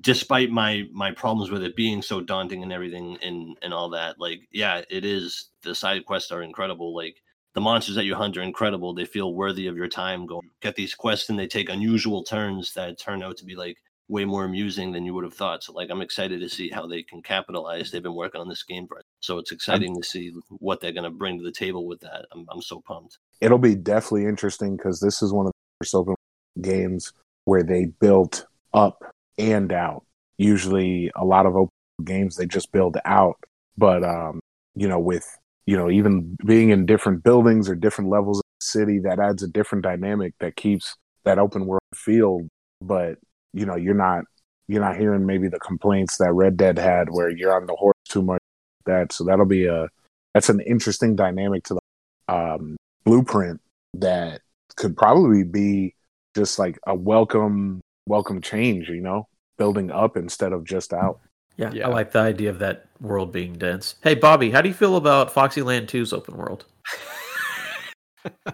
despite 0.00 0.50
my 0.50 0.84
my 0.92 1.10
problems 1.10 1.50
with 1.50 1.62
it 1.62 1.76
being 1.76 2.00
so 2.00 2.20
daunting 2.20 2.62
and 2.62 2.72
everything 2.72 3.18
and 3.22 3.56
and 3.62 3.74
all 3.74 3.90
that 3.90 4.18
like 4.18 4.40
yeah 4.50 4.82
it 4.88 5.04
is 5.04 5.50
the 5.62 5.74
side 5.74 6.06
quests 6.06 6.30
are 6.30 6.42
incredible 6.42 6.94
like 6.94 7.16
the 7.56 7.60
monsters 7.62 7.94
that 7.94 8.04
you 8.04 8.14
hunt 8.14 8.36
are 8.36 8.42
incredible. 8.42 8.92
They 8.92 9.06
feel 9.06 9.32
worthy 9.32 9.66
of 9.66 9.78
your 9.78 9.88
time. 9.88 10.26
Go 10.26 10.42
get 10.60 10.76
these 10.76 10.94
quests 10.94 11.30
and 11.30 11.38
they 11.38 11.46
take 11.46 11.70
unusual 11.70 12.22
turns 12.22 12.74
that 12.74 13.00
turn 13.00 13.22
out 13.22 13.38
to 13.38 13.46
be 13.46 13.56
like 13.56 13.78
way 14.08 14.26
more 14.26 14.44
amusing 14.44 14.92
than 14.92 15.06
you 15.06 15.14
would 15.14 15.24
have 15.24 15.32
thought. 15.32 15.64
So 15.64 15.72
like 15.72 15.88
I'm 15.90 16.02
excited 16.02 16.38
to 16.40 16.50
see 16.50 16.68
how 16.68 16.86
they 16.86 17.02
can 17.02 17.22
capitalize. 17.22 17.90
They've 17.90 18.02
been 18.02 18.14
working 18.14 18.42
on 18.42 18.48
this 18.50 18.62
game 18.62 18.86
for 18.86 19.00
So 19.20 19.38
it's 19.38 19.52
exciting 19.52 19.96
to 19.96 20.06
see 20.06 20.34
what 20.50 20.82
they're 20.82 20.92
going 20.92 21.04
to 21.04 21.10
bring 21.10 21.38
to 21.38 21.44
the 21.44 21.50
table 21.50 21.86
with 21.86 21.98
that. 22.00 22.26
I'm, 22.30 22.44
I'm 22.50 22.60
so 22.60 22.82
pumped. 22.86 23.16
It'll 23.40 23.56
be 23.56 23.74
definitely 23.74 24.26
interesting 24.26 24.76
because 24.76 25.00
this 25.00 25.22
is 25.22 25.32
one 25.32 25.46
of 25.46 25.52
the 25.52 25.84
first 25.84 25.94
open 25.94 26.14
games 26.60 27.14
where 27.46 27.62
they 27.62 27.86
built 27.86 28.44
up 28.74 29.02
and 29.38 29.72
out. 29.72 30.04
Usually, 30.36 31.10
a 31.16 31.24
lot 31.24 31.46
of 31.46 31.56
open 31.56 31.72
games 32.04 32.36
they 32.36 32.44
just 32.44 32.70
build 32.70 32.98
out, 33.06 33.36
but 33.78 34.04
um, 34.04 34.40
you 34.74 34.88
know, 34.88 34.98
with 34.98 35.26
you 35.66 35.76
know, 35.76 35.90
even 35.90 36.36
being 36.46 36.70
in 36.70 36.86
different 36.86 37.24
buildings 37.24 37.68
or 37.68 37.74
different 37.74 38.08
levels 38.10 38.38
of 38.38 38.44
the 38.60 38.64
city, 38.64 39.00
that 39.00 39.18
adds 39.18 39.42
a 39.42 39.48
different 39.48 39.82
dynamic 39.84 40.34
that 40.38 40.56
keeps 40.56 40.96
that 41.24 41.38
open 41.38 41.66
world 41.66 41.82
feel. 41.94 42.46
But 42.80 43.18
you 43.52 43.66
know, 43.66 43.76
you're 43.76 43.94
not 43.94 44.24
you're 44.68 44.80
not 44.80 44.96
hearing 44.96 45.26
maybe 45.26 45.48
the 45.48 45.58
complaints 45.58 46.18
that 46.18 46.32
Red 46.32 46.56
Dead 46.56 46.78
had, 46.78 47.08
where 47.10 47.28
you're 47.28 47.54
on 47.54 47.66
the 47.66 47.74
horse 47.74 47.94
too 48.08 48.22
much. 48.22 48.40
That 48.86 49.12
so 49.12 49.24
that'll 49.24 49.44
be 49.44 49.66
a 49.66 49.88
that's 50.34 50.48
an 50.48 50.60
interesting 50.60 51.16
dynamic 51.16 51.64
to 51.64 51.74
the 51.74 52.34
um, 52.34 52.76
blueprint 53.04 53.60
that 53.94 54.42
could 54.76 54.96
probably 54.96 55.42
be 55.42 55.94
just 56.36 56.58
like 56.58 56.78
a 56.86 56.94
welcome 56.94 57.80
welcome 58.06 58.40
change. 58.40 58.88
You 58.88 59.00
know, 59.00 59.28
building 59.58 59.90
up 59.90 60.16
instead 60.16 60.52
of 60.52 60.64
just 60.64 60.92
out. 60.92 61.20
Yeah, 61.56 61.70
Yeah. 61.72 61.86
I 61.86 61.90
like 61.90 62.12
the 62.12 62.18
idea 62.20 62.50
of 62.50 62.58
that 62.60 62.86
world 63.00 63.32
being 63.32 63.54
dense. 63.54 63.96
Hey, 64.02 64.14
Bobby, 64.14 64.50
how 64.50 64.60
do 64.60 64.68
you 64.68 64.74
feel 64.74 64.96
about 64.96 65.32
Foxyland 65.32 65.86
2's 65.86 66.12
open 66.12 66.36
world? 66.36 66.64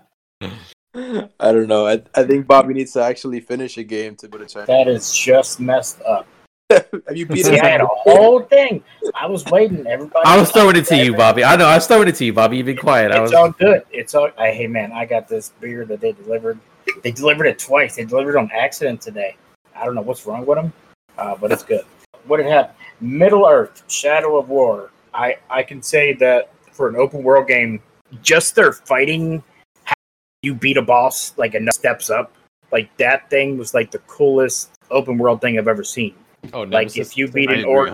I 0.94 1.52
don't 1.52 1.68
know. 1.68 1.86
I, 1.86 2.02
I 2.14 2.24
think 2.24 2.46
Bobby 2.46 2.74
needs 2.74 2.92
to 2.92 3.02
actually 3.02 3.40
finish 3.40 3.78
a 3.78 3.82
game 3.82 4.14
to 4.16 4.28
put 4.28 4.42
a 4.42 4.46
chance. 4.46 4.66
That 4.66 4.88
is 4.88 5.12
just 5.12 5.58
messed 5.58 6.02
up. 6.02 6.26
Have 6.70 7.16
you 7.16 7.26
beat 7.26 7.44
See, 7.46 7.58
I 7.58 7.66
had 7.66 7.80
a 7.80 7.86
whole 7.86 8.40
thing. 8.40 8.82
I 9.14 9.26
was 9.26 9.44
waiting. 9.46 9.86
Everybody. 9.86 10.24
I 10.24 10.38
was 10.38 10.50
throwing 10.50 10.76
it 10.76 10.86
to 10.86 10.96
you, 10.96 11.14
Bobby. 11.14 11.44
I 11.44 11.56
know, 11.56 11.66
I 11.66 11.74
was 11.76 11.86
throwing 11.86 12.08
it 12.08 12.14
to 12.16 12.24
you, 12.24 12.32
Bobby. 12.32 12.56
You've 12.58 12.66
been 12.66 12.76
quiet. 12.76 13.10
I 13.10 13.16
It's 13.22 13.32
was. 13.32 13.34
all 13.34 13.50
good. 13.52 13.82
It's 13.90 14.14
all. 14.14 14.30
I, 14.38 14.50
hey 14.52 14.66
man, 14.66 14.92
I 14.92 15.04
got 15.04 15.28
this 15.28 15.52
beer 15.60 15.84
that 15.86 16.00
they 16.00 16.12
delivered. 16.12 16.58
They 17.02 17.10
delivered 17.10 17.46
it 17.46 17.58
twice. 17.58 17.96
They 17.96 18.04
delivered 18.04 18.36
it 18.36 18.36
on 18.38 18.50
accident 18.52 19.00
today. 19.02 19.36
I 19.76 19.84
don't 19.84 19.94
know 19.94 20.00
what's 20.02 20.24
wrong 20.26 20.46
with 20.46 20.56
them, 20.56 20.72
uh, 21.18 21.36
but 21.36 21.52
it's 21.52 21.62
good. 21.72 21.84
What 22.26 22.40
it 22.40 22.46
had? 22.46 22.70
Middle 23.02 23.46
Earth: 23.46 23.82
Shadow 23.88 24.38
of 24.38 24.48
War. 24.48 24.90
I 25.12 25.36
I 25.50 25.62
can 25.62 25.82
say 25.82 26.14
that 26.14 26.50
for 26.72 26.88
an 26.88 26.96
open 26.96 27.22
world 27.22 27.46
game, 27.48 27.80
just 28.22 28.54
their 28.54 28.72
fighting, 28.72 29.42
how 29.84 29.94
you 30.42 30.54
beat 30.54 30.76
a 30.78 30.82
boss 30.82 31.34
like 31.36 31.54
enough 31.54 31.74
steps 31.74 32.08
up. 32.08 32.32
Like 32.70 32.94
that 32.96 33.28
thing 33.28 33.58
was 33.58 33.74
like 33.74 33.90
the 33.90 33.98
coolest 34.00 34.70
open 34.90 35.18
world 35.18 35.40
thing 35.42 35.58
I've 35.58 35.68
ever 35.68 35.84
seen. 35.84 36.14
Oh, 36.54 36.62
Like 36.62 36.86
if 36.96 37.16
you 37.18 37.28
beat 37.28 37.50
an 37.50 37.64
orc, 37.66 37.88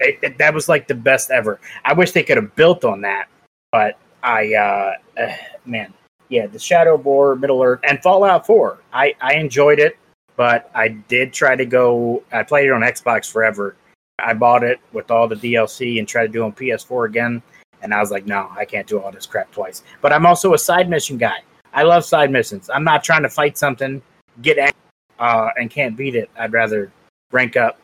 it, 0.00 0.18
it- 0.22 0.38
that 0.38 0.54
was 0.54 0.68
like 0.68 0.88
the 0.88 0.94
best 0.94 1.30
ever. 1.30 1.60
I 1.84 1.92
wish 1.92 2.12
they 2.12 2.22
could 2.22 2.36
have 2.38 2.54
built 2.56 2.84
on 2.84 3.02
that, 3.02 3.26
but 3.70 3.98
I, 4.22 4.54
uh, 4.54 4.94
uh, 5.20 5.36
man, 5.66 5.92
yeah, 6.30 6.46
the 6.46 6.58
Shadow 6.58 6.94
of 6.94 7.04
War, 7.04 7.36
Middle 7.36 7.62
Earth, 7.62 7.80
and 7.84 8.02
Fallout 8.02 8.46
Four. 8.46 8.78
I 8.92 9.14
I 9.20 9.34
enjoyed 9.34 9.78
it, 9.78 9.98
but 10.36 10.70
I 10.74 10.88
did 10.88 11.32
try 11.34 11.54
to 11.54 11.66
go. 11.66 12.22
I 12.32 12.42
played 12.42 12.66
it 12.66 12.72
on 12.72 12.80
Xbox 12.80 13.30
forever. 13.30 13.76
I 14.18 14.34
bought 14.34 14.62
it 14.62 14.80
with 14.92 15.10
all 15.10 15.26
the 15.28 15.34
DLC 15.36 15.98
and 15.98 16.06
tried 16.06 16.26
to 16.26 16.32
do 16.32 16.42
it 16.42 16.46
on 16.46 16.52
PS4 16.52 17.06
again, 17.08 17.42
and 17.82 17.92
I 17.92 18.00
was 18.00 18.10
like, 18.10 18.26
no, 18.26 18.50
I 18.56 18.64
can't 18.64 18.86
do 18.86 19.00
all 19.00 19.10
this 19.10 19.26
crap 19.26 19.50
twice. 19.52 19.82
But 20.00 20.12
I'm 20.12 20.24
also 20.26 20.54
a 20.54 20.58
side 20.58 20.88
mission 20.88 21.18
guy. 21.18 21.38
I 21.72 21.82
love 21.82 22.04
side 22.04 22.30
missions. 22.30 22.70
I'm 22.72 22.84
not 22.84 23.02
trying 23.02 23.22
to 23.22 23.28
fight 23.28 23.58
something, 23.58 24.00
get 24.42 24.58
angry, 24.58 24.72
uh, 25.18 25.50
and 25.58 25.68
can't 25.70 25.96
beat 25.96 26.14
it. 26.14 26.30
I'd 26.38 26.52
rather 26.52 26.92
rank 27.32 27.56
up 27.56 27.78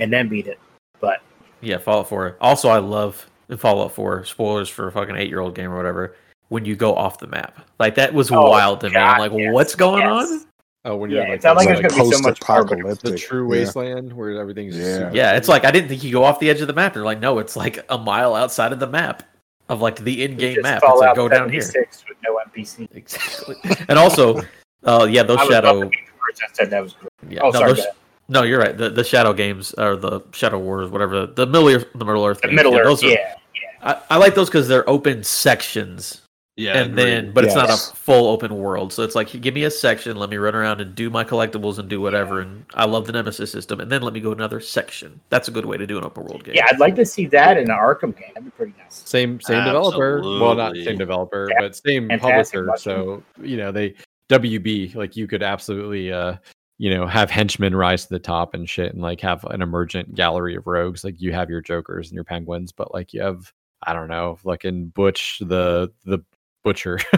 and 0.00 0.12
then 0.12 0.28
beat 0.28 0.48
it. 0.48 0.58
But 1.00 1.20
Yeah, 1.60 1.78
Fallout 1.78 2.08
4. 2.08 2.36
Also, 2.40 2.68
I 2.68 2.78
love 2.78 3.30
Fallout 3.56 3.92
4. 3.92 4.24
Spoilers 4.24 4.68
for 4.68 4.88
a 4.88 4.92
fucking 4.92 5.16
eight 5.16 5.28
year 5.28 5.40
old 5.40 5.54
game 5.54 5.70
or 5.70 5.76
whatever. 5.76 6.16
When 6.48 6.64
you 6.64 6.74
go 6.76 6.94
off 6.94 7.18
the 7.18 7.26
map, 7.26 7.60
like 7.78 7.94
that 7.96 8.12
was 8.14 8.32
Oh, 8.32 8.48
wild 8.50 8.80
to 8.80 8.90
me. 8.90 8.96
I'm 8.96 9.18
like, 9.20 9.32
yes, 9.32 9.52
what's 9.52 9.74
going 9.74 10.02
yes. 10.02 10.30
on? 10.30 10.46
Oh, 10.88 10.96
when 10.96 11.10
you 11.10 11.16
Yeah, 11.16 11.22
have 11.22 11.28
like, 11.30 11.38
it 11.38 11.42
sounded 11.42 11.58
like 11.58 11.68
there's 11.68 11.92
gonna 11.94 12.04
be 12.10 12.16
so 12.16 12.22
much 12.22 12.40
post-apocalyptic. 12.40 13.10
the 13.12 13.18
true 13.18 13.44
Yeah. 13.44 13.60
wasteland 13.64 14.12
where 14.12 14.40
everything's 14.40 14.76
Yeah. 14.76 14.94
super- 14.98 15.10
Yeah, 15.16 15.36
it's 15.36 15.46
like 15.48 15.64
I 15.66 15.70
didn't 15.70 15.88
think 15.90 16.02
you 16.02 16.10
go 16.12 16.24
off 16.24 16.40
the 16.40 16.48
edge 16.48 16.60
of 16.62 16.66
the 16.66 16.72
map. 16.72 16.94
They're 16.94 17.02
like, 17.04 17.20
no, 17.20 17.38
it's 17.40 17.56
like 17.56 17.84
a 17.90 17.98
mile 17.98 18.34
outside 18.34 18.72
of 18.72 18.80
the 18.80 18.86
map 18.86 19.22
of 19.68 19.82
like 19.82 19.96
the 19.96 20.24
in-game 20.24 20.62
map. 20.62 20.82
It's 20.82 21.00
like 21.00 21.14
go 21.14 21.28
down 21.28 21.50
here. 21.50 21.60
with 21.60 21.86
no 22.24 22.38
NPC. 22.38 22.88
Exactly. 22.94 23.56
And 23.88 23.98
also, 23.98 24.40
uh, 24.84 25.06
yeah, 25.10 25.22
those 25.24 25.38
I 25.38 25.46
shadow. 25.46 25.70
about 25.78 25.84
to 25.84 25.88
be 25.90 25.96
the 26.06 26.12
first 26.26 26.40
that 26.40 26.56
said 26.56 26.70
that 26.70 26.82
was 26.82 26.94
great. 26.94 27.10
Yeah, 27.28 27.40
Oh, 27.42 27.50
no, 27.50 27.58
sorry. 27.58 27.72
those, 27.74 27.86
no, 28.28 28.42
you're 28.44 28.58
right. 28.60 28.76
The 28.76 28.88
the 28.88 29.04
shadow 29.04 29.32
games 29.34 29.74
or 29.76 29.96
the 29.96 30.20
shadow 30.32 30.58
wars, 30.58 30.88
whatever 30.90 31.26
the 31.26 31.46
Middle 31.46 31.68
Earth, 31.68 31.86
the 31.94 32.04
Middle 32.06 32.24
Earth, 32.24 32.40
The 32.40 32.48
games, 32.48 32.56
Middle 32.56 32.72
yeah, 32.72 32.78
Earth, 32.78 32.86
those 32.86 33.04
are- 33.04 33.08
yeah. 33.08 33.34
I, 33.82 33.96
I 34.10 34.16
like 34.16 34.34
those 34.34 34.48
because 34.48 34.66
they're 34.68 34.88
open 34.88 35.22
sections, 35.22 36.22
Yeah, 36.58 36.72
and 36.78 36.90
agreed. 36.90 37.04
then 37.04 37.32
but 37.32 37.44
it's 37.44 37.54
not 37.54 37.70
a 37.70 37.76
full 37.76 38.26
open 38.26 38.56
world. 38.56 38.92
So 38.92 39.04
it's 39.04 39.14
like 39.14 39.28
give 39.40 39.54
me 39.54 39.62
a 39.62 39.70
section, 39.70 40.16
let 40.16 40.28
me 40.28 40.38
run 40.38 40.56
around 40.56 40.80
and 40.80 40.92
do 40.92 41.08
my 41.08 41.22
collectibles 41.22 41.78
and 41.78 41.88
do 41.88 42.00
whatever. 42.00 42.40
And 42.40 42.64
I 42.74 42.84
love 42.84 43.06
the 43.06 43.12
Nemesis 43.12 43.52
system, 43.52 43.78
and 43.78 43.92
then 43.92 44.02
let 44.02 44.12
me 44.12 44.18
go 44.18 44.32
another 44.32 44.58
section. 44.58 45.20
That's 45.30 45.46
a 45.46 45.52
good 45.52 45.66
way 45.66 45.76
to 45.76 45.86
do 45.86 45.98
an 45.98 46.04
open 46.04 46.24
world 46.24 46.42
game. 46.42 46.56
Yeah, 46.56 46.66
I'd 46.68 46.80
like 46.80 46.96
to 46.96 47.06
see 47.06 47.26
that 47.26 47.58
in 47.58 47.70
an 47.70 47.76
Arkham 47.76 48.12
game. 48.16 48.30
That'd 48.34 48.44
be 48.46 48.50
pretty 48.50 48.74
nice. 48.76 48.86
same 48.90 49.40
same 49.40 49.62
developer. 49.64 50.20
Well, 50.20 50.56
not 50.56 50.74
same 50.74 50.98
developer, 50.98 51.48
Yeah. 51.52 51.60
but 51.60 51.76
same 51.76 52.08
Fantastic 52.08 52.66
publisher. 52.66 52.76
So 52.78 53.22
you 53.40 53.56
know 53.56 53.70
they 53.70 53.94
WB 54.28 54.96
like 54.96 55.14
you 55.16 55.28
could 55.28 55.44
absolutely 55.44 56.12
uh 56.12 56.34
you 56.78 56.90
know 56.90 57.06
have 57.06 57.30
henchmen 57.30 57.76
rise 57.76 58.02
to 58.06 58.10
the 58.14 58.18
top 58.18 58.54
and 58.54 58.68
shit, 58.68 58.92
and 58.94 59.00
like 59.00 59.20
have 59.20 59.44
an 59.44 59.62
emergent 59.62 60.12
gallery 60.16 60.56
of 60.56 60.66
rogues. 60.66 61.04
Like 61.04 61.20
you 61.20 61.32
have 61.32 61.50
your 61.50 61.60
jokers 61.60 62.08
and 62.08 62.16
your 62.16 62.24
penguins, 62.24 62.72
but 62.72 62.92
like 62.92 63.12
you 63.14 63.22
have 63.22 63.52
I 63.84 63.92
don't 63.92 64.08
know, 64.08 64.38
like 64.42 64.64
in 64.64 64.88
Butch 64.88 65.38
the 65.38 65.92
the 66.04 66.18
butcher. 66.64 66.98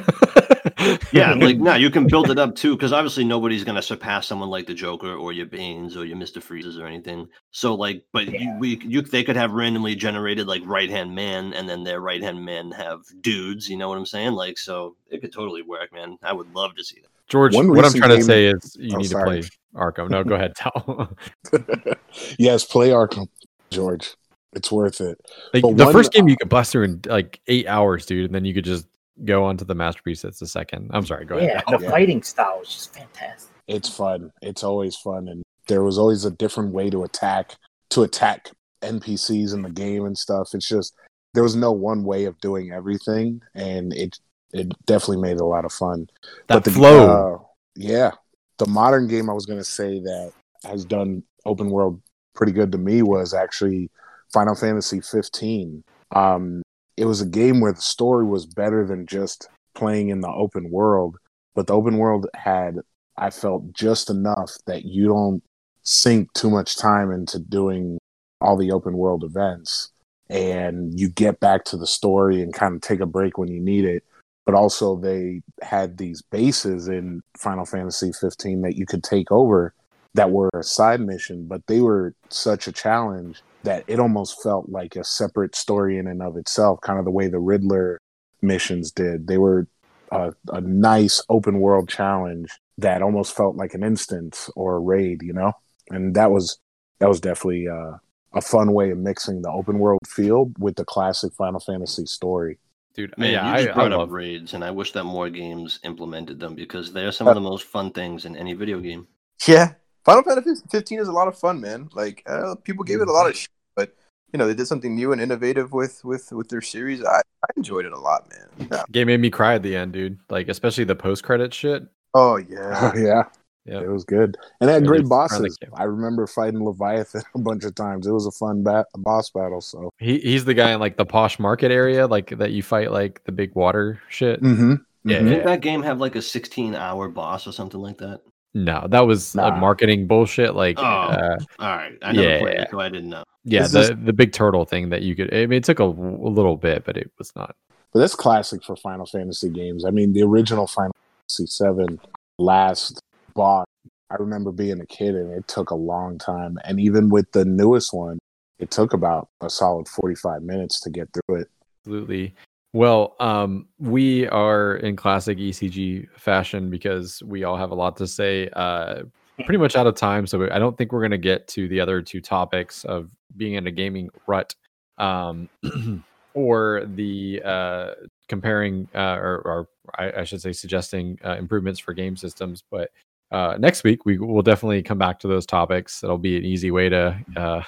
Yeah, 1.12 1.34
like 1.34 1.58
no, 1.58 1.74
you 1.74 1.90
can 1.90 2.06
build 2.06 2.30
it 2.30 2.38
up 2.38 2.54
too, 2.54 2.74
because 2.76 2.92
obviously 2.92 3.24
nobody's 3.24 3.64
gonna 3.64 3.82
surpass 3.82 4.26
someone 4.26 4.48
like 4.50 4.66
the 4.66 4.74
Joker 4.74 5.14
or 5.14 5.32
your 5.32 5.46
Banes 5.46 5.96
or 5.96 6.04
your 6.04 6.16
Mister 6.16 6.40
Freezes 6.40 6.78
or 6.78 6.86
anything. 6.86 7.28
So 7.50 7.74
like, 7.74 8.04
but 8.12 8.28
you, 8.28 8.54
we 8.58 8.78
you 8.84 9.02
they 9.02 9.24
could 9.24 9.36
have 9.36 9.52
randomly 9.52 9.94
generated 9.94 10.46
like 10.46 10.62
right 10.64 10.88
hand 10.88 11.14
man, 11.14 11.52
and 11.54 11.68
then 11.68 11.82
their 11.84 12.00
right 12.00 12.22
hand 12.22 12.44
men 12.44 12.70
have 12.72 13.00
dudes. 13.20 13.68
You 13.68 13.76
know 13.78 13.88
what 13.88 13.98
I'm 13.98 14.06
saying? 14.06 14.32
Like, 14.32 14.58
so 14.58 14.96
it 15.10 15.20
could 15.20 15.32
totally 15.32 15.62
work, 15.62 15.92
man. 15.92 16.16
I 16.22 16.32
would 16.32 16.52
love 16.54 16.74
to 16.76 16.84
see 16.84 17.00
that. 17.00 17.08
George, 17.28 17.54
One 17.54 17.68
what 17.68 17.78
I'm 17.78 17.84
recent 17.84 18.04
trying 18.04 18.18
to 18.18 18.24
say 18.24 18.46
is 18.46 18.76
you 18.78 18.94
Oh, 18.94 18.98
need 18.98 19.10
sorry. 19.10 19.42
to 19.42 19.48
play 19.74 19.82
Arkham. 19.82 20.10
No, 20.10 20.24
go 20.24 20.34
ahead, 20.34 20.54
tell. 20.56 21.16
yes, 22.38 22.64
play 22.64 22.90
Arkham, 22.90 23.28
George. 23.70 24.14
It's 24.52 24.70
worth 24.72 25.00
it. 25.00 25.18
Like 25.54 25.62
the 25.62 25.68
one- 25.68 25.92
first 25.92 26.12
game 26.12 26.28
you 26.28 26.36
could 26.36 26.48
bust 26.48 26.72
through 26.72 26.84
in 26.84 27.00
like 27.06 27.40
eight 27.46 27.66
hours, 27.66 28.06
dude, 28.06 28.26
and 28.26 28.34
then 28.34 28.44
you 28.44 28.54
could 28.54 28.64
just 28.64 28.86
go 29.24 29.44
on 29.44 29.56
to 29.58 29.64
the 29.64 29.74
masterpiece 29.74 30.22
that's 30.22 30.38
the 30.38 30.46
second. 30.46 30.90
I'm 30.92 31.06
sorry, 31.06 31.24
go 31.24 31.36
ahead. 31.36 31.62
Yeah, 31.68 31.78
the 31.78 31.88
fighting 31.88 32.22
style 32.22 32.60
is 32.62 32.68
just 32.68 32.94
fantastic. 32.94 33.54
It's 33.66 33.88
fun. 33.88 34.32
It's 34.42 34.64
always 34.64 34.96
fun, 34.96 35.28
and 35.28 35.42
there 35.68 35.82
was 35.82 35.98
always 35.98 36.24
a 36.24 36.30
different 36.30 36.72
way 36.72 36.90
to 36.90 37.04
attack 37.04 37.56
to 37.90 38.02
attack 38.02 38.50
NPCs 38.82 39.54
in 39.54 39.62
the 39.62 39.70
game 39.70 40.04
and 40.04 40.16
stuff. 40.16 40.50
It's 40.54 40.68
just 40.68 40.94
there 41.34 41.42
was 41.42 41.56
no 41.56 41.72
one 41.72 42.04
way 42.04 42.24
of 42.24 42.40
doing 42.40 42.72
everything, 42.72 43.42
and 43.54 43.92
it 43.92 44.18
it 44.52 44.72
definitely 44.86 45.22
made 45.22 45.36
it 45.36 45.40
a 45.40 45.46
lot 45.46 45.64
of 45.64 45.72
fun. 45.72 46.08
That 46.48 46.64
the 46.64 46.70
flow. 46.70 47.36
uh, 47.36 47.44
yeah, 47.76 48.12
the 48.58 48.66
modern 48.66 49.06
game 49.06 49.30
I 49.30 49.34
was 49.34 49.46
gonna 49.46 49.64
say 49.64 50.00
that 50.00 50.32
has 50.64 50.84
done 50.84 51.22
open 51.46 51.70
world 51.70 52.00
pretty 52.34 52.52
good 52.52 52.72
to 52.72 52.78
me 52.78 53.02
was 53.02 53.34
actually 53.34 53.90
Final 54.32 54.54
Fantasy 54.54 55.00
15. 55.00 55.82
Um, 56.12 56.62
it 57.00 57.06
was 57.06 57.22
a 57.22 57.26
game 57.26 57.60
where 57.60 57.72
the 57.72 57.80
story 57.80 58.26
was 58.26 58.44
better 58.44 58.86
than 58.86 59.06
just 59.06 59.48
playing 59.74 60.10
in 60.10 60.20
the 60.20 60.28
open 60.28 60.70
world, 60.70 61.16
but 61.54 61.66
the 61.66 61.72
open 61.72 61.96
world 61.96 62.26
had 62.34 62.80
I 63.16 63.30
felt 63.30 63.72
just 63.72 64.10
enough 64.10 64.52
that 64.66 64.84
you 64.84 65.06
don't 65.06 65.42
sink 65.82 66.30
too 66.34 66.50
much 66.50 66.76
time 66.76 67.10
into 67.10 67.38
doing 67.38 67.98
all 68.42 68.54
the 68.54 68.72
open 68.72 68.98
world 68.98 69.24
events. 69.24 69.92
And 70.28 70.98
you 71.00 71.08
get 71.08 71.40
back 71.40 71.64
to 71.66 71.78
the 71.78 71.86
story 71.86 72.42
and 72.42 72.52
kind 72.52 72.74
of 72.74 72.82
take 72.82 73.00
a 73.00 73.06
break 73.06 73.38
when 73.38 73.48
you 73.48 73.60
need 73.60 73.86
it. 73.86 74.04
But 74.44 74.54
also 74.54 74.96
they 74.96 75.40
had 75.62 75.96
these 75.96 76.20
bases 76.20 76.86
in 76.86 77.22
Final 77.38 77.64
Fantasy 77.64 78.12
15 78.12 78.60
that 78.60 78.76
you 78.76 78.84
could 78.84 79.02
take 79.02 79.32
over 79.32 79.72
that 80.12 80.32
were 80.32 80.50
a 80.54 80.62
side 80.62 81.00
mission, 81.00 81.46
but 81.46 81.66
they 81.66 81.80
were 81.80 82.14
such 82.28 82.68
a 82.68 82.72
challenge 82.72 83.42
that 83.62 83.84
it 83.86 84.00
almost 84.00 84.42
felt 84.42 84.68
like 84.68 84.96
a 84.96 85.04
separate 85.04 85.54
story 85.54 85.98
in 85.98 86.06
and 86.06 86.22
of 86.22 86.36
itself, 86.36 86.80
kind 86.80 86.98
of 86.98 87.04
the 87.04 87.10
way 87.10 87.28
the 87.28 87.38
Riddler 87.38 87.98
missions 88.42 88.90
did. 88.90 89.26
They 89.26 89.38
were 89.38 89.66
a, 90.10 90.32
a 90.48 90.60
nice 90.60 91.22
open 91.28 91.60
world 91.60 91.88
challenge 91.88 92.50
that 92.78 93.02
almost 93.02 93.36
felt 93.36 93.56
like 93.56 93.74
an 93.74 93.84
instance 93.84 94.50
or 94.56 94.76
a 94.76 94.80
raid, 94.80 95.22
you 95.22 95.32
know? 95.32 95.52
And 95.90 96.14
that 96.14 96.30
was 96.30 96.58
that 97.00 97.08
was 97.08 97.20
definitely 97.20 97.68
uh, 97.68 97.96
a 98.34 98.40
fun 98.40 98.72
way 98.72 98.90
of 98.90 98.98
mixing 98.98 99.42
the 99.42 99.50
open 99.50 99.78
world 99.78 100.00
feel 100.06 100.52
with 100.58 100.76
the 100.76 100.84
classic 100.84 101.32
Final 101.34 101.60
Fantasy 101.60 102.06
story. 102.06 102.58
dude. 102.94 103.16
Man, 103.18 103.32
yeah, 103.32 103.46
you 103.46 103.52
I, 103.52 103.56
just 103.58 103.70
I 103.70 103.74
brought 103.74 103.90
love. 103.90 104.08
up 104.08 104.10
raids, 104.10 104.54
and 104.54 104.64
I 104.64 104.70
wish 104.70 104.92
that 104.92 105.04
more 105.04 105.28
games 105.30 105.80
implemented 105.84 106.38
them 106.40 106.54
because 106.54 106.92
they're 106.92 107.12
some 107.12 107.28
of 107.28 107.34
the 107.34 107.40
most 107.40 107.64
fun 107.64 107.92
things 107.92 108.24
in 108.24 108.36
any 108.36 108.54
video 108.54 108.80
game. 108.80 109.06
Yeah, 109.46 109.74
Final 110.16 110.22
Fantasy 110.22 110.62
15 110.70 110.98
is 111.00 111.08
a 111.08 111.12
lot 111.12 111.28
of 111.28 111.38
fun, 111.38 111.60
man. 111.60 111.88
Like 111.92 112.22
uh, 112.26 112.54
people 112.64 112.84
gave 112.84 113.00
it 113.00 113.08
a 113.08 113.12
lot 113.12 113.28
of 113.28 113.36
shit, 113.36 113.48
but 113.76 113.94
you 114.32 114.38
know 114.38 114.46
they 114.46 114.54
did 114.54 114.66
something 114.66 114.94
new 114.94 115.12
and 115.12 115.20
innovative 115.20 115.72
with 115.72 116.04
with 116.04 116.30
with 116.32 116.48
their 116.48 116.60
series. 116.62 117.02
I, 117.04 117.18
I 117.18 117.48
enjoyed 117.56 117.84
it 117.86 117.92
a 117.92 117.98
lot, 117.98 118.28
man. 118.30 118.68
Yeah. 118.72 118.82
Game 118.92 119.06
made 119.06 119.20
me 119.20 119.30
cry 119.30 119.54
at 119.54 119.62
the 119.62 119.76
end, 119.76 119.92
dude. 119.92 120.18
Like 120.28 120.48
especially 120.48 120.84
the 120.84 120.96
post 120.96 121.22
credit 121.24 121.52
shit. 121.54 121.84
Oh 122.14 122.36
yeah. 122.48 122.92
yeah, 122.96 123.22
Yeah. 123.64 123.80
it 123.82 123.88
was 123.88 124.04
good, 124.04 124.36
and 124.60 124.68
it 124.68 124.72
had 124.72 124.82
Yeah, 124.82 124.88
great 124.88 125.00
it's 125.02 125.10
around 125.10 125.30
the 125.30 125.38
bosses. 125.40 125.58
I 125.74 125.84
remember 125.84 126.26
fighting 126.26 126.64
Leviathan 126.64 127.22
a 127.34 127.38
bunch 127.38 127.64
of 127.64 127.74
times. 127.74 128.06
It 128.06 128.12
was 128.12 128.26
a 128.26 128.32
fun 128.32 128.62
bat- 128.64 128.86
boss 128.96 129.30
battle. 129.30 129.60
So, 129.60 129.90
He 129.98 130.18
he's 130.18 130.44
the 130.44 130.54
guy 130.54 130.72
in 130.72 130.80
like 130.80 130.96
the 130.96 131.06
posh 131.06 131.38
market 131.38 131.70
area, 131.70 132.06
like 132.06 132.36
that 132.38 132.50
you 132.50 132.62
fight 132.62 132.90
like 132.90 133.22
the 133.24 133.32
big 133.32 133.54
water 133.54 134.00
shit. 134.08 134.42
mm-hmm. 134.42 134.74
Yeah, 135.04 135.20
Mhm. 135.20 135.28
Didn't 135.30 135.46
that 135.46 135.60
game 135.62 135.82
have 135.82 135.98
like 135.98 136.14
a 136.16 136.20
16 136.20 136.74
hour 136.74 137.08
boss 137.08 137.46
or 137.46 137.52
something 137.52 137.80
like 137.80 137.96
that? 137.98 138.20
No, 138.54 138.86
that 138.90 139.00
was 139.00 139.34
like 139.34 139.54
Nah. 139.54 139.60
marketing 139.60 140.06
bullshit. 140.06 140.54
Like, 140.54 140.78
Oh. 140.78 140.82
uh, 140.82 141.38
All 141.60 141.68
right, 141.76 141.92
I 142.02 142.12
never 142.12 142.28
Yeah, 142.28 142.38
played 142.40 142.54
yeah. 142.54 142.62
it, 142.62 142.68
so 142.70 142.80
I 142.80 142.88
didn't 142.88 143.10
know. 143.10 143.22
yeah, 143.44 143.62
Is 143.64 143.72
the 143.72 143.78
this- 143.80 143.92
the 144.04 144.12
big 144.12 144.32
turtle 144.32 144.64
thing 144.64 144.88
that 144.90 145.02
you 145.02 145.14
could. 145.14 145.32
I 145.32 145.46
mean, 145.46 145.58
it 145.58 145.64
took 145.64 145.78
a, 145.78 145.84
a 145.84 146.30
little 146.30 146.56
bit, 146.56 146.84
but 146.84 146.96
it 146.96 147.10
was 147.18 147.34
not. 147.36 147.54
But 147.92 148.00
that's 148.00 148.14
classic 148.14 148.62
for 148.64 148.76
Final 148.76 149.06
Fantasy 149.06 149.50
games. 149.50 149.84
I 149.84 149.90
mean, 149.90 150.12
the 150.12 150.22
original 150.22 150.66
Final 150.66 150.92
Fantasy 151.28 151.46
Seven 151.46 152.00
last 152.38 153.00
boss, 153.34 153.66
I 154.10 154.16
remember 154.16 154.50
being 154.52 154.80
a 154.80 154.86
kid 154.86 155.14
and 155.14 155.30
it 155.32 155.46
took 155.46 155.70
a 155.70 155.74
long 155.76 156.18
time. 156.18 156.58
And 156.64 156.80
even 156.80 157.08
with 157.08 157.30
the 157.32 157.44
newest 157.44 157.92
one, 157.94 158.18
it 158.58 158.70
took 158.70 158.92
about 158.92 159.28
a 159.40 159.48
solid 159.50 159.88
45 159.88 160.42
minutes 160.42 160.80
to 160.80 160.90
get 160.90 161.08
through 161.12 161.36
it. 161.42 161.48
Absolutely. 161.84 162.34
Well, 162.72 163.16
um, 163.18 163.66
we 163.78 164.28
are 164.28 164.76
in 164.76 164.94
classic 164.94 165.38
ECG 165.38 166.08
fashion 166.16 166.70
because 166.70 167.22
we 167.24 167.42
all 167.42 167.56
have 167.56 167.72
a 167.72 167.74
lot 167.74 167.96
to 167.96 168.06
say. 168.06 168.48
Uh, 168.52 169.02
pretty 169.44 169.58
much 169.58 169.74
out 169.74 169.86
of 169.86 169.96
time, 169.96 170.26
so 170.26 170.48
I 170.50 170.58
don't 170.58 170.76
think 170.78 170.92
we're 170.92 171.00
going 171.00 171.10
to 171.10 171.18
get 171.18 171.48
to 171.48 171.66
the 171.66 171.80
other 171.80 172.00
two 172.00 172.20
topics 172.20 172.84
of 172.84 173.10
being 173.36 173.54
in 173.54 173.66
a 173.66 173.72
gaming 173.72 174.08
rut, 174.26 174.54
um, 174.98 175.48
or 176.34 176.84
the 176.94 177.42
uh, 177.44 177.90
comparing, 178.28 178.86
uh, 178.94 179.16
or, 179.16 179.38
or 179.44 179.68
I, 179.98 180.20
I 180.20 180.24
should 180.24 180.40
say, 180.40 180.52
suggesting 180.52 181.18
uh, 181.24 181.36
improvements 181.36 181.80
for 181.80 181.92
game 181.92 182.16
systems. 182.16 182.62
But 182.70 182.90
uh, 183.32 183.56
next 183.58 183.82
week 183.82 184.04
we 184.04 184.18
will 184.18 184.42
definitely 184.42 184.82
come 184.82 184.98
back 184.98 185.18
to 185.20 185.28
those 185.28 185.46
topics. 185.46 186.04
It'll 186.04 186.18
be 186.18 186.36
an 186.36 186.44
easy 186.44 186.70
way 186.70 186.88
to 186.88 187.18
uh, 187.36 187.62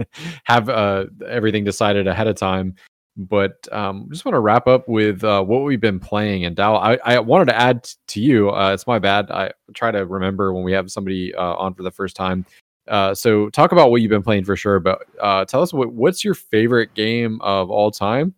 have 0.44 0.68
uh, 0.68 1.06
everything 1.28 1.62
decided 1.62 2.08
ahead 2.08 2.26
of 2.26 2.34
time 2.36 2.74
but 3.18 3.70
um, 3.72 4.06
just 4.10 4.24
want 4.24 4.34
to 4.34 4.40
wrap 4.40 4.68
up 4.68 4.88
with 4.88 5.24
uh, 5.24 5.42
what 5.42 5.64
we've 5.64 5.80
been 5.80 5.98
playing. 5.98 6.44
And 6.44 6.54
Dow, 6.54 6.76
I, 6.76 6.98
I 7.04 7.18
wanted 7.18 7.46
to 7.46 7.60
add 7.60 7.88
to 8.08 8.20
you. 8.20 8.50
Uh, 8.50 8.72
it's 8.72 8.86
my 8.86 9.00
bad. 9.00 9.30
I 9.30 9.50
try 9.74 9.90
to 9.90 10.06
remember 10.06 10.54
when 10.54 10.62
we 10.62 10.72
have 10.72 10.90
somebody 10.90 11.34
uh, 11.34 11.54
on 11.54 11.74
for 11.74 11.82
the 11.82 11.90
first 11.90 12.14
time. 12.14 12.46
Uh, 12.86 13.14
so 13.14 13.50
talk 13.50 13.72
about 13.72 13.90
what 13.90 14.00
you've 14.00 14.08
been 14.08 14.22
playing 14.22 14.44
for 14.44 14.56
sure. 14.56 14.78
But 14.78 15.02
uh, 15.20 15.44
tell 15.44 15.62
us 15.62 15.72
what 15.72 15.92
what's 15.92 16.24
your 16.24 16.34
favorite 16.34 16.94
game 16.94 17.40
of 17.42 17.70
all 17.70 17.90
time, 17.90 18.34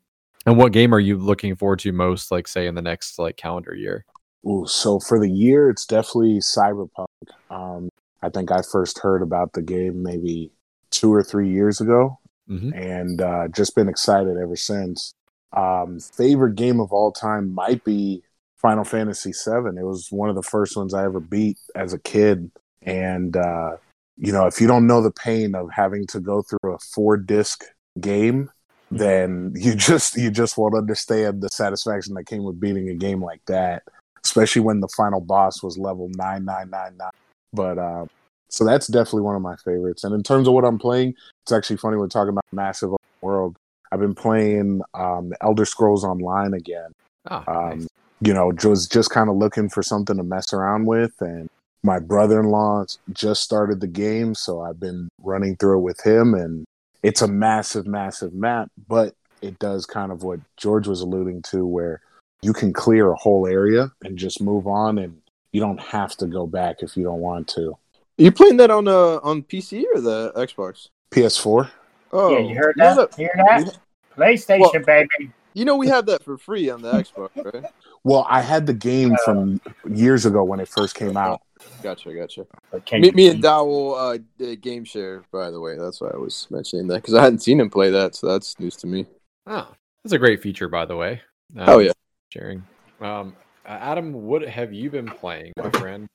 and 0.47 0.57
what 0.57 0.73
game 0.73 0.95
are 0.95 0.99
you 0.99 1.19
looking 1.19 1.55
forward 1.55 1.81
to 1.81 1.93
most? 1.93 2.31
Like 2.31 2.49
say 2.49 2.67
in 2.67 2.75
the 2.75 2.83
next 2.83 3.19
like 3.19 3.37
calendar 3.37 3.75
year. 3.75 4.05
Ooh, 4.49 4.65
so 4.67 4.99
for 4.99 5.21
the 5.21 5.31
year, 5.31 5.69
it's 5.69 5.85
definitely 5.85 6.39
Cyberpunk. 6.39 7.07
Um, 7.51 7.91
I 8.23 8.31
think 8.31 8.51
I 8.51 8.63
first 8.63 8.99
heard 8.99 9.21
about 9.21 9.53
the 9.53 9.61
game 9.61 10.03
maybe 10.03 10.51
two 10.91 11.13
or 11.13 11.23
three 11.23 11.51
years 11.51 11.81
ago, 11.81 12.19
Mhm. 12.51 12.73
and 12.75 13.21
uh, 13.23 13.49
just 13.49 13.75
been 13.77 13.89
excited 13.89 14.37
ever 14.37 14.57
since. 14.57 15.15
Um, 15.53 16.01
favorite 16.01 16.57
game 16.57 16.81
of 16.81 16.93
all 16.93 17.13
time 17.13 17.55
might 17.55 17.85
be 17.85 18.23
Final 18.57 18.85
Fantasy 18.85 19.33
VII. 19.33 19.79
It 19.79 19.85
was 19.85 20.09
one 20.11 20.29
of 20.29 20.35
the 20.37 20.43
first 20.43 20.77
ones 20.77 20.93
I 20.95 21.05
ever 21.05 21.21
beat 21.21 21.59
as 21.75 21.93
a 21.93 21.99
kid, 21.99 22.51
and 22.83 23.37
uh, 23.37 23.77
you 24.17 24.33
know, 24.33 24.47
if 24.47 24.61
you 24.61 24.67
don't 24.67 24.87
know 24.87 25.01
the 25.01 25.11
pain 25.11 25.55
of 25.55 25.71
having 25.73 26.07
to 26.09 26.21
go 26.21 26.43
through 26.43 26.75
a 26.75 26.79
four 26.79 27.17
disc 27.17 27.65
game, 28.01 28.51
then 28.91 29.53
you 29.57 29.75
just 29.75 30.17
you 30.17 30.31
just 30.31 30.59
won't 30.59 30.75
understand 30.75 31.41
the 31.41 31.49
satisfaction 31.49 32.15
that 32.15 32.27
came 32.27 32.43
with 32.43 32.61
beating 32.61 32.89
a 32.89 32.95
game 32.95 33.23
like 33.23 33.41
that 33.47 33.83
especially 34.25 34.63
when 34.63 34.81
the 34.81 34.89
final 34.97 35.21
boss 35.21 35.63
was 35.63 35.79
level 35.79 36.09
9999 36.17 37.11
but 37.53 37.79
uh, 37.79 38.05
so 38.51 38.65
that's 38.65 38.87
definitely 38.89 39.23
one 39.23 39.37
of 39.37 39.43
my 39.43 39.57
favorites. 39.57 40.05
And 40.05 40.15
in 40.15 40.23
terms 40.23 40.49
of 40.49 40.55
what 40.55 40.65
i'm 40.65 40.79
playing 40.79 41.15
it's 41.45 41.53
actually 41.53 41.77
funny 41.77 41.97
we're 41.97 42.09
talking 42.09 42.31
about 42.31 42.45
massive 42.53 42.91
world 43.21 43.57
i've 43.93 44.01
been 44.01 44.15
playing 44.15 44.83
um, 44.95 45.33
elder 45.41 45.65
scrolls 45.65 46.05
online 46.05 46.55
again. 46.55 46.93
Ah, 47.29 47.45
um, 47.49 47.81
nice. 47.81 47.89
you 48.21 48.35
know 48.35 48.53
was 48.65 48.87
just 48.87 49.11
kind 49.11 49.29
of 49.29 49.37
looking 49.37 49.69
for 49.69 49.83
something 49.83 50.17
to 50.17 50.23
mess 50.23 50.53
around 50.53 50.87
with 50.87 51.13
and 51.21 51.49
my 51.83 51.99
brother-in-law 51.99 52.85
just 53.13 53.43
started 53.43 53.81
the 53.81 53.87
game 53.87 54.35
so 54.35 54.61
i've 54.61 54.81
been 54.81 55.09
running 55.23 55.57
through 55.57 55.79
it 55.79 55.83
with 55.83 56.01
him 56.05 56.35
and 56.35 56.65
it's 57.03 57.23
a 57.23 57.29
massive 57.29 57.87
massive 57.87 58.33
map 58.35 58.71
but 58.89 59.15
it 59.43 59.59
does 59.59 59.87
kind 59.87 60.13
of 60.13 60.23
what 60.23 60.41
george 60.57 60.87
was 60.87 61.01
alluding 61.01 61.43
to 61.43 61.67
where 61.67 62.01
you 62.43 62.53
can 62.53 62.73
clear 62.73 63.11
a 63.11 63.17
whole 63.17 63.47
area 63.47 63.91
and 64.03 64.19
just 64.19 64.41
move 64.41 64.67
on 64.67 64.99
and 64.99 65.21
you 65.53 65.61
don't 65.61 65.81
have 65.81 66.17
to 66.17 66.27
go 66.27 66.47
back 66.47 66.77
if 66.81 66.97
you 66.97 67.05
don't 67.05 67.21
want 67.21 67.49
to 67.49 67.77
Are 68.21 68.23
you 68.23 68.33
playing 68.33 68.59
that 68.59 68.71
on 68.71 68.87
uh 68.87 69.19
on 69.23 69.43
PC 69.43 69.83
or 69.95 70.01
the 70.03 70.31
Xbox? 70.37 70.89
ps4 71.11 71.71
Oh, 72.13 72.31
yeah, 72.37 72.39
you 72.51 72.55
heard 72.55 72.77
know 72.77 72.95
that? 72.95 73.19
You 73.19 73.29
heard 73.33 73.67
that? 73.67 73.79
PlayStation, 74.17 74.61
Well- 74.61 74.73
baby. 74.85 75.33
You 75.55 75.65
know 75.65 75.77
we 75.77 75.89
have 75.89 76.07
that 76.07 76.23
for 76.23 76.37
free 76.39 76.69
on 76.71 76.83
the 76.83 76.93
Xbox, 76.93 77.31
right? 77.43 77.65
well 78.05 78.27
i 78.31 78.41
had 78.41 78.67
the 78.67 78.73
game 78.75 79.17
from 79.25 79.61
years 79.91 80.25
ago 80.27 80.45
when 80.45 80.61
it 80.61 80.69
first 80.69 80.95
came 80.95 81.17
out 81.17 81.41
Gotcha, 81.83 82.15
gotcha. 82.15 82.47
But 82.71 82.85
can 82.85 83.01
Me, 83.01 83.07
you- 83.09 83.13
me 83.15 83.29
and 83.29 83.43
Dow 83.43 83.65
will 83.65 83.95
uh, 83.95 84.19
d- 84.39 84.57
game 84.57 84.85
share, 84.85 85.23
by 85.33 85.51
the 85.51 85.59
way. 85.61 85.77
That's 85.79 85.99
why 86.03 86.09
I 86.13 86.19
was 86.19 86.47
mentioning 86.51 86.87
that 86.89 86.97
because 86.97 87.15
I 87.15 87.23
hadn't 87.23 87.39
seen 87.41 87.59
him 87.59 87.71
play 87.71 87.89
that, 87.91 88.15
so 88.15 88.27
that's 88.27 88.59
news 88.61 88.77
to 88.77 88.87
me. 88.87 89.07
Oh, 89.47 89.67
that's 90.05 90.13
a 90.13 90.19
great 90.19 90.43
feature, 90.43 90.69
by 90.69 90.85
the 90.85 90.97
way. 90.97 91.23
Um, 91.57 91.65
Oh 91.71 91.79
yeah. 91.79 91.93
sharing. 92.29 92.63
Um, 93.01 93.35
uh, 93.65 93.69
Adam, 93.69 94.13
what 94.13 94.43
have 94.43 94.75
you 94.75 94.91
been 94.91 95.07
playing, 95.07 95.53
my 95.57 95.71
friend? 95.71 96.07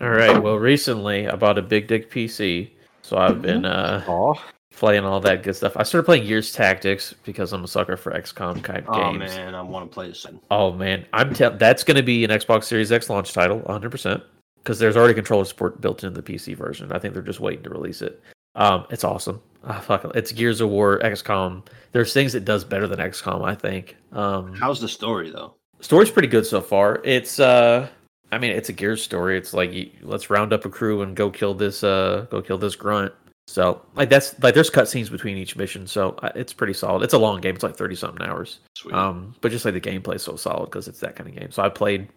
All 0.00 0.10
right. 0.10 0.42
Well, 0.42 0.56
recently 0.56 1.28
I 1.28 1.36
bought 1.36 1.58
a 1.58 1.62
big 1.62 1.86
dick 1.88 2.10
PC, 2.10 2.70
so 3.02 3.16
I've 3.16 3.40
been 3.42 3.64
uh, 3.64 4.34
playing 4.74 5.04
all 5.04 5.20
that 5.20 5.42
good 5.42 5.56
stuff. 5.56 5.76
I 5.76 5.82
started 5.84 6.04
playing 6.04 6.26
Gears 6.26 6.52
Tactics 6.52 7.14
because 7.24 7.52
I'm 7.52 7.64
a 7.64 7.68
sucker 7.68 7.96
for 7.96 8.12
XCOM 8.12 8.62
kind 8.62 8.80
of 8.80 8.84
Oh 8.88 9.12
games. 9.12 9.34
man, 9.34 9.54
I 9.54 9.62
want 9.62 9.90
to 9.90 9.94
play 9.94 10.08
this. 10.08 10.20
soon. 10.20 10.40
Oh 10.50 10.72
man, 10.72 11.06
I'm 11.12 11.32
tell 11.32 11.50
that's 11.56 11.82
going 11.84 11.96
to 11.96 12.02
be 12.02 12.24
an 12.24 12.30
Xbox 12.30 12.64
Series 12.64 12.92
X 12.92 13.08
launch 13.08 13.32
title, 13.32 13.58
100, 13.60 13.90
percent 13.90 14.22
because 14.58 14.78
there's 14.78 14.96
already 14.96 15.14
controller 15.14 15.44
support 15.44 15.80
built 15.80 16.02
into 16.04 16.20
the 16.20 16.32
PC 16.34 16.56
version. 16.56 16.90
I 16.92 16.98
think 16.98 17.14
they're 17.14 17.22
just 17.22 17.40
waiting 17.40 17.62
to 17.64 17.70
release 17.70 18.02
it. 18.02 18.20
Um, 18.56 18.86
it's 18.90 19.04
awesome. 19.04 19.40
Ah, 19.64 19.80
fuck, 19.80 20.04
it's 20.14 20.32
Gears 20.32 20.60
of 20.60 20.68
War, 20.70 20.98
XCOM. 21.00 21.64
There's 21.92 22.12
things 22.12 22.34
it 22.34 22.44
does 22.44 22.64
better 22.64 22.86
than 22.86 22.98
XCOM, 22.98 23.44
I 23.44 23.54
think. 23.54 23.96
Um, 24.12 24.54
How's 24.54 24.80
the 24.80 24.88
story 24.88 25.30
though? 25.30 25.54
story's 25.80 26.10
pretty 26.10 26.28
good 26.28 26.46
so 26.46 26.60
far. 26.60 27.00
It's 27.04 27.38
uh, 27.38 27.88
I 28.32 28.38
mean, 28.38 28.50
it's 28.50 28.68
a 28.68 28.72
Gears 28.72 29.02
story. 29.02 29.38
It's 29.38 29.54
like 29.54 29.72
let's 30.02 30.30
round 30.30 30.52
up 30.52 30.64
a 30.64 30.68
crew 30.68 31.02
and 31.02 31.14
go 31.14 31.30
kill 31.30 31.54
this 31.54 31.84
uh, 31.84 32.26
go 32.30 32.42
kill 32.42 32.58
this 32.58 32.76
grunt. 32.76 33.12
So 33.48 33.80
like 33.94 34.08
that's 34.08 34.40
like 34.42 34.54
there's 34.54 34.70
cutscenes 34.70 35.10
between 35.10 35.36
each 35.36 35.54
mission, 35.56 35.86
so 35.86 36.10
uh, 36.22 36.32
it's 36.34 36.52
pretty 36.52 36.72
solid. 36.72 37.02
It's 37.04 37.14
a 37.14 37.18
long 37.18 37.40
game. 37.40 37.54
It's 37.54 37.62
like 37.62 37.76
thirty 37.76 37.94
something 37.94 38.26
hours. 38.26 38.58
Sweet. 38.76 38.94
Um, 38.94 39.34
but 39.40 39.52
just 39.52 39.64
like 39.64 39.74
the 39.74 39.80
gameplay's 39.80 40.22
so 40.22 40.36
solid 40.36 40.66
because 40.66 40.88
it's 40.88 41.00
that 41.00 41.14
kind 41.14 41.30
of 41.30 41.36
game. 41.36 41.52
So 41.52 41.62
I 41.62 41.68
played, 41.68 42.08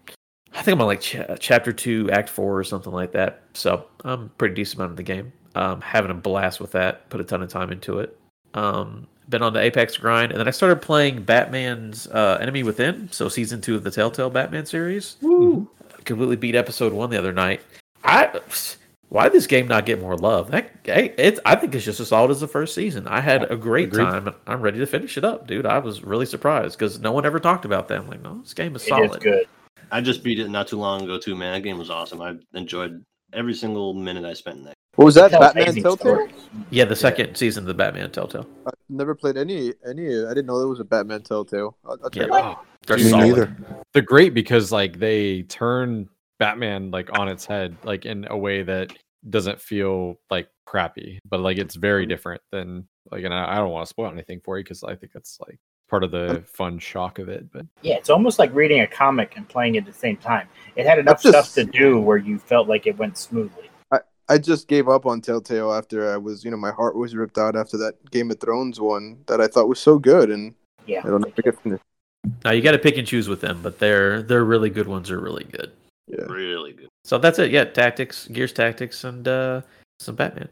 I 0.54 0.64
think 0.64 0.76
I'm 0.76 0.82
on 0.82 0.88
like 0.88 1.02
ch- 1.02 1.18
chapter 1.40 1.72
two, 1.72 2.10
act 2.12 2.30
four, 2.30 2.58
or 2.58 2.64
something 2.64 2.92
like 2.92 3.12
that. 3.12 3.44
So 3.54 3.86
I'm 4.04 4.30
pretty 4.40 4.56
decent 4.56 4.80
amount 4.80 4.92
of 4.92 4.98
the 4.98 5.04
game. 5.04 5.32
Um, 5.54 5.82
having 5.82 6.10
a 6.10 6.16
blast 6.16 6.60
with 6.60 6.72
that. 6.72 7.08
Put 7.12 7.22
a 7.22 7.24
ton 7.24 7.44
of 7.44 7.50
time 7.50 7.72
into 7.72 8.00
it. 8.00 8.18
Um, 8.56 9.08
been 9.30 9.44
on 9.44 9.54
the 9.54 9.62
Apex 9.62 9.98
grind, 9.98 10.32
and 10.32 10.40
then 10.40 10.48
I 10.48 10.52
started 10.52 10.82
playing 10.82 11.22
Batman's 11.22 12.08
uh, 12.08 12.40
Enemy 12.42 12.64
Within. 12.64 13.12
So 13.12 13.30
season 13.30 13.62
two 13.62 13.76
of 13.76 13.84
the 13.84 13.92
Telltale 13.92 14.32
Batman 14.32 14.66
series. 14.66 15.18
Woo. 15.22 15.70
Completely 16.06 16.36
beat 16.36 16.56
episode 16.56 16.94
one 16.94 17.10
the 17.10 17.18
other 17.18 17.34
night. 17.34 17.62
I. 18.04 18.40
Why 19.10 19.24
did 19.24 19.34
this 19.34 19.48
game 19.48 19.68
not 19.68 19.88
get 19.88 20.00
more 20.00 20.16
love? 20.16 20.52
That 20.52 20.70
hey, 20.84 21.16
it's 21.18 21.40
I 21.44 21.56
think 21.56 21.74
it's 21.74 21.84
just 21.84 22.00
as 22.00 22.10
solid 22.10 22.30
as 22.30 22.40
the 22.42 22.48
first 22.48 22.76
season. 22.76 23.08
I 23.08 23.22
had 23.22 23.52
a 23.52 23.56
great 23.56 23.88
Agreed. 23.88 24.04
time. 24.04 24.36
I'm 24.46 24.62
ready 24.62 24.78
to 24.78 24.86
finish 24.86 25.18
it 25.18 25.24
up, 25.26 25.48
dude. 25.48 25.66
I 25.66 25.80
was 25.80 26.04
really 26.04 26.28
surprised 26.28 26.78
because 26.78 27.00
no 27.00 27.12
one 27.12 27.26
ever 27.26 27.40
talked 27.40 27.66
about 27.66 27.88
that. 27.88 27.98
I'm 27.98 28.08
like, 28.08 28.22
no, 28.22 28.40
this 28.42 28.54
game 28.54 28.76
is 28.76 28.84
It 28.84 28.86
is 28.86 28.90
solid. 28.90 29.22
good. 29.22 29.48
I 29.92 30.02
just 30.02 30.24
beat 30.24 30.40
it 30.40 30.50
not 30.50 30.68
too 30.68 30.78
long 30.78 31.02
ago 31.02 31.18
too, 31.18 31.36
man. 31.36 31.54
That 31.54 31.62
game 31.62 31.80
was 31.80 31.90
awesome. 31.90 32.22
I 32.22 32.36
enjoyed 32.54 33.04
every 33.34 33.56
single 33.56 33.96
minute 33.96 34.26
I 34.26 34.34
spent 34.34 34.60
in 34.60 34.64
that. 34.66 34.76
What 35.00 35.06
was 35.06 35.16
that? 35.16 35.32
Tell 35.32 35.40
Batman 35.40 35.64
amazing 35.64 35.84
Telltale? 35.84 36.28
stories. 36.28 36.32
Yeah, 36.72 36.84
the 36.84 36.94
second 36.94 37.34
season 37.38 37.64
of 37.64 37.68
the 37.70 37.74
Batman 37.74 38.12
Telltale. 38.12 38.46
I 38.68 38.72
never 38.90 39.16
played 39.16 39.38
any 39.38 39.72
any. 39.88 40.26
I 40.26 40.28
didn't 40.28 40.46
know 40.46 40.60
there 40.60 40.68
was 40.68 40.82
a 40.82 40.84
Batman 40.84 41.22
Telltale. 41.22 41.78
I'll, 41.86 41.98
I'll 42.04 42.10
Yeah, 42.12 42.24
it 42.24 42.32
out. 42.32 42.58
Oh, 42.60 42.66
they're 42.86 42.98
Me 42.98 43.04
solid. 43.04 43.28
neither. 43.30 43.58
they're 43.94 44.02
great 44.02 44.34
because 44.34 44.74
like 44.74 45.00
they 45.00 45.44
turn 45.44 46.10
Batman 46.38 46.92
like 46.92 47.18
on 47.18 47.30
its 47.30 47.46
head, 47.46 47.78
like 47.86 48.06
in 48.06 48.28
a 48.30 48.38
way 48.38 48.62
that 48.64 48.92
doesn't 49.30 49.62
feel 49.62 50.20
like 50.30 50.50
crappy, 50.66 51.20
but 51.24 51.40
like 51.40 51.60
it's 51.60 51.76
very 51.76 52.04
mm-hmm. 52.04 52.10
different 52.10 52.42
than 52.52 52.86
like. 53.10 53.24
And 53.24 53.34
I, 53.34 53.54
I 53.54 53.56
don't 53.56 53.70
want 53.70 53.86
to 53.86 53.90
spoil 53.90 54.12
anything 54.12 54.42
for 54.44 54.58
you 54.58 54.66
because 54.66 54.84
I 54.84 54.96
think 54.96 55.14
that's 55.14 55.38
like 55.48 55.62
part 55.90 56.04
of 56.04 56.12
the 56.12 56.44
fun 56.46 56.78
shock 56.78 57.20
of 57.20 57.30
it. 57.30 57.50
But 57.54 57.66
Yeah, 57.84 57.96
it's 57.96 58.10
almost 58.10 58.38
like 58.38 58.54
reading 58.54 58.82
a 58.82 58.88
comic 58.88 59.38
and 59.38 59.48
playing 59.48 59.76
it 59.76 59.78
at 59.78 59.86
the 59.86 59.94
same 59.94 60.18
time. 60.18 60.50
It 60.76 60.86
had 60.86 61.00
enough 61.00 61.24
just- 61.24 61.52
stuff 61.52 61.54
to 61.54 61.72
do 61.72 62.02
where 62.02 62.18
you 62.18 62.38
felt 62.38 62.68
like 62.68 62.86
it 62.86 62.98
went 62.98 63.18
smoothly. 63.18 63.69
I 64.30 64.38
just 64.38 64.68
gave 64.68 64.88
up 64.88 65.06
on 65.06 65.22
Telltale 65.22 65.74
after 65.74 66.14
I 66.14 66.18
was, 66.18 66.46
you 66.46 66.52
know, 66.52 66.58
my 66.58 66.72
heart 66.72 66.96
was 66.96 67.16
ripped 67.16 67.38
out 67.38 67.56
after 67.56 67.78
that 67.78 68.12
Game 68.12 68.30
of 68.32 68.40
Thrones 68.40 68.80
one 68.80 69.24
that 69.28 69.42
I 69.42 69.48
thought 69.48 69.68
was 69.68 69.80
so 69.80 69.98
good, 70.00 70.30
and 70.30 70.54
Yeah. 70.86 71.00
I 71.04 71.08
don't 71.10 71.22
know 71.22 71.28
if 71.28 71.34
I 71.38 71.42
could 71.42 71.60
finish. 71.60 71.82
Now 72.46 72.52
you 72.52 72.62
got 72.62 72.72
to 72.74 72.80
pick 72.80 72.98
and 72.98 73.08
choose 73.08 73.28
with 73.28 73.42
them, 73.42 73.62
but 73.62 73.80
they're 73.80 74.22
they're 74.22 74.44
really 74.46 74.70
good 74.70 74.88
ones. 74.88 75.10
Are 75.10 75.20
really 75.20 75.46
good. 75.46 75.72
Yeah, 76.08 76.24
Really 76.24 76.74
good. 76.74 76.90
So 77.06 77.18
that's 77.18 77.40
it. 77.40 77.52
Yeah, 77.52 77.66
tactics, 77.66 78.28
Gears 78.28 78.54
Tactics, 78.54 79.04
and 79.04 79.28
uh 79.28 79.62
some 80.00 80.16
Batman. 80.16 80.50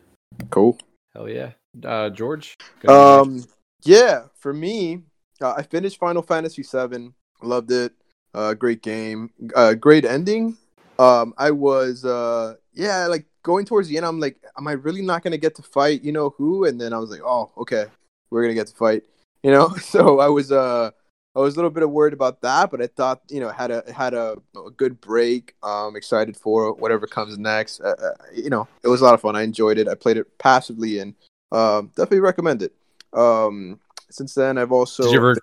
cool. 0.50 0.78
Hell 1.14 1.30
yeah. 1.30 1.52
Uh, 1.84 2.10
George? 2.10 2.56
Um, 2.88 3.44
yeah, 3.84 4.24
for 4.40 4.54
me, 4.54 5.04
uh, 5.42 5.54
I 5.56 5.62
finished 5.64 6.00
Final 6.00 6.22
Fantasy 6.22 6.64
VII. 6.64 7.12
Loved 7.42 7.72
it. 7.72 7.94
Uh, 8.34 8.54
great 8.54 8.82
game. 8.82 9.32
Uh, 9.56 9.74
great 9.74 10.06
ending. 10.06 10.58
Um, 11.00 11.34
I 11.38 11.52
was, 11.52 12.04
uh, 12.06 12.56
yeah, 12.74 13.06
like 13.08 13.26
going 13.48 13.66
towards 13.66 13.88
the 13.88 13.96
end. 13.96 14.06
I'm 14.06 14.20
like, 14.20 14.38
am 14.58 14.68
I 14.68 14.74
really 14.74 15.02
not 15.02 15.24
gonna 15.24 15.38
get 15.38 15.56
to 15.56 15.64
fight? 15.64 16.04
You 16.04 16.12
know 16.12 16.32
who? 16.38 16.66
And 16.66 16.80
then 16.80 16.92
I 16.92 16.98
was 16.98 17.10
like, 17.10 17.22
oh, 17.24 17.50
okay, 17.58 17.86
we're 18.30 18.44
gonna 18.44 18.54
get 18.54 18.68
to 18.68 18.76
fight. 18.76 19.04
You 19.42 19.52
know, 19.52 19.70
so 19.82 20.20
I 20.20 20.28
was, 20.28 20.52
uh, 20.52 20.92
I 21.34 21.40
was 21.40 21.56
a 21.56 21.58
little 21.58 21.72
bit 21.72 21.90
worried 21.90 22.14
about 22.14 22.42
that, 22.42 22.70
but 22.70 22.82
I 22.82 22.88
thought, 22.88 23.22
you 23.30 23.40
know, 23.40 23.50
had 23.50 23.72
a 23.72 23.84
had 23.92 24.14
a, 24.14 24.36
a 24.56 24.72
good 24.72 25.00
break. 25.00 25.56
Um, 25.64 25.96
excited 25.96 26.36
for 26.36 26.74
whatever 26.74 27.08
comes 27.08 27.38
next. 27.38 27.80
Uh, 27.80 27.96
uh, 27.98 28.24
you 28.36 28.50
know, 28.50 28.68
it 28.84 28.90
was 28.90 29.00
a 29.00 29.06
lot 29.06 29.14
of 29.14 29.22
fun. 29.22 29.36
I 29.38 29.44
enjoyed 29.44 29.78
it. 29.78 29.88
I 29.88 29.96
played 29.96 30.18
it 30.18 30.38
passively 30.40 31.00
and 31.00 31.16
um, 31.54 31.88
definitely 31.96 32.20
recommend 32.20 32.64
it. 32.64 32.74
Um, 33.14 33.80
since 34.10 34.34
then, 34.34 34.58
I've 34.58 34.74
also, 34.74 35.04
did 35.04 35.14
you 35.14 35.20
ever, 35.20 35.36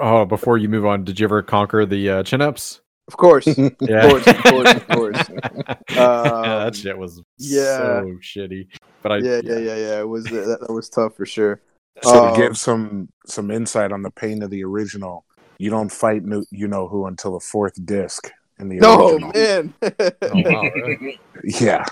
oh, 0.00 0.24
before 0.24 0.56
you 0.56 0.68
move 0.68 0.86
on, 0.86 1.04
did 1.04 1.20
you 1.20 1.24
ever 1.24 1.42
conquer 1.42 1.84
the 1.84 2.08
uh, 2.08 2.22
chin 2.22 2.40
ups? 2.40 2.80
Of 3.10 3.16
course, 3.16 3.46
Yeah. 3.80 4.08
course, 4.08 4.26
of 4.26 4.36
course, 4.44 4.74
of 4.74 4.86
course. 4.88 5.22
yeah, 5.90 6.12
Um, 6.12 6.64
that 6.64 6.76
shit 6.76 6.96
was 6.96 7.20
yeah. 7.38 7.76
so 7.78 8.18
shitty. 8.22 8.68
But 9.02 9.12
I, 9.12 9.16
yeah, 9.18 9.40
yeah, 9.42 9.58
yeah, 9.58 9.76
yeah. 9.76 10.00
It 10.00 10.08
was 10.08 10.24
that, 10.26 10.58
that 10.60 10.72
was 10.72 10.88
tough 10.88 11.16
for 11.16 11.26
sure. 11.26 11.60
So 12.02 12.24
Um, 12.24 12.34
to 12.34 12.40
give 12.40 12.56
some 12.56 13.08
some 13.26 13.50
insight 13.50 13.90
on 13.92 14.02
the 14.02 14.10
pain 14.10 14.42
of 14.42 14.50
the 14.50 14.62
original, 14.62 15.24
you 15.58 15.70
don't 15.70 15.90
fight 15.90 16.22
new, 16.24 16.44
you 16.52 16.68
know 16.68 16.86
who 16.86 17.06
until 17.06 17.32
the 17.32 17.40
fourth 17.40 17.84
disc 17.84 18.30
in 18.60 18.68
the 18.68 18.76
No 18.76 19.10
original. 19.10 19.32
man. 19.34 19.74
Oh, 19.82 20.42
wow, 20.44 20.62
really? 20.74 21.18
Yeah, 21.44 21.84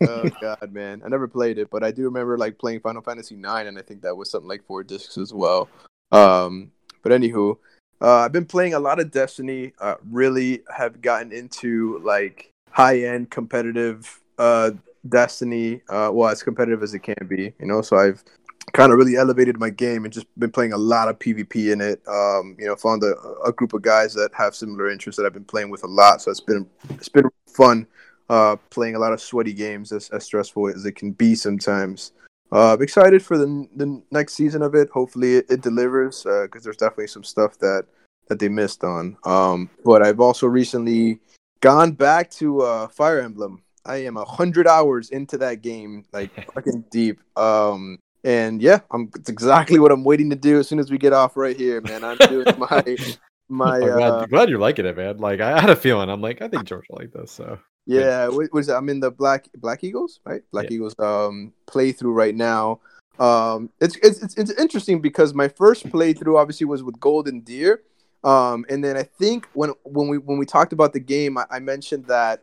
oh 0.00 0.30
god, 0.40 0.72
man. 0.72 1.02
I 1.04 1.08
never 1.08 1.28
played 1.28 1.58
it, 1.58 1.68
but 1.70 1.84
I 1.84 1.90
do 1.90 2.04
remember 2.04 2.38
like 2.38 2.58
playing 2.58 2.80
Final 2.80 3.02
Fantasy 3.02 3.36
Nine, 3.36 3.66
and 3.66 3.78
I 3.78 3.82
think 3.82 4.02
that 4.02 4.16
was 4.16 4.30
something 4.30 4.48
like 4.48 4.64
four 4.64 4.82
discs 4.82 5.18
as 5.18 5.32
well. 5.34 5.68
Um, 6.12 6.70
but 7.02 7.12
anywho, 7.12 7.58
uh, 8.02 8.16
I've 8.16 8.32
been 8.32 8.46
playing 8.46 8.74
a 8.74 8.80
lot 8.80 8.98
of 8.98 9.10
Destiny. 9.10 9.72
Uh, 9.80 9.94
really 10.10 10.62
have 10.76 11.00
gotten 11.00 11.32
into 11.32 12.00
like 12.04 12.50
high 12.70 13.00
end 13.00 13.30
competitive 13.30 14.20
uh, 14.38 14.72
Destiny. 15.08 15.82
Uh, 15.88 16.10
well, 16.12 16.28
as 16.28 16.42
competitive 16.42 16.82
as 16.82 16.94
it 16.94 17.00
can 17.00 17.26
be, 17.28 17.52
you 17.60 17.66
know. 17.66 17.80
So 17.80 17.96
I've 17.96 18.24
kind 18.72 18.92
of 18.92 18.98
really 18.98 19.16
elevated 19.16 19.58
my 19.58 19.70
game 19.70 20.04
and 20.04 20.12
just 20.12 20.26
been 20.38 20.50
playing 20.50 20.72
a 20.72 20.78
lot 20.78 21.08
of 21.08 21.18
PvP 21.18 21.72
in 21.72 21.80
it. 21.80 22.02
Um, 22.08 22.56
you 22.58 22.66
know, 22.66 22.74
found 22.74 23.04
a, 23.04 23.14
a 23.44 23.52
group 23.52 23.72
of 23.72 23.82
guys 23.82 24.14
that 24.14 24.30
have 24.34 24.54
similar 24.56 24.90
interests 24.90 25.16
that 25.16 25.26
I've 25.26 25.32
been 25.32 25.44
playing 25.44 25.70
with 25.70 25.84
a 25.84 25.88
lot. 25.88 26.22
So 26.22 26.30
it's 26.30 26.40
been 26.40 26.68
it's 26.90 27.08
been 27.08 27.28
fun 27.46 27.86
uh, 28.28 28.56
playing 28.70 28.94
a 28.94 28.98
lot 28.98 29.12
of 29.12 29.20
sweaty 29.20 29.52
games, 29.52 29.92
as, 29.92 30.08
as 30.10 30.24
stressful 30.24 30.68
as 30.68 30.84
it 30.86 30.96
can 30.96 31.12
be 31.12 31.34
sometimes. 31.34 32.12
Uh, 32.52 32.74
I'm 32.74 32.82
excited 32.82 33.22
for 33.22 33.38
the 33.38 33.66
the 33.76 34.02
next 34.10 34.34
season 34.34 34.62
of 34.62 34.74
it. 34.74 34.90
Hopefully, 34.90 35.36
it, 35.36 35.46
it 35.48 35.62
delivers 35.62 36.24
because 36.24 36.62
there's 36.62 36.76
definitely 36.76 37.06
some 37.06 37.24
stuff 37.24 37.58
that 37.58 37.86
that 38.28 38.38
they 38.38 38.48
missed 38.48 38.84
on. 38.84 39.16
Um, 39.24 39.70
but 39.84 40.02
I've 40.02 40.20
also 40.20 40.46
recently 40.46 41.18
gone 41.60 41.92
back 41.92 42.30
to 42.32 42.60
uh, 42.60 42.88
Fire 42.88 43.20
Emblem. 43.20 43.62
I 43.84 43.96
am 44.04 44.16
a 44.16 44.24
hundred 44.24 44.66
hours 44.66 45.10
into 45.10 45.38
that 45.38 45.62
game, 45.62 46.04
like 46.12 46.30
fucking 46.54 46.84
deep. 46.90 47.20
Um, 47.38 47.98
and 48.22 48.60
yeah, 48.60 48.80
I'm 48.90 49.10
it's 49.16 49.30
exactly 49.30 49.78
what 49.78 49.90
I'm 49.90 50.04
waiting 50.04 50.28
to 50.30 50.36
do 50.36 50.58
as 50.58 50.68
soon 50.68 50.78
as 50.78 50.90
we 50.90 50.98
get 50.98 51.12
off 51.14 51.36
right 51.36 51.56
here, 51.56 51.80
man. 51.80 52.04
I'm 52.04 52.18
doing 52.18 52.46
my 52.58 52.96
my 53.48 53.76
I'm 53.76 53.80
glad, 53.80 54.10
uh, 54.10 54.26
glad 54.26 54.50
you're 54.50 54.58
liking 54.58 54.84
it, 54.84 54.96
man. 54.96 55.16
Like 55.18 55.40
I 55.40 55.58
had 55.58 55.70
a 55.70 55.76
feeling. 55.76 56.10
I'm 56.10 56.20
like, 56.20 56.42
I 56.42 56.48
think 56.48 56.64
George 56.64 56.84
will 56.90 56.98
like 56.98 57.12
this. 57.12 57.32
So 57.32 57.58
Yeah, 57.86 58.28
what 58.28 58.52
was 58.52 58.68
I'm 58.68 58.88
in 58.88 59.00
the 59.00 59.10
Black 59.10 59.48
Black 59.56 59.82
Eagles, 59.84 60.20
right? 60.24 60.42
Black 60.52 60.66
Yeah. 60.70 60.74
Eagles 60.76 60.94
um 60.98 61.52
playthrough 61.66 62.14
right 62.14 62.34
now. 62.34 62.80
Um 63.18 63.70
it's, 63.80 63.96
it's 63.96 64.22
it's 64.22 64.36
it's 64.36 64.52
interesting 64.52 65.00
because 65.00 65.34
my 65.34 65.48
first 65.48 65.88
playthrough 65.88 66.38
obviously 66.38 66.66
was 66.66 66.82
with 66.82 67.00
Golden 67.00 67.40
Deer. 67.40 67.82
Um 68.24 68.64
and 68.68 68.82
then 68.84 68.96
I 68.96 69.02
think 69.02 69.48
when 69.52 69.72
when 69.82 70.08
we 70.08 70.18
when 70.18 70.38
we 70.38 70.46
talked 70.46 70.72
about 70.72 70.92
the 70.92 71.00
game 71.00 71.36
I, 71.36 71.46
I 71.50 71.58
mentioned 71.58 72.06
that 72.06 72.42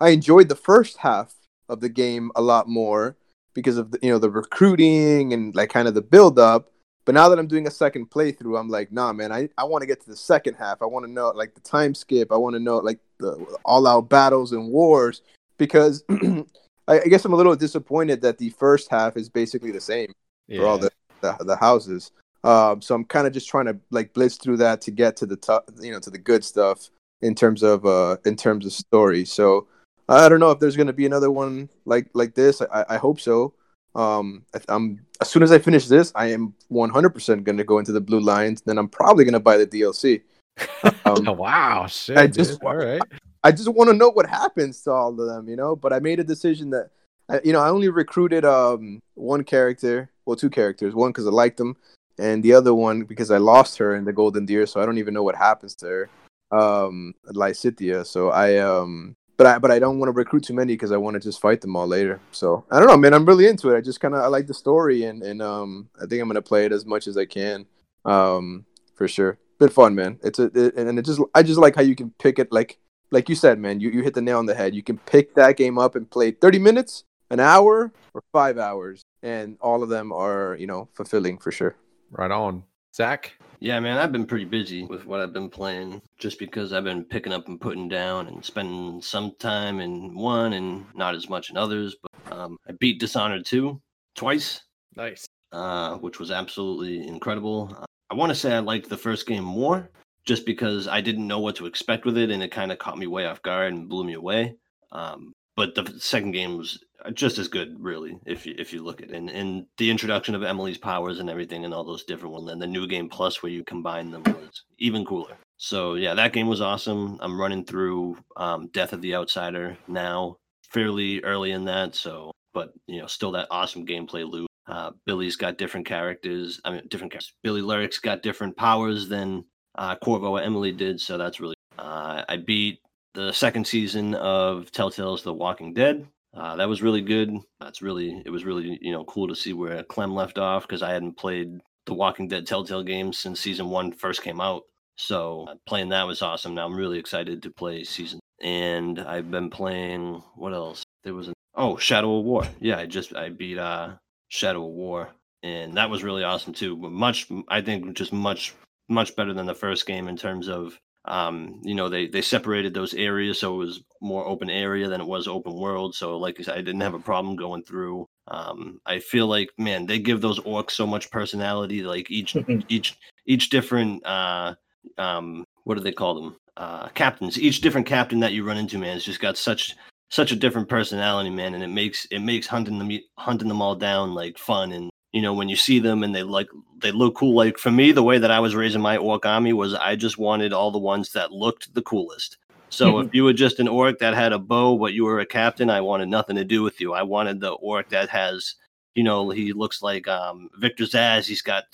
I 0.00 0.10
enjoyed 0.10 0.48
the 0.48 0.56
first 0.56 0.98
half 0.98 1.34
of 1.68 1.80
the 1.80 1.88
game 1.88 2.30
a 2.36 2.42
lot 2.42 2.68
more 2.68 3.16
because 3.54 3.76
of 3.76 3.90
the, 3.90 3.98
you 4.02 4.10
know 4.10 4.18
the 4.18 4.30
recruiting 4.30 5.32
and 5.32 5.54
like 5.54 5.70
kind 5.70 5.88
of 5.88 5.94
the 5.94 6.02
build 6.02 6.38
up. 6.38 6.70
But 7.08 7.14
now 7.14 7.30
that 7.30 7.38
I'm 7.38 7.46
doing 7.46 7.66
a 7.66 7.70
second 7.70 8.10
playthrough, 8.10 8.60
I'm 8.60 8.68
like, 8.68 8.92
nah, 8.92 9.14
man, 9.14 9.32
I, 9.32 9.48
I 9.56 9.64
want 9.64 9.80
to 9.80 9.86
get 9.86 9.98
to 10.02 10.10
the 10.10 10.14
second 10.14 10.56
half. 10.56 10.82
I 10.82 10.84
want 10.84 11.06
to 11.06 11.10
know 11.10 11.30
like 11.30 11.54
the 11.54 11.62
time 11.62 11.94
skip. 11.94 12.30
I 12.30 12.36
want 12.36 12.54
to 12.54 12.60
know 12.60 12.76
like 12.76 12.98
the 13.16 13.46
all 13.64 13.86
out 13.86 14.10
battles 14.10 14.52
and 14.52 14.70
wars 14.70 15.22
because 15.56 16.04
I, 16.10 17.00
I 17.00 17.06
guess 17.06 17.24
I'm 17.24 17.32
a 17.32 17.36
little 17.36 17.56
disappointed 17.56 18.20
that 18.20 18.36
the 18.36 18.50
first 18.50 18.90
half 18.90 19.16
is 19.16 19.30
basically 19.30 19.70
the 19.70 19.80
same 19.80 20.12
yeah. 20.48 20.60
for 20.60 20.66
all 20.66 20.76
the, 20.76 20.90
the 21.22 21.34
the 21.46 21.56
houses. 21.56 22.12
Um, 22.44 22.82
so 22.82 22.94
I'm 22.94 23.06
kind 23.06 23.26
of 23.26 23.32
just 23.32 23.48
trying 23.48 23.64
to 23.64 23.78
like 23.90 24.12
blitz 24.12 24.36
through 24.36 24.58
that 24.58 24.82
to 24.82 24.90
get 24.90 25.16
to 25.16 25.24
the 25.24 25.36
top, 25.36 25.70
you 25.80 25.92
know, 25.92 26.00
to 26.00 26.10
the 26.10 26.18
good 26.18 26.44
stuff 26.44 26.90
in 27.22 27.34
terms 27.34 27.62
of 27.62 27.86
uh 27.86 28.18
in 28.26 28.36
terms 28.36 28.66
of 28.66 28.72
story. 28.74 29.24
So 29.24 29.66
I 30.10 30.28
don't 30.28 30.40
know 30.40 30.50
if 30.50 30.58
there's 30.58 30.76
gonna 30.76 30.92
be 30.92 31.06
another 31.06 31.30
one 31.30 31.70
like 31.86 32.10
like 32.12 32.34
this. 32.34 32.60
I, 32.60 32.84
I 32.86 32.96
hope 32.98 33.18
so. 33.18 33.54
Um, 33.98 34.44
I, 34.54 34.60
I'm 34.68 35.00
as 35.20 35.28
soon 35.28 35.42
as 35.42 35.50
I 35.50 35.58
finish 35.58 35.86
this, 35.88 36.12
I 36.14 36.26
am 36.26 36.54
100% 36.70 37.42
gonna 37.44 37.64
go 37.64 37.78
into 37.78 37.92
the 37.92 38.00
Blue 38.00 38.20
Lions. 38.20 38.62
Then 38.64 38.78
I'm 38.78 38.88
probably 38.88 39.24
gonna 39.24 39.40
buy 39.40 39.56
the 39.56 39.66
DLC. 39.66 40.22
Um, 41.04 41.26
Oh, 41.28 41.32
wow, 41.32 41.86
shit. 41.86 42.16
I 42.16 42.26
dude. 42.26 42.34
just- 42.34 42.62
all 42.62 42.76
right. 42.76 43.02
I 43.44 43.52
just 43.52 43.68
want 43.68 43.88
to 43.88 43.94
know 43.94 44.10
what 44.10 44.26
happens 44.28 44.82
to 44.82 44.90
all 44.90 45.10
of 45.20 45.26
them, 45.28 45.48
you 45.48 45.54
know. 45.56 45.76
But 45.76 45.92
I 45.92 46.00
made 46.00 46.18
a 46.20 46.24
decision 46.24 46.70
that, 46.70 46.90
I, 47.28 47.40
you 47.44 47.52
know, 47.52 47.60
I 47.60 47.68
only 47.70 47.88
recruited 47.88 48.44
um 48.44 49.00
one 49.14 49.44
character, 49.44 50.10
well, 50.26 50.36
two 50.36 50.50
characters. 50.50 50.94
One 50.94 51.10
because 51.10 51.26
I 51.26 51.30
liked 51.30 51.56
them, 51.56 51.76
and 52.18 52.42
the 52.42 52.52
other 52.54 52.74
one 52.74 53.02
because 53.04 53.30
I 53.30 53.38
lost 53.38 53.78
her 53.78 53.94
in 53.94 54.04
the 54.04 54.12
Golden 54.12 54.44
Deer, 54.46 54.66
so 54.66 54.80
I 54.80 54.86
don't 54.86 54.98
even 54.98 55.14
know 55.14 55.22
what 55.22 55.36
happens 55.36 55.74
to 55.76 55.86
her, 55.86 56.10
um, 56.50 57.14
Lysithea. 57.32 58.04
So 58.04 58.30
I 58.30 58.56
um, 58.58 59.14
but 59.38 59.46
I 59.46 59.58
but 59.58 59.70
I 59.70 59.78
don't 59.78 59.98
want 59.98 60.08
to 60.08 60.12
recruit 60.12 60.44
too 60.44 60.52
many 60.52 60.74
because 60.74 60.92
I 60.92 60.98
want 60.98 61.14
to 61.14 61.20
just 61.20 61.40
fight 61.40 61.62
them 61.62 61.76
all 61.76 61.86
later. 61.86 62.20
So 62.32 62.64
I 62.70 62.78
don't 62.78 62.88
know, 62.88 62.96
man. 62.98 63.14
I'm 63.14 63.24
really 63.24 63.46
into 63.46 63.70
it. 63.70 63.78
I 63.78 63.80
just 63.80 64.00
kind 64.00 64.14
of 64.14 64.20
I 64.20 64.26
like 64.26 64.46
the 64.46 64.54
story, 64.54 65.04
and 65.04 65.22
and 65.22 65.40
um, 65.40 65.88
I 65.96 66.06
think 66.06 66.20
I'm 66.20 66.28
gonna 66.28 66.42
play 66.42 66.66
it 66.66 66.72
as 66.72 66.84
much 66.84 67.06
as 67.06 67.16
I 67.16 67.24
can, 67.24 67.64
um, 68.04 68.66
for 68.94 69.08
sure. 69.08 69.38
Been 69.58 69.70
fun, 69.70 69.94
man. 69.94 70.18
It's 70.22 70.38
a 70.38 70.50
it, 70.54 70.76
and 70.76 70.98
it 70.98 71.04
just 71.06 71.20
I 71.34 71.42
just 71.42 71.58
like 71.58 71.76
how 71.76 71.82
you 71.82 71.94
can 71.94 72.12
pick 72.18 72.38
it 72.38 72.52
like 72.52 72.78
like 73.10 73.28
you 73.28 73.34
said, 73.34 73.58
man, 73.58 73.80
you, 73.80 73.90
you 73.90 74.02
hit 74.02 74.14
the 74.14 74.22
nail 74.22 74.38
on 74.38 74.46
the 74.46 74.54
head. 74.54 74.74
You 74.74 74.82
can 74.82 74.98
pick 74.98 75.34
that 75.34 75.56
game 75.56 75.78
up 75.78 75.94
and 75.94 76.10
play 76.10 76.30
30 76.30 76.58
minutes, 76.58 77.04
an 77.30 77.40
hour, 77.40 77.92
or 78.12 78.22
five 78.32 78.58
hours, 78.58 79.02
and 79.22 79.56
all 79.60 79.82
of 79.82 79.88
them 79.88 80.12
are, 80.12 80.56
you 80.58 80.66
know, 80.66 80.88
fulfilling 80.94 81.38
for 81.38 81.50
sure. 81.50 81.76
Right 82.10 82.30
on. 82.30 82.64
Zach? 82.98 83.32
Yeah, 83.60 83.78
man, 83.78 83.96
I've 83.96 84.10
been 84.10 84.26
pretty 84.26 84.44
busy 84.44 84.84
with 84.84 85.06
what 85.06 85.20
I've 85.20 85.32
been 85.32 85.48
playing 85.48 86.02
just 86.18 86.36
because 86.36 86.72
I've 86.72 86.82
been 86.82 87.04
picking 87.04 87.32
up 87.32 87.46
and 87.46 87.60
putting 87.60 87.88
down 87.88 88.26
and 88.26 88.44
spending 88.44 89.00
some 89.00 89.36
time 89.38 89.78
in 89.78 90.16
one 90.16 90.54
and 90.54 90.84
not 90.96 91.14
as 91.14 91.28
much 91.28 91.50
in 91.50 91.56
others. 91.56 91.94
But 92.02 92.36
um, 92.36 92.56
I 92.68 92.72
beat 92.80 92.98
Dishonored 92.98 93.46
2 93.46 93.80
twice, 94.16 94.62
Nice. 94.96 95.26
uh, 95.52 95.94
which 95.98 96.18
was 96.18 96.32
absolutely 96.32 97.06
incredible. 97.06 97.72
I 98.10 98.14
want 98.16 98.30
to 98.30 98.34
say 98.34 98.52
I 98.52 98.58
liked 98.58 98.88
the 98.88 98.96
first 98.96 99.28
game 99.28 99.44
more 99.44 99.90
just 100.24 100.44
because 100.44 100.88
I 100.88 101.00
didn't 101.00 101.28
know 101.28 101.38
what 101.38 101.54
to 101.56 101.66
expect 101.66 102.04
with 102.04 102.18
it 102.18 102.32
and 102.32 102.42
it 102.42 102.50
kind 102.50 102.72
of 102.72 102.80
caught 102.80 102.98
me 102.98 103.06
way 103.06 103.26
off 103.26 103.42
guard 103.42 103.72
and 103.72 103.88
blew 103.88 104.02
me 104.02 104.14
away. 104.14 104.56
Um, 104.90 105.34
but 105.58 105.74
the 105.74 105.98
second 105.98 106.30
game 106.30 106.56
was 106.56 106.84
just 107.14 107.36
as 107.36 107.48
good, 107.48 107.82
really, 107.82 108.16
if 108.24 108.46
you 108.46 108.54
if 108.56 108.72
you 108.72 108.84
look 108.84 109.02
at 109.02 109.10
it. 109.10 109.16
And, 109.16 109.28
and 109.28 109.66
the 109.76 109.90
introduction 109.90 110.36
of 110.36 110.44
Emily's 110.44 110.78
powers 110.78 111.18
and 111.18 111.28
everything 111.28 111.64
and 111.64 111.74
all 111.74 111.82
those 111.82 112.04
different 112.04 112.32
ones, 112.32 112.48
and 112.48 112.62
the 112.62 112.66
new 112.68 112.86
game 112.86 113.08
plus 113.08 113.42
where 113.42 113.50
you 113.50 113.64
combine 113.64 114.12
them 114.12 114.22
was 114.22 114.62
even 114.78 115.04
cooler. 115.04 115.36
So 115.56 115.94
yeah, 115.94 116.14
that 116.14 116.32
game 116.32 116.46
was 116.46 116.60
awesome. 116.60 117.18
I'm 117.20 117.40
running 117.40 117.64
through 117.64 118.18
um, 118.36 118.68
Death 118.68 118.92
of 118.92 119.02
the 119.02 119.16
Outsider 119.16 119.76
now, 119.88 120.36
fairly 120.70 121.20
early 121.24 121.50
in 121.50 121.64
that. 121.64 121.96
So, 121.96 122.30
but 122.54 122.72
you 122.86 123.00
know, 123.00 123.08
still 123.08 123.32
that 123.32 123.48
awesome 123.50 123.84
gameplay 123.84 124.30
loop. 124.30 124.46
Uh, 124.68 124.92
Billy's 125.06 125.34
got 125.34 125.58
different 125.58 125.86
characters. 125.86 126.60
I 126.64 126.70
mean, 126.70 126.82
different 126.88 127.10
characters. 127.10 127.34
Billie 127.42 127.62
Lurk's 127.62 127.98
got 127.98 128.22
different 128.22 128.56
powers 128.56 129.08
than 129.08 129.44
uh, 129.74 129.96
Corvo 129.96 130.36
or 130.36 130.40
Emily 130.40 130.70
did. 130.70 131.00
So 131.00 131.18
that's 131.18 131.40
really. 131.40 131.56
Uh, 131.76 132.22
I 132.28 132.36
beat 132.36 132.78
the 133.18 133.32
second 133.32 133.66
season 133.66 134.14
of 134.14 134.70
Telltale's 134.70 135.24
The 135.24 135.34
Walking 135.34 135.74
Dead. 135.74 136.06
Uh, 136.32 136.54
that 136.54 136.68
was 136.68 136.82
really 136.82 137.00
good. 137.00 137.36
That's 137.58 137.82
really 137.82 138.22
it 138.24 138.30
was 138.30 138.44
really 138.44 138.78
you 138.80 138.92
know 138.92 139.04
cool 139.04 139.26
to 139.26 139.34
see 139.34 139.52
where 139.52 139.82
Clem 139.82 140.14
left 140.14 140.38
off 140.38 140.62
because 140.62 140.82
I 140.84 140.92
hadn't 140.92 141.16
played 141.16 141.58
the 141.86 141.94
Walking 141.94 142.28
Dead 142.28 142.46
Telltale 142.46 142.84
games 142.84 143.18
since 143.18 143.40
season 143.40 143.70
one 143.70 143.90
first 143.90 144.22
came 144.22 144.40
out. 144.40 144.62
So 144.96 145.46
uh, 145.48 145.56
playing 145.66 145.88
that 145.88 146.06
was 146.06 146.22
awesome. 146.22 146.54
Now 146.54 146.66
I'm 146.66 146.76
really 146.76 146.98
excited 146.98 147.42
to 147.42 147.50
play 147.50 147.82
season. 147.82 148.20
And 148.40 149.00
I've 149.00 149.32
been 149.32 149.50
playing 149.50 150.22
what 150.36 150.52
else? 150.52 150.84
There 151.02 151.14
was 151.14 151.28
an 151.28 151.34
Oh, 151.56 151.76
Shadow 151.76 152.20
of 152.20 152.24
War. 152.24 152.44
Yeah, 152.60 152.78
I 152.78 152.86
just 152.86 153.16
I 153.16 153.30
beat 153.30 153.58
uh 153.58 153.94
Shadow 154.28 154.64
of 154.64 154.74
War, 154.74 155.08
and 155.42 155.74
that 155.74 155.90
was 155.90 156.04
really 156.04 156.22
awesome 156.22 156.52
too. 156.52 156.76
But 156.76 156.92
much, 156.92 157.26
I 157.48 157.62
think, 157.62 157.96
just 157.96 158.12
much 158.12 158.54
much 158.88 159.16
better 159.16 159.34
than 159.34 159.46
the 159.46 159.56
first 159.56 159.86
game 159.86 160.06
in 160.06 160.16
terms 160.16 160.48
of 160.48 160.78
um 161.08 161.60
you 161.62 161.74
know 161.74 161.88
they 161.88 162.06
they 162.06 162.22
separated 162.22 162.74
those 162.74 162.94
areas 162.94 163.40
so 163.40 163.54
it 163.54 163.58
was 163.58 163.82
more 164.00 164.26
open 164.26 164.50
area 164.50 164.88
than 164.88 165.00
it 165.00 165.06
was 165.06 165.26
open 165.26 165.54
world. 165.54 165.94
So 165.94 166.18
like 166.18 166.38
I 166.38 166.42
said 166.42 166.54
I 166.54 166.62
didn't 166.62 166.82
have 166.82 166.94
a 166.94 167.00
problem 167.00 167.36
going 167.36 167.64
through. 167.64 168.06
Um 168.28 168.80
I 168.86 169.00
feel 169.00 169.26
like 169.26 169.50
man 169.58 169.86
they 169.86 169.98
give 169.98 170.20
those 170.20 170.40
orcs 170.40 170.72
so 170.72 170.86
much 170.86 171.10
personality 171.10 171.82
like 171.82 172.10
each 172.10 172.36
each 172.68 172.96
each 173.26 173.50
different 173.50 174.04
uh 174.06 174.54
um 174.98 175.44
what 175.64 175.76
do 175.76 175.82
they 175.82 175.92
call 175.92 176.14
them? 176.14 176.36
Uh 176.56 176.88
captains. 176.88 177.38
Each 177.38 177.60
different 177.60 177.86
captain 177.86 178.20
that 178.20 178.32
you 178.32 178.44
run 178.44 178.58
into 178.58 178.78
man 178.78 178.94
has 178.94 179.04
just 179.04 179.20
got 179.20 179.36
such 179.36 179.74
such 180.10 180.32
a 180.32 180.36
different 180.36 180.68
personality 180.68 181.30
man 181.30 181.54
and 181.54 181.62
it 181.62 181.68
makes 181.68 182.06
it 182.06 182.20
makes 182.20 182.46
hunting 182.46 182.78
them 182.78 182.90
hunting 183.18 183.48
them 183.48 183.62
all 183.62 183.74
down 183.74 184.14
like 184.14 184.38
fun 184.38 184.72
and 184.72 184.90
you 185.12 185.22
know 185.22 185.32
when 185.32 185.48
you 185.48 185.56
see 185.56 185.78
them 185.78 186.02
and 186.02 186.14
they 186.14 186.22
like 186.22 186.48
they 186.78 186.92
look 186.92 187.14
cool. 187.16 187.34
Like 187.34 187.58
for 187.58 187.70
me 187.70 187.92
the 187.92 188.02
way 188.02 188.18
that 188.18 188.30
i 188.30 188.40
was 188.40 188.54
raising 188.54 188.80
my 188.80 188.96
orc 188.96 189.24
army 189.26 189.52
was 189.52 189.74
i 189.74 189.96
just 189.96 190.18
wanted 190.18 190.52
all 190.52 190.70
the 190.70 190.78
ones 190.78 191.12
that 191.12 191.32
looked 191.32 191.74
the 191.74 191.82
coolest. 191.82 192.36
So 192.70 192.98
if 193.00 193.14
you 193.14 193.24
were 193.24 193.32
just 193.32 193.60
an 193.60 193.68
orc 193.68 193.98
that 194.00 194.14
had 194.14 194.32
a 194.32 194.38
bow 194.38 194.76
but 194.76 194.92
you 194.92 195.04
were 195.04 195.20
a 195.20 195.26
captain 195.26 195.70
i 195.70 195.80
wanted 195.80 196.08
nothing 196.08 196.36
to 196.36 196.44
do 196.44 196.62
with 196.62 196.80
you. 196.80 196.92
I 196.92 197.02
wanted 197.02 197.40
the 197.40 197.52
orc 197.52 197.88
that 197.90 198.08
has 198.10 198.54
you 198.94 199.02
know 199.02 199.30
he 199.30 199.52
looks 199.52 199.82
like 199.82 200.06
um 200.08 200.50
victor 200.58 200.84
zsasz. 200.84 201.26
He's 201.26 201.42
got 201.42 201.64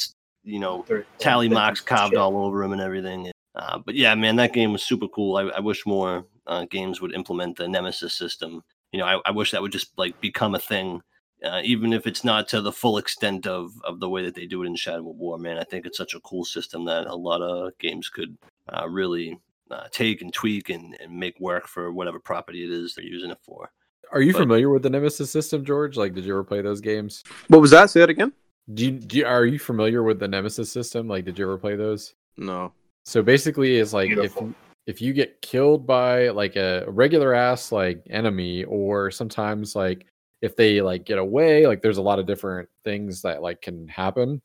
you 0.44 0.61
know 0.61 0.85
tally 1.19 1.48
marks 1.48 1.81
carved 1.81 2.16
all 2.16 2.36
over 2.36 2.62
him 2.62 2.73
and 2.73 2.81
everything. 2.81 3.31
Uh, 3.56 3.78
but 3.78 3.94
yeah 3.94 4.15
man 4.15 4.36
that 4.36 4.52
game 4.52 4.73
was 4.73 4.82
super 4.82 5.09
cool. 5.09 5.36
I, 5.36 5.43
I 5.56 5.61
wish 5.61 5.86
more 5.86 6.27
uh, 6.47 6.66
games 6.70 7.01
would 7.01 7.15
implement 7.15 7.56
the 7.56 7.66
nemesis 7.66 8.15
system. 8.15 8.62
You 8.93 9.01
know 9.01 9.06
I, 9.06 9.20
I 9.27 9.31
wish 9.32 9.51
that 9.51 9.62
would 9.62 9.73
just 9.73 9.90
like 9.98 10.20
become 10.20 10.55
a 10.55 10.61
thing 10.61 11.02
uh, 11.44 11.60
even 11.64 11.92
if 11.92 12.06
it's 12.06 12.24
not 12.24 12.48
to 12.48 12.60
the 12.60 12.72
full 12.72 12.98
extent 12.98 13.46
of 13.46 13.72
of 13.84 14.00
the 14.00 14.08
way 14.08 14.24
that 14.24 14.34
they 14.34 14.46
do 14.46 14.62
it 14.62 14.66
in 14.66 14.76
Shadow 14.76 15.10
of 15.10 15.16
War. 15.16 15.38
Man, 15.38 15.58
I 15.58 15.64
think 15.64 15.86
it's 15.86 15.98
such 15.98 16.14
a 16.14 16.20
cool 16.20 16.44
system 16.44 16.84
that 16.86 17.06
a 17.06 17.14
lot 17.14 17.42
of 17.42 17.76
games 17.78 18.08
could 18.08 18.36
uh, 18.72 18.88
really 18.88 19.38
uh, 19.70 19.88
take 19.90 20.22
and 20.22 20.32
tweak 20.32 20.70
and, 20.70 20.96
and 21.00 21.12
make 21.12 21.38
work 21.40 21.66
for 21.66 21.92
whatever 21.92 22.18
property 22.18 22.64
it 22.64 22.70
is 22.70 22.94
they're 22.94 23.04
using 23.04 23.30
it 23.30 23.38
for. 23.42 23.70
Are 24.12 24.20
you 24.20 24.32
But- 24.32 24.40
familiar 24.40 24.70
with 24.70 24.82
the 24.82 24.90
Nemesis 24.90 25.30
system, 25.30 25.64
George? 25.64 25.96
Like, 25.96 26.14
did 26.14 26.24
you 26.24 26.32
ever 26.32 26.44
play 26.44 26.62
those 26.62 26.80
games? 26.80 27.24
What 27.48 27.60
was 27.60 27.70
that? 27.70 27.90
Say 27.90 28.00
that 28.00 28.10
again. 28.10 28.32
Do 28.72 28.84
you, 28.86 28.92
do 28.92 29.18
you 29.18 29.26
are 29.26 29.44
you 29.44 29.58
familiar 29.58 30.02
with 30.02 30.18
the 30.18 30.28
Nemesis 30.28 30.72
system? 30.72 31.06
Like, 31.08 31.24
did 31.26 31.38
you 31.38 31.44
ever 31.44 31.58
play 31.58 31.76
those? 31.76 32.14
No. 32.36 32.72
So 33.04 33.22
basically, 33.22 33.76
it's 33.78 33.92
like 33.92 34.08
Beautiful. 34.08 34.48
if 34.86 34.96
if 34.96 35.02
you 35.02 35.12
get 35.12 35.40
killed 35.42 35.86
by 35.86 36.28
like 36.30 36.56
a 36.56 36.84
regular 36.88 37.34
ass 37.34 37.72
like 37.72 38.02
enemy, 38.08 38.64
or 38.64 39.10
sometimes 39.10 39.74
like 39.76 40.06
if 40.44 40.56
they 40.56 40.82
like 40.82 41.06
get 41.06 41.18
away, 41.18 41.66
like 41.66 41.80
there's 41.80 41.96
a 41.96 42.02
lot 42.02 42.18
of 42.18 42.26
different 42.26 42.68
things 42.84 43.22
that 43.22 43.40
like 43.40 43.62
can 43.62 43.88
happen. 43.88 44.42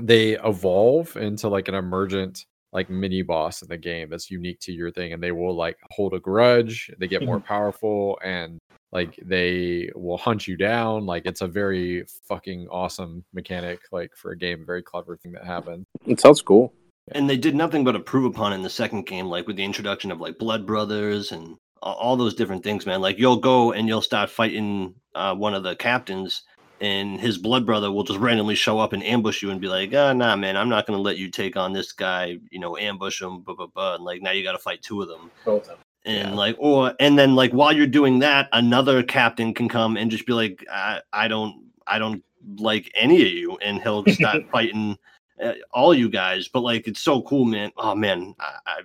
They 0.00 0.38
evolve 0.38 1.14
into 1.16 1.48
like 1.48 1.68
an 1.68 1.74
emergent 1.74 2.46
like 2.72 2.88
mini 2.88 3.20
boss 3.20 3.60
in 3.60 3.68
the 3.68 3.76
game 3.76 4.08
that's 4.08 4.30
unique 4.30 4.58
to 4.60 4.72
your 4.72 4.90
thing, 4.90 5.12
and 5.12 5.22
they 5.22 5.30
will 5.30 5.54
like 5.54 5.76
hold 5.90 6.14
a 6.14 6.20
grudge. 6.20 6.90
They 6.98 7.06
get 7.06 7.22
more 7.22 7.36
mm-hmm. 7.36 7.46
powerful 7.46 8.18
and 8.24 8.58
like 8.92 9.18
they 9.22 9.90
will 9.94 10.16
hunt 10.16 10.48
you 10.48 10.56
down. 10.56 11.04
Like 11.04 11.26
it's 11.26 11.42
a 11.42 11.46
very 11.46 12.06
fucking 12.28 12.68
awesome 12.70 13.22
mechanic, 13.34 13.80
like 13.92 14.12
for 14.16 14.32
a 14.32 14.38
game, 14.38 14.64
very 14.64 14.82
clever 14.82 15.18
thing 15.18 15.32
that 15.32 15.44
happened. 15.44 15.84
It 16.06 16.18
sounds 16.18 16.40
cool. 16.40 16.72
And 17.12 17.28
they 17.28 17.36
did 17.36 17.54
nothing 17.54 17.84
but 17.84 17.94
improve 17.94 18.24
upon 18.24 18.52
it 18.52 18.56
in 18.56 18.62
the 18.62 18.70
second 18.70 19.04
game, 19.04 19.26
like 19.26 19.46
with 19.46 19.56
the 19.56 19.64
introduction 19.64 20.10
of 20.10 20.20
like 20.20 20.38
Blood 20.38 20.66
Brothers 20.66 21.30
and 21.30 21.56
all 21.82 22.16
those 22.16 22.34
different 22.34 22.64
things, 22.64 22.86
man. 22.86 23.02
Like 23.02 23.18
you'll 23.18 23.36
go 23.36 23.72
and 23.72 23.86
you'll 23.86 24.00
start 24.00 24.30
fighting 24.30 24.94
uh, 25.14 25.34
one 25.34 25.54
of 25.54 25.62
the 25.62 25.76
captains, 25.76 26.42
and 26.80 27.20
his 27.20 27.38
blood 27.38 27.64
brother 27.64 27.92
will 27.92 28.02
just 28.04 28.18
randomly 28.18 28.54
show 28.56 28.78
up 28.78 28.92
and 28.92 29.02
ambush 29.04 29.42
you 29.42 29.50
and 29.50 29.60
be 29.60 29.68
like, 29.68 29.92
"Ah, 29.94 30.12
nah, 30.12 30.34
man, 30.36 30.56
I'm 30.56 30.68
not 30.68 30.86
gonna 30.86 30.98
let 30.98 31.16
you 31.18 31.30
take 31.30 31.56
on 31.56 31.72
this 31.72 31.92
guy. 31.92 32.38
You 32.50 32.58
know, 32.58 32.76
ambush 32.76 33.20
him, 33.22 33.40
blah 33.40 33.54
blah 33.54 33.66
blah." 33.66 33.94
And 33.96 34.04
like 34.04 34.22
now 34.22 34.30
you 34.32 34.42
got 34.42 34.52
to 34.52 34.58
fight 34.58 34.82
two 34.82 35.02
of 35.02 35.08
them. 35.08 35.30
Both 35.44 35.62
of 35.62 35.68
them. 35.68 35.78
and 36.04 36.30
Yeah. 36.30 36.34
like 36.34 36.56
or 36.58 36.94
and 36.98 37.16
then 37.18 37.36
like 37.36 37.52
while 37.52 37.72
you're 37.72 37.86
doing 37.86 38.18
that 38.20 38.48
another 38.52 39.02
captain 39.04 39.54
can 39.54 39.68
come 39.68 39.96
and 39.96 40.10
just 40.10 40.26
be 40.26 40.32
like 40.32 40.64
i, 40.68 41.00
I 41.12 41.28
don't 41.28 41.62
i 41.86 41.96
don't 42.00 42.24
like 42.58 42.90
any 42.96 43.22
of 43.22 43.28
you 43.28 43.56
and 43.58 43.80
he'll 43.80 44.04
start 44.08 44.42
fighting 44.50 44.98
uh, 45.40 45.52
all 45.72 45.94
you 45.94 46.08
guys 46.08 46.48
but 46.48 46.62
like 46.62 46.88
it's 46.88 47.00
so 47.00 47.22
cool 47.22 47.44
man 47.44 47.70
oh 47.76 47.94
man 47.94 48.34
i 48.40 48.58
i, 48.66 48.80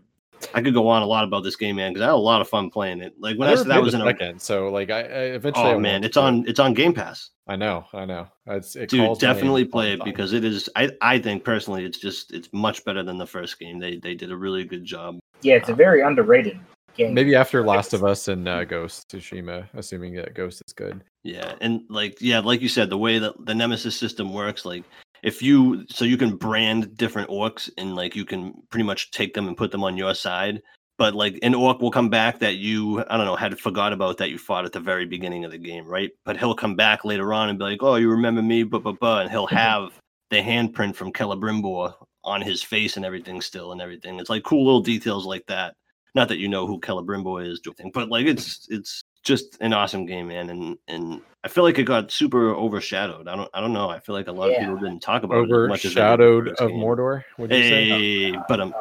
I 0.54 0.62
could 0.62 0.74
go 0.74 0.88
on 0.88 1.02
a 1.02 1.06
lot 1.06 1.24
about 1.24 1.44
this 1.44 1.56
game 1.56 1.78
man 1.78 1.94
because 1.94 2.04
i 2.04 2.06
had 2.06 2.14
a 2.14 2.18
lot 2.18 2.42
of 2.42 2.50
fun 2.50 2.70
playing 2.70 3.02
it 3.02 3.14
like 3.20 3.38
when 3.38 3.48
i, 3.48 3.52
never 3.52 3.64
said 3.64 3.72
that 3.72 3.82
was 3.82 3.94
the 3.94 4.02
in 4.02 4.08
a 4.08 4.12
second, 4.12 4.42
so 4.42 4.70
like 4.70 4.90
I, 4.90 5.00
I 5.00 5.22
eventually. 5.36 5.66
I 5.66 5.74
oh 5.74 5.80
man 5.80 6.04
it's 6.04 6.18
on 6.18 6.46
it's 6.48 6.60
on 6.60 6.74
game 6.74 6.94
pass 6.94 7.30
I 7.50 7.56
know, 7.56 7.86
I 7.94 8.04
know. 8.04 8.28
It's 8.48 8.76
it 8.76 8.90
dude 8.90 9.06
calls 9.06 9.20
definitely 9.20 9.64
play 9.64 9.94
it 9.94 10.04
because 10.04 10.34
it 10.34 10.44
is 10.44 10.70
i 10.76 10.92
i 11.02 11.18
think 11.18 11.44
personally 11.44 11.86
it's 11.86 11.98
just 11.98 12.34
it's 12.34 12.50
much 12.52 12.84
better 12.84 13.04
than 13.04 13.18
the 13.18 13.26
first 13.26 13.58
game 13.58 13.80
they 13.80 13.98
they 13.98 14.16
did 14.16 14.32
a 14.32 14.38
really 14.38 14.66
good 14.66 14.84
job 14.84 15.20
Yeah, 15.42 15.56
it's 15.56 15.70
a 15.70 15.74
very 15.74 16.02
underrated 16.02 16.60
game. 16.98 17.14
maybe 17.14 17.36
after 17.36 17.64
Last 17.64 17.94
of 17.94 18.04
Us 18.04 18.28
and 18.28 18.48
uh, 18.48 18.66
Ghost 18.66 19.10
Tsushima, 19.10 19.68
assuming 19.76 20.16
that 20.16 20.34
Ghost 20.34 20.62
is 20.68 20.74
good. 20.74 21.04
Yeah, 21.24 21.54
and 21.62 21.84
like 21.90 22.18
yeah, 22.20 22.40
like 22.40 22.62
you 22.62 22.70
said, 22.70 22.90
the 22.90 22.98
way 22.98 23.20
that 23.20 23.34
the 23.46 23.56
Nemesis 23.56 23.98
system 23.98 24.34
works, 24.34 24.66
like 24.66 24.84
if 25.24 25.42
you 25.42 25.86
so 25.90 26.06
you 26.06 26.18
can 26.18 26.36
brand 26.36 26.96
different 26.98 27.30
orcs 27.30 27.70
and 27.78 27.96
like 27.96 28.16
you 28.16 28.26
can 28.26 28.54
pretty 28.70 28.84
much 28.84 29.12
take 29.12 29.34
them 29.34 29.48
and 29.48 29.58
put 29.58 29.72
them 29.72 29.84
on 29.84 29.98
your 29.98 30.14
side. 30.14 30.62
But 30.98 31.14
like 31.14 31.38
an 31.44 31.54
orc 31.54 31.80
will 31.80 31.92
come 31.92 32.10
back 32.10 32.40
that 32.40 32.56
you 32.56 33.04
I 33.10 33.18
don't 33.18 33.26
know 33.26 33.36
had 33.36 33.60
forgot 33.60 33.94
about 33.94 34.18
that 34.18 34.32
you 34.32 34.38
fought 34.38 34.66
at 34.66 34.72
the 34.72 34.80
very 34.80 35.06
beginning 35.06 35.46
of 35.46 35.52
the 35.52 35.58
game, 35.58 35.86
right? 35.88 36.12
But 36.26 36.38
he'll 36.38 36.56
come 36.56 36.76
back 36.76 37.06
later 37.06 37.34
on 37.34 37.50
and 37.50 37.60
be 37.60 37.66
like, 37.66 37.84
"Oh, 37.84 37.96
you 37.96 38.10
remember 38.10 38.42
me?" 38.42 38.64
Blah 38.64 38.80
blah 38.80 38.94
blah, 38.94 39.20
and 39.22 39.30
he'll 39.30 39.48
mm-hmm. 39.48 39.56
have 39.56 40.00
the 40.30 40.38
handprint 40.38 40.96
from 40.96 41.14
Celebrimbor 41.14 41.94
on 42.24 42.42
his 42.42 42.62
face 42.62 42.98
and 42.98 43.06
everything 43.06 43.42
still 43.42 43.72
and 43.72 43.82
everything. 43.82 44.20
It's 44.20 44.30
like 44.30 44.44
cool 44.44 44.66
little 44.66 44.82
details 44.82 45.26
like 45.26 45.46
that. 45.48 45.76
Not 46.16 46.28
that 46.30 46.40
you 46.40 46.48
know 46.48 46.66
who 46.68 46.80
Celebrimbor 46.80 47.48
is, 47.48 47.62
but 47.94 48.10
like 48.10 48.26
it's 48.26 48.68
it's 48.70 49.04
just 49.24 49.58
an 49.62 49.74
awesome 49.74 50.06
game, 50.06 50.28
man. 50.30 50.50
And 50.50 50.78
and 50.88 51.22
I 51.44 51.48
feel 51.48 51.64
like 51.64 51.80
it 51.80 51.84
got 51.84 52.12
super 52.12 52.54
overshadowed. 52.54 53.28
I 53.28 53.36
don't 53.36 53.50
I 53.54 53.62
don't 53.62 53.74
know. 53.74 53.90
I 53.90 54.00
feel 54.00 54.16
like 54.16 54.28
a 54.28 54.32
lot 54.32 54.50
of 54.52 54.58
people 54.60 54.78
didn't 54.78 55.00
talk 55.02 55.24
about 55.24 55.50
it 55.50 55.52
as 55.52 55.70
much 55.70 55.86
as 55.86 55.94
they 55.94 56.02
did 56.02 56.20
the 56.20 56.24
Overshadowed 56.24 56.48
of 56.60 56.70
game. 56.70 56.80
Mordor. 56.80 57.24
Would 57.38 57.52
you 57.52 57.64
say? 57.64 57.86
Hey, 57.90 58.38
but 58.48 58.60
um, 58.60 58.74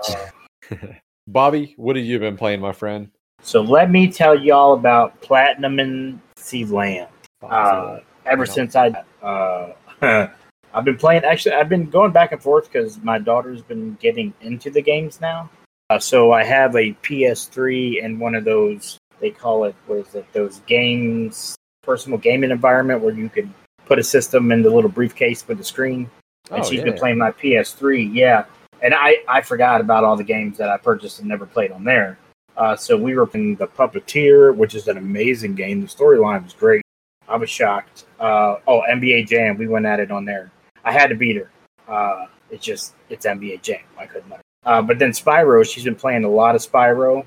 Uh, 0.71 0.77
Bobby, 1.29 1.75
what 1.77 1.97
have 1.97 2.05
you 2.05 2.19
been 2.19 2.37
playing, 2.37 2.61
my 2.61 2.73
friend? 2.73 3.11
so 3.43 3.61
let 3.61 3.91
me 3.91 4.11
tell 4.11 4.39
y'all 4.39 4.73
about 4.75 5.21
Platinum 5.21 5.79
and 5.79 6.21
Sea 6.37 6.65
Land. 6.65 7.09
Uh, 7.43 7.99
ever 8.25 8.45
Yeah. 8.45 8.51
since 8.53 8.75
I, 8.75 8.89
uh, 9.23 9.73
I've 10.75 10.85
been 10.85 10.97
playing. 10.97 11.25
Actually, 11.25 11.55
I've 11.55 11.69
been 11.69 11.89
going 11.91 12.13
back 12.13 12.33
and 12.33 12.43
forth 12.43 12.71
because 12.73 12.99
my 13.03 13.19
daughter's 13.19 13.63
been 13.63 13.95
getting 14.01 14.33
into 14.41 14.71
the 14.71 14.83
games 14.83 15.21
now. 15.21 15.49
Uh, 15.91 15.99
so 15.99 16.33
I 16.33 16.43
have 16.45 16.75
a 16.75 16.93
PS3 17.03 18.05
and 18.05 18.19
one 18.19 18.35
of 18.35 18.45
those. 18.45 18.99
They 19.21 19.31
call 19.31 19.65
it 19.65 19.75
what 19.87 19.99
is 19.99 20.15
it? 20.15 20.27
Those 20.33 20.61
games, 20.67 21.57
personal 21.83 22.19
gaming 22.19 22.51
environment 22.51 23.01
where 23.03 23.15
you 23.15 23.29
can 23.29 23.53
put 23.87 23.99
a 23.99 24.03
system 24.05 24.51
in 24.53 24.63
the 24.63 24.71
little 24.71 24.91
briefcase 24.91 25.47
with 25.47 25.59
the 25.59 25.65
screen. 25.65 26.11
and 26.51 26.61
Oh, 26.63 26.69
she's 26.69 26.79
yeah. 26.79 26.85
been 26.85 26.95
playing 26.95 27.19
my 27.19 27.31
PS3. 27.31 28.13
Yeah, 28.15 28.45
and 28.83 28.95
I 28.95 29.19
I 29.29 29.41
forgot 29.41 29.81
about 29.81 30.05
all 30.05 30.17
the 30.17 30.25
games 30.25 30.59
that 30.59 30.69
I 30.69 30.77
purchased 30.77 31.21
and 31.21 31.29
never 31.29 31.47
played 31.47 31.71
on 31.73 31.85
there. 31.85 32.19
Uh, 32.57 32.75
so 32.75 32.97
we 32.97 33.15
were 33.15 33.27
playing 33.27 33.55
the 33.57 33.67
Puppeteer, 33.67 34.55
which 34.57 34.75
is 34.75 34.89
an 34.89 34.97
amazing 34.97 35.55
game. 35.55 35.81
The 35.83 35.87
storyline 35.87 36.43
was 36.43 36.55
great. 36.55 36.83
I 37.29 37.37
was 37.37 37.51
shocked. 37.51 38.05
Uh, 38.19 38.57
oh, 38.67 38.83
NBA 38.89 39.29
Jam, 39.29 39.59
we 39.59 39.67
went 39.67 39.85
at 39.85 40.01
it 40.01 40.11
on 40.11 40.25
there. 40.25 40.51
I 40.85 40.93
had 40.93 41.09
to 41.09 41.15
beat 41.17 41.37
her. 41.37 41.51
Uh, 41.89 42.27
it's 42.51 42.65
just 42.65 42.95
it's 43.11 43.27
NBA 43.27 43.61
Jam. 43.63 43.81
I 43.99 44.07
couldn't. 44.07 44.31
let 44.31 44.39
her. 44.39 44.43
Uh, 44.65 44.83
but 44.83 44.99
then 44.99 45.11
Spyro, 45.11 45.69
she's 45.69 45.85
been 45.85 45.95
playing 45.95 46.25
a 46.25 46.29
lot 46.31 46.55
of 46.55 46.61
Spyro, 46.63 47.27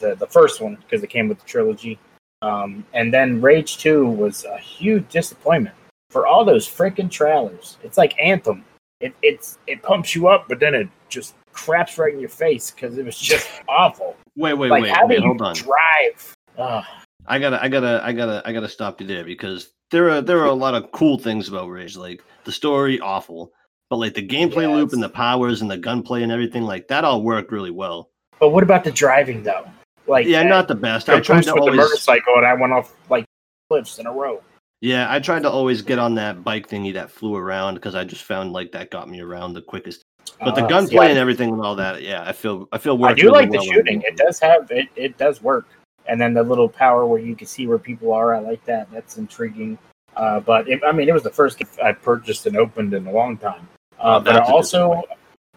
the 0.00 0.14
the 0.16 0.26
first 0.26 0.60
one 0.60 0.76
because 0.76 1.02
it 1.02 1.08
came 1.08 1.28
with 1.28 1.38
the 1.38 1.46
trilogy. 1.46 1.98
Um, 2.42 2.84
and 2.94 3.12
then 3.12 3.40
Rage 3.40 3.78
Two 3.78 4.06
was 4.06 4.44
a 4.44 4.58
huge 4.58 5.08
disappointment 5.10 5.76
for 6.10 6.26
all 6.26 6.44
those 6.44 6.68
freaking 6.68 7.10
trailers. 7.10 7.76
It's 7.82 7.98
like 7.98 8.18
Anthem. 8.20 8.64
It 9.00 9.14
it's 9.22 9.58
it 9.66 9.82
pumps 9.82 10.14
you 10.14 10.28
up, 10.28 10.46
but 10.48 10.58
then 10.58 10.74
it 10.74 10.88
just 11.08 11.34
craps 11.52 11.98
right 11.98 12.12
in 12.12 12.20
your 12.20 12.28
face 12.28 12.70
because 12.70 12.98
it 12.98 13.04
was 13.04 13.18
just 13.18 13.48
awful. 13.68 14.16
wait, 14.36 14.54
wait, 14.54 14.70
like 14.70 14.82
wait, 14.82 14.92
how 14.92 15.02
do 15.02 15.08
wait, 15.08 15.18
you 15.20 15.26
hold 15.26 15.42
on. 15.42 15.54
drive? 15.54 16.34
Ugh. 16.58 16.84
I 17.26 17.38
gotta, 17.38 17.62
I 17.62 17.68
gotta, 17.68 18.00
I 18.02 18.12
gotta, 18.12 18.42
I 18.44 18.52
gotta 18.52 18.68
stop 18.68 19.00
you 19.00 19.06
there 19.06 19.24
because 19.24 19.70
there 19.90 20.10
are 20.10 20.20
there 20.20 20.40
are 20.40 20.46
a 20.46 20.54
lot 20.54 20.74
of 20.74 20.90
cool 20.92 21.18
things 21.18 21.48
about 21.48 21.68
Rage, 21.68 21.96
like 21.96 22.22
the 22.44 22.52
story, 22.52 22.98
awful, 23.00 23.52
but 23.88 23.96
like 23.96 24.14
the 24.14 24.26
gameplay 24.26 24.72
loop 24.72 24.92
and 24.92 25.02
the 25.02 25.08
powers 25.08 25.62
and 25.62 25.70
the 25.70 25.76
gunplay 25.76 26.22
and 26.22 26.32
everything, 26.32 26.62
like 26.62 26.88
that 26.88 27.04
all 27.04 27.22
worked 27.22 27.52
really 27.52 27.70
well. 27.70 28.10
But 28.38 28.50
what 28.50 28.62
about 28.62 28.84
the 28.84 28.90
driving 28.90 29.42
though? 29.42 29.66
Like 30.10 30.26
Yeah, 30.26 30.42
that- 30.42 30.48
not 30.48 30.68
the 30.68 30.74
best. 30.74 31.08
I 31.08 31.20
tried 31.20 31.44
to 31.44 31.52
with 31.54 31.54
the 31.54 31.60
always, 31.60 31.76
motorcycle 31.78 32.34
and 32.36 32.46
I 32.46 32.54
went 32.54 32.72
off 32.72 32.94
like 33.08 33.24
cliffs 33.70 33.98
in 33.98 34.06
a 34.06 34.12
row. 34.12 34.42
yeah, 34.80 35.06
I 35.12 35.20
tried 35.20 35.42
to 35.42 35.50
always 35.50 35.82
get 35.82 35.98
on 35.98 36.14
that 36.16 36.42
bike 36.42 36.68
thingy 36.68 36.92
that 36.94 37.10
flew 37.10 37.36
around 37.36 37.74
because 37.76 37.94
I 37.94 38.04
just 38.04 38.24
found 38.24 38.52
like 38.52 38.72
that 38.72 38.90
got 38.90 39.08
me 39.08 39.20
around 39.20 39.54
the 39.54 39.62
quickest. 39.62 40.02
But 40.44 40.54
the 40.54 40.64
Uh, 40.64 40.68
gunplay 40.68 41.06
see, 41.06 41.10
and 41.10 41.18
everything 41.18 41.50
and 41.52 41.62
all 41.62 41.76
that, 41.76 42.02
yeah, 42.02 42.22
I 42.26 42.32
feel, 42.32 42.68
I 42.72 42.78
feel 42.78 43.02
I, 43.04 43.08
I 43.10 43.14
do 43.14 43.26
really 43.26 43.32
like 43.42 43.50
the 43.50 43.58
well 43.58 43.66
on 43.68 43.74
shooting. 43.74 44.02
It 44.02 44.16
does 44.16 44.38
have 44.40 44.70
it. 44.70 44.88
It 44.96 45.16
does 45.18 45.40
work. 45.42 45.66
and 46.06 46.20
then 46.20 46.34
the 46.34 46.42
little 46.42 46.68
power 46.68 47.06
where 47.06 47.20
you 47.20 47.36
can 47.36 47.46
see 47.46 47.66
where 47.68 47.78
people 47.78 48.12
are. 48.12 48.34
I 48.34 48.40
like 48.40 48.64
that. 48.64 48.90
That's 48.90 49.16
intriguing. 49.18 49.78
Uh, 50.16 50.40
but 50.40 50.66
it, 50.68 50.80
I 50.84 50.90
mean, 50.90 51.08
it 51.08 51.12
was 51.12 51.22
the 51.22 51.30
first 51.30 51.62
I 51.82 51.92
purchased 51.92 52.46
and 52.46 52.56
opened 52.56 52.94
in 52.94 53.06
a 53.06 53.12
long 53.12 53.36
time. 53.36 53.68
Uh, 53.98 54.16
Oh, 54.16 54.20
but 54.20 54.34
I 54.36 54.40
also, 54.40 55.02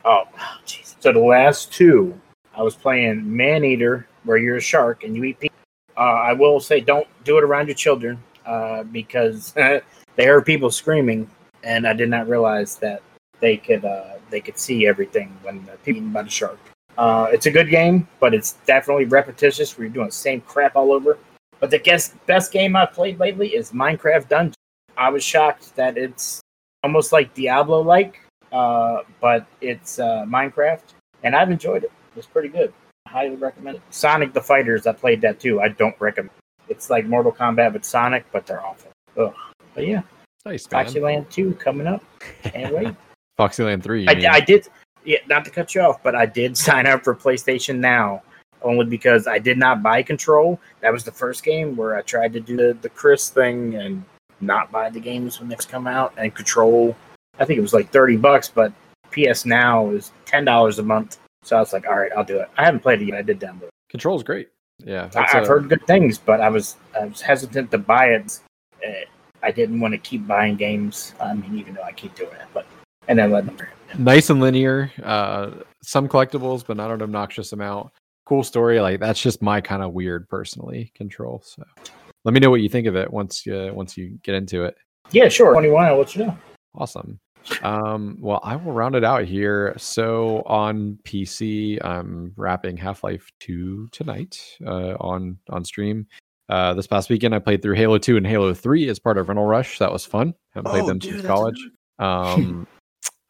oh, 0.05 0.23
jeez. 0.67 0.95
So 0.99 1.11
the 1.11 1.19
last 1.19 1.71
two, 1.73 2.13
I 2.55 2.61
was 2.61 2.75
playing 2.75 3.23
Maneater, 3.35 4.05
where 4.23 4.37
you're 4.37 4.57
a 4.57 4.61
shark 4.61 5.03
and 5.03 5.15
you 5.15 5.23
eat 5.23 5.39
people. 5.39 5.57
Uh, 5.95 5.99
I 5.99 6.33
will 6.33 6.59
say, 6.59 6.79
don't 6.79 7.07
do 7.23 7.37
it 7.37 7.43
around 7.43 7.67
your 7.67 7.75
children 7.75 8.21
uh, 8.45 8.83
because 8.83 9.51
they 10.15 10.25
heard 10.25 10.45
people 10.45 10.71
screaming, 10.71 11.29
and 11.63 11.87
I 11.87 11.93
did 11.93 12.09
not 12.09 12.27
realize 12.27 12.75
that 12.77 13.01
they 13.39 13.57
could 13.57 13.85
uh, 13.85 14.15
they 14.29 14.41
could 14.41 14.57
see 14.57 14.87
everything 14.87 15.35
when 15.43 15.65
the 15.65 15.73
people 15.83 16.01
eaten 16.01 16.11
by 16.11 16.23
the 16.23 16.29
shark. 16.29 16.59
Uh, 16.97 17.27
it's 17.31 17.45
a 17.45 17.51
good 17.51 17.69
game, 17.69 18.07
but 18.19 18.33
it's 18.33 18.53
definitely 18.65 19.05
repetitious. 19.05 19.77
Where 19.77 19.85
you're 19.85 19.93
doing 19.93 20.07
the 20.07 20.13
same 20.13 20.41
crap 20.41 20.75
all 20.75 20.91
over. 20.91 21.17
But 21.59 21.71
the 21.71 21.79
guess, 21.79 22.13
best 22.25 22.51
game 22.51 22.75
I've 22.75 22.91
played 22.91 23.19
lately 23.19 23.55
is 23.55 23.71
Minecraft 23.71 24.27
Dungeon. 24.27 24.55
I 24.97 25.09
was 25.09 25.23
shocked 25.23 25.75
that 25.75 25.97
it's 25.97 26.41
almost 26.83 27.11
like 27.11 27.33
Diablo 27.33 27.81
like, 27.81 28.19
uh, 28.51 28.99
but 29.21 29.45
it's 29.61 29.97
uh, 29.97 30.25
Minecraft, 30.27 30.83
and 31.23 31.35
I've 31.35 31.51
enjoyed 31.51 31.83
it. 31.83 31.91
It's 32.15 32.27
pretty 32.27 32.49
good. 32.49 32.73
Highly 33.14 33.35
recommend 33.35 33.77
it. 33.77 33.84
Sonic 33.91 34.34
the 34.34 34.41
Fighters, 34.41 34.88
I 34.88 34.91
played 34.94 35.22
that 35.22 35.40
too. 35.40 35.61
I 35.61 35.68
don't 35.68 35.95
recommend. 35.99 36.31
It's 36.68 36.90
like 36.90 37.06
Mortal 37.06 37.31
Kombat 37.31 37.73
with 37.73 37.85
Sonic, 37.85 38.26
but 38.31 38.48
they're 38.48 38.65
awful. 38.65 38.90
Ugh. 39.18 39.34
But 39.76 39.85
yeah, 39.85 40.02
Nice, 40.45 40.69
man. 40.72 40.85
Foxyland 40.85 41.30
2 41.30 41.53
coming 41.53 41.85
up. 41.85 42.03
Can't 42.41 42.73
wait. 42.73 42.95
Foxyland 43.40 43.84
3. 43.84 44.07
I. 44.07 44.34
I 44.34 44.40
did, 44.40 44.68
yeah, 45.06 45.19
not 45.27 45.45
to 45.45 45.52
cut 45.52 45.76
you 45.76 45.81
off, 45.81 46.02
but 46.02 46.15
I 46.15 46.26
did 46.26 46.57
sign 46.68 46.88
up 46.88 47.03
for 47.03 47.15
PlayStation 47.15 47.77
Now 47.77 48.23
only 48.64 48.85
because 48.85 49.27
I 49.27 49.40
did 49.40 49.57
not 49.57 49.84
buy 49.84 50.02
Control. 50.02 50.60
That 50.81 50.91
was 50.91 51.03
the 51.03 51.11
first 51.11 51.44
game 51.44 51.76
where 51.76 51.95
I 51.95 52.02
tried 52.02 52.34
to 52.34 52.40
do 52.40 52.57
the, 52.57 52.77
the 52.81 52.90
Chris 52.90 53.30
thing 53.30 53.76
and 53.76 54.03
not 54.41 54.72
buy 54.72 54.90
the 54.90 54.99
games 54.99 55.40
when 55.40 55.49
they 55.49 55.56
come 55.56 55.85
out. 55.85 56.14
And 56.18 56.34
Control, 56.34 56.95
I 57.40 57.45
think 57.45 57.57
it 57.57 57.61
was 57.61 57.73
like 57.73 57.91
30 57.91 58.18
bucks, 58.18 58.49
but 58.49 58.72
PS 59.11 59.45
Now 59.45 59.90
is 59.90 60.11
$10 60.26 60.80
a 60.80 60.84
month. 60.84 61.18
So 61.44 61.57
I 61.57 61.60
was 61.60 61.74
like, 61.74 61.86
all 61.88 61.98
right, 61.98 62.11
I'll 62.15 62.24
do 62.24 62.38
it. 62.40 62.49
I 62.57 62.65
haven't 62.65 62.80
played 62.82 63.02
it 63.02 63.06
yet. 63.06 63.18
I 63.18 63.22
did 63.22 63.40
download 63.40 63.64
it. 63.64 63.70
Control's 63.90 64.24
great. 64.24 64.49
Yeah. 64.80 65.10
I, 65.15 65.28
I've 65.38 65.44
a- 65.44 65.48
heard 65.48 65.70
good 65.70 65.86
things, 65.86 66.18
but 66.18 66.41
I 66.41 66.49
was 66.49 66.78
I 66.99 67.06
was 67.06 67.22
hesitant 67.22 67.72
to 67.72 67.78
buy 67.78 68.07
it. 68.07 68.40
Uh, 68.86 68.91
I 69.41 69.52
didn't 69.52 69.80
want 69.80 69.94
to 69.94 69.98
keep 69.98 70.26
buying 70.26 70.56
games. 70.56 71.14
I 71.22 71.34
mean, 71.34 71.57
even 71.57 71.74
though 71.74 71.84
I 71.84 71.91
keep 71.91 72.15
doing 72.15 72.34
it, 72.34 72.48
but 72.53 72.65
and 73.07 73.20
then 73.20 73.32
let 73.32 73.45
them. 73.45 73.57
nice 73.98 74.30
and 74.30 74.40
linear. 74.40 74.91
Uh, 75.03 75.52
some 75.84 76.07
collectibles, 76.07 76.65
but 76.65 76.78
not 76.78 76.91
an 76.91 77.02
obnoxious 77.02 77.52
amount. 77.52 77.91
Cool 78.26 78.44
story. 78.44 78.80
Like 78.80 78.99
that's 79.02 79.22
just 79.22 79.41
my 79.41 79.60
kind 79.60 79.84
of 79.84 79.94
weird 79.94 80.30
personally 80.30 80.91
control. 80.95 81.41
So 81.45 81.64
let 82.24 82.34
me 82.34 82.40
know 82.40 82.49
what 82.49 82.61
you 82.61 82.70
think 82.70 82.88
of 82.88 82.95
it 82.95 83.11
once 83.11 83.45
you 83.45 83.72
once 83.74 83.98
you 83.98 84.18
get 84.24 84.36
into 84.36 84.64
it. 84.64 84.78
Yeah, 85.11 85.28
sure. 85.28 85.52
Twenty 85.52 85.70
one. 85.70 85.86
I'll 85.86 85.98
let 85.98 86.15
you 86.15 86.26
know. 86.26 86.38
Awesome. 86.76 87.20
Um, 87.61 88.18
well, 88.20 88.40
I 88.44 88.56
will 88.56 88.72
round 88.74 88.95
it 88.95 89.03
out 89.03 89.26
here. 89.26 89.74
So 89.78 90.44
on 90.45 90.98
PC, 91.03 91.84
I'm 91.84 92.34
wrapping 92.36 92.78
Half 92.78 93.03
Life 93.03 93.32
2 93.40 93.90
tonight 93.91 94.40
uh, 94.65 94.95
on 94.99 95.38
on 95.49 95.64
stream. 95.65 96.07
Uh, 96.49 96.74
this 96.74 96.88
past 96.88 97.10
weekend, 97.10 97.34
I 97.34 97.40
played 97.40 97.61
through 97.61 97.76
Halo 97.76 97.98
2 97.98 98.18
and 98.18 98.28
Halo 98.28 98.53
3 98.53 98.90
as 98.90 98.99
part 98.99 99.18
of 99.18 99.28
Rental 99.30 99.45
Rush. 99.45 99.80
That 99.80 99.91
was 99.91 100.06
fun. 100.06 100.34
Haven't 100.53 100.72
played 100.72 100.84
Oh, 100.84 100.88
them 100.88 100.99
dude, 100.99 101.14
since 101.15 101.26
college. 101.26 101.60
Um, 101.99 102.68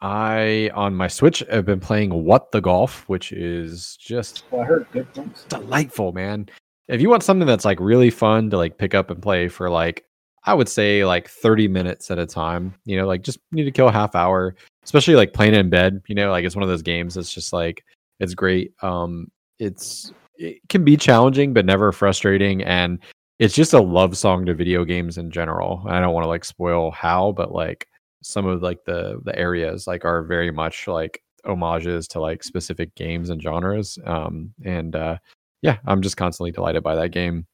I 0.02 0.70
on 0.74 0.96
my 0.96 1.08
Switch 1.08 1.40
have 1.50 1.66
been 1.66 1.80
playing 1.80 2.26
What 2.26 2.52
the 2.52 2.60
Golf, 2.60 3.08
which 3.08 3.32
is 3.32 3.98
just 4.02 4.44
Well, 4.52 4.62
I 4.62 4.66
heard 4.66 4.88
good 4.92 5.14
things. 5.14 5.46
delightful, 5.48 6.12
man. 6.12 6.50
If 6.90 7.00
you 7.02 7.10
want 7.10 7.24
something 7.24 7.48
that's 7.48 7.64
like 7.66 7.80
really 7.80 8.10
fun 8.10 8.50
to 8.50 8.58
like 8.58 8.78
pick 8.78 8.94
up 8.94 9.10
and 9.10 9.22
play 9.22 9.48
for 9.48 9.70
like 9.70 10.04
I 10.46 10.54
would 10.54 10.68
say 10.68 11.06
like 11.06 11.30
30 11.30 11.68
minutes 11.68 12.12
at 12.12 12.20
a 12.20 12.26
time, 12.26 12.74
you 12.86 12.98
know, 12.98 13.08
like 13.08 13.22
just 13.22 13.40
need 13.52 13.64
to 13.64 13.72
kill 13.72 13.88
a 13.88 13.94
half 13.94 14.16
hour, 14.16 14.56
especially 14.84 15.16
like 15.16 15.34
playing 15.34 15.56
in 15.56 15.70
bed, 15.70 16.02
you 16.08 16.16
know, 16.16 16.32
like 16.32 16.44
it's 16.44 16.56
one 16.56 16.64
of 16.64 16.70
those 16.70 16.82
games 16.82 17.16
that's 17.16 17.34
just 17.34 17.54
like 17.54 17.86
it's 18.20 18.34
great. 18.34 18.74
Um 18.82 19.32
it's 19.60 20.12
it 20.36 20.60
can 20.68 20.84
be 20.84 20.98
challenging 20.98 21.54
but 21.54 21.66
never 21.66 21.92
frustrating 21.92 22.64
and 22.64 23.00
it's 23.40 23.56
just 23.56 23.74
a 23.74 23.82
love 23.82 24.18
song 24.18 24.46
to 24.46 24.54
video 24.54 24.84
games 24.84 25.18
in 25.18 25.32
general. 25.32 25.84
I 25.88 26.00
don't 26.00 26.14
want 26.14 26.26
to 26.26 26.30
like 26.30 26.46
spoil 26.46 26.92
how, 26.92 27.32
but 27.32 27.52
like 27.52 27.88
some 28.22 28.46
of 28.46 28.62
like 28.62 28.84
the 28.86 29.22
the 29.24 29.38
areas 29.38 29.88
like 29.88 30.04
are 30.06 30.24
very 30.24 30.52
much 30.52 30.88
like 30.88 31.22
homages 31.46 32.08
to 32.10 32.20
like 32.20 32.44
specific 32.44 32.94
games 32.96 33.30
and 33.30 33.42
genres. 33.42 33.98
Um 34.06 34.54
and 34.66 34.96
uh 34.96 35.18
yeah, 35.62 35.78
I'm 35.86 36.02
just 36.02 36.18
constantly 36.18 36.52
delighted 36.52 36.84
by 36.84 36.96
that 36.96 37.12
game. 37.12 37.48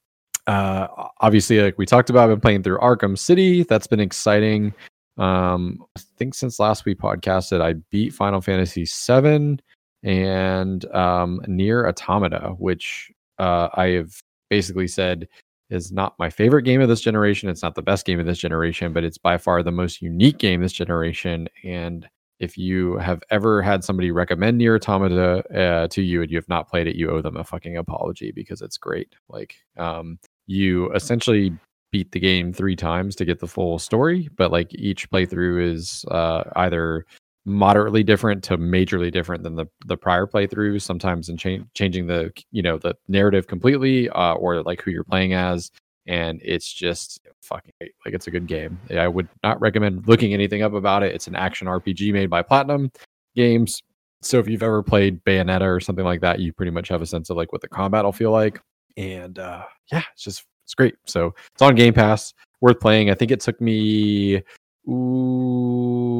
Uh, 0.49 0.88
obviously, 1.19 1.61
like 1.61 1.77
we 1.77 1.85
talked 1.85 2.09
about, 2.09 2.23
I've 2.23 2.30
been 2.30 2.41
playing 2.41 2.63
through 2.63 2.80
Arkham 2.80 3.15
City. 3.15 3.61
That's 3.61 3.85
been 3.85 3.99
exciting. 3.99 4.73
Um, 5.19 5.85
I 5.95 6.01
think 6.17 6.34
since 6.34 6.59
last 6.59 6.85
we 6.85 6.95
podcasted, 6.95 7.61
I 7.61 7.73
beat 7.91 8.13
Final 8.13 8.41
Fantasy 8.41 8.85
VII 8.85 9.59
and 10.01 10.85
um, 10.95 11.39
Nier 11.47 11.88
Automata, 11.88 12.55
which 12.57 13.11
uh, 13.38 13.69
I 13.76 13.89
have 13.89 14.11
basically 14.49 14.88
said 14.88 15.27
is 15.69 15.91
not 15.91 16.17
my 16.17 16.31
favorite 16.31 16.63
game 16.63 16.81
of 16.81 16.89
this 16.89 17.01
generation. 17.01 17.47
It's 17.47 17.61
not 17.61 17.76
the 17.76 17.84
best 17.84 18.07
game 18.07 18.19
of 18.19 18.26
this 18.26 18.39
generation, 18.39 18.91
but 18.91 19.03
it's 19.03 19.19
by 19.19 19.38
far 19.38 19.61
the 19.61 19.71
most 19.71 20.01
unique 20.01 20.39
game 20.39 20.61
this 20.61 20.73
generation. 20.73 21.47
And 21.63 22.09
if 22.39 22.57
you 22.57 22.97
have 22.97 23.21
ever 23.30 23.61
had 23.61 23.84
somebody 23.84 24.09
recommend 24.09 24.57
Nier 24.57 24.77
Automata 24.77 25.43
uh, 25.55 25.88
to 25.89 26.01
you 26.01 26.23
and 26.23 26.31
you 26.31 26.38
have 26.38 26.49
not 26.49 26.69
played 26.69 26.88
it, 26.88 26.95
you 26.95 27.11
owe 27.11 27.21
them 27.21 27.38
a 27.38 27.43
fucking 27.43 27.77
apology 27.77 28.31
because 28.31 28.63
it's 28.63 28.77
great. 28.77 29.13
Like, 29.27 29.57
um, 29.77 30.17
you 30.49 30.91
essentially 30.93 31.53
beat 31.91 32.11
the 32.11 32.19
game 32.19 32.51
three 32.53 32.76
times 32.76 33.15
to 33.15 33.26
get 33.26 33.39
the 33.39 33.47
full 33.47 33.80
story, 33.80 34.30
but 34.35 34.51
like 34.51 34.73
each 34.73 35.09
playthrough 35.09 35.71
is 35.71 36.05
uh, 36.09 36.43
either 36.55 37.05
moderately 37.45 38.03
different 38.03 38.43
to 38.43 38.57
majorly 38.57 39.11
different 39.11 39.43
than 39.43 39.55
the 39.55 39.65
the 39.85 39.97
prior 39.97 40.26
playthroughs. 40.26 40.81
Sometimes 40.81 41.30
in 41.30 41.38
cha- 41.38 41.63
changing 41.73 42.07
the 42.07 42.31
you 42.51 42.61
know 42.61 42.77
the 42.77 42.95
narrative 43.07 43.47
completely, 43.47 44.09
uh, 44.09 44.34
or 44.34 44.61
like 44.63 44.81
who 44.81 44.91
you're 44.91 45.03
playing 45.03 45.34
as 45.34 45.71
and 46.09 46.41
it's 46.43 46.73
just 46.73 47.19
fucking 47.43 47.71
like 47.80 48.15
it's 48.15 48.26
a 48.27 48.31
good 48.31 48.47
game. 48.47 48.80
I 48.89 49.07
would 49.07 49.30
not 49.43 49.61
recommend 49.61 50.07
looking 50.07 50.34
anything 50.34 50.63
up 50.63 50.73
about 50.73 51.03
it. 51.03 51.13
It's 51.13 51.27
an 51.27 51.35
action 51.35 51.67
RPG 51.67 52.11
made 52.11 52.31
by 52.31 52.41
Platinum 52.41 52.91
Games. 53.35 53.81
So 54.21 54.39
if 54.39 54.47
you've 54.47 54.63
ever 54.63 54.81
played 54.81 55.23
Bayonetta 55.23 55.61
or 55.61 55.80
something 55.80 56.03
like 56.03 56.21
that, 56.21 56.39
you 56.39 56.51
pretty 56.51 56.71
much 56.71 56.89
have 56.89 57.03
a 57.03 57.05
sense 57.05 57.30
of 57.30 57.38
like 57.38 57.51
what 57.51 57.61
the 57.61 57.69
combat 57.69 58.03
will 58.03 58.11
feel 58.11 58.31
like. 58.31 58.59
And 58.97 59.39
uh 59.39 59.63
yeah, 59.91 60.03
it's 60.13 60.23
just 60.23 60.43
it's 60.65 60.75
great. 60.75 60.95
So 61.05 61.33
it's 61.53 61.61
on 61.61 61.75
Game 61.75 61.93
Pass, 61.93 62.33
worth 62.61 62.79
playing. 62.79 63.09
I 63.09 63.15
think 63.15 63.31
it 63.31 63.39
took 63.39 63.59
me 63.59 64.41
ooh, 64.87 66.19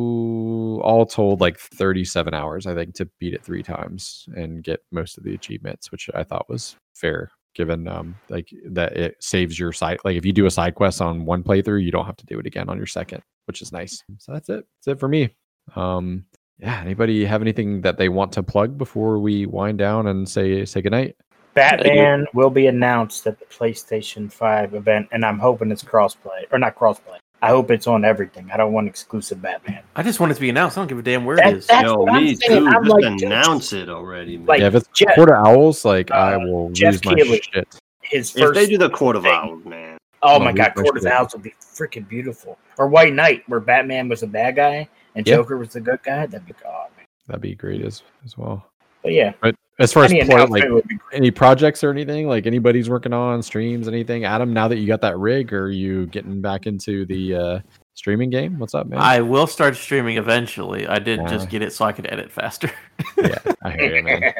all 0.82 1.06
told 1.06 1.42
like 1.42 1.60
37 1.60 2.34
hours 2.34 2.66
I 2.68 2.74
think 2.76 2.96
to 2.96 3.06
beat 3.20 3.34
it 3.34 3.44
3 3.44 3.64
times 3.64 4.26
and 4.36 4.64
get 4.64 4.82
most 4.92 5.18
of 5.18 5.24
the 5.24 5.34
achievements, 5.34 5.92
which 5.92 6.10
I 6.14 6.24
thought 6.24 6.50
was 6.50 6.76
fair 6.94 7.32
given 7.56 7.88
um 7.88 8.16
like 8.30 8.50
that 8.66 8.96
it 8.96 9.16
saves 9.20 9.58
your 9.58 9.74
side 9.74 9.98
like 10.06 10.16
if 10.16 10.26
you 10.26 10.32
do 10.32 10.46
a 10.46 10.52
side 10.52 10.76
quest 10.76 11.02
on 11.02 11.26
one 11.26 11.44
playthrough 11.44 11.84
you 11.84 11.92
don't 11.92 12.06
have 12.06 12.16
to 12.16 12.26
do 12.26 12.40
it 12.40 12.46
again 12.46 12.70
on 12.70 12.78
your 12.78 12.86
second 12.86 13.22
which 13.46 13.62
is 13.62 13.72
nice 13.72 14.04
so 14.18 14.32
that's 14.32 14.50
it 14.50 14.66
that's 14.78 14.96
it 14.96 15.00
for 15.00 15.08
me 15.08 15.30
um 15.76 16.24
yeah 16.60 16.80
anybody 16.82 17.26
have 17.26 17.42
anything 17.42 17.82
that 17.82 17.98
they 17.98 18.08
want 18.08 18.32
to 18.32 18.44
plug 18.44 18.78
before 18.78 19.20
we 19.20 19.46
wind 19.46 19.78
down 19.78 20.08
and 20.08 20.30
say 20.30 20.64
say 20.64 20.82
goodnight 20.82 21.16
Batman 21.54 22.26
will 22.34 22.50
be 22.50 22.68
announced 22.68 23.26
at 23.28 23.40
the 23.40 23.46
PlayStation 23.46 24.32
5 24.32 24.74
event, 24.76 25.08
and 25.12 25.26
I'm 25.26 25.40
hoping 25.40 25.72
it's 25.72 25.84
crossplay 25.84 26.46
or 26.52 26.60
not 26.60 26.76
crossplay. 26.76 27.18
I 27.42 27.50
hope 27.50 27.72
it's 27.72 27.88
on 27.88 28.04
everything. 28.04 28.50
I 28.52 28.58
don't 28.58 28.74
want 28.74 28.88
exclusive 28.88 29.42
Batman. 29.42 29.82
I 29.96 30.04
just 30.04 30.20
want 30.20 30.32
it 30.34 30.36
to 30.36 30.42
be 30.42 30.50
announced. 30.50 30.78
I 30.78 30.82
don't 30.82 30.88
give 30.90 30.98
a 31.00 31.02
damn 31.02 31.24
where 31.24 31.38
That- 31.38 31.48
it 31.54 31.58
is. 31.58 31.68
That's 31.68 31.84
Yo, 31.86 32.00
what 32.00 32.12
I'm 32.14 32.24
me 32.26 32.36
saying. 32.36 32.62
too. 32.64 32.68
I'm 32.68 32.84
Just 32.84 32.94
like, 33.02 33.18
dude, 33.18 33.24
announce 33.24 33.72
it 33.74 33.88
already, 33.90 34.38
man. 34.38 34.46
like, 34.46 34.60
yeah 34.62 34.68
if 34.68 34.76
it's 34.76 34.88
Jeff- 34.94 35.16
Court 35.16 35.30
of 35.30 35.36
Owls 35.48 35.86
like 35.86 36.12
i 36.12 36.34
uh, 36.34 36.40
will 36.40 36.70
Jeff 36.72 37.06
lose 37.06 37.06
my 37.06 37.40
shit 37.54 37.68
His 38.02 38.30
first 38.32 38.38
if 38.38 38.44
first. 38.44 38.54
they 38.56 38.68
do 38.68 38.78
the 38.78 38.90
court 38.90 39.16
of 39.16 39.24
thing. 39.24 39.32
owls, 39.32 39.64
man. 39.66 39.98
oh 40.22 40.34
I'll 40.34 40.40
my 40.42 40.52
god, 40.52 40.74
my 40.76 40.84
Court 40.84 40.98
of. 40.98 41.06
Owls 41.06 41.32
would 41.34 41.44
be 41.44 41.54
freaking 41.62 42.08
beautiful. 42.10 42.58
Or 42.78 42.88
White 42.88 43.14
Knight, 43.14 43.44
where 43.48 43.62
Batman 43.62 44.10
was 44.10 44.20
the 44.22 44.28
bad 44.28 44.58
guy 44.58 44.90
and 45.16 45.26
Yeah. 45.26 45.36
Joker 45.36 45.58
was 45.58 45.70
the 45.74 45.80
good 45.82 46.04
guy. 46.04 46.26
That'd 46.26 46.46
be 46.46 46.54
oh, 46.66 46.88
man. 46.98 47.06
that'd 47.28 47.42
be 47.42 47.56
great 47.56 47.82
as 47.86 48.04
as 48.26 48.38
well 48.38 48.69
But 49.04 49.14
yeah, 49.14 49.34
but 49.42 49.56
as 49.80 49.94
far 49.94 50.04
as 50.04 50.12
any 50.12 50.24
play, 50.26 50.36
announcement 50.36 50.64
like 50.66 50.72
would 50.74 50.88
be 50.88 50.96
great. 50.96 51.18
any 51.18 51.32
projects 51.32 51.84
or 51.84 51.90
anything 51.90 52.28
like 52.28 52.46
anybody's 52.46 52.90
working 52.90 53.14
on 53.14 53.42
streams 53.42 53.88
anything 53.88 54.26
adam 54.26 54.52
now 54.52 54.68
that 54.68 54.78
you 54.78 54.86
got 54.88 55.00
that 55.00 55.18
rig 55.18 55.54
are 55.54 55.70
you 55.70 56.06
getting 56.08 56.42
back 56.42 56.68
into 56.68 57.06
the 57.06 57.34
uh 57.34 57.60
streaming 57.94 58.30
game 58.30 58.60
what's 58.60 58.74
up 58.76 58.88
man 58.88 59.00
I 59.00 59.22
will 59.22 59.48
start 59.48 59.76
streaming 59.78 60.18
eventually. 60.18 60.86
I 60.88 61.00
did 61.00 61.20
Yeah. 61.20 61.28
just 61.28 61.50
get 61.50 61.62
it 61.62 61.72
so 61.72 61.86
I 61.86 61.94
could 61.94 62.12
edit 62.12 62.30
faster. 62.32 62.70
yeah 63.18 63.38
i 63.64 63.72
hear 63.72 63.96
you 63.98 64.04
man 64.04 64.34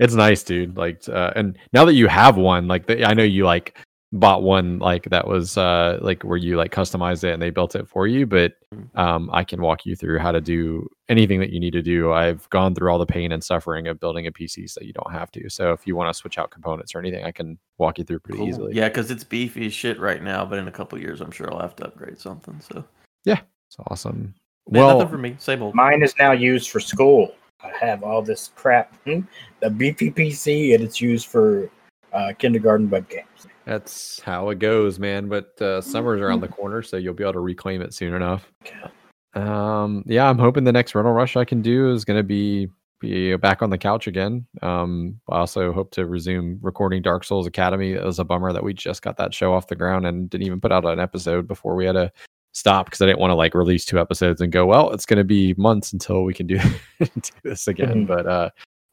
it's 0.00 0.14
nice 0.14 0.42
dude 0.42 0.76
like 0.76 1.00
uh 1.08 1.32
and 1.36 1.56
now 1.72 1.84
that 1.84 1.94
you 1.94 2.08
have 2.08 2.36
one 2.36 2.66
like 2.66 2.86
the, 2.86 3.04
i 3.04 3.14
know 3.14 3.22
you 3.22 3.44
like 3.44 3.78
bought 4.14 4.42
one 4.42 4.78
like 4.78 5.04
that 5.04 5.26
was 5.26 5.56
uh 5.56 5.98
like 6.02 6.22
where 6.22 6.36
you 6.36 6.56
like 6.56 6.70
customized 6.70 7.24
it 7.24 7.32
and 7.32 7.40
they 7.40 7.48
built 7.48 7.74
it 7.74 7.88
for 7.88 8.06
you 8.06 8.26
but 8.26 8.52
Mm. 8.72 8.88
um 8.98 9.28
i 9.34 9.44
can 9.44 9.60
walk 9.60 9.84
you 9.84 9.94
through 9.94 10.18
how 10.18 10.32
to 10.32 10.40
do 10.40 10.88
anything 11.10 11.40
that 11.40 11.50
you 11.50 11.60
need 11.60 11.74
to 11.74 11.82
do 11.82 12.10
i've 12.12 12.48
gone 12.48 12.74
through 12.74 12.90
all 12.90 12.98
the 12.98 13.04
pain 13.04 13.32
and 13.32 13.44
suffering 13.44 13.86
of 13.86 14.00
building 14.00 14.26
a 14.26 14.32
pc 14.32 14.68
so 14.70 14.80
you 14.80 14.94
don't 14.94 15.12
have 15.12 15.30
to 15.30 15.50
so 15.50 15.72
if 15.72 15.86
you 15.86 15.94
want 15.94 16.08
to 16.08 16.18
switch 16.18 16.38
out 16.38 16.50
components 16.50 16.94
or 16.94 16.98
anything 16.98 17.22
i 17.22 17.30
can 17.30 17.58
walk 17.76 17.98
you 17.98 18.04
through 18.04 18.18
pretty 18.18 18.38
Cool. 18.38 18.48
easily 18.48 18.74
Yeah, 18.74 18.88
because 18.88 19.10
it's 19.10 19.24
beefy 19.24 19.66
as 19.66 19.74
shit 19.74 20.00
right 20.00 20.22
now, 20.22 20.44
but 20.46 20.58
in 20.58 20.68
a 20.68 20.72
couple 20.72 20.98
years, 20.98 21.20
I'm 21.20 21.30
sure 21.30 21.52
I'll 21.52 21.60
have 21.60 21.76
to 21.76 21.84
upgrade 21.86 22.18
something. 22.18 22.58
So, 22.60 22.82
yeah 23.24 23.40
it's 23.68 23.76
awesome 23.88 24.32
Man, 24.70 24.80
well 24.86 24.98
nothing 24.98 25.10
for 25.10 25.18
me. 25.18 25.36
Same 25.38 25.62
old. 25.62 25.74
Mine 25.74 26.02
is 26.02 26.14
now 26.18 26.32
used 26.32 26.70
for 26.70 26.80
school. 26.80 27.34
I 27.62 27.72
have 27.78 28.02
all 28.02 28.22
this 28.22 28.52
crap, 28.54 28.94
hmm, 29.04 29.20
the 29.60 29.68
BPPC, 29.68 30.74
and 30.74 30.82
it's 30.82 31.00
used 31.00 31.26
for 31.26 31.68
uh, 32.12 32.32
kindergarten 32.38 32.88
web 32.88 33.08
games. 33.08 33.46
That's 33.64 34.20
how 34.20 34.50
it 34.50 34.58
goes 34.58 34.98
man 34.98 35.28
but 35.28 35.60
uh 35.62 35.80
summer's 35.80 36.20
around 36.20 36.40
the 36.40 36.48
corner 36.48 36.82
so 36.82 36.96
you'll 36.96 37.14
be 37.14 37.22
able 37.24 37.32
to 37.32 37.40
reclaim 37.40 37.80
it 37.82 37.94
soon 37.94 38.14
enough 38.14 38.50
Um, 39.34 40.04
yeah, 40.06 40.28
I'm 40.28 40.38
hoping 40.38 40.64
the 40.64 40.72
next 40.72 40.94
rental 40.94 41.14
rush 41.14 41.36
I 41.36 41.44
can 41.46 41.62
do 41.62 41.90
is 41.90 42.04
going 42.04 42.18
to 42.18 42.22
be 42.22 42.68
be 43.00 43.34
back 43.36 43.62
on 43.62 43.70
the 43.70 43.78
couch 43.78 44.06
again. 44.06 44.46
Um, 44.60 45.18
I 45.28 45.38
also 45.38 45.72
hope 45.72 45.90
to 45.92 46.06
resume 46.06 46.58
recording 46.62 47.02
Dark 47.02 47.24
Souls 47.24 47.46
Academy. 47.46 47.92
It 47.92 48.04
was 48.04 48.18
a 48.18 48.24
bummer 48.24 48.52
that 48.52 48.62
we 48.62 48.74
just 48.74 49.02
got 49.02 49.16
that 49.16 49.34
show 49.34 49.54
off 49.54 49.66
the 49.66 49.74
ground 49.74 50.06
and 50.06 50.30
didn't 50.30 50.46
even 50.46 50.60
put 50.60 50.70
out 50.70 50.84
an 50.84 51.00
episode 51.00 51.48
before 51.48 51.74
we 51.74 51.86
had 51.86 51.92
to 51.94 52.12
stop 52.52 52.86
because 52.86 53.00
I 53.00 53.06
didn't 53.06 53.18
want 53.18 53.30
to 53.30 53.36
like 53.36 53.54
release 53.54 53.84
two 53.86 53.98
episodes 53.98 54.40
and 54.40 54.52
go, 54.52 54.66
well, 54.66 54.90
it's 54.92 55.06
going 55.06 55.16
to 55.16 55.24
be 55.24 55.54
months 55.56 55.92
until 55.94 56.22
we 56.24 56.34
can 56.34 56.46
do, 56.46 56.58
do 57.00 57.08
this 57.42 57.66
again. 57.68 58.06
Mhm. 58.06 58.06
But 58.06 58.26
uh, 58.26 58.50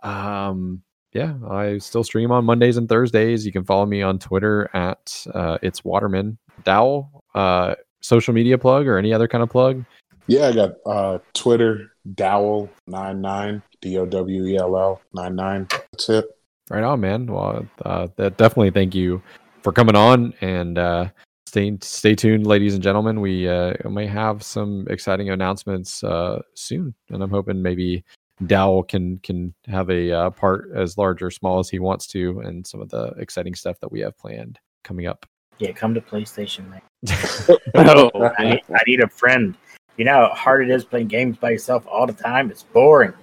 um, 0.08 0.82
yeah, 1.11 1.34
I 1.49 1.77
still 1.80 2.03
stream 2.03 2.31
on 2.31 2.45
Mondays 2.45 2.77
and 2.77 2.88
Thursdays. 2.88 3.45
You 3.45 3.52
can 3.52 3.64
follow 3.64 3.86
me 3.86 4.02
on 4.02 4.19
Twitter 4.19 4.69
at 4.73 5.26
uh, 5.34 5.57
it's 5.61 5.84
Waterman 5.84 6.38
Dowell. 6.64 7.23
Uh, 7.34 7.76
social 8.02 8.34
media 8.34 8.57
plug 8.57 8.88
or 8.88 8.98
any 8.98 9.14
other 9.14 9.27
kind 9.27 9.44
of 9.44 9.49
plug. 9.49 9.84
Yeah, 10.27 10.48
I 10.48 10.52
got 10.53 10.72
uh, 10.86 11.19
Twitter 11.34 11.91
Dowell 12.14 12.69
nine 12.88 13.22
nine 13.22 13.64
D 13.81 13.98
O 13.98 14.06
W 14.06 14.45
E 14.45 14.57
L 14.57 14.77
L 14.77 15.02
nine 15.14 15.36
nine. 15.36 15.68
That's 15.69 16.10
it. 16.10 16.26
Right 16.69 16.84
on, 16.84 16.99
man. 16.99 17.26
Well, 17.26 17.65
uh, 17.84 18.07
that 18.18 18.38
definitely 18.38 18.72
thank 18.72 18.94
you 18.94 19.22
for 19.64 19.72
coming 19.72 19.95
on 19.95 20.34
and 20.41 20.77
uh, 20.77 21.10
stay 21.48 21.76
stay 21.81 22.14
tuned, 22.14 22.45
ladies 22.45 22.76
and 22.76 22.84
gentlemen. 22.84 23.22
We 23.22 23.48
uh, 23.48 23.73
may 23.90 24.06
have 24.06 24.44
some 24.44 24.86
exciting 24.90 25.31
announcements 25.31 26.03
uh, 26.03 26.41
soon, 26.53 26.94
and 27.10 27.23
I'm 27.23 27.31
hoping 27.31 27.61
maybe 27.61 28.03
Dowell 28.45 28.84
can 28.84 29.18
can 29.20 29.53
have 29.68 29.90
a 29.90 30.11
uh, 30.11 30.30
part 30.30 30.72
as 30.74 30.98
large 30.98 31.22
or 31.22 31.32
small 31.32 31.60
as 31.60 31.70
he 31.70 31.80
wants 31.80 32.07
to, 32.07 32.40
and 32.40 32.66
some 32.66 32.82
of 32.82 32.90
the 32.90 33.07
exciting 33.18 33.56
stuff 33.56 33.80
that 33.82 33.91
we 33.91 33.99
have 34.02 34.18
planned 34.18 34.60
coming 34.84 35.07
up. 35.07 35.26
Yeah, 35.60 35.74
come 35.74 35.94
to 35.94 36.02
PlayStation, 36.02 36.70
man. 36.70 36.82
Oh, 37.76 38.11
I 38.38 38.44
need, 38.52 38.61
I 38.70 38.80
need 38.88 39.02
a 39.02 39.07
friend. 39.07 39.57
You 39.98 40.06
know 40.06 40.30
how 40.30 40.34
hard 40.34 40.70
it 40.70 40.74
is 40.74 40.86
playing 40.86 41.07
games 41.07 41.38
by 41.38 41.52
yourself 41.52 41.86
all 41.86 42.07
the 42.07 42.14
time? 42.14 42.49
It's 42.49 42.64
boring. 42.64 43.14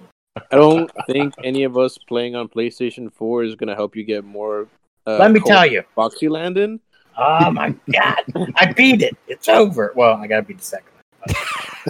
I 0.51 0.55
don't 0.55 0.91
think 1.07 1.33
any 1.43 1.63
of 1.63 1.77
us 1.77 1.97
playing 1.97 2.35
on 2.35 2.47
PlayStation 2.47 3.11
4 3.11 3.43
is 3.43 3.55
going 3.55 3.69
to 3.69 3.75
help 3.75 3.95
you 3.95 4.03
get 4.03 4.23
more. 4.23 4.67
Uh, 5.07 5.17
Let 5.17 5.31
me 5.31 5.39
tell 5.39 5.65
you. 5.65 5.83
Foxy 5.95 6.29
Landon. 6.29 6.79
Oh 7.17 7.49
my 7.49 7.73
god, 7.91 8.21
I 8.55 8.71
beat 8.73 9.01
it. 9.01 9.17
It's 9.27 9.49
over. 9.49 9.91
Well, 9.95 10.17
I 10.17 10.27
gotta 10.27 10.43
beat 10.43 10.59
the 10.59 10.63
second 10.63 10.89
one. 10.93 11.35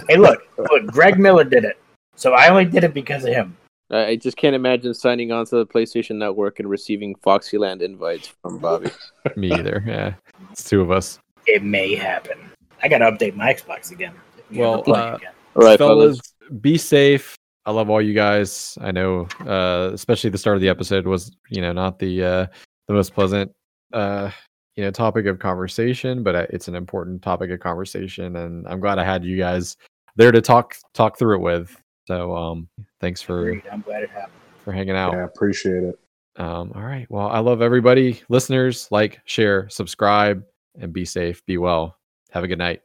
hey, 0.08 0.16
look, 0.16 0.40
look, 0.56 0.86
Greg 0.86 1.18
Miller 1.18 1.44
did 1.44 1.64
it, 1.64 1.76
so 2.18 2.32
I 2.32 2.48
only 2.48 2.64
did 2.64 2.82
it 2.82 2.92
because 2.92 3.24
of 3.24 3.32
him. 3.32 3.56
I 3.90 4.06
I 4.06 4.16
just 4.16 4.36
can't 4.36 4.56
imagine 4.56 4.92
signing 4.92 5.30
on 5.32 5.46
to 5.46 5.56
the 5.56 5.66
PlayStation 5.66 6.16
Network 6.16 6.58
and 6.58 6.68
receiving 6.68 7.14
Foxyland 7.16 7.80
invites 7.80 8.34
from 8.42 8.58
Bobby. 8.58 8.90
Me 9.36 9.52
either. 9.52 9.82
Yeah, 9.86 10.14
it's 10.50 10.68
two 10.68 10.80
of 10.80 10.90
us. 10.90 11.18
It 11.46 11.62
may 11.62 11.94
happen. 11.94 12.38
I 12.82 12.88
gotta 12.88 13.10
update 13.10 13.34
my 13.34 13.54
Xbox 13.54 13.92
again. 13.92 14.14
If 14.36 14.56
you 14.56 14.64
ever 14.64 14.82
Well, 14.86 14.96
uh, 14.96 15.16
again. 15.16 15.32
All 15.54 15.62
right, 15.62 15.78
fellas, 15.78 16.20
fellas. 16.40 16.60
be 16.60 16.76
safe. 16.76 17.36
I 17.66 17.70
love 17.70 17.88
all 17.88 18.02
you 18.02 18.14
guys. 18.14 18.76
I 18.80 18.90
know, 18.90 19.28
uh, 19.46 19.90
especially 19.92 20.30
the 20.30 20.38
start 20.38 20.56
of 20.56 20.60
the 20.60 20.68
episode 20.68 21.06
was, 21.06 21.30
you 21.50 21.60
know, 21.60 21.72
not 21.72 21.98
the 21.98 22.24
uh, 22.24 22.46
the 22.88 22.94
most 22.94 23.14
pleasant, 23.14 23.52
uh, 23.92 24.30
you 24.74 24.84
know, 24.84 24.90
topic 24.90 25.26
of 25.26 25.38
conversation, 25.38 26.22
but 26.22 26.34
uh, 26.34 26.46
it's 26.50 26.66
an 26.66 26.74
important 26.74 27.22
topic 27.22 27.50
of 27.50 27.60
conversation, 27.60 28.36
and 28.36 28.66
I'm 28.66 28.80
glad 28.80 28.98
I 28.98 29.04
had 29.04 29.24
you 29.24 29.36
guys 29.36 29.76
there 30.16 30.32
to 30.32 30.40
talk 30.40 30.76
talk 30.94 31.16
through 31.16 31.36
it 31.36 31.42
with. 31.42 31.80
So, 32.08 32.34
um, 32.34 32.68
thanks 33.02 33.20
for 33.20 33.48
Agreed. 33.48 33.64
I'm 33.70 33.82
glad 33.82 34.02
it 34.02 34.08
happened. 34.08 34.32
for 34.64 34.72
hanging 34.72 34.96
out. 34.96 35.12
Yeah, 35.12 35.24
appreciate 35.24 35.84
it. 35.84 35.98
Um, 36.36 36.72
all 36.74 36.80
right. 36.80 37.06
Well, 37.10 37.28
I 37.28 37.40
love 37.40 37.60
everybody, 37.60 38.22
listeners. 38.30 38.88
Like, 38.90 39.20
share, 39.26 39.68
subscribe, 39.68 40.42
and 40.80 40.90
be 40.90 41.04
safe. 41.04 41.44
Be 41.44 41.58
well. 41.58 41.98
Have 42.30 42.44
a 42.44 42.48
good 42.48 42.56
night. 42.56 42.80